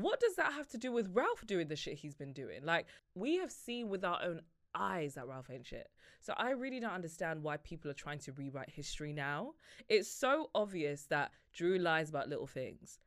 What 0.00 0.20
does 0.20 0.36
that 0.36 0.52
have 0.52 0.68
to 0.68 0.78
do 0.78 0.92
with 0.92 1.10
Ralph 1.12 1.44
doing 1.44 1.66
the 1.66 1.74
shit 1.74 1.94
he's 1.94 2.14
been 2.14 2.32
doing? 2.32 2.64
Like, 2.64 2.86
we 3.16 3.38
have 3.38 3.50
seen 3.50 3.88
with 3.88 4.04
our 4.04 4.22
own 4.22 4.42
eyes 4.72 5.14
that 5.14 5.26
Ralph 5.26 5.50
ain't 5.50 5.66
shit. 5.66 5.88
So 6.20 6.34
I 6.36 6.50
really 6.50 6.78
don't 6.78 6.92
understand 6.92 7.42
why 7.42 7.56
people 7.56 7.90
are 7.90 7.94
trying 7.94 8.20
to 8.20 8.32
rewrite 8.32 8.70
history 8.70 9.12
now. 9.12 9.54
It's 9.88 10.08
so 10.08 10.50
obvious 10.54 11.06
that 11.06 11.32
Drew 11.52 11.78
lies 11.78 12.10
about 12.10 12.28
little 12.28 12.46
things. 12.46 13.00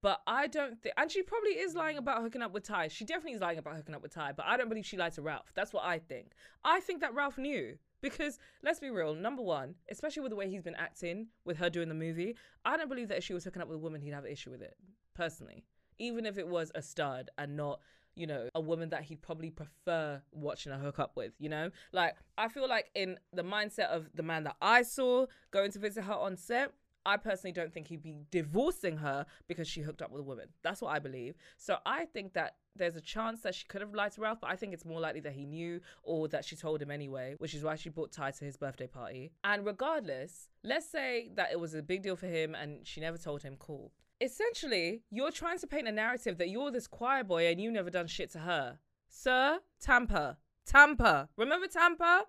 But 0.00 0.22
I 0.26 0.46
don't 0.46 0.80
think, 0.80 0.94
and 0.96 1.10
she 1.10 1.22
probably 1.22 1.50
is 1.50 1.74
lying 1.74 1.98
about 1.98 2.22
hooking 2.22 2.40
up 2.40 2.52
with 2.52 2.62
Ty. 2.62 2.88
She 2.88 3.04
definitely 3.04 3.32
is 3.32 3.42
lying 3.42 3.58
about 3.58 3.76
hooking 3.76 3.94
up 3.94 4.02
with 4.02 4.14
Ty, 4.14 4.32
but 4.32 4.46
I 4.46 4.56
don't 4.56 4.70
believe 4.70 4.86
she 4.86 4.96
lied 4.96 5.12
to 5.14 5.22
Ralph. 5.22 5.52
That's 5.54 5.74
what 5.74 5.84
I 5.84 5.98
think. 5.98 6.32
I 6.64 6.80
think 6.80 7.02
that 7.02 7.14
Ralph 7.14 7.36
knew. 7.36 7.76
Because 8.00 8.38
let's 8.62 8.80
be 8.80 8.88
real, 8.88 9.14
number 9.14 9.42
one, 9.42 9.74
especially 9.90 10.22
with 10.22 10.30
the 10.30 10.36
way 10.36 10.48
he's 10.48 10.62
been 10.62 10.74
acting 10.76 11.26
with 11.44 11.58
her 11.58 11.68
doing 11.68 11.88
the 11.88 11.94
movie, 11.94 12.36
I 12.64 12.76
don't 12.76 12.88
believe 12.88 13.08
that 13.08 13.18
if 13.18 13.24
she 13.24 13.34
was 13.34 13.44
hooking 13.44 13.60
up 13.60 13.68
with 13.68 13.76
a 13.76 13.80
woman, 13.80 14.00
he'd 14.00 14.12
have 14.12 14.24
an 14.24 14.32
issue 14.32 14.50
with 14.50 14.62
it, 14.62 14.76
personally. 15.14 15.64
Even 15.98 16.26
if 16.26 16.38
it 16.38 16.48
was 16.48 16.70
a 16.74 16.82
stud 16.82 17.30
and 17.38 17.56
not, 17.56 17.80
you 18.14 18.26
know, 18.26 18.48
a 18.54 18.60
woman 18.60 18.90
that 18.90 19.02
he'd 19.02 19.22
probably 19.22 19.50
prefer 19.50 20.22
watching 20.32 20.72
a 20.72 20.78
hook 20.78 20.98
up 20.98 21.12
with, 21.16 21.32
you 21.38 21.48
know? 21.48 21.70
Like, 21.92 22.16
I 22.38 22.48
feel 22.48 22.68
like 22.68 22.90
in 22.94 23.18
the 23.32 23.44
mindset 23.44 23.88
of 23.88 24.08
the 24.14 24.22
man 24.22 24.44
that 24.44 24.56
I 24.60 24.82
saw 24.82 25.26
going 25.50 25.70
to 25.72 25.78
visit 25.78 26.04
her 26.04 26.14
on 26.14 26.36
set, 26.36 26.72
I 27.06 27.16
personally 27.16 27.52
don't 27.52 27.72
think 27.72 27.86
he'd 27.86 28.02
be 28.02 28.16
divorcing 28.32 28.96
her 28.96 29.26
because 29.46 29.68
she 29.68 29.80
hooked 29.80 30.02
up 30.02 30.10
with 30.10 30.20
a 30.20 30.24
woman. 30.24 30.48
That's 30.62 30.82
what 30.82 30.90
I 30.90 30.98
believe. 30.98 31.36
So 31.56 31.76
I 31.86 32.04
think 32.06 32.32
that 32.32 32.56
there's 32.74 32.96
a 32.96 33.00
chance 33.00 33.42
that 33.42 33.54
she 33.54 33.64
could 33.66 33.80
have 33.80 33.94
lied 33.94 34.12
to 34.12 34.20
Ralph, 34.20 34.40
but 34.40 34.50
I 34.50 34.56
think 34.56 34.74
it's 34.74 34.84
more 34.84 35.00
likely 35.00 35.20
that 35.20 35.32
he 35.32 35.46
knew 35.46 35.80
or 36.02 36.26
that 36.28 36.44
she 36.44 36.56
told 36.56 36.82
him 36.82 36.90
anyway, 36.90 37.36
which 37.38 37.54
is 37.54 37.62
why 37.62 37.76
she 37.76 37.90
brought 37.90 38.10
Ty 38.10 38.32
to 38.32 38.44
his 38.44 38.56
birthday 38.56 38.88
party. 38.88 39.30
And 39.44 39.64
regardless, 39.64 40.48
let's 40.64 40.90
say 40.90 41.30
that 41.36 41.52
it 41.52 41.60
was 41.60 41.74
a 41.74 41.82
big 41.82 42.02
deal 42.02 42.16
for 42.16 42.26
him 42.26 42.56
and 42.56 42.84
she 42.84 43.00
never 43.00 43.18
told 43.18 43.42
him, 43.42 43.56
cool. 43.58 43.92
Essentially, 44.20 45.02
you're 45.10 45.30
trying 45.30 45.58
to 45.58 45.66
paint 45.66 45.88
a 45.88 45.92
narrative 45.92 46.38
that 46.38 46.48
you're 46.48 46.70
this 46.70 46.86
choir 46.86 47.22
boy 47.22 47.46
and 47.46 47.60
you 47.60 47.70
never 47.70 47.90
done 47.90 48.06
shit 48.06 48.30
to 48.32 48.38
her. 48.40 48.78
Sir, 49.08 49.60
Tampa. 49.80 50.38
Tampa. 50.66 51.28
Remember 51.36 51.66
Tampa? 51.66 52.24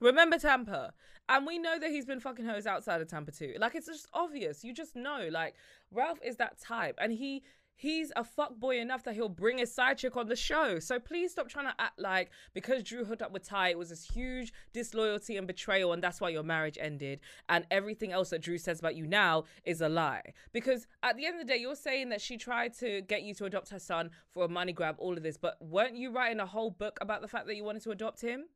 Remember 0.00 0.38
Tampa. 0.38 0.92
And 1.28 1.46
we 1.46 1.58
know 1.58 1.78
that 1.78 1.90
he's 1.90 2.06
been 2.06 2.20
fucking 2.20 2.46
hoes 2.46 2.66
outside 2.66 3.00
of 3.00 3.08
Tampa 3.08 3.32
too. 3.32 3.54
Like 3.58 3.74
it's 3.74 3.86
just 3.86 4.06
obvious. 4.14 4.64
You 4.64 4.72
just 4.72 4.96
know. 4.96 5.28
Like 5.30 5.54
Ralph 5.90 6.18
is 6.24 6.36
that 6.36 6.60
type. 6.60 6.96
And 7.00 7.12
he 7.12 7.42
he's 7.78 8.10
a 8.16 8.24
fuck 8.24 8.56
boy 8.56 8.78
enough 8.80 9.04
that 9.04 9.14
he'll 9.14 9.28
bring 9.28 9.58
his 9.58 9.72
side 9.72 9.98
chick 9.98 10.16
on 10.16 10.26
the 10.26 10.36
show. 10.36 10.80
So 10.80 10.98
please 10.98 11.30
stop 11.30 11.48
trying 11.48 11.66
to 11.66 11.74
act 11.78 11.98
like 11.98 12.30
because 12.52 12.82
Drew 12.82 13.04
hooked 13.04 13.22
up 13.22 13.32
with 13.32 13.44
Ty, 13.44 13.70
it 13.70 13.78
was 13.78 13.88
this 13.88 14.04
huge 14.04 14.52
disloyalty 14.72 15.36
and 15.36 15.46
betrayal, 15.46 15.92
and 15.92 16.02
that's 16.02 16.20
why 16.20 16.28
your 16.28 16.42
marriage 16.42 16.76
ended. 16.80 17.20
And 17.48 17.66
everything 17.70 18.12
else 18.12 18.30
that 18.30 18.42
Drew 18.42 18.58
says 18.58 18.80
about 18.80 18.96
you 18.96 19.06
now 19.06 19.44
is 19.64 19.80
a 19.80 19.88
lie. 19.88 20.34
Because 20.52 20.86
at 21.04 21.16
the 21.16 21.24
end 21.24 21.40
of 21.40 21.46
the 21.46 21.52
day, 21.52 21.60
you're 21.60 21.76
saying 21.76 22.08
that 22.08 22.20
she 22.20 22.36
tried 22.36 22.74
to 22.78 23.00
get 23.02 23.22
you 23.22 23.32
to 23.34 23.44
adopt 23.44 23.68
her 23.70 23.78
son 23.78 24.10
for 24.34 24.44
a 24.44 24.48
money 24.48 24.72
grab, 24.72 24.96
all 24.98 25.16
of 25.16 25.22
this, 25.22 25.36
but 25.36 25.56
weren't 25.60 25.96
you 25.96 26.10
writing 26.10 26.40
a 26.40 26.46
whole 26.46 26.70
book 26.70 26.98
about 27.00 27.22
the 27.22 27.28
fact 27.28 27.46
that 27.46 27.54
you 27.54 27.62
wanted 27.62 27.82
to 27.82 27.92
adopt 27.92 28.20
him? 28.20 28.46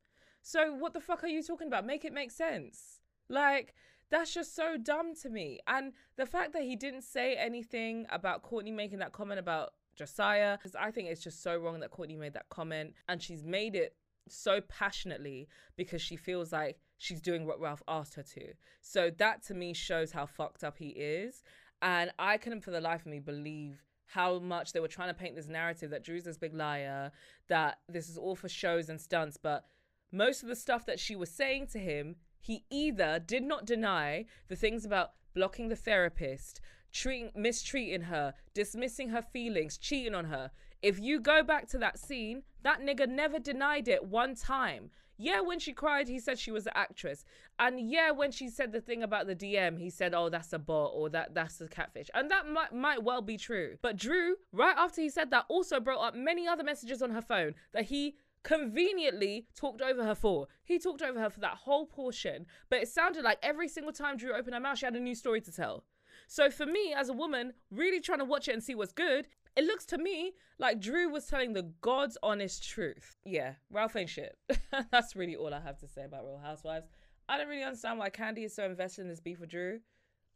So 0.43 0.75
what 0.75 0.93
the 0.93 1.01
fuck 1.01 1.23
are 1.23 1.29
you 1.29 1.43
talking 1.43 1.69
about? 1.69 1.87
Make 1.87 2.05
it 2.05 2.13
make 2.13 2.33
sense. 2.33 2.99
Like 3.29 3.75
that's 4.13 4.33
just 4.35 4.55
so 4.55 4.77
dumb 4.77 5.15
to 5.23 5.31
me. 5.31 5.59
And 5.67 5.95
the 6.17 6.27
fact 6.27 6.53
that 6.53 6.63
he 6.63 6.77
didn't 6.77 7.03
say 7.03 7.35
anything 7.35 8.07
about 8.11 8.43
Courtney 8.43 8.71
making 8.71 8.99
that 8.99 9.13
comment 9.13 9.41
about 9.41 9.73
Josiah, 9.97 10.59
because 10.59 10.77
I 10.77 10.91
think 10.91 11.09
it's 11.09 11.23
just 11.23 11.43
so 11.43 11.57
wrong 11.57 11.81
that 11.81 11.91
Courtney 11.91 12.17
made 12.17 12.35
that 12.35 12.51
comment 12.51 12.93
and 13.09 13.23
she's 13.23 13.43
made 13.43 13.75
it 13.75 13.97
so 14.29 14.61
passionately 14.61 15.49
because 15.77 16.03
she 16.03 16.17
feels 16.17 16.53
like 16.53 16.79
she's 16.99 17.23
doing 17.23 17.47
what 17.47 17.59
Ralph 17.59 17.83
asked 17.89 18.15
her 18.17 18.23
to. 18.23 18.53
So 18.83 19.11
that 19.17 19.43
to 19.45 19.55
me 19.55 19.73
shows 19.73 20.13
how 20.13 20.27
fucked 20.27 20.63
up 20.63 20.77
he 20.77 20.91
is. 20.91 21.43
And 21.81 22.13
I 22.19 22.37
couldn't 22.37 22.61
for 22.61 22.71
the 22.71 22.83
life 22.83 23.01
of 23.01 23.07
me 23.07 23.19
believe 23.19 23.83
how 24.05 24.39
much 24.41 24.75
they 24.75 24.81
were 24.81 24.89
trying 24.89 25.09
to 25.09 25.15
paint 25.15 25.37
this 25.37 25.49
narrative 25.49 25.89
that 25.91 26.05
Drew's 26.05 26.25
this 26.25 26.37
big 26.37 26.53
liar, 26.53 27.13
that 27.49 27.79
this 27.89 28.11
is 28.11 28.19
all 28.19 28.37
for 28.37 28.51
shows 28.51 28.91
and 28.91 29.01
stunts, 29.01 29.39
but 29.39 29.65
most 30.13 30.43
of 30.43 30.51
the 30.51 30.57
stuff 30.57 30.85
that 30.85 31.01
she 31.01 31.17
was 31.17 31.31
saying 31.31 31.69
to 31.69 31.79
him, 31.79 32.17
he 32.43 32.65
either 32.71 33.19
did 33.19 33.45
not 33.45 33.65
deny 33.65 34.27
the 34.49 34.57
things 34.57 34.85
about 34.85 35.13
blocking 35.33 35.69
the 35.69 35.77
therapist, 35.77 36.61
treating 36.93 37.31
mistreating 37.35 38.03
her, 38.03 38.35
dismissing 38.53 39.11
her 39.11 39.23
feelings, 39.23 39.79
cheating 39.79 40.15
on 40.15 40.27
her. 40.27 40.51
If 40.83 40.99
you 40.99 41.21
go 41.21 41.45
back 41.45 41.69
to 41.69 41.79
that 41.79 41.99
scene, 41.99 42.43
that 42.65 42.81
nigga 42.81 43.09
never 43.09 43.39
denied 43.39 43.87
it 43.87 44.05
one 44.05 44.35
time. 44.35 44.91
Yeah, 45.19 45.41
when 45.41 45.61
she 45.61 45.73
cried, 45.73 46.09
he 46.09 46.19
said 46.19 46.37
she 46.37 46.51
was 46.51 46.67
an 46.67 46.73
actress. 46.75 47.25
And 47.61 47.79
yeah, 47.79 48.11
when 48.11 48.33
she 48.33 48.49
said 48.49 48.73
the 48.73 48.81
thing 48.81 49.05
about 49.05 49.29
the 49.29 49.37
DM, 49.37 49.79
he 49.79 49.89
said, 49.89 50.15
oh, 50.15 50.29
that's 50.29 50.53
a 50.53 50.59
bot 50.59 50.91
or 50.95 51.11
that 51.11 51.33
that's 51.33 51.61
a 51.61 51.69
catfish. 51.69 52.11
And 52.13 52.29
that 52.33 52.49
might, 52.49 52.73
might 52.73 53.05
well 53.05 53.23
be 53.23 53.37
true. 53.37 53.77
But 53.83 53.97
Drew, 53.97 54.35
right 54.53 54.77
after 54.77 55.01
he 55.01 55.09
said 55.09 55.31
that, 55.31 55.45
also 55.49 55.79
brought 55.79 56.01
up 56.01 56.17
many 56.17 56.49
other 56.49 56.65
messages 56.65 57.03
on 57.03 57.11
her 57.11 57.23
phone 57.23 57.55
that 57.73 57.85
he 57.85 58.17
conveniently 58.43 59.47
talked 59.55 59.81
over 59.81 60.05
her 60.05 60.15
for. 60.15 60.49
He 60.65 60.79
talked 60.79 61.03
over 61.03 61.21
her 61.21 61.31
for 61.31 61.41
that 61.41 61.59
whole 61.65 61.87
portion, 61.87 62.47
but 62.69 62.81
it 62.81 62.89
sounded 62.89 63.25
like 63.25 63.39
every 63.43 63.69
single 63.69 63.93
time 63.93 64.17
Drew 64.17 64.35
opened 64.35 64.55
her 64.55 64.61
mouth, 64.61 64.79
she 64.79 64.87
had 64.87 64.97
a 64.97 65.01
new 65.01 65.15
story 65.15 65.41
to 65.43 65.53
tell. 65.53 65.85
So 66.27 66.51
for 66.51 66.67
me, 66.67 66.95
as 66.97 67.09
a 67.09 67.13
woman, 67.13 67.53
really 67.71 68.01
trying 68.01 68.21
to 68.21 68.25
watch 68.25 68.49
it 68.49 68.53
and 68.53 68.63
see 68.63 68.75
what's 68.75 68.93
good, 68.93 69.27
it 69.57 69.65
looks 69.65 69.85
to 69.87 69.99
me 69.99 70.33
like 70.59 70.81
Drew 70.81 71.11
was 71.11 71.27
telling 71.27 71.53
the 71.53 71.71
God's 71.81 72.17
honest 72.23 72.67
truth. 72.67 73.17
Yeah, 73.25 73.55
Ralph 73.71 73.97
ain't 73.97 74.09
shit. 74.09 74.37
That's 74.91 75.15
really 75.15 75.37
all 75.37 75.53
I 75.53 75.61
have 75.61 75.79
to 75.79 75.89
say 75.89 76.05
about 76.05 76.25
Real 76.25 76.41
Housewives. 76.43 76.87
I 77.29 77.39
don't 77.39 77.49
really 77.49 77.63
understand 77.63 77.99
why 77.99 78.11
Kandi 78.11 78.45
is 78.45 78.55
so 78.55 78.65
invested 78.65 79.03
in 79.03 79.09
this 79.09 79.21
beef 79.21 79.41
with 79.41 79.51
Drew. 79.51 79.81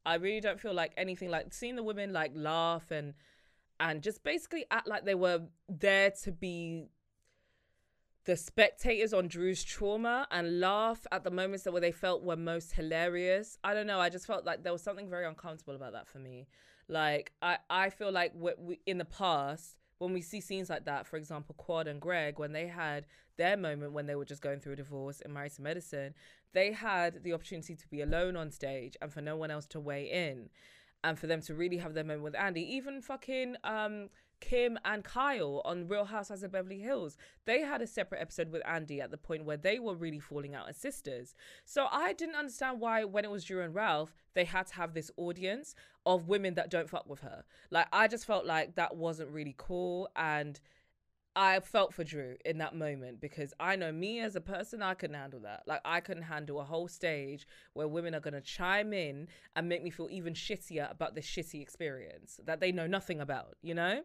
I 0.05 0.17
really 0.17 0.41
don't 0.41 0.61
feel 0.61 0.75
like 0.75 0.93
anything 0.97 1.31
like 1.31 1.53
seeing 1.53 1.77
the 1.77 1.83
women 1.83 2.13
like 2.13 2.33
laugh 2.35 2.91
and 2.91 3.15
and 3.81 4.03
just 4.03 4.23
basically 4.23 4.65
act 4.71 4.89
like 4.89 5.05
they 5.05 5.15
were 5.15 5.41
there 5.69 6.11
to 6.23 6.33
be 6.33 6.87
the 8.27 8.37
spectators 8.37 9.15
on 9.15 9.29
Drew's 9.29 9.63
trauma 9.63 10.27
and 10.33 10.61
laugh 10.61 11.07
at 11.13 11.23
the 11.23 11.31
moments 11.31 11.63
that 11.65 11.73
where 11.73 11.81
they 11.81 11.93
felt 11.93 12.25
were 12.25 12.37
most 12.37 12.73
hilarious. 12.73 13.57
I 13.63 13.73
don't 13.73 13.87
know. 13.87 14.01
I 14.01 14.11
just 14.11 14.27
felt 14.27 14.45
like 14.45 14.65
there 14.65 14.73
was 14.73 14.83
something 14.83 15.09
very 15.09 15.27
uncomfortable 15.27 15.77
about 15.77 15.93
that 15.93 16.09
for 16.09 16.19
me. 16.19 16.49
Like 16.89 17.33
I, 17.41 17.59
I 17.71 17.91
feel 17.91 18.11
like 18.11 18.33
we, 18.35 18.81
in 18.85 18.99
the 18.99 19.05
past 19.05 19.77
when 19.99 20.13
we 20.13 20.21
see 20.21 20.41
scenes 20.41 20.69
like 20.69 20.85
that, 20.85 21.07
for 21.07 21.17
example, 21.17 21.55
Quad 21.57 21.87
and 21.87 22.01
Greg, 22.01 22.39
when 22.39 22.53
they 22.53 22.67
had 22.67 23.07
their 23.39 23.57
moment 23.57 23.93
when 23.93 24.07
they 24.07 24.15
were 24.15 24.25
just 24.25 24.43
going 24.43 24.61
through 24.61 24.75
a 24.75 24.77
divorce 24.77 25.21
and 25.21 25.33
married 25.33 25.53
to 25.53 25.63
medicine, 25.63 26.13
they 26.53 26.73
had 26.73 27.23
the 27.23 27.33
opportunity 27.33 27.75
to 27.75 27.89
be 27.89 28.03
alone 28.03 28.37
on 28.37 28.51
stage 28.51 28.97
and 29.01 29.13
for 29.13 29.21
no 29.21 29.37
one 29.37 29.51
else 29.51 29.67
to 29.69 29.81
weigh 29.81 30.11
in, 30.11 30.51
and 31.05 31.19
for 31.19 31.27
them 31.29 31.41
to 31.43 31.55
really 31.55 31.77
have 31.79 31.95
their 31.95 32.05
moment 32.05 32.25
with 32.25 32.35
Andy. 32.35 32.63
Even 32.75 33.01
fucking 33.01 33.57
um 33.63 34.09
Kim 34.41 34.79
and 34.85 35.03
Kyle 35.03 35.63
on 35.65 35.89
Real 35.89 36.05
Housewives 36.05 36.43
of 36.43 36.53
Beverly 36.53 36.79
Hills. 36.79 37.17
They 37.47 37.61
had 37.61 37.83
a 37.83 37.87
separate 37.87 38.21
episode 38.21 38.51
with 38.51 38.63
Andy 38.67 39.01
at 39.01 39.11
the 39.11 39.17
point 39.17 39.45
where 39.45 39.57
they 39.57 39.79
were 39.79 39.95
really 39.95 40.21
falling 40.21 40.55
out 40.55 40.69
as 40.69 40.77
sisters. 40.77 41.35
So 41.65 41.87
I 41.91 42.13
didn't 42.13 42.37
understand 42.37 42.81
why, 42.81 43.05
when 43.05 43.25
it 43.25 43.31
was 43.31 43.45
Drew 43.45 43.63
and 43.63 43.75
Ralph, 43.75 44.15
they 44.35 44.45
had 44.45 44.67
to 44.69 44.75
have 44.75 44.95
this 44.95 45.11
audience 45.17 45.75
of 46.05 46.29
women 46.29 46.55
that 46.55 46.71
don't 46.71 46.91
fuck 46.91 47.09
with 47.09 47.21
her. 47.21 47.45
Like, 47.71 47.87
I 47.93 48.09
just 48.09 48.27
felt 48.27 48.47
like 48.47 48.77
that 48.77 48.97
wasn't 48.97 49.31
really 49.31 49.55
cool. 49.57 50.09
And 50.15 50.61
I 51.35 51.61
felt 51.61 51.93
for 51.93 52.03
Drew 52.05 52.37
in 52.47 52.59
that 52.59 52.75
moment 52.75 53.21
because 53.21 53.53
I 53.61 53.77
know 53.77 53.93
me 53.93 54.21
as 54.21 54.37
a 54.37 54.41
person, 54.41 54.81
I 54.81 54.95
couldn't 54.95 55.17
handle 55.17 55.41
that. 55.41 55.65
Like, 55.67 55.81
I 55.85 56.01
couldn't 56.01 56.23
handle 56.23 56.61
a 56.61 56.65
whole 56.65 56.89
stage 56.89 57.47
where 57.75 57.87
women 57.87 58.15
are 58.15 58.21
going 58.21 58.35
to 58.35 58.41
chime 58.41 58.93
in 58.93 59.29
and 59.55 59.69
make 59.69 59.83
me 59.83 59.91
feel 59.91 60.09
even 60.11 60.33
shittier 60.33 60.91
about 60.91 61.15
this 61.15 61.27
shitty 61.27 61.61
experience 61.61 62.41
that 62.45 62.61
they 62.61 62.73
know 62.73 62.87
nothing 62.87 63.21
about, 63.21 63.57
you 63.63 63.75
know? 63.75 64.03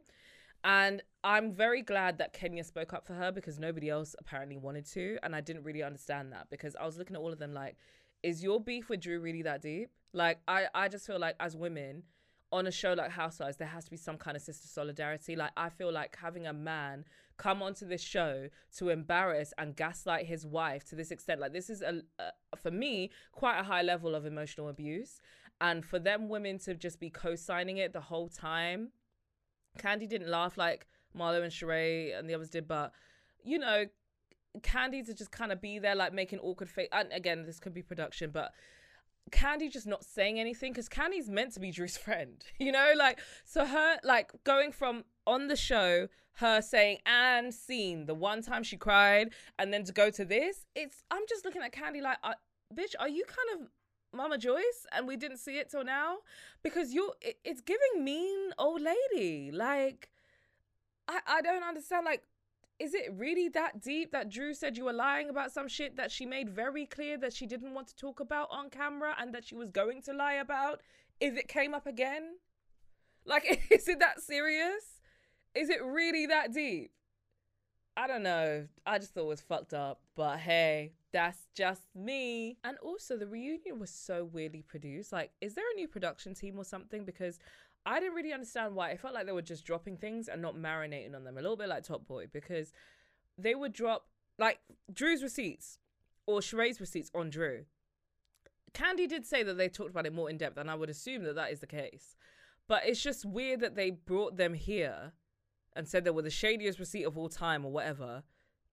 And 0.64 1.02
I'm 1.24 1.54
very 1.54 1.82
glad 1.82 2.18
that 2.20 2.34
Kenya 2.34 2.64
spoke 2.64 2.94
up 2.94 3.06
for 3.06 3.14
her 3.14 3.32
because 3.32 3.60
nobody 3.60 3.90
else 3.90 4.16
apparently 4.20 4.58
wanted 4.58 4.86
to. 4.88 5.18
And 5.24 5.36
I 5.36 5.42
didn't 5.42 5.64
really 5.64 5.84
understand 5.84 6.32
that 6.34 6.48
because 6.50 6.76
I 6.76 6.86
was 6.86 6.98
looking 6.98 7.16
at 7.16 7.22
all 7.22 7.34
of 7.34 7.40
them 7.40 7.54
like, 7.54 7.78
is 8.24 8.44
your 8.44 8.60
beef 8.60 8.90
with 8.90 9.02
Drew 9.02 9.20
really 9.20 9.42
that 9.42 9.62
deep? 9.62 9.90
Like, 10.14 10.40
I, 10.48 10.68
I 10.76 10.88
just 10.88 11.08
feel 11.08 11.20
like 11.20 11.36
as 11.40 11.56
women 11.56 12.04
on 12.52 12.68
a 12.68 12.72
show 12.72 12.94
like 12.94 13.12
Housewives, 13.12 13.58
there 13.58 13.68
has 13.68 13.86
to 13.86 13.92
be 13.92 13.98
some 13.98 14.18
kind 14.18 14.36
of 14.36 14.44
sister 14.44 14.68
solidarity. 14.68 15.36
Like, 15.36 15.52
I 15.58 15.70
feel 15.70 15.92
like 15.92 16.18
having 16.22 16.46
a 16.46 16.54
man 16.54 17.06
come 17.38 17.64
onto 17.64 17.88
this 17.88 18.02
show 18.02 18.50
to 18.78 18.90
embarrass 18.90 19.54
and 19.58 19.76
gaslight 19.76 20.26
his 20.26 20.46
wife 20.46 20.84
to 20.90 20.96
this 20.96 21.12
extent, 21.12 21.40
like, 21.40 21.54
this 21.54 21.70
is, 21.70 21.82
a, 21.82 22.02
a 22.20 22.58
for 22.58 22.70
me, 22.72 23.10
quite 23.32 23.60
a 23.60 23.64
high 23.64 23.82
level 23.82 24.14
of 24.14 24.26
emotional 24.26 24.70
abuse. 24.70 25.22
And 25.60 25.86
for 25.86 25.98
them 25.98 26.28
women 26.28 26.60
to 26.60 26.76
just 26.76 27.00
be 27.00 27.10
co 27.10 27.36
signing 27.36 27.78
it 27.78 27.94
the 27.94 28.02
whole 28.02 28.28
time 28.28 28.90
Kandi 29.78 30.08
didn't 30.08 30.30
laugh 30.30 30.58
like 30.58 30.88
Marlo 31.18 31.44
and 31.44 31.52
Sheree 31.52 32.18
and 32.18 32.30
the 32.30 32.34
others 32.34 32.50
did, 32.50 32.68
but 32.68 32.92
you 33.44 33.58
know, 33.60 33.86
Kandi 34.60 35.06
to 35.06 35.14
just 35.14 35.32
kind 35.32 35.52
of 35.52 35.62
be 35.62 35.80
there, 35.80 35.96
like 35.96 36.14
making 36.14 36.40
awkward 36.40 36.70
face. 36.70 36.90
And 36.92 37.12
again, 37.12 37.46
this 37.46 37.60
could 37.60 37.74
be 37.74 37.82
production, 37.82 38.32
but 38.32 38.52
Kandi 39.32 39.72
just 39.72 39.88
not 39.88 40.04
saying 40.04 40.40
anything 40.40 40.74
because 40.74 40.90
Kandi's 40.90 41.30
meant 41.30 41.54
to 41.54 41.60
be 41.60 41.72
Drew's 41.72 41.98
friend, 42.06 42.44
you 42.60 42.72
know? 42.72 42.92
Like, 42.96 43.20
so 43.46 43.66
her, 43.66 43.98
like, 44.04 44.32
going 44.44 44.72
from 44.72 45.06
on 45.26 45.48
the 45.48 45.56
show, 45.56 46.08
her 46.36 46.62
saying 46.62 47.00
and 47.06 47.54
scene 47.54 48.06
the 48.06 48.14
one 48.14 48.42
time 48.42 48.64
she 48.64 48.78
cried, 48.78 49.30
and 49.58 49.74
then 49.74 49.84
to 49.86 49.94
go 49.94 50.10
to 50.10 50.26
this, 50.26 50.66
it's, 50.76 51.04
I'm 51.12 51.24
just 51.30 51.46
looking 51.46 51.62
at 51.62 51.74
Kandi 51.74 52.02
like, 52.02 52.18
uh, 52.24 52.34
bitch, 52.74 52.96
are 53.00 53.10
you 53.10 53.24
kind 53.26 53.62
of 53.62 53.70
Mama 54.14 54.38
Joyce 54.38 54.86
and 54.92 55.08
we 55.08 55.16
didn't 55.18 55.38
see 55.38 55.58
it 55.58 55.70
till 55.70 55.84
now? 55.84 56.18
Because 56.64 56.94
you're, 56.94 57.14
it, 57.22 57.40
it's 57.44 57.62
giving 57.62 58.04
mean 58.04 58.52
old 58.58 58.82
lady. 58.82 59.52
Like, 59.52 60.10
I, 61.08 61.20
I 61.28 61.42
don't 61.42 61.64
understand. 61.64 62.06
Like, 62.06 62.24
is 62.80 62.94
it 62.94 63.14
really 63.16 63.48
that 63.50 63.82
deep 63.82 64.12
that 64.12 64.30
Drew 64.30 64.54
said 64.54 64.78
you 64.78 64.86
were 64.86 64.94
lying 64.94 65.30
about 65.30 65.52
some 65.52 65.68
shit 65.68 65.98
that 65.98 66.12
she 66.12 66.26
made 66.26 66.50
very 66.50 66.86
clear 66.86 67.18
that 67.18 67.34
she 67.34 67.46
didn't 67.46 67.74
want 67.74 67.88
to 67.88 67.96
talk 67.96 68.20
about 68.20 68.48
on 68.50 68.70
camera 68.70 69.16
and 69.20 69.34
that 69.36 69.46
she 69.46 69.56
was 69.56 69.70
going 69.70 70.02
to 70.04 70.14
lie 70.14 70.34
about 70.34 70.82
if 71.20 71.38
it 71.38 71.48
came 71.48 71.74
up 71.74 71.86
again? 71.86 72.38
Like, 73.26 73.68
is 73.70 73.88
it 73.88 74.00
that 74.00 74.22
serious? 74.22 75.00
Is 75.54 75.70
it 75.70 75.84
really 75.84 76.26
that 76.28 76.54
deep? 76.54 76.92
I 77.96 78.08
don't 78.08 78.24
know. 78.24 78.68
I 78.86 78.98
just 78.98 79.14
thought 79.14 79.26
it 79.26 79.28
was 79.28 79.42
fucked 79.42 79.74
up. 79.74 80.00
But 80.16 80.40
hey, 80.40 80.94
that's 81.14 81.48
just 81.56 81.84
me. 81.96 82.58
And 82.64 82.78
also, 82.80 83.18
the 83.18 83.28
reunion 83.28 83.80
was 83.80 83.90
so 83.90 84.24
weirdly 84.24 84.62
produced. 84.62 85.12
Like, 85.12 85.32
is 85.42 85.56
there 85.56 85.66
a 85.72 85.76
new 85.76 85.88
production 85.88 86.34
team 86.34 86.58
or 86.58 86.64
something? 86.64 87.06
Because 87.06 87.40
I 87.86 88.00
didn't 88.00 88.16
really 88.16 88.34
understand 88.34 88.76
why. 88.76 88.92
It 88.92 89.00
felt 89.00 89.14
like 89.14 89.26
they 89.26 89.32
were 89.32 89.42
just 89.42 89.66
dropping 89.66 89.98
things 89.98 90.28
and 90.28 90.42
not 90.42 90.56
marinating 90.56 91.16
on 91.16 91.24
them. 91.24 91.38
A 91.38 91.42
little 91.42 91.58
bit 91.58 91.70
like 91.70 91.84
Top 91.84 92.08
Boy 92.08 92.28
because 92.32 92.72
they 93.38 93.56
would 93.56 93.74
drop 93.74 94.08
like 94.38 94.60
Drew's 94.94 95.24
receipts 95.24 95.80
or 96.26 96.40
Sheree's 96.40 96.80
receipts 96.80 97.12
on 97.14 97.30
Drew. 97.30 97.66
Kandi 98.74 99.08
did 99.08 99.26
say 99.26 99.44
that 99.44 99.58
they 99.58 99.68
talked 99.68 99.90
about 99.90 100.06
it 100.06 100.14
more 100.14 100.30
in 100.30 100.38
depth, 100.38 100.58
and 100.58 100.72
I 100.72 100.76
would 100.76 100.90
assume 100.90 101.24
that 101.24 101.36
that 101.36 101.52
is 101.52 101.60
the 101.60 101.68
case. 101.68 102.16
But 102.68 102.84
it's 102.86 103.02
just 103.02 103.26
weird 103.26 103.60
that 103.60 103.76
they 103.76 103.90
brought 103.90 104.38
them 104.38 104.54
here 104.54 105.12
and 105.76 105.88
said 105.88 106.04
they 106.04 106.12
were 106.12 106.22
the 106.22 106.30
shadiest 106.30 106.80
receipt 106.80 107.04
of 107.04 107.18
all 107.18 107.28
time 107.28 107.66
or 107.66 107.72
whatever, 107.72 108.24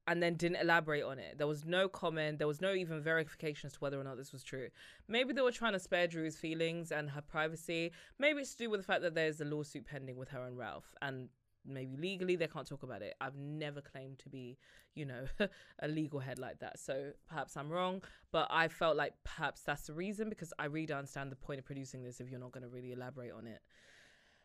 and 0.09 0.23
then 0.23 0.35
didn't 0.35 0.57
elaborate 0.57 1.05
on 1.05 1.19
it. 1.19 1.37
There 1.37 1.47
was 1.47 1.67
no 1.67 1.87
comment. 1.87 2.39
There 2.39 2.49
was 2.49 2.63
no 2.63 2.73
even 2.73 3.03
verification 3.03 3.67
as 3.67 3.75
to 3.75 3.79
whether 3.81 4.01
or 4.01 4.05
not 4.05 4.17
this 4.17 4.33
was 4.33 4.43
true. 4.43 4.69
Maybe 5.07 5.35
they 5.35 5.43
were 5.43 5.53
trying 5.53 5.75
to 5.75 5.79
spare 5.79 6.07
Drew's 6.07 6.37
feelings 6.37 6.91
and 6.91 7.11
her 7.11 7.21
privacy. 7.21 7.93
Maybe 8.19 8.41
it's 8.41 8.53
to 8.53 8.65
do 8.65 8.71
with 8.71 8.81
the 8.81 8.87
fact 8.87 9.03
that 9.03 9.15
there's 9.15 9.43
a 9.43 9.45
lawsuit 9.45 9.85
pending 9.85 10.17
with 10.17 10.31
her 10.31 10.47
and 10.47 10.57
Ralph, 10.57 10.95
and 11.03 11.29
maybe 11.67 11.95
legally 11.99 12.37
they 12.37 12.47
can't 12.47 12.67
talk 12.67 12.83
about 12.83 13.03
it. 13.03 13.17
I've 13.21 13.37
never 13.37 13.83
claimed 13.83 14.19
to 14.21 14.31
be, 14.31 14.57
you 14.95 15.05
know, 15.05 15.27
a 15.81 15.89
legal 15.89 16.21
head 16.21 16.39
like 16.39 16.59
that. 16.61 16.79
So 16.79 17.11
perhaps 17.29 17.55
I'm 17.59 17.69
wrong, 17.69 18.03
but 18.33 18.49
I 18.51 18.69
felt 18.69 18.97
like 18.97 19.13
perhaps 19.25 19.61
that's 19.61 19.89
the 19.89 19.93
reason 19.93 20.31
because 20.31 20.55
I 20.59 20.67
really 20.67 20.87
don't 20.87 20.99
understand 20.99 21.31
the 21.31 21.37
point 21.37 21.59
of 21.59 21.67
producing 21.67 22.03
this 22.03 22.19
if 22.19 22.31
you're 22.31 22.41
not 22.41 22.53
going 22.53 22.63
to 22.63 22.71
really 22.71 22.93
elaborate 22.93 23.33
on 23.33 23.47
it. 23.47 23.61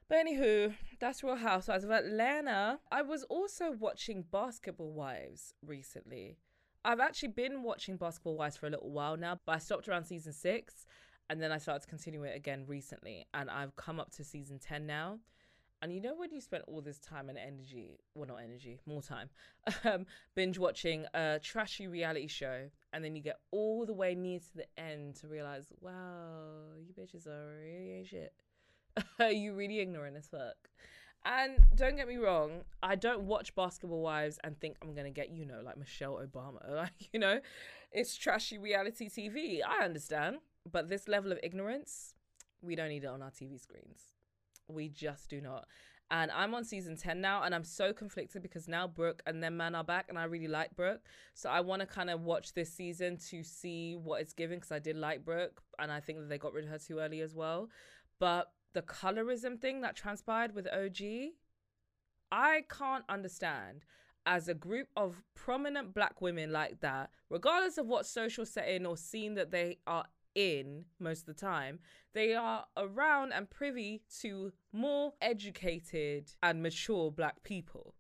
But 0.09 0.25
anywho, 0.25 0.73
that's 0.99 1.23
Real 1.23 1.35
Housewives 1.35 1.83
of 1.83 1.91
Atlanta. 1.91 2.79
I 2.91 3.01
was 3.01 3.23
also 3.23 3.71
watching 3.71 4.25
Basketball 4.31 4.91
Wives 4.91 5.53
recently. 5.65 6.37
I've 6.85 6.99
actually 6.99 7.29
been 7.29 7.63
watching 7.63 7.95
Basketball 7.95 8.37
Wives 8.37 8.57
for 8.57 8.67
a 8.67 8.69
little 8.69 8.91
while 8.91 9.15
now, 9.15 9.39
but 9.45 9.55
I 9.55 9.59
stopped 9.59 9.87
around 9.87 10.05
season 10.05 10.33
six 10.33 10.85
and 11.29 11.41
then 11.41 11.51
I 11.51 11.57
started 11.57 11.81
to 11.83 11.87
continue 11.87 12.23
it 12.23 12.35
again 12.35 12.65
recently. 12.67 13.25
And 13.33 13.49
I've 13.49 13.75
come 13.75 13.99
up 13.99 14.11
to 14.11 14.23
season 14.23 14.59
10 14.59 14.85
now. 14.85 15.19
And 15.81 15.93
you 15.93 15.99
know 15.99 16.15
when 16.15 16.31
you 16.31 16.39
spend 16.39 16.63
all 16.67 16.79
this 16.79 16.99
time 16.99 17.27
and 17.27 17.37
energy, 17.37 17.99
well 18.15 18.27
not 18.27 18.37
energy, 18.41 18.79
more 18.85 19.01
time, 19.01 19.29
um, 19.83 20.05
binge 20.33 20.57
watching 20.57 21.05
a 21.13 21.39
trashy 21.43 21.87
reality 21.87 22.27
show, 22.27 22.69
and 22.93 23.03
then 23.03 23.17
you 23.17 23.21
get 23.21 23.39
all 23.51 23.85
the 23.85 23.93
way 23.93 24.15
near 24.15 24.39
to 24.39 24.55
the 24.55 24.65
end 24.77 25.15
to 25.17 25.27
realize, 25.27 25.73
wow, 25.81 26.71
you 26.79 26.93
bitches 26.93 27.27
are 27.27 27.57
really 27.59 28.05
shit. 28.05 28.33
you 29.31 29.53
really 29.53 29.79
ignorant 29.79 30.17
as 30.17 30.27
fuck. 30.27 30.55
And 31.25 31.59
don't 31.75 31.95
get 31.95 32.07
me 32.07 32.17
wrong, 32.17 32.63
I 32.81 32.95
don't 32.95 33.21
watch 33.21 33.55
Basketball 33.55 34.01
Wives 34.01 34.39
and 34.43 34.59
think 34.59 34.75
I'm 34.81 34.93
gonna 34.93 35.09
get, 35.09 35.29
you 35.29 35.45
know, 35.45 35.61
like 35.63 35.77
Michelle 35.77 36.19
Obama. 36.19 36.59
Like, 36.69 37.09
you 37.13 37.19
know, 37.19 37.39
it's 37.91 38.17
trashy 38.17 38.57
reality 38.57 39.09
TV. 39.09 39.59
I 39.67 39.85
understand. 39.85 40.37
But 40.69 40.89
this 40.89 41.07
level 41.07 41.31
of 41.31 41.39
ignorance, 41.43 42.15
we 42.61 42.75
don't 42.75 42.89
need 42.89 43.03
it 43.03 43.07
on 43.07 43.21
our 43.21 43.31
TV 43.31 43.59
screens. 43.59 44.13
We 44.67 44.89
just 44.89 45.29
do 45.29 45.41
not. 45.41 45.65
And 46.11 46.29
I'm 46.31 46.53
on 46.53 46.63
season 46.63 46.95
10 46.95 47.21
now, 47.21 47.43
and 47.43 47.55
I'm 47.55 47.63
so 47.63 47.91
conflicted 47.91 48.43
because 48.43 48.67
now 48.67 48.87
Brooke 48.87 49.23
and 49.25 49.41
then 49.41 49.57
Man 49.57 49.73
are 49.73 49.83
back, 49.83 50.05
and 50.09 50.19
I 50.19 50.25
really 50.25 50.47
like 50.47 50.75
Brooke. 50.75 51.01
So 51.33 51.49
I 51.49 51.61
want 51.61 51.81
to 51.81 51.87
kind 51.87 52.09
of 52.09 52.21
watch 52.21 52.53
this 52.53 52.71
season 52.71 53.17
to 53.29 53.43
see 53.43 53.95
what 53.95 54.21
it's 54.21 54.33
giving 54.33 54.59
because 54.59 54.71
I 54.71 54.79
did 54.79 54.95
like 54.95 55.25
Brooke, 55.25 55.61
and 55.79 55.91
I 55.91 55.99
think 56.01 56.19
that 56.19 56.29
they 56.29 56.37
got 56.37 56.53
rid 56.53 56.65
of 56.65 56.71
her 56.71 56.77
too 56.77 56.99
early 56.99 57.21
as 57.21 57.33
well. 57.33 57.69
But 58.19 58.51
the 58.73 58.81
colorism 58.81 59.59
thing 59.59 59.81
that 59.81 59.95
transpired 59.95 60.53
with 60.53 60.67
OG, 60.67 61.31
I 62.31 62.65
can't 62.69 63.05
understand 63.07 63.85
as 64.25 64.47
a 64.47 64.53
group 64.53 64.87
of 64.95 65.21
prominent 65.35 65.93
black 65.93 66.21
women 66.21 66.51
like 66.51 66.79
that, 66.79 67.09
regardless 67.29 67.77
of 67.77 67.87
what 67.87 68.05
social 68.05 68.45
setting 68.45 68.85
or 68.85 68.97
scene 68.97 69.35
that 69.35 69.51
they 69.51 69.77
are 69.85 70.05
in 70.35 70.85
most 70.99 71.21
of 71.21 71.25
the 71.27 71.33
time, 71.33 71.79
they 72.13 72.33
are 72.33 72.65
around 72.77 73.33
and 73.33 73.49
privy 73.49 74.01
to 74.21 74.51
more 74.71 75.13
educated 75.21 76.31
and 76.41 76.63
mature 76.63 77.11
black 77.11 77.43
people. 77.43 77.95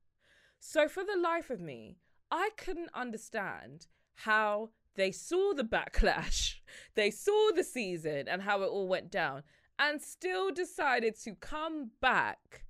So, 0.59 0.87
for 0.87 1.03
the 1.03 1.19
life 1.21 1.49
of 1.49 1.59
me, 1.59 1.97
I 2.31 2.49
couldn't 2.57 2.89
understand 2.93 3.87
how 4.15 4.69
they 4.95 5.11
saw 5.11 5.53
the 5.53 5.63
backlash, 5.63 6.55
they 6.95 7.11
saw 7.11 7.51
the 7.53 7.63
season 7.63 8.27
and 8.27 8.41
how 8.41 8.61
it 8.63 8.67
all 8.67 8.87
went 8.87 9.11
down, 9.11 9.43
and 9.83 10.01
still 10.01 10.49
decided 10.49 11.13
to 11.19 11.35
come 11.35 11.91
back 11.99 12.63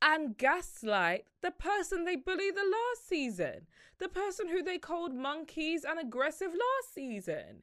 and 0.00 0.38
gaslight 0.38 1.26
the 1.42 1.50
person 1.50 2.04
they 2.04 2.16
bullied 2.16 2.56
the 2.56 2.62
last 2.62 3.06
season, 3.06 3.66
the 3.98 4.08
person 4.08 4.48
who 4.48 4.62
they 4.62 4.78
called 4.78 5.14
monkeys 5.14 5.84
and 5.84 6.00
aggressive 6.00 6.48
last 6.48 6.94
season. 6.94 7.62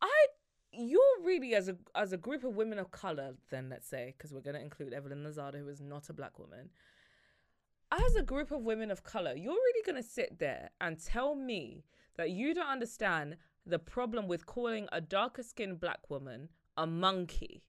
I 0.00 0.26
you're 0.72 1.20
really 1.22 1.54
as 1.54 1.68
a 1.68 1.76
as 1.94 2.14
a 2.14 2.16
group 2.16 2.42
of 2.42 2.56
women 2.56 2.78
of 2.78 2.90
color 2.90 3.34
then 3.50 3.68
let's 3.68 3.86
say 3.86 4.14
because 4.16 4.32
we're 4.32 4.40
going 4.40 4.56
to 4.56 4.62
include 4.62 4.94
Evelyn 4.94 5.22
Lozada 5.22 5.58
who 5.58 5.68
is 5.68 5.82
not 5.82 6.08
a 6.08 6.14
black 6.14 6.38
woman 6.38 6.70
as 7.90 8.16
a 8.16 8.22
group 8.22 8.50
of 8.50 8.62
women 8.62 8.90
of 8.90 9.04
color 9.04 9.34
you're 9.34 9.52
really 9.52 9.84
going 9.84 10.02
to 10.02 10.08
sit 10.08 10.38
there 10.38 10.70
and 10.80 10.98
tell 10.98 11.34
me 11.34 11.84
that 12.16 12.30
you 12.30 12.54
don't 12.54 12.70
understand 12.70 13.36
the 13.66 13.78
problem 13.78 14.26
with 14.26 14.46
calling 14.46 14.88
a 14.92 15.00
darker 15.02 15.42
skinned 15.42 15.78
black 15.78 16.08
woman 16.08 16.48
a 16.76 16.86
monkey 16.86 17.62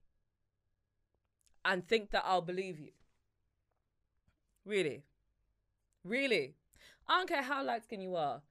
and 1.64 1.86
think 1.86 2.10
that 2.10 2.24
I'll 2.26 2.42
believe 2.42 2.78
you. 2.78 2.90
Really? 4.64 5.04
Really? 6.04 6.54
I 7.06 7.18
don't 7.18 7.28
care 7.28 7.42
how 7.42 7.64
light 7.64 7.84
skinned 7.84 8.02
you 8.02 8.16
are. 8.16 8.42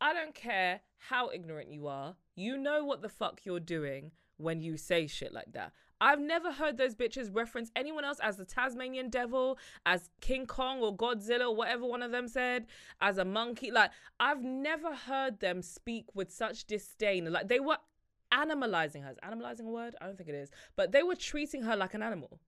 I 0.00 0.12
don't 0.12 0.34
care 0.34 0.80
how 0.98 1.30
ignorant 1.30 1.70
you 1.70 1.86
are. 1.86 2.16
You 2.34 2.56
know 2.56 2.84
what 2.84 3.02
the 3.02 3.08
fuck 3.08 3.40
you're 3.44 3.60
doing 3.60 4.12
when 4.36 4.60
you 4.60 4.76
say 4.76 5.06
shit 5.06 5.32
like 5.32 5.52
that. 5.52 5.72
I've 6.00 6.20
never 6.20 6.50
heard 6.50 6.78
those 6.78 6.96
bitches 6.96 7.32
reference 7.32 7.70
anyone 7.76 8.04
else 8.04 8.18
as 8.20 8.36
the 8.36 8.44
Tasmanian 8.44 9.08
devil, 9.08 9.56
as 9.86 10.10
King 10.20 10.46
Kong 10.46 10.80
or 10.80 10.96
Godzilla, 10.96 11.42
or 11.42 11.54
whatever 11.54 11.86
one 11.86 12.02
of 12.02 12.10
them 12.10 12.26
said, 12.26 12.66
as 13.00 13.18
a 13.18 13.24
monkey. 13.24 13.70
Like, 13.70 13.92
I've 14.18 14.42
never 14.42 14.94
heard 14.94 15.38
them 15.38 15.62
speak 15.62 16.06
with 16.12 16.32
such 16.32 16.64
disdain. 16.64 17.30
Like, 17.32 17.46
they 17.46 17.60
were 17.60 17.78
animalizing 18.32 19.02
her. 19.04 19.10
Is 19.10 19.18
animalizing 19.22 19.66
a 19.66 19.70
word? 19.70 19.94
I 20.00 20.06
don't 20.06 20.16
think 20.16 20.28
it 20.28 20.34
is. 20.34 20.50
But 20.76 20.92
they 20.92 21.02
were 21.02 21.14
treating 21.14 21.62
her 21.62 21.76
like 21.76 21.94
an 21.94 22.02
animal, 22.02 22.40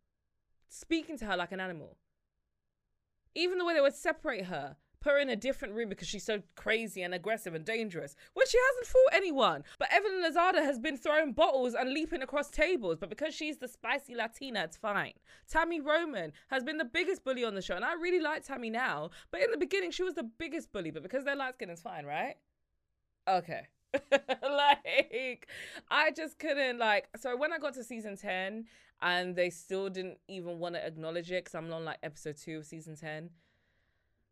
speaking 0.68 1.18
to 1.18 1.26
her 1.26 1.36
like 1.36 1.52
an 1.52 1.60
animal. 1.60 1.96
Even 3.34 3.58
the 3.58 3.64
way 3.64 3.74
they 3.74 3.80
would 3.80 3.94
separate 3.94 4.46
her, 4.46 4.76
put 5.00 5.12
her 5.12 5.18
in 5.18 5.28
a 5.28 5.36
different 5.36 5.74
room 5.74 5.88
because 5.88 6.08
she's 6.08 6.24
so 6.24 6.40
crazy 6.56 7.02
and 7.02 7.12
aggressive 7.12 7.54
and 7.54 7.64
dangerous 7.64 8.16
when 8.32 8.46
she 8.46 8.58
hasn't 8.70 8.86
fought 8.86 9.12
anyone. 9.12 9.62
But 9.78 9.92
Evelyn 9.92 10.22
Lozada 10.22 10.64
has 10.64 10.78
been 10.78 10.96
throwing 10.96 11.32
bottles 11.32 11.74
and 11.74 11.92
leaping 11.92 12.22
across 12.22 12.48
tables, 12.48 12.98
but 12.98 13.10
because 13.10 13.34
she's 13.34 13.58
the 13.58 13.68
spicy 13.68 14.14
Latina, 14.14 14.64
it's 14.64 14.76
fine. 14.76 15.12
Tami 15.52 15.84
Roman 15.84 16.32
has 16.48 16.64
been 16.64 16.78
the 16.78 16.84
biggest 16.84 17.22
bully 17.24 17.44
on 17.44 17.54
the 17.54 17.62
show, 17.62 17.76
and 17.76 17.84
I 17.84 17.94
really 17.94 18.20
like 18.20 18.44
Tammy 18.44 18.70
now, 18.70 19.10
but 19.30 19.42
in 19.42 19.50
the 19.50 19.58
beginning 19.58 19.90
she 19.90 20.02
was 20.02 20.14
the 20.14 20.30
biggest 20.38 20.72
bully, 20.72 20.90
but 20.90 21.02
because 21.02 21.24
they're 21.24 21.36
light 21.36 21.54
skinned, 21.54 21.70
it's 21.70 21.82
fine, 21.82 22.06
right? 22.06 22.36
Okay. 23.28 23.66
like 24.42 25.48
I 25.90 26.10
just 26.10 26.38
couldn't 26.38 26.78
like 26.78 27.08
so 27.16 27.36
when 27.36 27.52
I 27.52 27.58
got 27.58 27.74
to 27.74 27.84
season 27.84 28.16
10 28.16 28.66
and 29.02 29.36
they 29.36 29.50
still 29.50 29.88
didn't 29.88 30.18
even 30.28 30.58
want 30.58 30.74
to 30.74 30.86
acknowledge 30.86 31.30
it 31.30 31.44
cuz 31.44 31.54
I'm 31.54 31.72
on 31.72 31.84
like 31.84 31.98
episode 32.02 32.36
2 32.36 32.58
of 32.58 32.66
season 32.66 32.96
10 32.96 33.30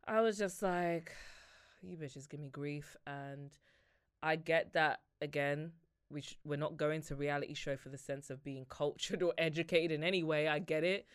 I 0.06 0.20
was 0.20 0.38
just 0.38 0.62
like 0.62 1.12
you 1.82 1.96
bitches 1.96 2.28
give 2.28 2.40
me 2.40 2.48
grief 2.48 2.96
and 3.06 3.50
I 4.22 4.36
get 4.36 4.72
that 4.72 5.00
again 5.20 5.72
we 6.10 6.20
sh- 6.20 6.38
we're 6.44 6.56
not 6.56 6.76
going 6.76 7.02
to 7.02 7.14
reality 7.14 7.54
show 7.54 7.76
for 7.76 7.88
the 7.88 7.98
sense 7.98 8.30
of 8.30 8.44
being 8.44 8.66
cultured 8.68 9.22
or 9.22 9.32
educated 9.38 9.92
in 9.92 10.04
any 10.04 10.22
way 10.22 10.48
I 10.48 10.58
get 10.58 10.84
it 10.84 11.06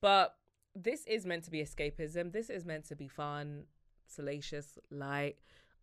but 0.00 0.36
this 0.76 1.04
is 1.06 1.24
meant 1.24 1.44
to 1.44 1.50
be 1.50 1.62
escapism. 1.62 2.32
This 2.32 2.50
is 2.50 2.64
meant 2.64 2.84
to 2.88 2.96
be 2.96 3.08
fun, 3.08 3.64
salacious, 4.06 4.78
light. 4.90 5.36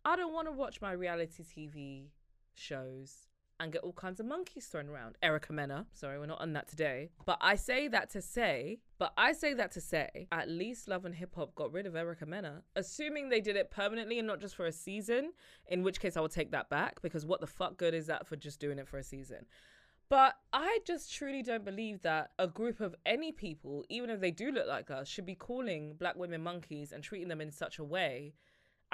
I 0.06 0.16
don't 0.16 0.34
want 0.34 0.48
to 0.48 0.52
watch 0.52 0.82
my 0.82 0.92
reality 0.92 1.42
TV 1.42 2.08
shows 2.52 3.28
and 3.58 3.72
get 3.72 3.82
all 3.82 3.92
kinds 3.92 4.20
of 4.20 4.26
monkeys 4.26 4.66
thrown 4.66 4.88
around. 4.88 5.16
Erica 5.22 5.52
Mena. 5.52 5.86
Sorry, 5.94 6.18
we're 6.18 6.26
not 6.26 6.42
on 6.42 6.52
that 6.52 6.68
today. 6.68 7.08
But 7.24 7.38
I 7.40 7.54
say 7.54 7.88
that 7.88 8.10
to 8.10 8.20
say, 8.20 8.80
but 8.98 9.14
I 9.16 9.32
say 9.32 9.54
that 9.54 9.70
to 9.72 9.80
say, 9.80 10.26
at 10.30 10.50
least 10.50 10.88
Love 10.88 11.06
and 11.06 11.14
Hip 11.14 11.34
Hop 11.36 11.54
got 11.54 11.72
rid 11.72 11.86
of 11.86 11.96
Erica 11.96 12.26
Mena, 12.26 12.62
assuming 12.76 13.28
they 13.28 13.40
did 13.40 13.56
it 13.56 13.70
permanently 13.70 14.18
and 14.18 14.28
not 14.28 14.40
just 14.40 14.56
for 14.56 14.66
a 14.66 14.72
season, 14.72 15.32
in 15.68 15.82
which 15.82 16.00
case 16.00 16.16
I 16.16 16.20
will 16.20 16.28
take 16.28 16.50
that 16.50 16.68
back 16.68 17.00
because 17.00 17.24
what 17.24 17.40
the 17.40 17.46
fuck 17.46 17.78
good 17.78 17.94
is 17.94 18.06
that 18.08 18.26
for 18.26 18.36
just 18.36 18.60
doing 18.60 18.78
it 18.78 18.88
for 18.88 18.98
a 18.98 19.04
season? 19.04 19.46
But 20.10 20.34
I 20.52 20.80
just 20.86 21.14
truly 21.14 21.42
don't 21.42 21.64
believe 21.64 22.02
that 22.02 22.32
a 22.38 22.46
group 22.46 22.80
of 22.80 22.94
any 23.06 23.32
people, 23.32 23.86
even 23.88 24.10
if 24.10 24.20
they 24.20 24.30
do 24.30 24.50
look 24.50 24.66
like 24.68 24.90
us, 24.90 25.08
should 25.08 25.24
be 25.24 25.34
calling 25.34 25.94
black 25.94 26.16
women 26.16 26.42
monkeys 26.42 26.92
and 26.92 27.02
treating 27.02 27.28
them 27.28 27.40
in 27.40 27.50
such 27.50 27.78
a 27.78 27.84
way 27.84 28.34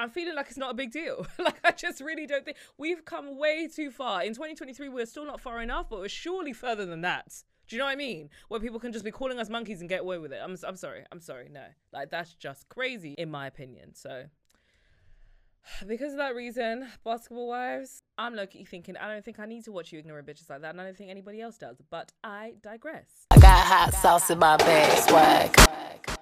I'm 0.00 0.08
feeling 0.08 0.34
like 0.34 0.46
it's 0.48 0.56
not 0.56 0.70
a 0.70 0.74
big 0.74 0.92
deal. 0.92 1.26
like 1.38 1.60
I 1.62 1.72
just 1.72 2.00
really 2.00 2.26
don't 2.26 2.42
think 2.42 2.56
we've 2.78 3.04
come 3.04 3.38
way 3.38 3.68
too 3.68 3.90
far. 3.90 4.22
In 4.22 4.32
2023, 4.32 4.88
we're 4.88 5.04
still 5.04 5.26
not 5.26 5.42
far 5.42 5.60
enough, 5.60 5.90
but 5.90 5.98
we're 5.98 6.08
surely 6.08 6.54
further 6.54 6.86
than 6.86 7.02
that. 7.02 7.42
Do 7.68 7.76
you 7.76 7.80
know 7.80 7.84
what 7.84 7.92
I 7.92 7.96
mean? 7.96 8.30
Where 8.48 8.60
people 8.60 8.80
can 8.80 8.92
just 8.92 9.04
be 9.04 9.10
calling 9.10 9.38
us 9.38 9.50
monkeys 9.50 9.80
and 9.80 9.90
get 9.90 10.00
away 10.00 10.16
with 10.16 10.32
it. 10.32 10.40
I'm 10.42 10.56
I'm 10.66 10.76
sorry. 10.76 11.04
I'm 11.12 11.20
sorry. 11.20 11.50
No. 11.52 11.64
Like 11.92 12.08
that's 12.08 12.32
just 12.32 12.66
crazy 12.70 13.12
in 13.18 13.30
my 13.30 13.46
opinion. 13.46 13.94
So 13.94 14.24
because 15.86 16.12
of 16.12 16.18
that 16.18 16.34
reason, 16.34 16.88
basketball 17.04 17.48
wives, 17.48 18.02
I'm 18.16 18.34
lucky 18.34 18.64
thinking 18.64 18.96
I 18.96 19.12
don't 19.12 19.24
think 19.24 19.38
I 19.38 19.44
need 19.44 19.64
to 19.64 19.72
watch 19.72 19.92
you 19.92 19.98
ignorant 19.98 20.26
bitches 20.26 20.48
like 20.48 20.62
that, 20.62 20.70
and 20.70 20.80
I 20.80 20.84
don't 20.84 20.96
think 20.96 21.10
anybody 21.10 21.42
else 21.42 21.58
does. 21.58 21.76
But 21.90 22.10
I 22.24 22.54
digress. 22.62 23.26
I 23.32 23.38
got 23.38 23.66
hot 23.66 23.92
sauce 23.92 24.30
in 24.30 24.38
my 24.38 24.56
bag, 24.56 24.98
swag. 24.98 26.16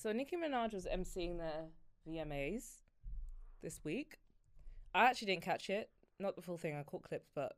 So 0.00 0.12
Nicki 0.12 0.36
Minaj 0.36 0.74
was 0.74 0.86
emceeing 0.86 1.38
the 1.38 1.66
VMAs 2.08 2.82
this 3.64 3.80
week. 3.82 4.20
I 4.94 5.06
actually 5.06 5.26
didn't 5.26 5.42
catch 5.42 5.68
it, 5.70 5.90
not 6.20 6.36
the 6.36 6.42
full 6.42 6.56
thing. 6.56 6.76
I 6.76 6.84
caught 6.84 7.02
clips, 7.02 7.28
but 7.34 7.56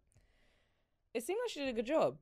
it 1.12 1.22
seemed 1.22 1.38
like 1.45 1.51
she 1.51 1.61
did 1.61 1.68
a 1.68 1.74
good 1.74 1.84
job. 1.84 2.16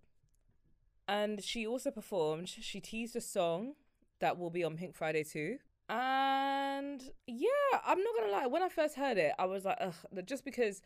And 1.06 1.40
she 1.40 1.64
also 1.64 1.92
performed. 1.92 2.48
She 2.48 2.80
teased 2.80 3.14
a 3.14 3.20
song 3.20 3.74
that 4.18 4.36
will 4.36 4.50
be 4.50 4.64
on 4.64 4.76
Pink 4.76 4.96
Friday 4.96 5.22
too. 5.22 5.58
And 5.88 7.00
yeah, 7.28 7.78
I'm 7.86 8.02
not 8.02 8.14
gonna 8.18 8.32
lie. 8.32 8.46
When 8.46 8.64
I 8.64 8.68
first 8.70 8.96
heard 8.96 9.18
it, 9.18 9.34
I 9.38 9.44
was 9.44 9.64
like, 9.64 9.78
ugh, 9.80 9.94
just 10.26 10.44
because 10.44 10.82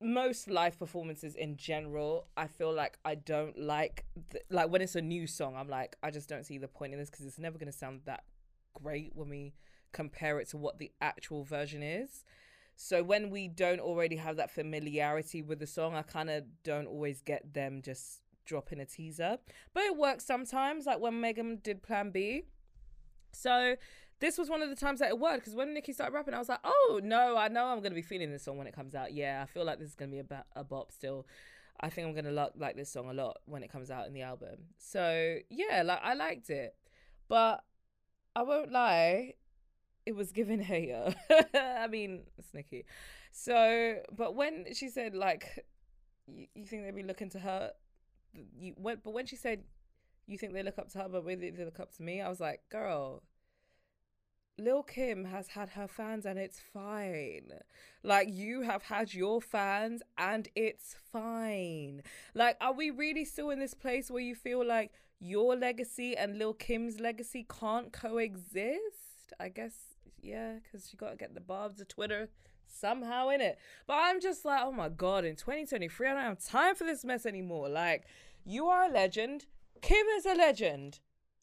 most 0.00 0.48
live 0.48 0.78
performances 0.78 1.34
in 1.34 1.56
general, 1.56 2.26
I 2.36 2.46
feel 2.46 2.72
like 2.72 2.98
I 3.04 3.16
don't 3.16 3.58
like 3.58 4.04
th- 4.30 4.44
like 4.50 4.70
when 4.70 4.82
it's 4.82 4.94
a 4.94 5.02
new 5.02 5.26
song. 5.26 5.56
I'm 5.56 5.68
like, 5.68 5.96
I 6.02 6.10
just 6.10 6.28
don't 6.28 6.46
see 6.46 6.58
the 6.58 6.68
point 6.68 6.92
in 6.92 6.98
this 6.98 7.10
because 7.10 7.26
it's 7.26 7.38
never 7.38 7.58
gonna 7.58 7.72
sound 7.72 8.02
that 8.04 8.24
great 8.74 9.12
when 9.14 9.28
we 9.28 9.54
compare 9.92 10.38
it 10.40 10.48
to 10.50 10.56
what 10.56 10.78
the 10.78 10.92
actual 11.00 11.44
version 11.44 11.82
is. 11.82 12.24
So 12.76 13.02
when 13.02 13.30
we 13.30 13.48
don't 13.48 13.80
already 13.80 14.16
have 14.16 14.36
that 14.36 14.52
familiarity 14.52 15.42
with 15.42 15.58
the 15.58 15.66
song, 15.66 15.96
I 15.96 16.02
kind 16.02 16.30
of 16.30 16.44
don't 16.62 16.86
always 16.86 17.20
get 17.22 17.52
them 17.52 17.82
just 17.82 18.20
dropping 18.46 18.78
a 18.78 18.86
teaser. 18.86 19.38
But 19.74 19.82
it 19.82 19.96
works 19.96 20.24
sometimes, 20.24 20.86
like 20.86 21.00
when 21.00 21.20
Megan 21.20 21.58
did 21.62 21.82
Plan 21.82 22.10
B. 22.10 22.44
So 23.32 23.74
this 24.20 24.36
was 24.38 24.50
one 24.50 24.62
of 24.62 24.68
the 24.68 24.76
times 24.76 25.00
that 25.00 25.08
it 25.08 25.18
worked 25.18 25.40
because 25.40 25.54
when 25.54 25.74
Nicki 25.74 25.92
started 25.92 26.14
rapping, 26.14 26.34
I 26.34 26.38
was 26.38 26.48
like, 26.48 26.60
oh 26.64 27.00
no, 27.02 27.36
I 27.36 27.48
know 27.48 27.66
I'm 27.66 27.80
gonna 27.82 27.94
be 27.94 28.02
feeling 28.02 28.30
this 28.30 28.42
song 28.44 28.58
when 28.58 28.66
it 28.66 28.74
comes 28.74 28.94
out. 28.94 29.12
Yeah, 29.12 29.40
I 29.42 29.46
feel 29.46 29.64
like 29.64 29.78
this 29.78 29.88
is 29.88 29.94
gonna 29.94 30.10
be 30.10 30.18
a, 30.18 30.24
ba- 30.24 30.44
a 30.56 30.64
bop 30.64 30.92
still. 30.92 31.26
I 31.80 31.90
think 31.90 32.08
I'm 32.08 32.14
gonna 32.14 32.32
lo- 32.32 32.50
like 32.56 32.76
this 32.76 32.90
song 32.90 33.08
a 33.08 33.12
lot 33.12 33.38
when 33.46 33.62
it 33.62 33.70
comes 33.70 33.90
out 33.90 34.06
in 34.06 34.14
the 34.14 34.22
album. 34.22 34.56
So 34.78 35.38
yeah, 35.50 35.82
like 35.84 36.00
I 36.02 36.14
liked 36.14 36.50
it, 36.50 36.74
but 37.28 37.62
I 38.34 38.42
won't 38.42 38.72
lie, 38.72 39.34
it 40.06 40.16
was 40.16 40.32
given 40.32 40.60
hater. 40.60 41.14
Uh, 41.54 41.78
I 41.80 41.86
mean, 41.86 42.24
it's 42.36 42.52
Nicki. 42.52 42.84
So, 43.32 43.96
but 44.14 44.34
when 44.34 44.66
she 44.74 44.88
said 44.88 45.14
like, 45.14 45.64
you, 46.26 46.46
you 46.54 46.66
think 46.66 46.82
they'd 46.84 46.94
be 46.94 47.02
looking 47.02 47.30
to 47.30 47.38
her, 47.38 47.72
you 48.32 48.74
when, 48.76 48.98
but 49.02 49.12
when 49.12 49.26
she 49.26 49.36
said, 49.36 49.62
you 50.26 50.36
think 50.36 50.52
they 50.52 50.62
look 50.62 50.78
up 50.78 50.90
to 50.90 50.98
her, 50.98 51.08
but 51.08 51.24
they 51.24 51.52
look 51.64 51.80
up 51.80 51.94
to 51.96 52.02
me, 52.02 52.20
I 52.20 52.28
was 52.28 52.40
like, 52.40 52.60
girl 52.70 53.22
Lil 54.58 54.82
Kim 54.82 55.24
has 55.26 55.48
had 55.48 55.70
her 55.70 55.86
fans 55.86 56.26
and 56.26 56.38
it's 56.38 56.58
fine. 56.58 57.52
Like 58.02 58.28
you 58.30 58.62
have 58.62 58.82
had 58.82 59.14
your 59.14 59.40
fans 59.40 60.02
and 60.16 60.48
it's 60.56 60.96
fine. 61.12 62.02
Like 62.34 62.56
are 62.60 62.72
we 62.72 62.90
really 62.90 63.24
still 63.24 63.50
in 63.50 63.60
this 63.60 63.74
place 63.74 64.10
where 64.10 64.22
you 64.22 64.34
feel 64.34 64.66
like 64.66 64.92
your 65.20 65.56
legacy 65.56 66.16
and 66.16 66.38
Lil 66.38 66.54
Kim's 66.54 66.98
legacy 66.98 67.46
can't 67.48 67.92
coexist? 67.92 69.32
I 69.38 69.48
guess 69.48 69.74
yeah, 70.20 70.58
cuz 70.70 70.92
you 70.92 70.98
got 70.98 71.10
to 71.10 71.16
get 71.16 71.34
the 71.34 71.40
barbs 71.40 71.80
of 71.80 71.86
Twitter 71.86 72.28
somehow 72.66 73.28
in 73.28 73.40
it. 73.40 73.58
But 73.86 73.98
I'm 74.00 74.20
just 74.20 74.44
like, 74.44 74.60
"Oh 74.62 74.72
my 74.72 74.88
god, 74.88 75.24
in 75.24 75.36
2023 75.36 76.08
I 76.08 76.14
don't 76.14 76.22
have 76.22 76.44
time 76.44 76.74
for 76.74 76.84
this 76.84 77.04
mess 77.04 77.24
anymore." 77.24 77.68
Like 77.68 78.06
you 78.44 78.66
are 78.66 78.84
a 78.86 78.92
legend. 78.92 79.46
Kim 79.80 80.06
is 80.16 80.26
a 80.26 80.34
legend 80.34 80.98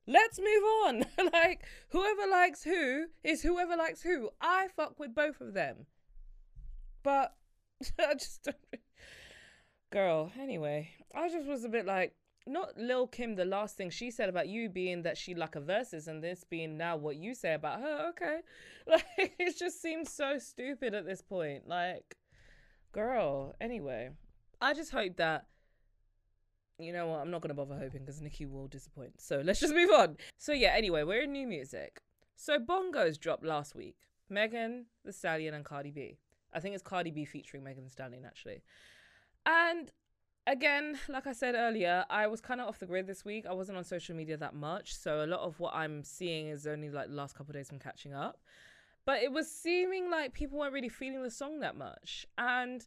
let's 0.07 0.39
move 0.39 0.63
on. 0.85 1.05
like, 1.33 1.65
whoever 1.89 2.29
likes 2.29 2.63
who 2.63 3.05
is 3.23 3.41
whoever 3.41 3.75
likes 3.75 4.01
who. 4.01 4.29
I 4.41 4.67
fuck 4.75 4.99
with 4.99 5.15
both 5.15 5.41
of 5.41 5.53
them. 5.53 5.85
But 7.03 7.35
I 7.99 8.13
just 8.13 8.43
don't. 8.43 8.57
Girl, 9.91 10.31
anyway, 10.39 10.89
I 11.13 11.29
just 11.29 11.47
was 11.47 11.63
a 11.63 11.69
bit 11.69 11.85
like, 11.85 12.15
not 12.47 12.77
Lil 12.77 13.07
Kim, 13.07 13.35
the 13.35 13.45
last 13.45 13.75
thing 13.75 13.89
she 13.89 14.11
said 14.11 14.29
about 14.29 14.47
you 14.47 14.69
being 14.69 15.03
that 15.03 15.17
she 15.17 15.33
like 15.33 15.55
a 15.55 15.59
versus 15.59 16.07
and 16.07 16.23
this 16.23 16.43
being 16.43 16.77
now 16.77 16.95
what 16.95 17.15
you 17.15 17.33
say 17.33 17.53
about 17.53 17.79
her. 17.79 18.09
Okay. 18.09 18.39
Like, 18.87 19.33
it 19.39 19.57
just 19.57 19.81
seems 19.81 20.11
so 20.13 20.37
stupid 20.37 20.93
at 20.93 21.07
this 21.07 21.23
point. 21.23 21.67
Like, 21.67 22.17
girl, 22.91 23.55
anyway, 23.59 24.11
I 24.61 24.75
just 24.75 24.91
hope 24.91 25.17
that 25.17 25.47
you 26.77 26.91
know 26.91 27.07
what? 27.07 27.19
I'm 27.19 27.31
not 27.31 27.41
gonna 27.41 27.53
bother 27.53 27.77
hoping 27.77 28.01
because 28.01 28.21
Nicki 28.21 28.45
will 28.45 28.67
disappoint. 28.67 29.21
So 29.21 29.41
let's 29.43 29.59
just 29.59 29.73
move 29.73 29.91
on. 29.91 30.17
So 30.37 30.51
yeah, 30.51 30.73
anyway, 30.75 31.03
we're 31.03 31.21
in 31.21 31.31
new 31.31 31.47
music. 31.47 32.01
So 32.35 32.59
Bongos 32.59 33.19
dropped 33.19 33.45
last 33.45 33.75
week. 33.75 33.97
Megan 34.29 34.87
Thee 35.03 35.11
Stallion 35.11 35.53
and 35.53 35.63
Cardi 35.63 35.91
B. 35.91 36.17
I 36.53 36.59
think 36.59 36.73
it's 36.73 36.83
Cardi 36.83 37.11
B 37.11 37.25
featuring 37.25 37.63
Megan 37.63 37.83
Thee 37.83 37.89
Stallion 37.89 38.25
actually. 38.25 38.63
And 39.45 39.91
again, 40.47 40.99
like 41.07 41.27
I 41.27 41.33
said 41.33 41.55
earlier, 41.55 42.05
I 42.09 42.27
was 42.27 42.41
kind 42.41 42.59
of 42.59 42.67
off 42.67 42.79
the 42.79 42.85
grid 42.85 43.07
this 43.07 43.23
week. 43.23 43.45
I 43.45 43.53
wasn't 43.53 43.77
on 43.77 43.83
social 43.83 44.15
media 44.15 44.37
that 44.37 44.55
much, 44.55 44.95
so 44.95 45.23
a 45.23 45.27
lot 45.27 45.41
of 45.41 45.59
what 45.59 45.75
I'm 45.75 46.03
seeing 46.03 46.47
is 46.47 46.65
only 46.67 46.89
like 46.89 47.07
the 47.07 47.13
last 47.15 47.35
couple 47.35 47.53
days 47.53 47.69
from 47.69 47.79
catching 47.79 48.13
up. 48.13 48.39
But 49.05 49.21
it 49.21 49.31
was 49.31 49.51
seeming 49.51 50.09
like 50.09 50.33
people 50.33 50.57
weren't 50.57 50.73
really 50.73 50.89
feeling 50.89 51.21
the 51.21 51.29
song 51.29 51.59
that 51.59 51.77
much. 51.77 52.25
And 52.37 52.85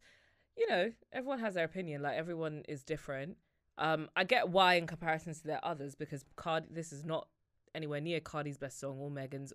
you 0.56 0.68
know, 0.68 0.92
everyone 1.12 1.38
has 1.38 1.54
their 1.54 1.64
opinion. 1.64 2.02
Like 2.02 2.16
everyone 2.16 2.64
is 2.68 2.82
different. 2.82 3.36
Um, 3.78 4.08
I 4.16 4.24
get 4.24 4.48
why 4.48 4.74
in 4.74 4.86
comparison 4.86 5.32
to 5.34 5.44
their 5.44 5.64
others 5.64 5.94
because 5.94 6.24
Cardi, 6.36 6.66
this 6.70 6.92
is 6.92 7.04
not 7.04 7.28
anywhere 7.74 8.00
near 8.00 8.20
Cardi's 8.20 8.58
best 8.58 8.80
song 8.80 8.98
or 8.98 9.10
Megan's 9.10 9.52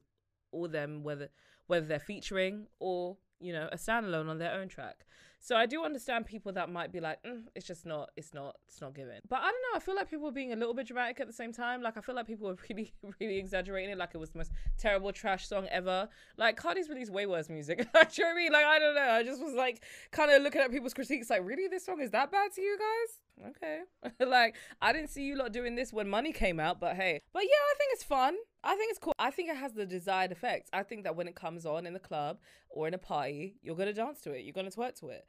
or 0.51 0.67
them 0.67 1.03
whether 1.03 1.30
whether 1.67 1.86
they're 1.86 1.99
featuring 1.99 2.67
or 2.80 3.17
you 3.39 3.51
know 3.51 3.67
a 3.71 3.76
standalone 3.76 4.30
on 4.30 4.39
their 4.39 4.53
own 4.53 4.67
track. 4.67 5.05
So 5.43 5.57
I 5.57 5.65
do 5.65 5.83
understand 5.83 6.25
people 6.25 6.53
that 6.53 6.69
might 6.69 6.89
be 6.93 7.01
like, 7.01 7.21
mm, 7.23 7.41
it's 7.53 7.67
just 7.67 7.85
not, 7.85 8.11
it's 8.15 8.33
not, 8.33 8.55
it's 8.65 8.79
not 8.79 8.95
given. 8.95 9.19
But 9.27 9.41
I 9.41 9.51
don't 9.51 9.61
know. 9.73 9.75
I 9.75 9.79
feel 9.79 9.93
like 9.93 10.09
people 10.09 10.23
were 10.23 10.31
being 10.31 10.53
a 10.53 10.55
little 10.55 10.73
bit 10.73 10.87
dramatic 10.87 11.19
at 11.19 11.27
the 11.27 11.33
same 11.33 11.51
time. 11.51 11.81
Like 11.81 11.97
I 11.97 11.99
feel 11.99 12.15
like 12.15 12.27
people 12.27 12.47
were 12.47 12.55
really, 12.69 12.93
really 13.19 13.37
exaggerating 13.39 13.89
it. 13.89 13.97
Like 13.97 14.11
it 14.13 14.19
was 14.19 14.29
the 14.29 14.37
most 14.37 14.53
terrible 14.77 15.11
trash 15.11 15.45
song 15.45 15.67
ever. 15.69 16.07
Like 16.37 16.55
Cardi's 16.55 16.87
released 16.87 17.11
way 17.11 17.25
worse 17.25 17.49
music. 17.49 17.79
Do 17.79 17.83
you 18.15 18.23
know 18.23 18.31
I 18.31 18.35
mean? 18.35 18.53
Like 18.53 18.63
I 18.63 18.79
don't 18.79 18.95
know. 18.95 19.09
I 19.09 19.23
just 19.23 19.41
was 19.41 19.53
like 19.53 19.83
kind 20.11 20.31
of 20.31 20.41
looking 20.43 20.61
at 20.61 20.71
people's 20.71 20.93
critiques. 20.93 21.29
Like 21.29 21.41
really, 21.43 21.67
this 21.67 21.85
song 21.85 21.99
is 21.99 22.11
that 22.11 22.31
bad 22.31 22.53
to 22.53 22.61
you 22.61 22.77
guys? 22.80 23.19
okay. 23.49 23.80
like, 24.26 24.55
I 24.81 24.93
didn't 24.93 25.09
see 25.09 25.23
you 25.23 25.35
lot 25.35 25.51
doing 25.51 25.76
this 25.76 25.93
when 25.93 26.09
money 26.09 26.31
came 26.31 26.59
out, 26.59 26.80
but 26.80 26.95
hey. 26.95 27.22
But 27.34 27.43
yeah, 27.43 27.49
I 27.49 27.73
think 27.77 27.93
it's 27.93 28.03
fun. 28.03 28.35
I 28.63 28.76
think 28.76 28.91
it's 28.91 28.99
cool. 28.99 29.13
I 29.19 29.31
think 29.31 29.49
it 29.49 29.57
has 29.57 29.73
the 29.73 29.85
desired 29.85 30.31
effect. 30.31 30.69
I 30.72 30.84
think 30.84 31.03
that 31.03 31.15
when 31.15 31.27
it 31.27 31.35
comes 31.35 31.65
on 31.65 31.85
in 31.85 31.93
the 31.93 31.99
club 31.99 32.38
or 32.69 32.88
in 32.88 32.93
a 32.93 32.97
party, 32.97 33.55
you're 33.61 33.76
to 33.76 33.93
dance 33.93 34.22
to 34.22 34.31
it, 34.31 34.45
you're 34.45 34.53
to 34.53 34.69
twerk 34.69 34.97
to 34.99 35.09
it. 35.09 35.26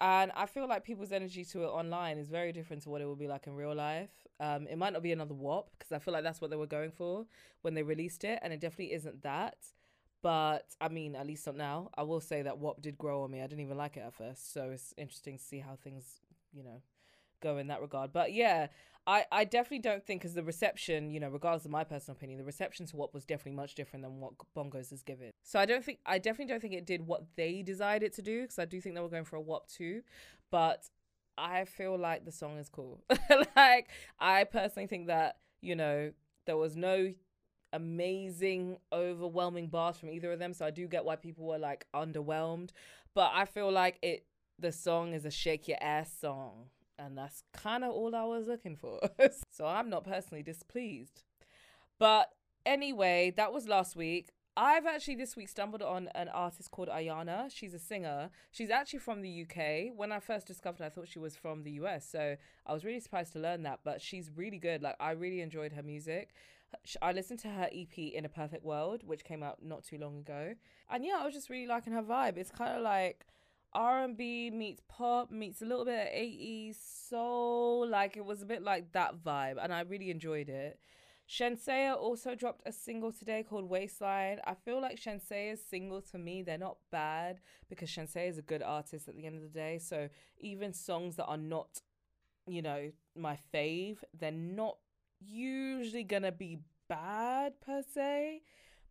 And 0.00 0.30
I 0.36 0.44
feel 0.44 0.68
like 0.68 0.84
people's 0.84 1.12
energy 1.12 1.44
to 1.46 1.64
it 1.64 1.68
online 1.68 2.18
is 2.18 2.28
very 2.28 2.52
different 2.52 2.82
to 2.82 2.90
what 2.90 3.00
it 3.00 3.08
would 3.08 3.18
be 3.18 3.28
like 3.28 3.46
in 3.46 3.54
real 3.54 3.74
life. 3.74 4.10
Um, 4.38 4.66
it 4.66 4.76
might 4.76 4.92
not 4.92 5.02
be 5.02 5.12
another 5.12 5.34
WAP 5.34 5.70
because 5.78 5.90
I 5.90 5.98
feel 5.98 6.12
like 6.12 6.22
that's 6.22 6.40
what 6.40 6.50
they 6.50 6.56
were 6.56 6.66
going 6.66 6.90
for 6.90 7.26
when 7.62 7.72
they 7.74 7.82
released 7.82 8.22
it, 8.24 8.38
and 8.42 8.52
it 8.52 8.60
definitely 8.60 8.92
isn't 8.92 9.22
that. 9.22 9.56
But 10.22 10.66
I 10.80 10.88
mean, 10.88 11.16
at 11.16 11.26
least 11.26 11.46
not 11.46 11.56
now. 11.56 11.90
I 11.96 12.02
will 12.02 12.20
say 12.20 12.42
that 12.42 12.58
WAP 12.58 12.82
did 12.82 12.98
grow 12.98 13.22
on 13.22 13.30
me. 13.30 13.40
I 13.40 13.46
didn't 13.46 13.64
even 13.64 13.78
like 13.78 13.96
it 13.96 14.00
at 14.00 14.12
first, 14.12 14.52
so 14.52 14.70
it's 14.70 14.92
interesting 14.98 15.38
to 15.38 15.44
see 15.44 15.60
how 15.60 15.76
things, 15.82 16.20
you 16.52 16.62
know, 16.62 16.82
go 17.40 17.56
in 17.56 17.68
that 17.68 17.80
regard. 17.80 18.12
But 18.12 18.34
yeah, 18.34 18.66
I, 19.06 19.24
I 19.30 19.44
definitely 19.44 19.78
don't 19.78 20.04
think 20.04 20.20
because 20.20 20.34
the 20.34 20.42
reception, 20.42 21.10
you 21.10 21.20
know, 21.20 21.28
regardless 21.28 21.64
of 21.64 21.70
my 21.70 21.84
personal 21.84 22.16
opinion, 22.16 22.38
the 22.38 22.44
reception 22.44 22.86
to 22.86 22.96
what 22.96 23.14
was 23.14 23.24
definitely 23.24 23.56
much 23.56 23.74
different 23.76 24.02
than 24.02 24.18
what 24.20 24.32
Bongos 24.56 24.92
is 24.92 25.02
given. 25.02 25.30
So 25.44 25.60
I 25.60 25.66
don't 25.66 25.84
think 25.84 26.00
I 26.04 26.18
definitely 26.18 26.52
don't 26.52 26.60
think 26.60 26.74
it 26.74 26.86
did 26.86 27.06
what 27.06 27.24
they 27.36 27.62
desired 27.62 28.02
it 28.02 28.12
to 28.14 28.22
do 28.22 28.42
because 28.42 28.58
I 28.58 28.64
do 28.64 28.80
think 28.80 28.94
they 28.96 29.00
were 29.00 29.08
going 29.08 29.24
for 29.24 29.36
a 29.36 29.40
WAP 29.40 29.68
too, 29.68 30.02
but 30.50 30.88
I 31.38 31.64
feel 31.66 31.96
like 31.96 32.24
the 32.24 32.32
song 32.32 32.58
is 32.58 32.68
cool. 32.68 33.04
like 33.56 33.88
I 34.18 34.44
personally 34.44 34.86
think 34.88 35.06
that 35.08 35.36
you 35.60 35.76
know 35.76 36.12
There 36.46 36.56
was 36.56 36.76
no 36.76 37.12
amazing, 37.72 38.78
overwhelming 38.92 39.68
bars 39.68 39.98
from 39.98 40.10
either 40.10 40.32
of 40.32 40.38
them. 40.38 40.52
So 40.54 40.66
I 40.66 40.70
do 40.70 40.86
get 40.88 41.04
why 41.04 41.16
people 41.16 41.46
were 41.46 41.58
like 41.58 41.86
underwhelmed. 41.94 42.70
But 43.14 43.32
I 43.34 43.44
feel 43.44 43.70
like 43.70 43.98
it 44.02 44.26
the 44.58 44.72
song 44.72 45.12
is 45.12 45.24
a 45.24 45.30
shake 45.30 45.68
your 45.68 45.78
ass 45.80 46.12
song. 46.20 46.70
And 46.98 47.16
that's 47.16 47.42
kind 47.52 47.84
of 47.84 47.90
all 47.90 48.14
I 48.14 48.24
was 48.24 48.46
looking 48.46 48.76
for. 48.76 49.00
so 49.50 49.66
I'm 49.66 49.90
not 49.90 50.04
personally 50.04 50.42
displeased. 50.42 51.22
But 51.98 52.30
anyway, 52.64 53.32
that 53.36 53.52
was 53.52 53.68
last 53.68 53.96
week. 53.96 54.32
I've 54.58 54.86
actually 54.86 55.16
this 55.16 55.36
week 55.36 55.50
stumbled 55.50 55.82
on 55.82 56.08
an 56.14 56.28
artist 56.30 56.70
called 56.70 56.88
Ayana. 56.88 57.50
She's 57.54 57.74
a 57.74 57.78
singer. 57.78 58.30
She's 58.50 58.70
actually 58.70 59.00
from 59.00 59.20
the 59.20 59.42
UK. 59.42 59.94
When 59.94 60.12
I 60.12 60.18
first 60.18 60.46
discovered 60.46 60.78
her, 60.78 60.86
I 60.86 60.88
thought 60.88 61.08
she 61.08 61.18
was 61.18 61.36
from 61.36 61.62
the 61.62 61.72
US. 61.72 62.08
So 62.08 62.36
I 62.66 62.72
was 62.72 62.82
really 62.82 63.00
surprised 63.00 63.34
to 63.34 63.38
learn 63.38 63.64
that. 63.64 63.80
But 63.84 64.00
she's 64.00 64.30
really 64.34 64.58
good. 64.58 64.82
Like, 64.82 64.96
I 64.98 65.10
really 65.10 65.42
enjoyed 65.42 65.72
her 65.72 65.82
music. 65.82 66.32
I 67.02 67.12
listened 67.12 67.40
to 67.40 67.48
her 67.48 67.68
EP 67.72 67.98
In 67.98 68.24
a 68.24 68.28
Perfect 68.28 68.64
World, 68.64 69.02
which 69.04 69.24
came 69.24 69.42
out 69.42 69.62
not 69.62 69.84
too 69.84 69.98
long 69.98 70.18
ago. 70.18 70.54
And 70.90 71.04
yeah, 71.04 71.18
I 71.20 71.24
was 71.26 71.34
just 71.34 71.50
really 71.50 71.66
liking 71.66 71.92
her 71.92 72.02
vibe. 72.02 72.38
It's 72.38 72.50
kind 72.50 72.76
of 72.76 72.82
like 72.82 73.26
R&B 73.72 74.50
meets 74.50 74.82
pop 74.88 75.30
meets 75.30 75.62
a 75.62 75.66
little 75.66 75.84
bit 75.84 76.06
of 76.06 76.12
80s 76.12 76.76
soul. 77.08 77.86
Like, 77.88 78.16
it 78.16 78.24
was 78.24 78.42
a 78.42 78.46
bit 78.46 78.62
like 78.62 78.92
that 78.92 79.22
vibe. 79.22 79.56
And 79.62 79.72
I 79.72 79.80
really 79.80 80.10
enjoyed 80.10 80.48
it. 80.48 80.78
Shenseea 81.28 81.96
also 81.96 82.34
dropped 82.36 82.62
a 82.66 82.72
single 82.72 83.12
today 83.12 83.42
called 83.42 83.68
Waistline. 83.68 84.38
I 84.46 84.54
feel 84.54 84.80
like 84.80 84.98
Shenseea's 84.98 85.60
singles 85.60 86.08
for 86.10 86.18
me, 86.18 86.42
they're 86.42 86.56
not 86.56 86.76
bad 86.92 87.40
because 87.68 87.90
Shenseea 87.90 88.28
is 88.28 88.38
a 88.38 88.42
good 88.42 88.62
artist 88.62 89.08
at 89.08 89.16
the 89.16 89.26
end 89.26 89.36
of 89.36 89.42
the 89.42 89.48
day. 89.48 89.78
So 89.78 90.08
even 90.38 90.72
songs 90.72 91.16
that 91.16 91.26
are 91.26 91.36
not, 91.36 91.82
you 92.46 92.62
know, 92.62 92.92
my 93.16 93.36
fave, 93.52 93.98
they're 94.16 94.30
not 94.30 94.76
usually 95.18 96.04
gonna 96.04 96.30
be 96.30 96.60
bad 96.88 97.60
per 97.60 97.82
se. 97.82 98.42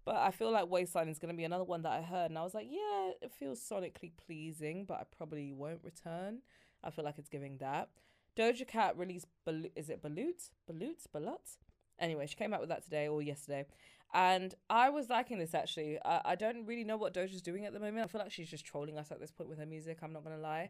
But 0.06 0.18
I 0.18 0.32
feel 0.32 0.52
like 0.52 0.70
Waistline 0.70 1.10
is 1.10 1.20
gonna 1.20 1.34
be 1.34 1.44
another 1.44 1.64
one 1.64 1.82
that 1.82 1.92
I 1.92 2.02
heard 2.02 2.30
and 2.30 2.38
I 2.38 2.44
was 2.44 2.54
like, 2.54 2.68
yeah, 2.70 3.12
it 3.22 3.32
feels 3.38 3.60
sonically 3.60 4.12
pleasing, 4.26 4.86
but 4.86 5.00
I 5.00 5.04
probably 5.18 5.52
won't 5.52 5.84
return. 5.84 6.40
I 6.84 6.92
feel 6.92 7.04
like 7.04 7.18
it's 7.18 7.30
giving 7.30 7.58
that. 7.58 7.90
Doja 8.38 8.68
Cat 8.68 8.98
released, 8.98 9.28
Bal- 9.46 9.72
is 9.76 9.90
it 9.90 10.04
Balut? 10.04 10.50
Balut? 10.70 11.08
Balut? 11.14 11.58
Anyway, 12.00 12.28
she 12.28 12.36
came 12.36 12.54
out 12.54 12.60
with 12.60 12.70
that 12.70 12.84
today 12.84 13.08
or 13.08 13.22
yesterday. 13.22 13.66
And 14.14 14.54
I 14.70 14.90
was 14.90 15.10
liking 15.10 15.40
this 15.40 15.54
actually. 15.54 15.98
I, 16.06 16.22
I 16.26 16.36
don't 16.36 16.66
really 16.66 16.84
know 16.84 16.98
what 16.98 17.14
Doja's 17.14 17.42
doing 17.42 17.66
at 17.66 17.74
the 17.74 17.80
moment. 17.80 18.06
I 18.06 18.08
feel 18.08 18.22
like 18.22 18.32
she's 18.32 18.50
just 18.50 18.66
trolling 18.66 18.98
us 18.98 19.12
at 19.12 19.20
this 19.20 19.32
point 19.32 19.50
with 19.50 19.60
her 19.60 19.66
music. 19.66 20.00
I'm 20.04 20.14
not 20.14 20.24
going 20.24 20.36
to 20.36 20.42
lie. 20.42 20.70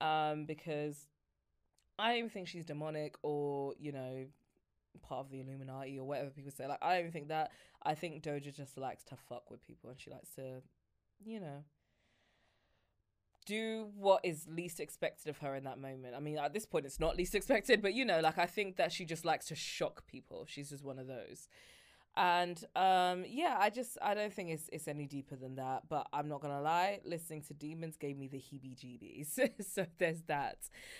Um, 0.00 0.44
because 0.44 1.08
I 1.98 2.08
don't 2.08 2.18
even 2.18 2.30
think 2.30 2.48
she's 2.48 2.64
demonic 2.64 3.14
or, 3.22 3.74
you 3.78 3.92
know, 3.92 4.26
part 5.02 5.20
of 5.26 5.30
the 5.30 5.40
Illuminati 5.40 5.98
or 5.98 6.06
whatever 6.06 6.30
people 6.30 6.50
say. 6.50 6.66
Like, 6.66 6.82
I 6.82 7.00
don't 7.00 7.12
think 7.12 7.28
that. 7.28 7.50
I 7.82 7.94
think 7.94 8.22
Doja 8.22 8.54
just 8.54 8.78
likes 8.78 9.04
to 9.04 9.16
fuck 9.16 9.50
with 9.50 9.62
people 9.62 9.90
and 9.90 10.00
she 10.00 10.10
likes 10.10 10.30
to, 10.36 10.62
you 11.24 11.40
know, 11.40 11.64
do 13.46 13.88
what 13.96 14.24
is 14.24 14.46
least 14.48 14.80
expected 14.80 15.28
of 15.28 15.38
her 15.38 15.54
in 15.54 15.64
that 15.64 15.78
moment. 15.78 16.14
I 16.16 16.20
mean, 16.20 16.38
at 16.38 16.52
this 16.52 16.66
point, 16.66 16.86
it's 16.86 17.00
not 17.00 17.16
least 17.16 17.34
expected, 17.34 17.82
but 17.82 17.94
you 17.94 18.04
know, 18.04 18.20
like 18.20 18.38
I 18.38 18.46
think 18.46 18.76
that 18.76 18.92
she 18.92 19.04
just 19.04 19.24
likes 19.24 19.46
to 19.48 19.54
shock 19.54 20.06
people. 20.06 20.46
She's 20.48 20.70
just 20.70 20.84
one 20.84 20.98
of 20.98 21.06
those. 21.06 21.48
And 22.16 22.62
um, 22.76 23.24
yeah, 23.26 23.56
I 23.58 23.70
just 23.70 23.98
I 24.00 24.14
don't 24.14 24.32
think 24.32 24.50
it's 24.50 24.68
it's 24.72 24.86
any 24.86 25.06
deeper 25.06 25.34
than 25.34 25.56
that. 25.56 25.88
But 25.88 26.06
I'm 26.12 26.28
not 26.28 26.40
gonna 26.40 26.60
lie, 26.60 27.00
listening 27.04 27.42
to 27.42 27.54
Demons 27.54 27.96
gave 27.96 28.16
me 28.16 28.28
the 28.28 28.38
heebie-jeebies. 28.38 29.50
so 29.72 29.86
there's 29.98 30.22
that. 30.22 30.58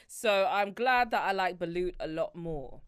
So 0.08 0.48
I'm 0.50 0.72
glad 0.72 1.12
that 1.12 1.22
I 1.22 1.32
like 1.32 1.58
Balut 1.58 1.94
a 2.00 2.08
lot 2.08 2.34
more. 2.34 2.80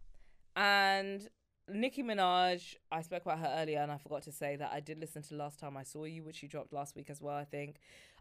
And 0.57 1.29
Nicki 1.69 2.01
Minaj, 2.01 2.75
I 2.91 3.01
spoke 3.03 3.21
about 3.21 3.39
her 3.39 3.53
earlier, 3.57 3.79
and 3.79 3.91
I 3.91 3.97
forgot 3.97 4.23
to 4.23 4.31
say 4.31 4.55
that 4.55 4.71
I 4.73 4.79
did 4.79 4.99
listen 4.99 5.21
to 5.23 5.35
Last 5.35 5.59
Time 5.59 5.77
I 5.77 5.83
Saw 5.83 6.05
You, 6.05 6.23
which 6.23 6.37
she 6.37 6.47
dropped 6.47 6.73
last 6.73 6.95
week 6.95 7.09
as 7.09 7.21
well. 7.21 7.35
I 7.35 7.45
think. 7.45 7.77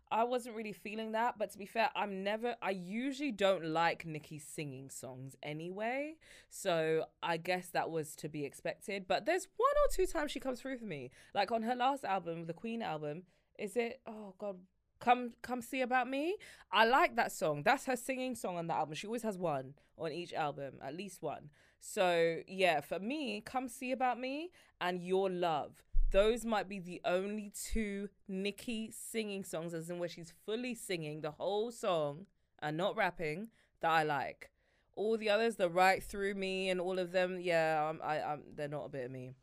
I 0.08 0.22
wasn't 0.22 0.54
really 0.54 0.72
feeling 0.72 1.12
that, 1.12 1.36
but 1.36 1.50
to 1.50 1.58
be 1.58 1.66
fair, 1.66 1.90
I'm 1.96 2.22
never 2.22 2.54
I 2.62 2.70
usually 2.70 3.32
don't 3.32 3.64
like 3.64 4.06
Nicki 4.06 4.38
singing 4.38 4.88
songs 4.88 5.34
anyway. 5.42 6.14
So 6.48 7.06
I 7.22 7.38
guess 7.38 7.70
that 7.70 7.90
was 7.90 8.14
to 8.16 8.28
be 8.28 8.44
expected. 8.44 9.06
But 9.08 9.26
there's 9.26 9.48
one 9.56 9.74
or 9.84 9.92
two 9.92 10.06
times 10.06 10.30
she 10.30 10.38
comes 10.38 10.60
through 10.60 10.78
for 10.78 10.84
me. 10.84 11.10
Like 11.34 11.50
on 11.50 11.62
her 11.62 11.74
last 11.74 12.04
album, 12.04 12.46
the 12.46 12.52
Queen 12.52 12.82
album, 12.82 13.22
is 13.58 13.76
it 13.76 14.00
oh 14.06 14.34
god, 14.38 14.58
Come 15.00 15.32
Come 15.42 15.60
See 15.60 15.80
About 15.80 16.08
Me? 16.08 16.36
I 16.70 16.84
like 16.84 17.16
that 17.16 17.32
song. 17.32 17.62
That's 17.64 17.86
her 17.86 17.96
singing 17.96 18.36
song 18.36 18.58
on 18.58 18.68
the 18.68 18.74
album. 18.74 18.94
She 18.94 19.08
always 19.08 19.22
has 19.22 19.36
one 19.36 19.74
on 19.98 20.12
each 20.12 20.32
album, 20.34 20.74
at 20.82 20.94
least 20.94 21.20
one. 21.20 21.50
So 21.88 22.38
yeah, 22.48 22.80
for 22.80 22.98
me, 22.98 23.40
Come 23.40 23.68
See 23.68 23.92
About 23.92 24.18
Me 24.18 24.50
and 24.80 25.02
Your 25.02 25.30
Love 25.30 25.82
those 26.10 26.44
might 26.44 26.68
be 26.68 26.78
the 26.78 27.00
only 27.04 27.52
two 27.54 28.08
Nicki 28.28 28.90
singing 28.90 29.44
songs, 29.44 29.74
as 29.74 29.90
in 29.90 29.98
where 29.98 30.08
she's 30.08 30.32
fully 30.44 30.74
singing 30.74 31.20
the 31.20 31.32
whole 31.32 31.70
song 31.70 32.26
and 32.60 32.76
not 32.76 32.96
rapping, 32.96 33.48
that 33.80 33.90
I 33.90 34.02
like. 34.02 34.50
All 34.94 35.18
the 35.18 35.28
others, 35.28 35.56
the 35.56 35.68
right 35.68 36.02
through 36.02 36.34
me 36.34 36.70
and 36.70 36.80
all 36.80 36.98
of 36.98 37.12
them, 37.12 37.38
yeah, 37.40 37.90
I'm, 37.90 38.00
I, 38.02 38.22
I'm, 38.22 38.42
they're 38.54 38.68
not 38.68 38.86
a 38.86 38.88
bit 38.88 39.04
of 39.04 39.10
me. 39.10 39.34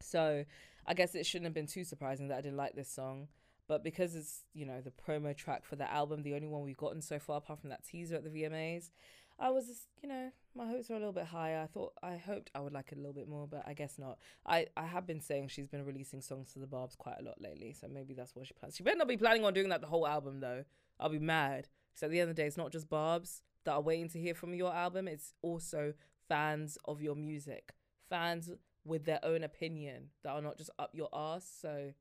So 0.00 0.44
I 0.86 0.94
guess 0.94 1.14
it 1.14 1.24
shouldn't 1.24 1.46
have 1.46 1.54
been 1.54 1.66
too 1.66 1.84
surprising 1.84 2.28
that 2.28 2.38
I 2.38 2.42
didn't 2.42 2.58
like 2.58 2.74
this 2.74 2.90
song. 2.90 3.28
But 3.66 3.82
because 3.82 4.14
it's, 4.14 4.42
you 4.52 4.66
know, 4.66 4.82
the 4.82 4.90
promo 4.90 5.34
track 5.34 5.64
for 5.64 5.76
the 5.76 5.90
album, 5.90 6.22
the 6.22 6.34
only 6.34 6.48
one 6.48 6.62
we've 6.62 6.76
gotten 6.76 7.00
so 7.00 7.18
far, 7.18 7.38
apart 7.38 7.60
from 7.60 7.70
that 7.70 7.82
teaser 7.82 8.16
at 8.16 8.24
the 8.24 8.30
VMAs, 8.30 8.90
I 9.38 9.50
was, 9.50 9.64
you 10.02 10.08
know, 10.08 10.30
my 10.54 10.66
hopes 10.66 10.88
were 10.88 10.96
a 10.96 10.98
little 10.98 11.12
bit 11.12 11.26
higher. 11.26 11.60
I 11.60 11.66
thought, 11.66 11.92
I 12.02 12.16
hoped 12.16 12.50
I 12.54 12.60
would 12.60 12.72
like 12.72 12.92
it 12.92 12.98
a 12.98 13.00
little 13.00 13.12
bit 13.12 13.28
more, 13.28 13.48
but 13.48 13.64
I 13.66 13.74
guess 13.74 13.98
not. 13.98 14.18
I, 14.46 14.66
I 14.76 14.86
have 14.86 15.06
been 15.06 15.20
saying 15.20 15.48
she's 15.48 15.66
been 15.66 15.84
releasing 15.84 16.20
songs 16.20 16.52
to 16.52 16.60
the 16.60 16.66
Barbs 16.66 16.94
quite 16.94 17.16
a 17.20 17.24
lot 17.24 17.40
lately, 17.40 17.72
so 17.72 17.88
maybe 17.88 18.14
that's 18.14 18.36
what 18.36 18.46
she 18.46 18.54
plans. 18.54 18.76
She 18.76 18.82
better 18.84 18.96
not 18.96 19.08
be 19.08 19.16
planning 19.16 19.44
on 19.44 19.52
doing 19.52 19.70
that 19.70 19.80
the 19.80 19.88
whole 19.88 20.06
album, 20.06 20.40
though. 20.40 20.64
I'll 21.00 21.08
be 21.08 21.18
mad. 21.18 21.68
So 21.94 22.06
at 22.06 22.12
the 22.12 22.20
end 22.20 22.30
of 22.30 22.36
the 22.36 22.42
day, 22.42 22.46
it's 22.46 22.56
not 22.56 22.70
just 22.70 22.88
Barbs 22.88 23.42
that 23.64 23.72
are 23.72 23.80
waiting 23.80 24.08
to 24.10 24.20
hear 24.20 24.34
from 24.34 24.54
your 24.54 24.72
album, 24.72 25.08
it's 25.08 25.32
also 25.42 25.94
fans 26.28 26.78
of 26.84 27.02
your 27.02 27.16
music, 27.16 27.72
fans 28.08 28.50
with 28.84 29.04
their 29.04 29.20
own 29.24 29.42
opinion 29.42 30.10
that 30.22 30.30
are 30.30 30.42
not 30.42 30.58
just 30.58 30.70
up 30.78 30.90
your 30.92 31.08
ass. 31.12 31.50
So 31.60 31.92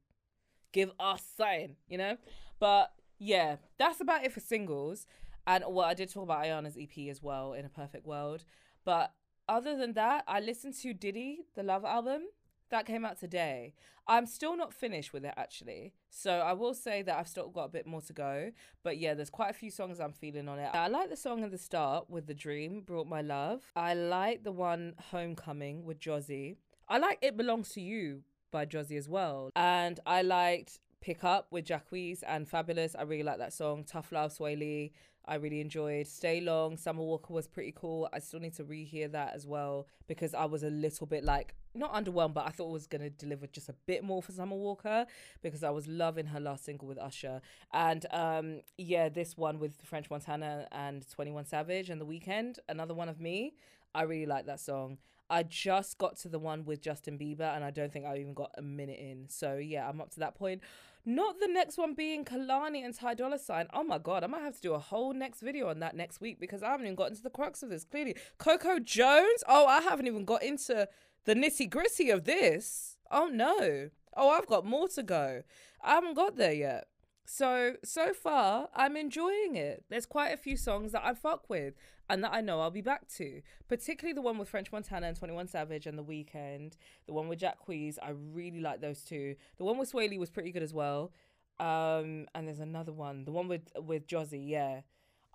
give 0.71 0.91
us 0.99 1.23
sign, 1.37 1.77
you 1.87 1.97
know? 1.97 2.17
But 2.59 2.91
yeah, 3.17 3.57
that's 3.77 4.01
about 4.01 4.25
it 4.25 4.33
for 4.33 4.39
singles. 4.39 5.05
And 5.45 5.63
well, 5.67 5.85
I 5.85 5.93
did 5.93 6.11
talk 6.11 6.23
about 6.23 6.43
Ayana's 6.43 6.77
EP 6.79 7.09
as 7.09 7.21
well 7.21 7.53
in 7.53 7.65
a 7.65 7.69
perfect 7.69 8.05
world. 8.05 8.43
But 8.85 9.13
other 9.47 9.75
than 9.75 9.93
that, 9.93 10.23
I 10.27 10.39
listened 10.39 10.75
to 10.81 10.93
Diddy, 10.93 11.41
the 11.55 11.63
Love 11.63 11.85
album. 11.85 12.23
That 12.69 12.85
came 12.85 13.05
out 13.05 13.19
today. 13.19 13.75
I'm 14.07 14.25
still 14.25 14.57
not 14.57 14.73
finished 14.73 15.13
with 15.13 15.23
it 15.25 15.33
actually. 15.37 15.93
So 16.09 16.39
I 16.39 16.53
will 16.53 16.73
say 16.73 17.03
that 17.03 17.17
I've 17.17 17.27
still 17.27 17.49
got 17.49 17.65
a 17.65 17.69
bit 17.69 17.85
more 17.85 18.01
to 18.01 18.13
go. 18.13 18.51
But 18.83 18.97
yeah, 18.97 19.13
there's 19.13 19.29
quite 19.29 19.51
a 19.51 19.53
few 19.53 19.69
songs 19.69 19.99
I'm 19.99 20.11
feeling 20.11 20.49
on 20.49 20.59
it. 20.59 20.69
I 20.73 20.87
like 20.87 21.09
the 21.09 21.17
song 21.17 21.43
at 21.43 21.51
the 21.51 21.57
start 21.57 22.09
with 22.09 22.25
The 22.25 22.33
Dream, 22.33 22.81
Brought 22.81 23.07
My 23.07 23.21
Love. 23.21 23.63
I 23.75 23.93
like 23.93 24.43
the 24.43 24.51
one 24.51 24.95
Homecoming 25.11 25.85
with 25.85 25.99
Josie. 25.99 26.57
I 26.89 26.97
like 26.97 27.19
It 27.21 27.37
Belongs 27.37 27.69
to 27.73 27.81
You 27.81 28.23
by 28.51 28.65
Josie 28.65 28.97
as 28.97 29.07
well. 29.07 29.51
And 29.55 29.99
I 30.05 30.21
liked 30.21 30.79
Pick 31.03 31.25
Up 31.25 31.47
with 31.51 31.65
Jacquees 31.65 32.23
and 32.25 32.49
Fabolous. 32.49 32.95
I 32.97 33.01
really 33.01 33.23
like 33.23 33.37
that 33.39 33.51
song. 33.51 33.83
Tough 33.83 34.13
Love, 34.13 34.31
Swae 34.31 34.57
Lee. 34.57 34.93
I 35.25 35.35
really 35.35 35.59
enjoyed. 35.59 36.07
Stay 36.07 36.39
Long, 36.39 36.77
Summer 36.77 37.01
Walker 37.01 37.33
was 37.33 37.45
pretty 37.45 37.73
cool. 37.75 38.07
I 38.13 38.19
still 38.19 38.39
need 38.39 38.53
to 38.55 38.63
rehear 38.63 39.11
that 39.11 39.33
as 39.35 39.45
well 39.45 39.85
because 40.07 40.33
I 40.33 40.45
was 40.45 40.63
a 40.63 40.69
little 40.69 41.05
bit 41.05 41.25
like, 41.25 41.55
not 41.75 41.93
underwhelmed, 41.93 42.33
but 42.33 42.47
I 42.47 42.51
thought 42.51 42.69
it 42.69 42.71
was 42.71 42.87
going 42.87 43.01
to 43.01 43.09
deliver 43.09 43.47
just 43.47 43.67
a 43.67 43.75
bit 43.85 44.01
more 44.01 44.23
for 44.23 44.31
Summer 44.31 44.55
Walker 44.55 45.05
because 45.41 45.61
I 45.61 45.71
was 45.71 45.89
loving 45.89 46.27
her 46.27 46.39
last 46.39 46.63
single 46.63 46.87
with 46.87 46.97
Usher. 46.97 47.41
And 47.73 48.05
um, 48.11 48.61
yeah, 48.77 49.09
this 49.09 49.35
one 49.35 49.59
with 49.59 49.81
French 49.83 50.09
Montana 50.09 50.69
and 50.71 51.05
21 51.09 51.43
Savage 51.47 51.89
and 51.89 51.99
The 51.99 52.05
Weeknd, 52.05 52.59
another 52.69 52.93
one 52.93 53.09
of 53.09 53.19
me. 53.19 53.55
I 53.93 54.03
really 54.03 54.25
like 54.25 54.45
that 54.45 54.61
song. 54.61 54.99
I 55.29 55.43
just 55.43 55.97
got 55.97 56.17
to 56.19 56.29
the 56.29 56.39
one 56.39 56.63
with 56.63 56.81
Justin 56.81 57.17
Bieber 57.17 57.53
and 57.55 57.63
I 57.63 57.71
don't 57.71 57.91
think 57.91 58.05
I 58.05 58.17
even 58.17 58.33
got 58.33 58.51
a 58.57 58.61
minute 58.61 58.99
in. 58.99 59.27
So 59.29 59.57
yeah, 59.57 59.87
I'm 59.89 59.99
up 59.99 60.11
to 60.11 60.19
that 60.21 60.35
point. 60.35 60.61
Not 61.05 61.39
the 61.39 61.47
next 61.47 61.77
one 61.77 61.95
being 61.95 62.23
Kehlani 62.23 62.83
and 62.83 62.93
Ty 62.93 63.15
Dolla 63.15 63.37
Sign. 63.37 63.67
Oh 63.73 63.83
my 63.83 63.97
god, 63.97 64.23
I 64.23 64.27
might 64.27 64.41
have 64.41 64.55
to 64.55 64.61
do 64.61 64.73
a 64.73 64.79
whole 64.79 65.13
next 65.13 65.41
video 65.41 65.67
on 65.69 65.79
that 65.79 65.97
next 65.97 66.21
week 66.21 66.39
because 66.39 66.63
I 66.63 66.69
haven't 66.69 66.85
even 66.85 66.95
gotten 66.95 67.15
to 67.15 67.21
the 67.21 67.29
crux 67.29 67.61
of 67.61 67.69
this. 67.69 67.83
Clearly, 67.83 68.15
Coco 68.37 68.79
Jones. 68.79 69.43
Oh, 69.47 69.67
I 69.67 69.81
haven't 69.81 70.07
even 70.07 70.23
got 70.23 70.43
into 70.43 70.87
the 71.25 71.35
nitty 71.35 71.69
gritty 71.69 72.09
of 72.09 72.23
this. 72.23 72.97
Oh 73.11 73.27
no. 73.27 73.89
Oh, 74.15 74.29
I've 74.29 74.47
got 74.47 74.65
more 74.65 74.87
to 74.89 75.03
go. 75.03 75.43
I 75.83 75.95
haven't 75.95 76.13
got 76.13 76.37
there 76.37 76.53
yet. 76.53 76.87
So, 77.25 77.75
so 77.83 78.13
far, 78.13 78.69
I'm 78.75 78.95
enjoying 78.95 79.55
it. 79.55 79.83
There's 79.89 80.05
quite 80.05 80.33
a 80.33 80.37
few 80.37 80.55
songs 80.55 80.91
that 80.93 81.05
I 81.05 81.13
fuck 81.13 81.49
with 81.49 81.73
and 82.09 82.23
that 82.23 82.33
I 82.33 82.41
know 82.41 82.59
I'll 82.59 82.71
be 82.71 82.81
back 82.81 83.07
to, 83.15 83.41
particularly 83.67 84.13
the 84.13 84.21
one 84.21 84.37
with 84.37 84.49
French 84.49 84.71
Montana 84.71 85.07
and 85.07 85.17
21 85.17 85.47
Savage 85.47 85.87
and 85.87 85.97
The 85.97 86.03
Weeknd. 86.03 86.73
The 87.07 87.13
one 87.13 87.27
with 87.27 87.39
Jacquees, 87.39 87.97
I 88.01 88.11
really 88.11 88.59
like 88.59 88.81
those 88.81 89.01
two. 89.03 89.35
The 89.57 89.63
one 89.63 89.77
with 89.77 89.91
Swae 89.91 90.09
Lee 90.09 90.17
was 90.17 90.29
pretty 90.29 90.51
good 90.51 90.63
as 90.63 90.73
well. 90.73 91.11
Um, 91.59 92.27
and 92.35 92.47
there's 92.47 92.59
another 92.59 92.91
one, 92.91 93.25
the 93.25 93.31
one 93.31 93.47
with 93.47 93.71
with 93.77 94.07
Josie, 94.07 94.39
yeah. 94.39 94.81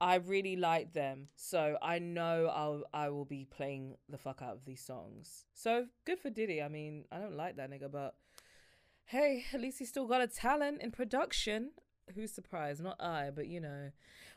I 0.01 0.17
really 0.17 0.55
like 0.55 0.93
them, 0.93 1.29
so 1.35 1.77
I 1.83 1.99
know 1.99 2.47
I'll 2.55 2.85
I 2.93 3.09
will 3.09 3.25
be 3.25 3.45
playing 3.45 3.97
the 4.09 4.19
fuck 4.19 4.43
out 4.43 4.55
of 4.55 4.65
these 4.65 4.81
songs. 4.81 5.47
So 5.55 5.87
good 6.05 6.21
for 6.21 6.31
Diddy. 6.31 6.63
I 6.63 6.69
mean, 6.69 7.05
I 7.11 7.19
don't 7.19 7.37
like 7.37 7.57
that 7.57 7.71
nigga, 7.71 7.91
but 7.91 8.15
hey, 9.07 9.45
at 9.53 9.61
least 9.61 9.79
he's 9.79 9.89
still 9.89 10.07
got 10.07 10.21
a 10.21 10.27
talent 10.27 10.83
in 10.83 10.91
production. 10.91 11.71
Who's 12.15 12.31
surprised? 12.31 12.83
Not 12.83 13.01
I, 13.01 13.31
but 13.35 13.49
you 13.49 13.61
know. 13.61 13.91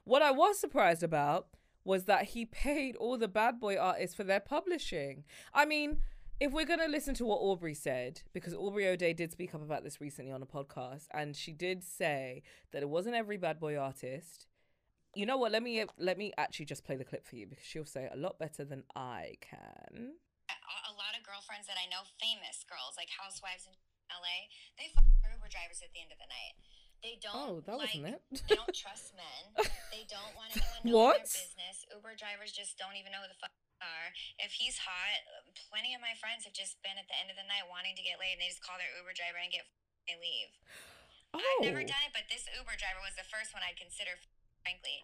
What 0.04 0.24
I 0.24 0.32
was 0.32 0.60
surprised 0.60 1.04
about 1.04 1.48
was 1.84 2.06
that 2.06 2.26
he 2.30 2.46
paid 2.46 2.96
all 2.96 3.18
the 3.18 3.28
bad 3.28 3.60
boy 3.60 3.78
artists 3.78 4.16
for 4.16 4.24
their 4.24 4.40
publishing. 4.40 5.24
I 5.54 5.66
mean, 5.66 5.98
if 6.40 6.52
we're 6.52 6.66
gonna 6.66 6.88
listen 6.88 7.14
to 7.16 7.26
what 7.26 7.38
Aubrey 7.38 7.76
said, 7.76 8.22
because 8.34 8.54
Aubrey 8.54 8.88
O'Day 8.88 9.14
did 9.14 9.32
speak 9.32 9.54
up 9.54 9.62
about 9.62 9.84
this 9.84 10.02
recently 10.02 10.32
on 10.32 10.42
a 10.42 10.48
podcast, 10.48 11.06
and 11.14 11.36
she 11.36 11.54
did 11.54 11.84
say 11.84 12.42
that 12.72 12.82
it 12.82 12.90
wasn't 12.90 13.16
every 13.16 13.38
bad 13.38 13.60
boy 13.60 13.78
artist. 13.78 14.48
You 15.14 15.26
know 15.26 15.38
what? 15.38 15.52
Let 15.52 15.62
me 15.62 15.86
let 15.98 16.18
me 16.18 16.34
actually 16.38 16.66
just 16.66 16.84
play 16.84 16.96
the 16.96 17.06
clip 17.06 17.28
for 17.28 17.36
you 17.36 17.46
because 17.46 17.66
she'll 17.66 17.86
say 17.86 18.06
it 18.06 18.12
a 18.14 18.18
lot 18.18 18.40
better 18.40 18.66
than 18.66 18.84
I 18.96 19.38
can. 19.42 20.18
a 20.50 20.94
lot 20.98 21.14
of 21.14 21.22
girlfriends 21.22 21.68
that 21.68 21.78
I 21.78 21.86
know, 21.92 22.10
famous 22.18 22.66
girls 22.66 22.98
like 22.98 23.10
housewives 23.14 23.68
in 23.70 23.78
LA, 24.10 24.50
they 24.82 24.90
Uber 24.92 25.48
drivers 25.48 25.80
at 25.82 25.90
the 25.96 26.02
end 26.04 26.12
of 26.12 26.20
the 26.20 26.28
night. 26.28 26.56
They 27.02 27.18
don't. 27.18 27.34
Oh, 27.34 27.54
that 27.66 27.82
like, 27.82 27.98
wasn't 27.98 28.14
it. 28.14 28.22
they 28.46 28.56
don't 28.56 28.78
trust 28.78 29.18
men. 29.18 29.66
They 29.92 30.08
don't 30.08 30.32
want 30.40 30.56
anyone 30.56 30.82
knowing 30.88 30.96
What? 30.96 31.28
their 31.28 31.44
business. 31.44 31.84
Uber 31.92 32.16
drivers 32.16 32.56
just 32.56 32.80
don't 32.80 32.96
even 32.96 33.12
know 33.12 33.20
who 33.20 33.28
the 33.28 33.36
fuck 33.36 33.52
are. 33.84 34.16
If 34.40 34.56
he's 34.56 34.80
hot, 34.80 35.20
plenty 35.68 35.92
of 35.92 36.00
my 36.00 36.16
friends 36.16 36.48
have 36.48 36.56
just 36.56 36.80
been 36.80 36.96
at 36.96 37.12
the 37.12 37.18
end 37.20 37.28
of 37.28 37.36
the 37.36 37.44
night 37.44 37.68
wanting 37.68 38.00
to 38.00 38.04
get 38.06 38.22
laid, 38.22 38.40
and 38.40 38.42
they 38.42 38.48
just 38.48 38.64
call 38.64 38.80
their 38.80 38.88
Uber 38.96 39.12
driver 39.12 39.42
and 39.42 39.52
get 39.52 39.68
they 40.08 40.18
leave. 40.18 40.52
Oh, 41.34 41.40
I've 41.40 41.68
never 41.68 41.84
oh. 41.84 41.92
done 41.92 42.04
it, 42.08 42.14
but 42.14 42.28
this 42.28 42.48
Uber 42.56 42.76
driver 42.76 43.02
was 43.04 43.16
the 43.16 43.28
first 43.28 43.54
one 43.56 43.64
I'd 43.64 43.78
consider, 43.78 44.18
frankly. 44.66 45.00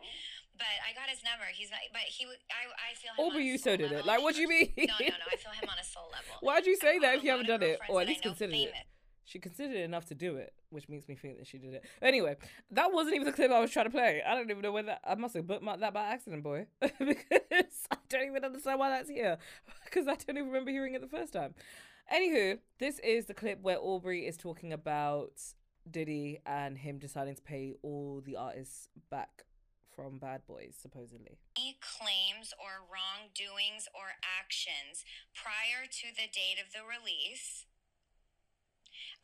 But 0.57 0.73
I 0.83 0.91
got 0.97 1.07
his 1.07 1.21
number. 1.21 1.45
He's 1.53 1.69
not. 1.69 1.79
But 1.93 2.09
he, 2.09 2.25
I, 2.49 2.71
I 2.73 2.97
feel 2.97 3.13
him. 3.13 3.21
Oh, 3.21 3.31
on 3.31 3.37
a 3.37 3.43
you 3.43 3.57
so 3.57 3.77
did 3.77 3.93
it. 3.93 4.05
Like, 4.05 4.19
what 4.19 4.35
do 4.35 4.41
you 4.41 4.49
mean? 4.49 4.73
No, 4.75 4.97
no, 4.99 5.13
no. 5.13 5.27
I 5.29 5.37
feel 5.37 5.53
him 5.53 5.69
on 5.69 5.79
a 5.79 5.85
soul 5.85 6.09
level. 6.15 6.41
Why'd 6.41 6.65
you 6.65 6.75
say 6.77 6.97
I've 6.97 7.01
that 7.03 7.15
if 7.19 7.23
you 7.23 7.31
haven't 7.31 7.47
done 7.47 7.63
it, 7.63 7.79
or 7.87 8.01
at 8.01 8.07
least 8.07 8.25
I 8.25 8.33
considered 8.33 8.55
it? 8.55 8.73
She 9.27 9.39
considered 9.39 9.75
it 9.75 9.83
enough 9.83 10.05
to 10.05 10.15
do 10.15 10.37
it, 10.37 10.53
which 10.69 10.87
makes 10.87 11.05
me 11.09 11.15
think 11.15 11.37
that 11.37 11.47
she 11.47 11.57
did 11.57 11.73
it. 11.73 11.83
Anyway, 12.01 12.37
that 12.71 12.93
wasn't 12.93 13.15
even 13.15 13.25
the 13.25 13.33
clip 13.33 13.51
I 13.51 13.59
was 13.59 13.71
trying 13.71 13.87
to 13.87 13.91
play. 13.91 14.23
I 14.25 14.33
don't 14.33 14.49
even 14.49 14.61
know 14.61 14.71
whether 14.71 14.97
I 15.03 15.15
must 15.15 15.35
have 15.35 15.43
bookmarked 15.43 15.81
that 15.81 15.93
by 15.93 16.03
accident, 16.05 16.43
boy, 16.43 16.67
because 16.79 17.87
I 17.91 17.97
don't 18.07 18.27
even 18.27 18.45
understand 18.45 18.79
why 18.79 18.89
that's 18.89 19.09
here, 19.09 19.37
because 19.83 20.07
I 20.07 20.15
don't 20.15 20.37
even 20.37 20.47
remember 20.47 20.71
hearing 20.71 20.95
it 20.95 21.01
the 21.01 21.09
first 21.09 21.33
time. 21.33 21.55
Anywho, 22.11 22.59
this 22.79 22.99
is 22.99 23.25
the 23.25 23.33
clip 23.33 23.59
where 23.61 23.77
Aubrey 23.81 24.25
is 24.25 24.37
talking 24.37 24.71
about 24.71 25.33
Diddy 25.91 26.39
and 26.45 26.77
him 26.77 26.97
deciding 26.97 27.35
to 27.35 27.41
pay 27.41 27.73
all 27.83 28.21
the 28.25 28.37
artists 28.37 28.87
back 29.11 29.43
from 29.93 30.19
Bad 30.19 30.43
Boys, 30.47 30.75
supposedly. 30.81 31.37
Any 31.57 31.77
claims 31.81 32.53
or 32.57 32.87
wrongdoings 32.87 33.89
or 33.93 34.15
actions 34.39 35.03
prior 35.33 35.85
to 35.85 36.07
the 36.15 36.31
date 36.31 36.63
of 36.65 36.71
the 36.71 36.87
release. 36.87 37.65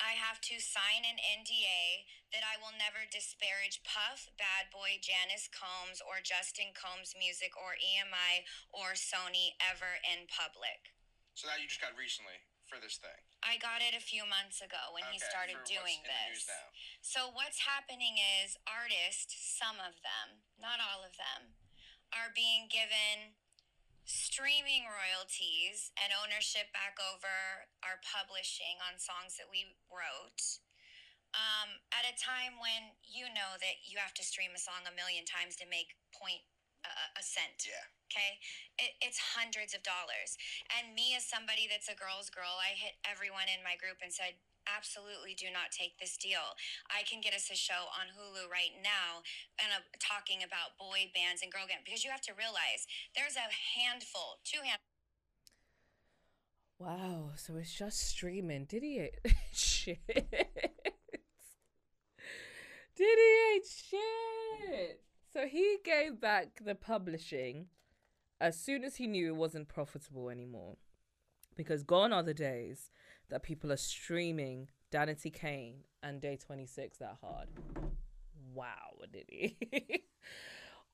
I 0.01 0.17
have 0.17 0.41
to 0.49 0.59
sign 0.59 1.05
an 1.05 1.21
NDA 1.21 2.09
that 2.33 2.41
I 2.41 2.57
will 2.57 2.73
never 2.73 3.05
disparage 3.05 3.85
Puff, 3.85 4.29
Bad 4.35 4.73
Boy, 4.73 4.97
Janice 4.99 5.47
Combs, 5.47 6.01
or 6.01 6.19
Justin 6.23 6.73
Combs' 6.73 7.13
music 7.13 7.53
or 7.53 7.77
EMI 7.77 8.43
or 8.73 8.97
Sony 8.97 9.53
ever 9.61 10.01
in 10.01 10.25
public. 10.29 10.93
So 11.37 11.49
that 11.49 11.61
you 11.61 11.69
just 11.69 11.81
got 11.81 11.93
recently 11.97 12.41
for 12.69 12.81
this 12.81 12.97
thing. 12.97 13.21
I 13.45 13.59
got 13.59 13.83
it 13.83 13.93
a 13.93 14.01
few 14.01 14.23
months 14.23 14.63
ago 14.63 14.95
when 14.95 15.03
he 15.11 15.19
started 15.19 15.59
doing 15.67 15.99
in 15.99 16.07
the 16.07 16.19
news 16.31 16.47
this. 16.47 16.57
So 17.03 17.29
what's 17.29 17.67
happening 17.67 18.17
is 18.17 18.55
artists, 18.65 19.35
some 19.35 19.77
of 19.77 19.99
them, 20.01 20.41
not 20.57 20.79
all 20.79 21.03
of 21.03 21.19
them, 21.19 21.53
are 22.15 22.31
being 22.31 22.71
given 22.71 23.35
streaming 24.05 24.87
royalties 24.87 25.91
and 25.95 26.11
ownership 26.11 26.71
back 26.75 26.99
over 26.99 27.67
our 27.83 27.99
publishing 28.03 28.79
on 28.83 28.99
songs 28.99 29.39
that 29.39 29.47
we 29.47 29.75
wrote. 29.87 30.59
Um, 31.33 31.81
at 31.89 32.05
a 32.05 32.13
time 32.13 32.61
when 32.61 32.93
you 33.01 33.25
know 33.33 33.57
that 33.57 33.81
you 33.81 33.97
have 33.97 34.13
to 34.21 34.23
stream 34.23 34.53
a 34.53 34.61
song 34.61 34.85
a 34.85 34.93
million 34.93 35.25
times 35.25 35.57
to 35.57 35.65
make 35.65 35.97
point 36.13 36.45
a, 36.85 37.17
a 37.17 37.23
cent. 37.23 37.65
Yeah. 37.65 37.87
Okay, 38.13 38.37
it, 38.77 38.93
it's 39.01 39.17
hundreds 39.33 39.73
of 39.73 39.81
dollars. 39.81 40.37
And 40.69 40.93
me, 40.93 41.17
as 41.17 41.25
somebody 41.25 41.65
that's 41.65 41.89
a 41.89 41.97
girl's 41.97 42.29
girl, 42.29 42.61
I 42.61 42.77
hit 42.77 43.01
everyone 43.01 43.49
in 43.49 43.65
my 43.65 43.73
group 43.73 44.05
and 44.05 44.13
said, 44.13 44.37
absolutely 44.67 45.35
do 45.35 45.47
not 45.51 45.71
take 45.71 45.99
this 45.99 46.17
deal. 46.17 46.55
I 46.89 47.03
can 47.03 47.21
get 47.21 47.33
us 47.33 47.49
a 47.51 47.55
show 47.55 47.89
on 47.93 48.13
Hulu 48.15 48.49
right 48.49 48.75
now 48.83 49.23
and 49.59 49.71
uh, 49.71 49.83
talking 49.99 50.43
about 50.43 50.79
boy 50.79 51.11
bands 51.13 51.41
and 51.41 51.51
girl 51.51 51.67
bands 51.67 51.83
because 51.85 52.03
you 52.03 52.11
have 52.11 52.23
to 52.27 52.33
realize 52.33 52.87
there's 53.15 53.35
a 53.35 53.47
handful, 53.77 54.39
two 54.43 54.63
hand. 54.63 54.79
Wow, 56.79 57.31
so 57.35 57.55
it's 57.55 57.73
just 57.73 57.99
streaming. 57.99 58.65
Did 58.65 58.83
he 58.83 59.09
shit? 59.53 59.99
Did 62.95 63.17
he 63.17 63.61
shit? 63.65 65.01
So 65.31 65.47
he 65.47 65.77
gave 65.83 66.19
back 66.19 66.61
the 66.63 66.75
publishing 66.75 67.67
as 68.39 68.59
soon 68.59 68.83
as 68.83 68.97
he 68.97 69.07
knew 69.07 69.29
it 69.29 69.35
wasn't 69.35 69.67
profitable 69.67 70.29
anymore. 70.29 70.77
Because 71.55 71.83
gone 71.83 72.11
are 72.11 72.23
the 72.23 72.33
days 72.33 72.91
that 73.33 73.41
people 73.41 73.71
are 73.71 73.77
streaming 73.77 74.69
Danity 74.91 75.33
Kane 75.33 75.77
and 76.03 76.21
Day 76.21 76.37
26 76.37 76.99
that 76.99 77.17
hard. 77.19 77.47
Wow, 78.53 78.93
did 79.11 79.25
he? 79.27 79.57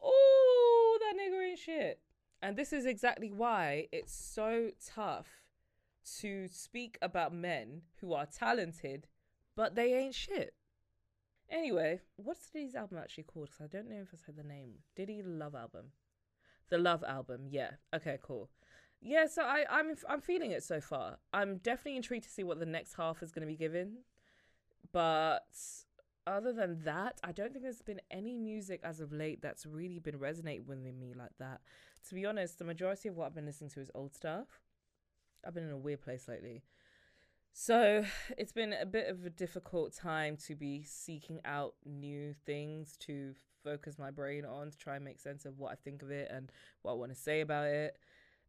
oh, 0.02 1.00
that 1.02 1.16
nigga 1.20 1.50
ain't 1.50 1.60
shit. 1.60 2.00
And 2.42 2.56
this 2.56 2.72
is 2.72 2.86
exactly 2.86 3.30
why 3.30 3.88
it's 3.92 4.16
so 4.16 4.72
tough 4.96 5.28
to 6.22 6.48
speak 6.48 6.98
about 7.02 7.34
men 7.34 7.82
who 8.00 8.14
are 8.14 8.26
talented, 8.26 9.08
but 9.58 9.76
they 9.76 9.94
ain't 9.96 10.16
shit. 10.16 10.54
Anyway, 11.50 12.00
what's 12.16 12.50
Diddy's 12.50 12.74
album 12.74 13.00
actually 13.00 13.26
called? 13.26 13.50
Because 13.50 13.66
I 13.66 13.68
don't 13.68 13.90
know 13.90 14.02
if 14.02 14.14
I 14.14 14.18
said 14.26 14.38
the 14.38 14.44
name. 14.44 14.76
Diddy 14.96 15.22
Love 15.26 15.56
Album. 15.56 15.88
The 16.70 16.78
Love 16.78 17.04
Album. 17.04 17.48
Yeah. 17.50 17.72
Okay. 17.94 18.18
Cool. 18.24 18.50
Yeah. 19.02 19.28
So 19.28 19.44
I 19.44 19.66
I'm 19.70 19.96
I'm 20.08 20.22
feeling 20.22 20.52
it 20.52 20.64
so 20.64 20.82
far. 20.82 21.18
I'm 21.34 21.58
definitely 21.58 21.98
intrigued 21.98 22.26
to 22.26 22.30
see 22.30 22.44
what 22.44 22.60
the 22.60 22.66
next 22.66 22.96
half 22.96 23.24
is 23.24 23.32
going 23.32 23.48
to 23.48 23.52
be 23.52 23.58
given. 23.58 24.00
But 24.92 25.46
other 26.26 26.54
than 26.54 26.84
that, 26.84 27.20
I 27.24 27.32
don't 27.32 27.52
think 27.52 27.64
there's 27.64 27.82
been 27.82 28.02
any 28.12 28.38
music 28.38 28.82
as 28.84 29.00
of 29.00 29.12
late 29.12 29.42
that's 29.42 29.66
really 29.66 30.00
been 30.00 30.20
resonating 30.20 30.66
with 30.68 30.80
me 30.80 31.14
like 31.16 31.38
that. 31.40 31.62
To 32.08 32.16
be 32.16 32.26
honest, 32.26 32.60
the 32.60 32.66
majority 32.66 33.10
of 33.10 33.16
what 33.16 33.26
I've 33.28 33.36
been 33.36 33.46
listening 33.46 33.70
to 33.72 33.82
is 33.82 33.92
old 33.94 34.14
stuff. 34.14 34.48
I've 35.46 35.54
been 35.54 35.66
in 35.66 35.72
a 35.72 35.78
weird 35.78 36.02
place 36.02 36.28
lately. 36.28 36.64
So 37.54 38.06
it's 38.38 38.52
been 38.52 38.74
a 38.74 38.86
bit 38.86 39.08
of 39.10 39.26
a 39.26 39.30
difficult 39.30 39.94
time 39.94 40.38
to 40.48 40.56
be 40.56 40.84
seeking 40.84 41.40
out 41.46 41.74
new 41.86 42.34
things 42.46 42.96
to 43.02 43.34
focus 43.64 43.98
my 44.00 44.12
brain 44.12 44.46
on 44.46 44.72
to 44.72 44.78
try 44.78 44.96
and 44.96 45.04
make 45.04 45.20
sense 45.20 45.46
of 45.46 45.58
what 45.58 45.72
I 45.72 45.76
think 45.76 46.02
of 46.02 46.12
it 46.12 46.30
and 46.32 46.52
what 46.84 46.92
I 46.92 46.96
want 46.96 47.12
to 47.12 47.20
say 47.20 47.42
about 47.42 47.68
it, 47.68 47.98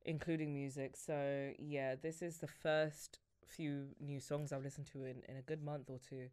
including 0.05 0.55
music. 0.55 0.97
So 0.97 1.53
yeah, 1.59 1.95
this 2.01 2.23
is 2.23 2.39
the 2.39 2.47
first 2.47 3.19
few 3.47 3.89
new 4.01 4.21
songs 4.21 4.53
I've 4.53 4.63
listened 4.63 4.87
to 4.93 5.05
in, 5.05 5.23
in 5.29 5.37
a 5.37 5.43
good 5.43 5.63
month 5.63 5.91
or 5.91 5.99
two. 5.99 6.29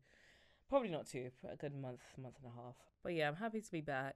Probably 0.70 0.90
not 0.90 1.08
two, 1.08 1.32
but 1.42 1.54
a 1.54 1.56
good 1.56 1.76
month, 1.76 2.02
month 2.22 2.36
and 2.44 2.52
a 2.52 2.62
half. 2.62 2.76
But 3.04 3.14
yeah, 3.14 3.28
I'm 3.28 3.36
happy 3.36 3.62
to 3.62 3.72
be 3.72 3.82
back 3.82 4.16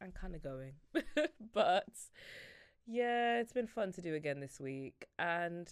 and 0.00 0.14
kind 0.14 0.34
of 0.34 0.42
going. 0.42 0.74
but 1.52 1.88
yeah, 2.86 3.40
it's 3.40 3.52
been 3.52 3.66
fun 3.66 3.92
to 3.92 4.02
do 4.02 4.14
again 4.14 4.40
this 4.40 4.58
week. 4.58 5.06
And 5.18 5.70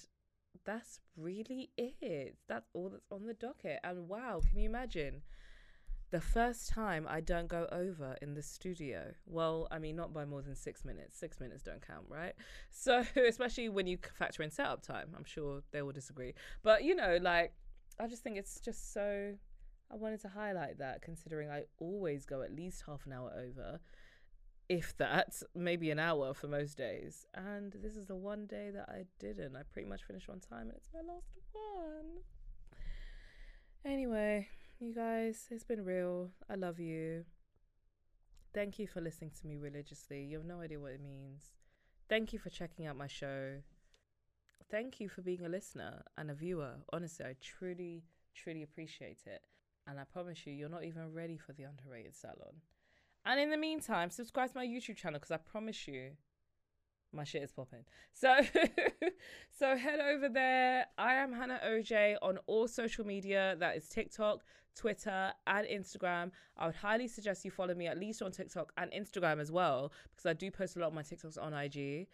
that's 0.64 1.00
really 1.16 1.70
it. 1.78 2.36
That's 2.48 2.68
all 2.74 2.90
that's 2.90 3.06
on 3.10 3.26
the 3.26 3.34
docket. 3.34 3.80
And 3.82 4.08
wow, 4.08 4.42
can 4.48 4.58
you 4.58 4.68
imagine? 4.68 5.22
The 6.10 6.20
first 6.20 6.68
time 6.68 7.06
I 7.08 7.20
don't 7.20 7.48
go 7.48 7.66
over 7.72 8.16
in 8.22 8.34
the 8.34 8.42
studio. 8.42 9.12
Well, 9.26 9.66
I 9.70 9.78
mean, 9.78 9.96
not 9.96 10.12
by 10.12 10.24
more 10.24 10.40
than 10.40 10.54
six 10.54 10.84
minutes. 10.84 11.18
Six 11.18 11.40
minutes 11.40 11.62
don't 11.62 11.84
count, 11.86 12.06
right? 12.08 12.34
So, 12.70 13.04
especially 13.28 13.68
when 13.68 13.86
you 13.86 13.98
factor 14.18 14.42
in 14.42 14.50
setup 14.50 14.82
time, 14.82 15.08
I'm 15.16 15.24
sure 15.24 15.62
they 15.72 15.82
will 15.82 15.92
disagree. 15.92 16.34
But, 16.62 16.84
you 16.84 16.94
know, 16.94 17.18
like, 17.20 17.54
I 17.98 18.06
just 18.06 18.22
think 18.22 18.36
it's 18.36 18.60
just 18.60 18.92
so. 18.92 19.34
I 19.90 19.94
wanted 19.96 20.20
to 20.22 20.28
highlight 20.28 20.78
that 20.78 21.00
considering 21.00 21.48
I 21.48 21.62
always 21.78 22.26
go 22.26 22.42
at 22.42 22.52
least 22.54 22.82
half 22.86 23.06
an 23.06 23.12
hour 23.12 23.32
over, 23.36 23.80
if 24.68 24.96
that, 24.98 25.42
maybe 25.54 25.90
an 25.90 25.98
hour 25.98 26.34
for 26.34 26.48
most 26.48 26.76
days. 26.76 27.26
And 27.34 27.72
this 27.82 27.96
is 27.96 28.06
the 28.06 28.16
one 28.16 28.46
day 28.46 28.70
that 28.74 28.88
I 28.88 29.04
didn't. 29.18 29.54
I 29.56 29.62
pretty 29.72 29.88
much 29.88 30.02
finished 30.04 30.28
on 30.28 30.40
time 30.40 30.68
and 30.68 30.72
it's 30.76 30.88
my 30.92 31.00
last 31.00 31.28
one. 31.52 32.22
Anyway, 33.84 34.48
you 34.80 34.94
guys, 34.94 35.46
it's 35.50 35.64
been 35.64 35.84
real. 35.84 36.30
I 36.50 36.54
love 36.54 36.78
you. 36.78 37.24
Thank 38.52 38.78
you 38.78 38.86
for 38.86 39.00
listening 39.00 39.32
to 39.40 39.46
me 39.46 39.56
religiously. 39.56 40.24
You 40.24 40.38
have 40.38 40.46
no 40.46 40.60
idea 40.60 40.80
what 40.80 40.92
it 40.92 41.02
means. 41.02 41.44
Thank 42.08 42.32
you 42.32 42.38
for 42.38 42.50
checking 42.50 42.86
out 42.86 42.96
my 42.96 43.06
show. 43.06 43.56
Thank 44.70 45.00
you 45.00 45.08
for 45.08 45.22
being 45.22 45.44
a 45.44 45.48
listener 45.48 46.02
and 46.18 46.30
a 46.30 46.34
viewer. 46.34 46.74
Honestly, 46.92 47.24
I 47.24 47.36
truly, 47.40 48.04
truly 48.34 48.62
appreciate 48.62 49.20
it. 49.26 49.42
And 49.86 50.00
I 50.00 50.04
promise 50.04 50.46
you, 50.46 50.52
you're 50.52 50.68
not 50.68 50.84
even 50.84 51.12
ready 51.12 51.36
for 51.36 51.52
the 51.52 51.64
Undherrated 51.64 52.14
salon. 52.14 52.60
And 53.24 53.40
in 53.40 53.50
the 53.50 53.56
meantime, 53.56 54.10
subscribe 54.10 54.50
to 54.50 54.56
my 54.56 54.66
YouTube 54.66 54.96
channel 54.96 55.18
because 55.18 55.30
I 55.30 55.36
promise 55.36 55.86
you, 55.86 56.12
my 57.12 57.24
shit 57.24 57.42
is 57.42 57.52
popping. 57.52 57.84
So, 58.12 58.36
so 59.58 59.76
head 59.76 60.00
over 60.00 60.28
there. 60.28 60.86
I 60.98 61.14
am 61.14 61.32
Hannah 61.32 61.60
OJ 61.66 62.16
on 62.22 62.38
all 62.46 62.68
social 62.68 63.06
media. 63.06 63.56
That 63.58 63.76
is 63.76 63.88
TikTok, 63.88 64.44
Twitter, 64.74 65.32
and 65.46 65.66
Instagram. 65.66 66.30
I 66.56 66.66
would 66.66 66.76
highly 66.76 67.08
suggest 67.08 67.44
you 67.44 67.50
follow 67.50 67.74
me 67.74 67.86
at 67.86 67.98
least 67.98 68.22
on 68.22 68.32
TikTok 68.32 68.72
and 68.76 68.90
Instagram 68.92 69.40
as 69.40 69.50
well 69.50 69.92
because 70.10 70.26
I 70.26 70.32
do 70.32 70.50
post 70.50 70.76
a 70.76 70.80
lot 70.80 70.88
of 70.88 70.94
my 70.94 71.02
TikToks 71.02 71.40
on 71.40 71.54
IG. 71.54 72.08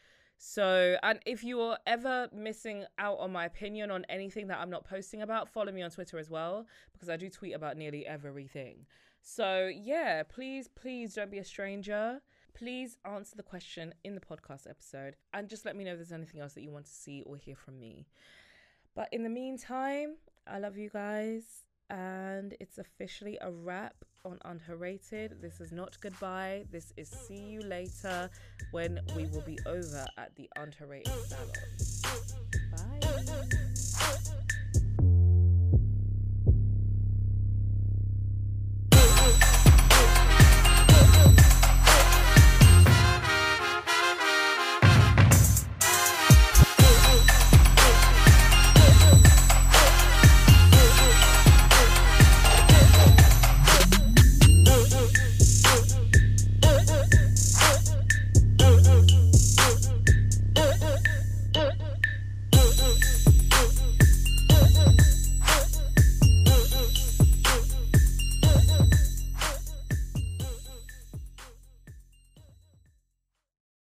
So, 0.45 0.97
and 1.05 1.21
if 1.25 1.45
you 1.45 1.61
are 1.61 1.79
ever 1.87 2.29
missing 2.35 2.85
out 2.99 3.19
on 3.21 3.31
my 3.31 3.45
opinion 3.45 3.93
on 3.93 4.05
anything 4.09 4.49
that 4.49 4.59
I'm 4.59 4.71
not 4.71 4.85
posting 4.85 5.23
about, 5.23 5.49
follow 5.49 5.71
me 5.71 5.83
on 5.83 5.91
Twitter 5.91 6.19
as 6.19 6.31
well 6.31 6.67
because 6.93 7.09
I 7.09 7.17
do 7.17 7.31
tweet 7.31 7.55
about 7.55 7.77
nearly 7.77 8.05
everything. 8.07 8.87
So, 9.21 9.71
yeah, 9.73 10.25
please, 10.25 10.67
please 10.67 11.15
don't 11.15 11.31
be 11.31 11.39
a 11.39 11.45
stranger. 11.45 12.21
Please 12.55 12.97
answer 13.05 13.37
the 13.37 13.43
question 13.43 13.95
in 14.05 14.15
the 14.15 14.21
podcast 14.21 14.69
episode 14.69 15.17
and 15.33 15.49
just 15.49 15.65
let 15.65 15.75
me 15.75 15.85
know 15.85 15.93
if 15.93 15.99
there's 15.99 16.13
anything 16.13 16.41
else 16.41 16.53
that 16.55 16.63
you 16.63 16.71
want 16.71 16.85
to 16.85 16.93
see 16.93 17.23
or 17.27 17.37
hear 17.37 17.57
from 17.57 17.79
me. 17.79 18.07
But 18.95 19.09
in 19.13 19.23
the 19.23 19.31
meantime, 19.31 20.17
I 20.47 20.59
love 20.59 20.77
you 20.77 20.91
guys 20.91 21.65
and 21.89 22.55
it's 22.61 22.79
officially 22.79 23.39
a 23.41 23.51
wrap 23.51 23.95
on 24.25 24.39
Undherrated. 24.45 25.41
This 25.41 25.61
is 25.61 25.73
not 25.73 25.99
goodbye. 26.01 26.65
This 26.71 26.93
is 26.97 27.09
see 27.09 27.41
you 27.41 27.61
later 27.63 28.31
when 28.71 29.01
we 29.17 29.27
will 29.27 29.43
be 29.43 29.59
over 29.67 30.07
at 30.17 30.35
the 30.37 30.49
Undherrated 30.57 31.09
Salon. 31.27 31.53
Bye. 34.31 34.39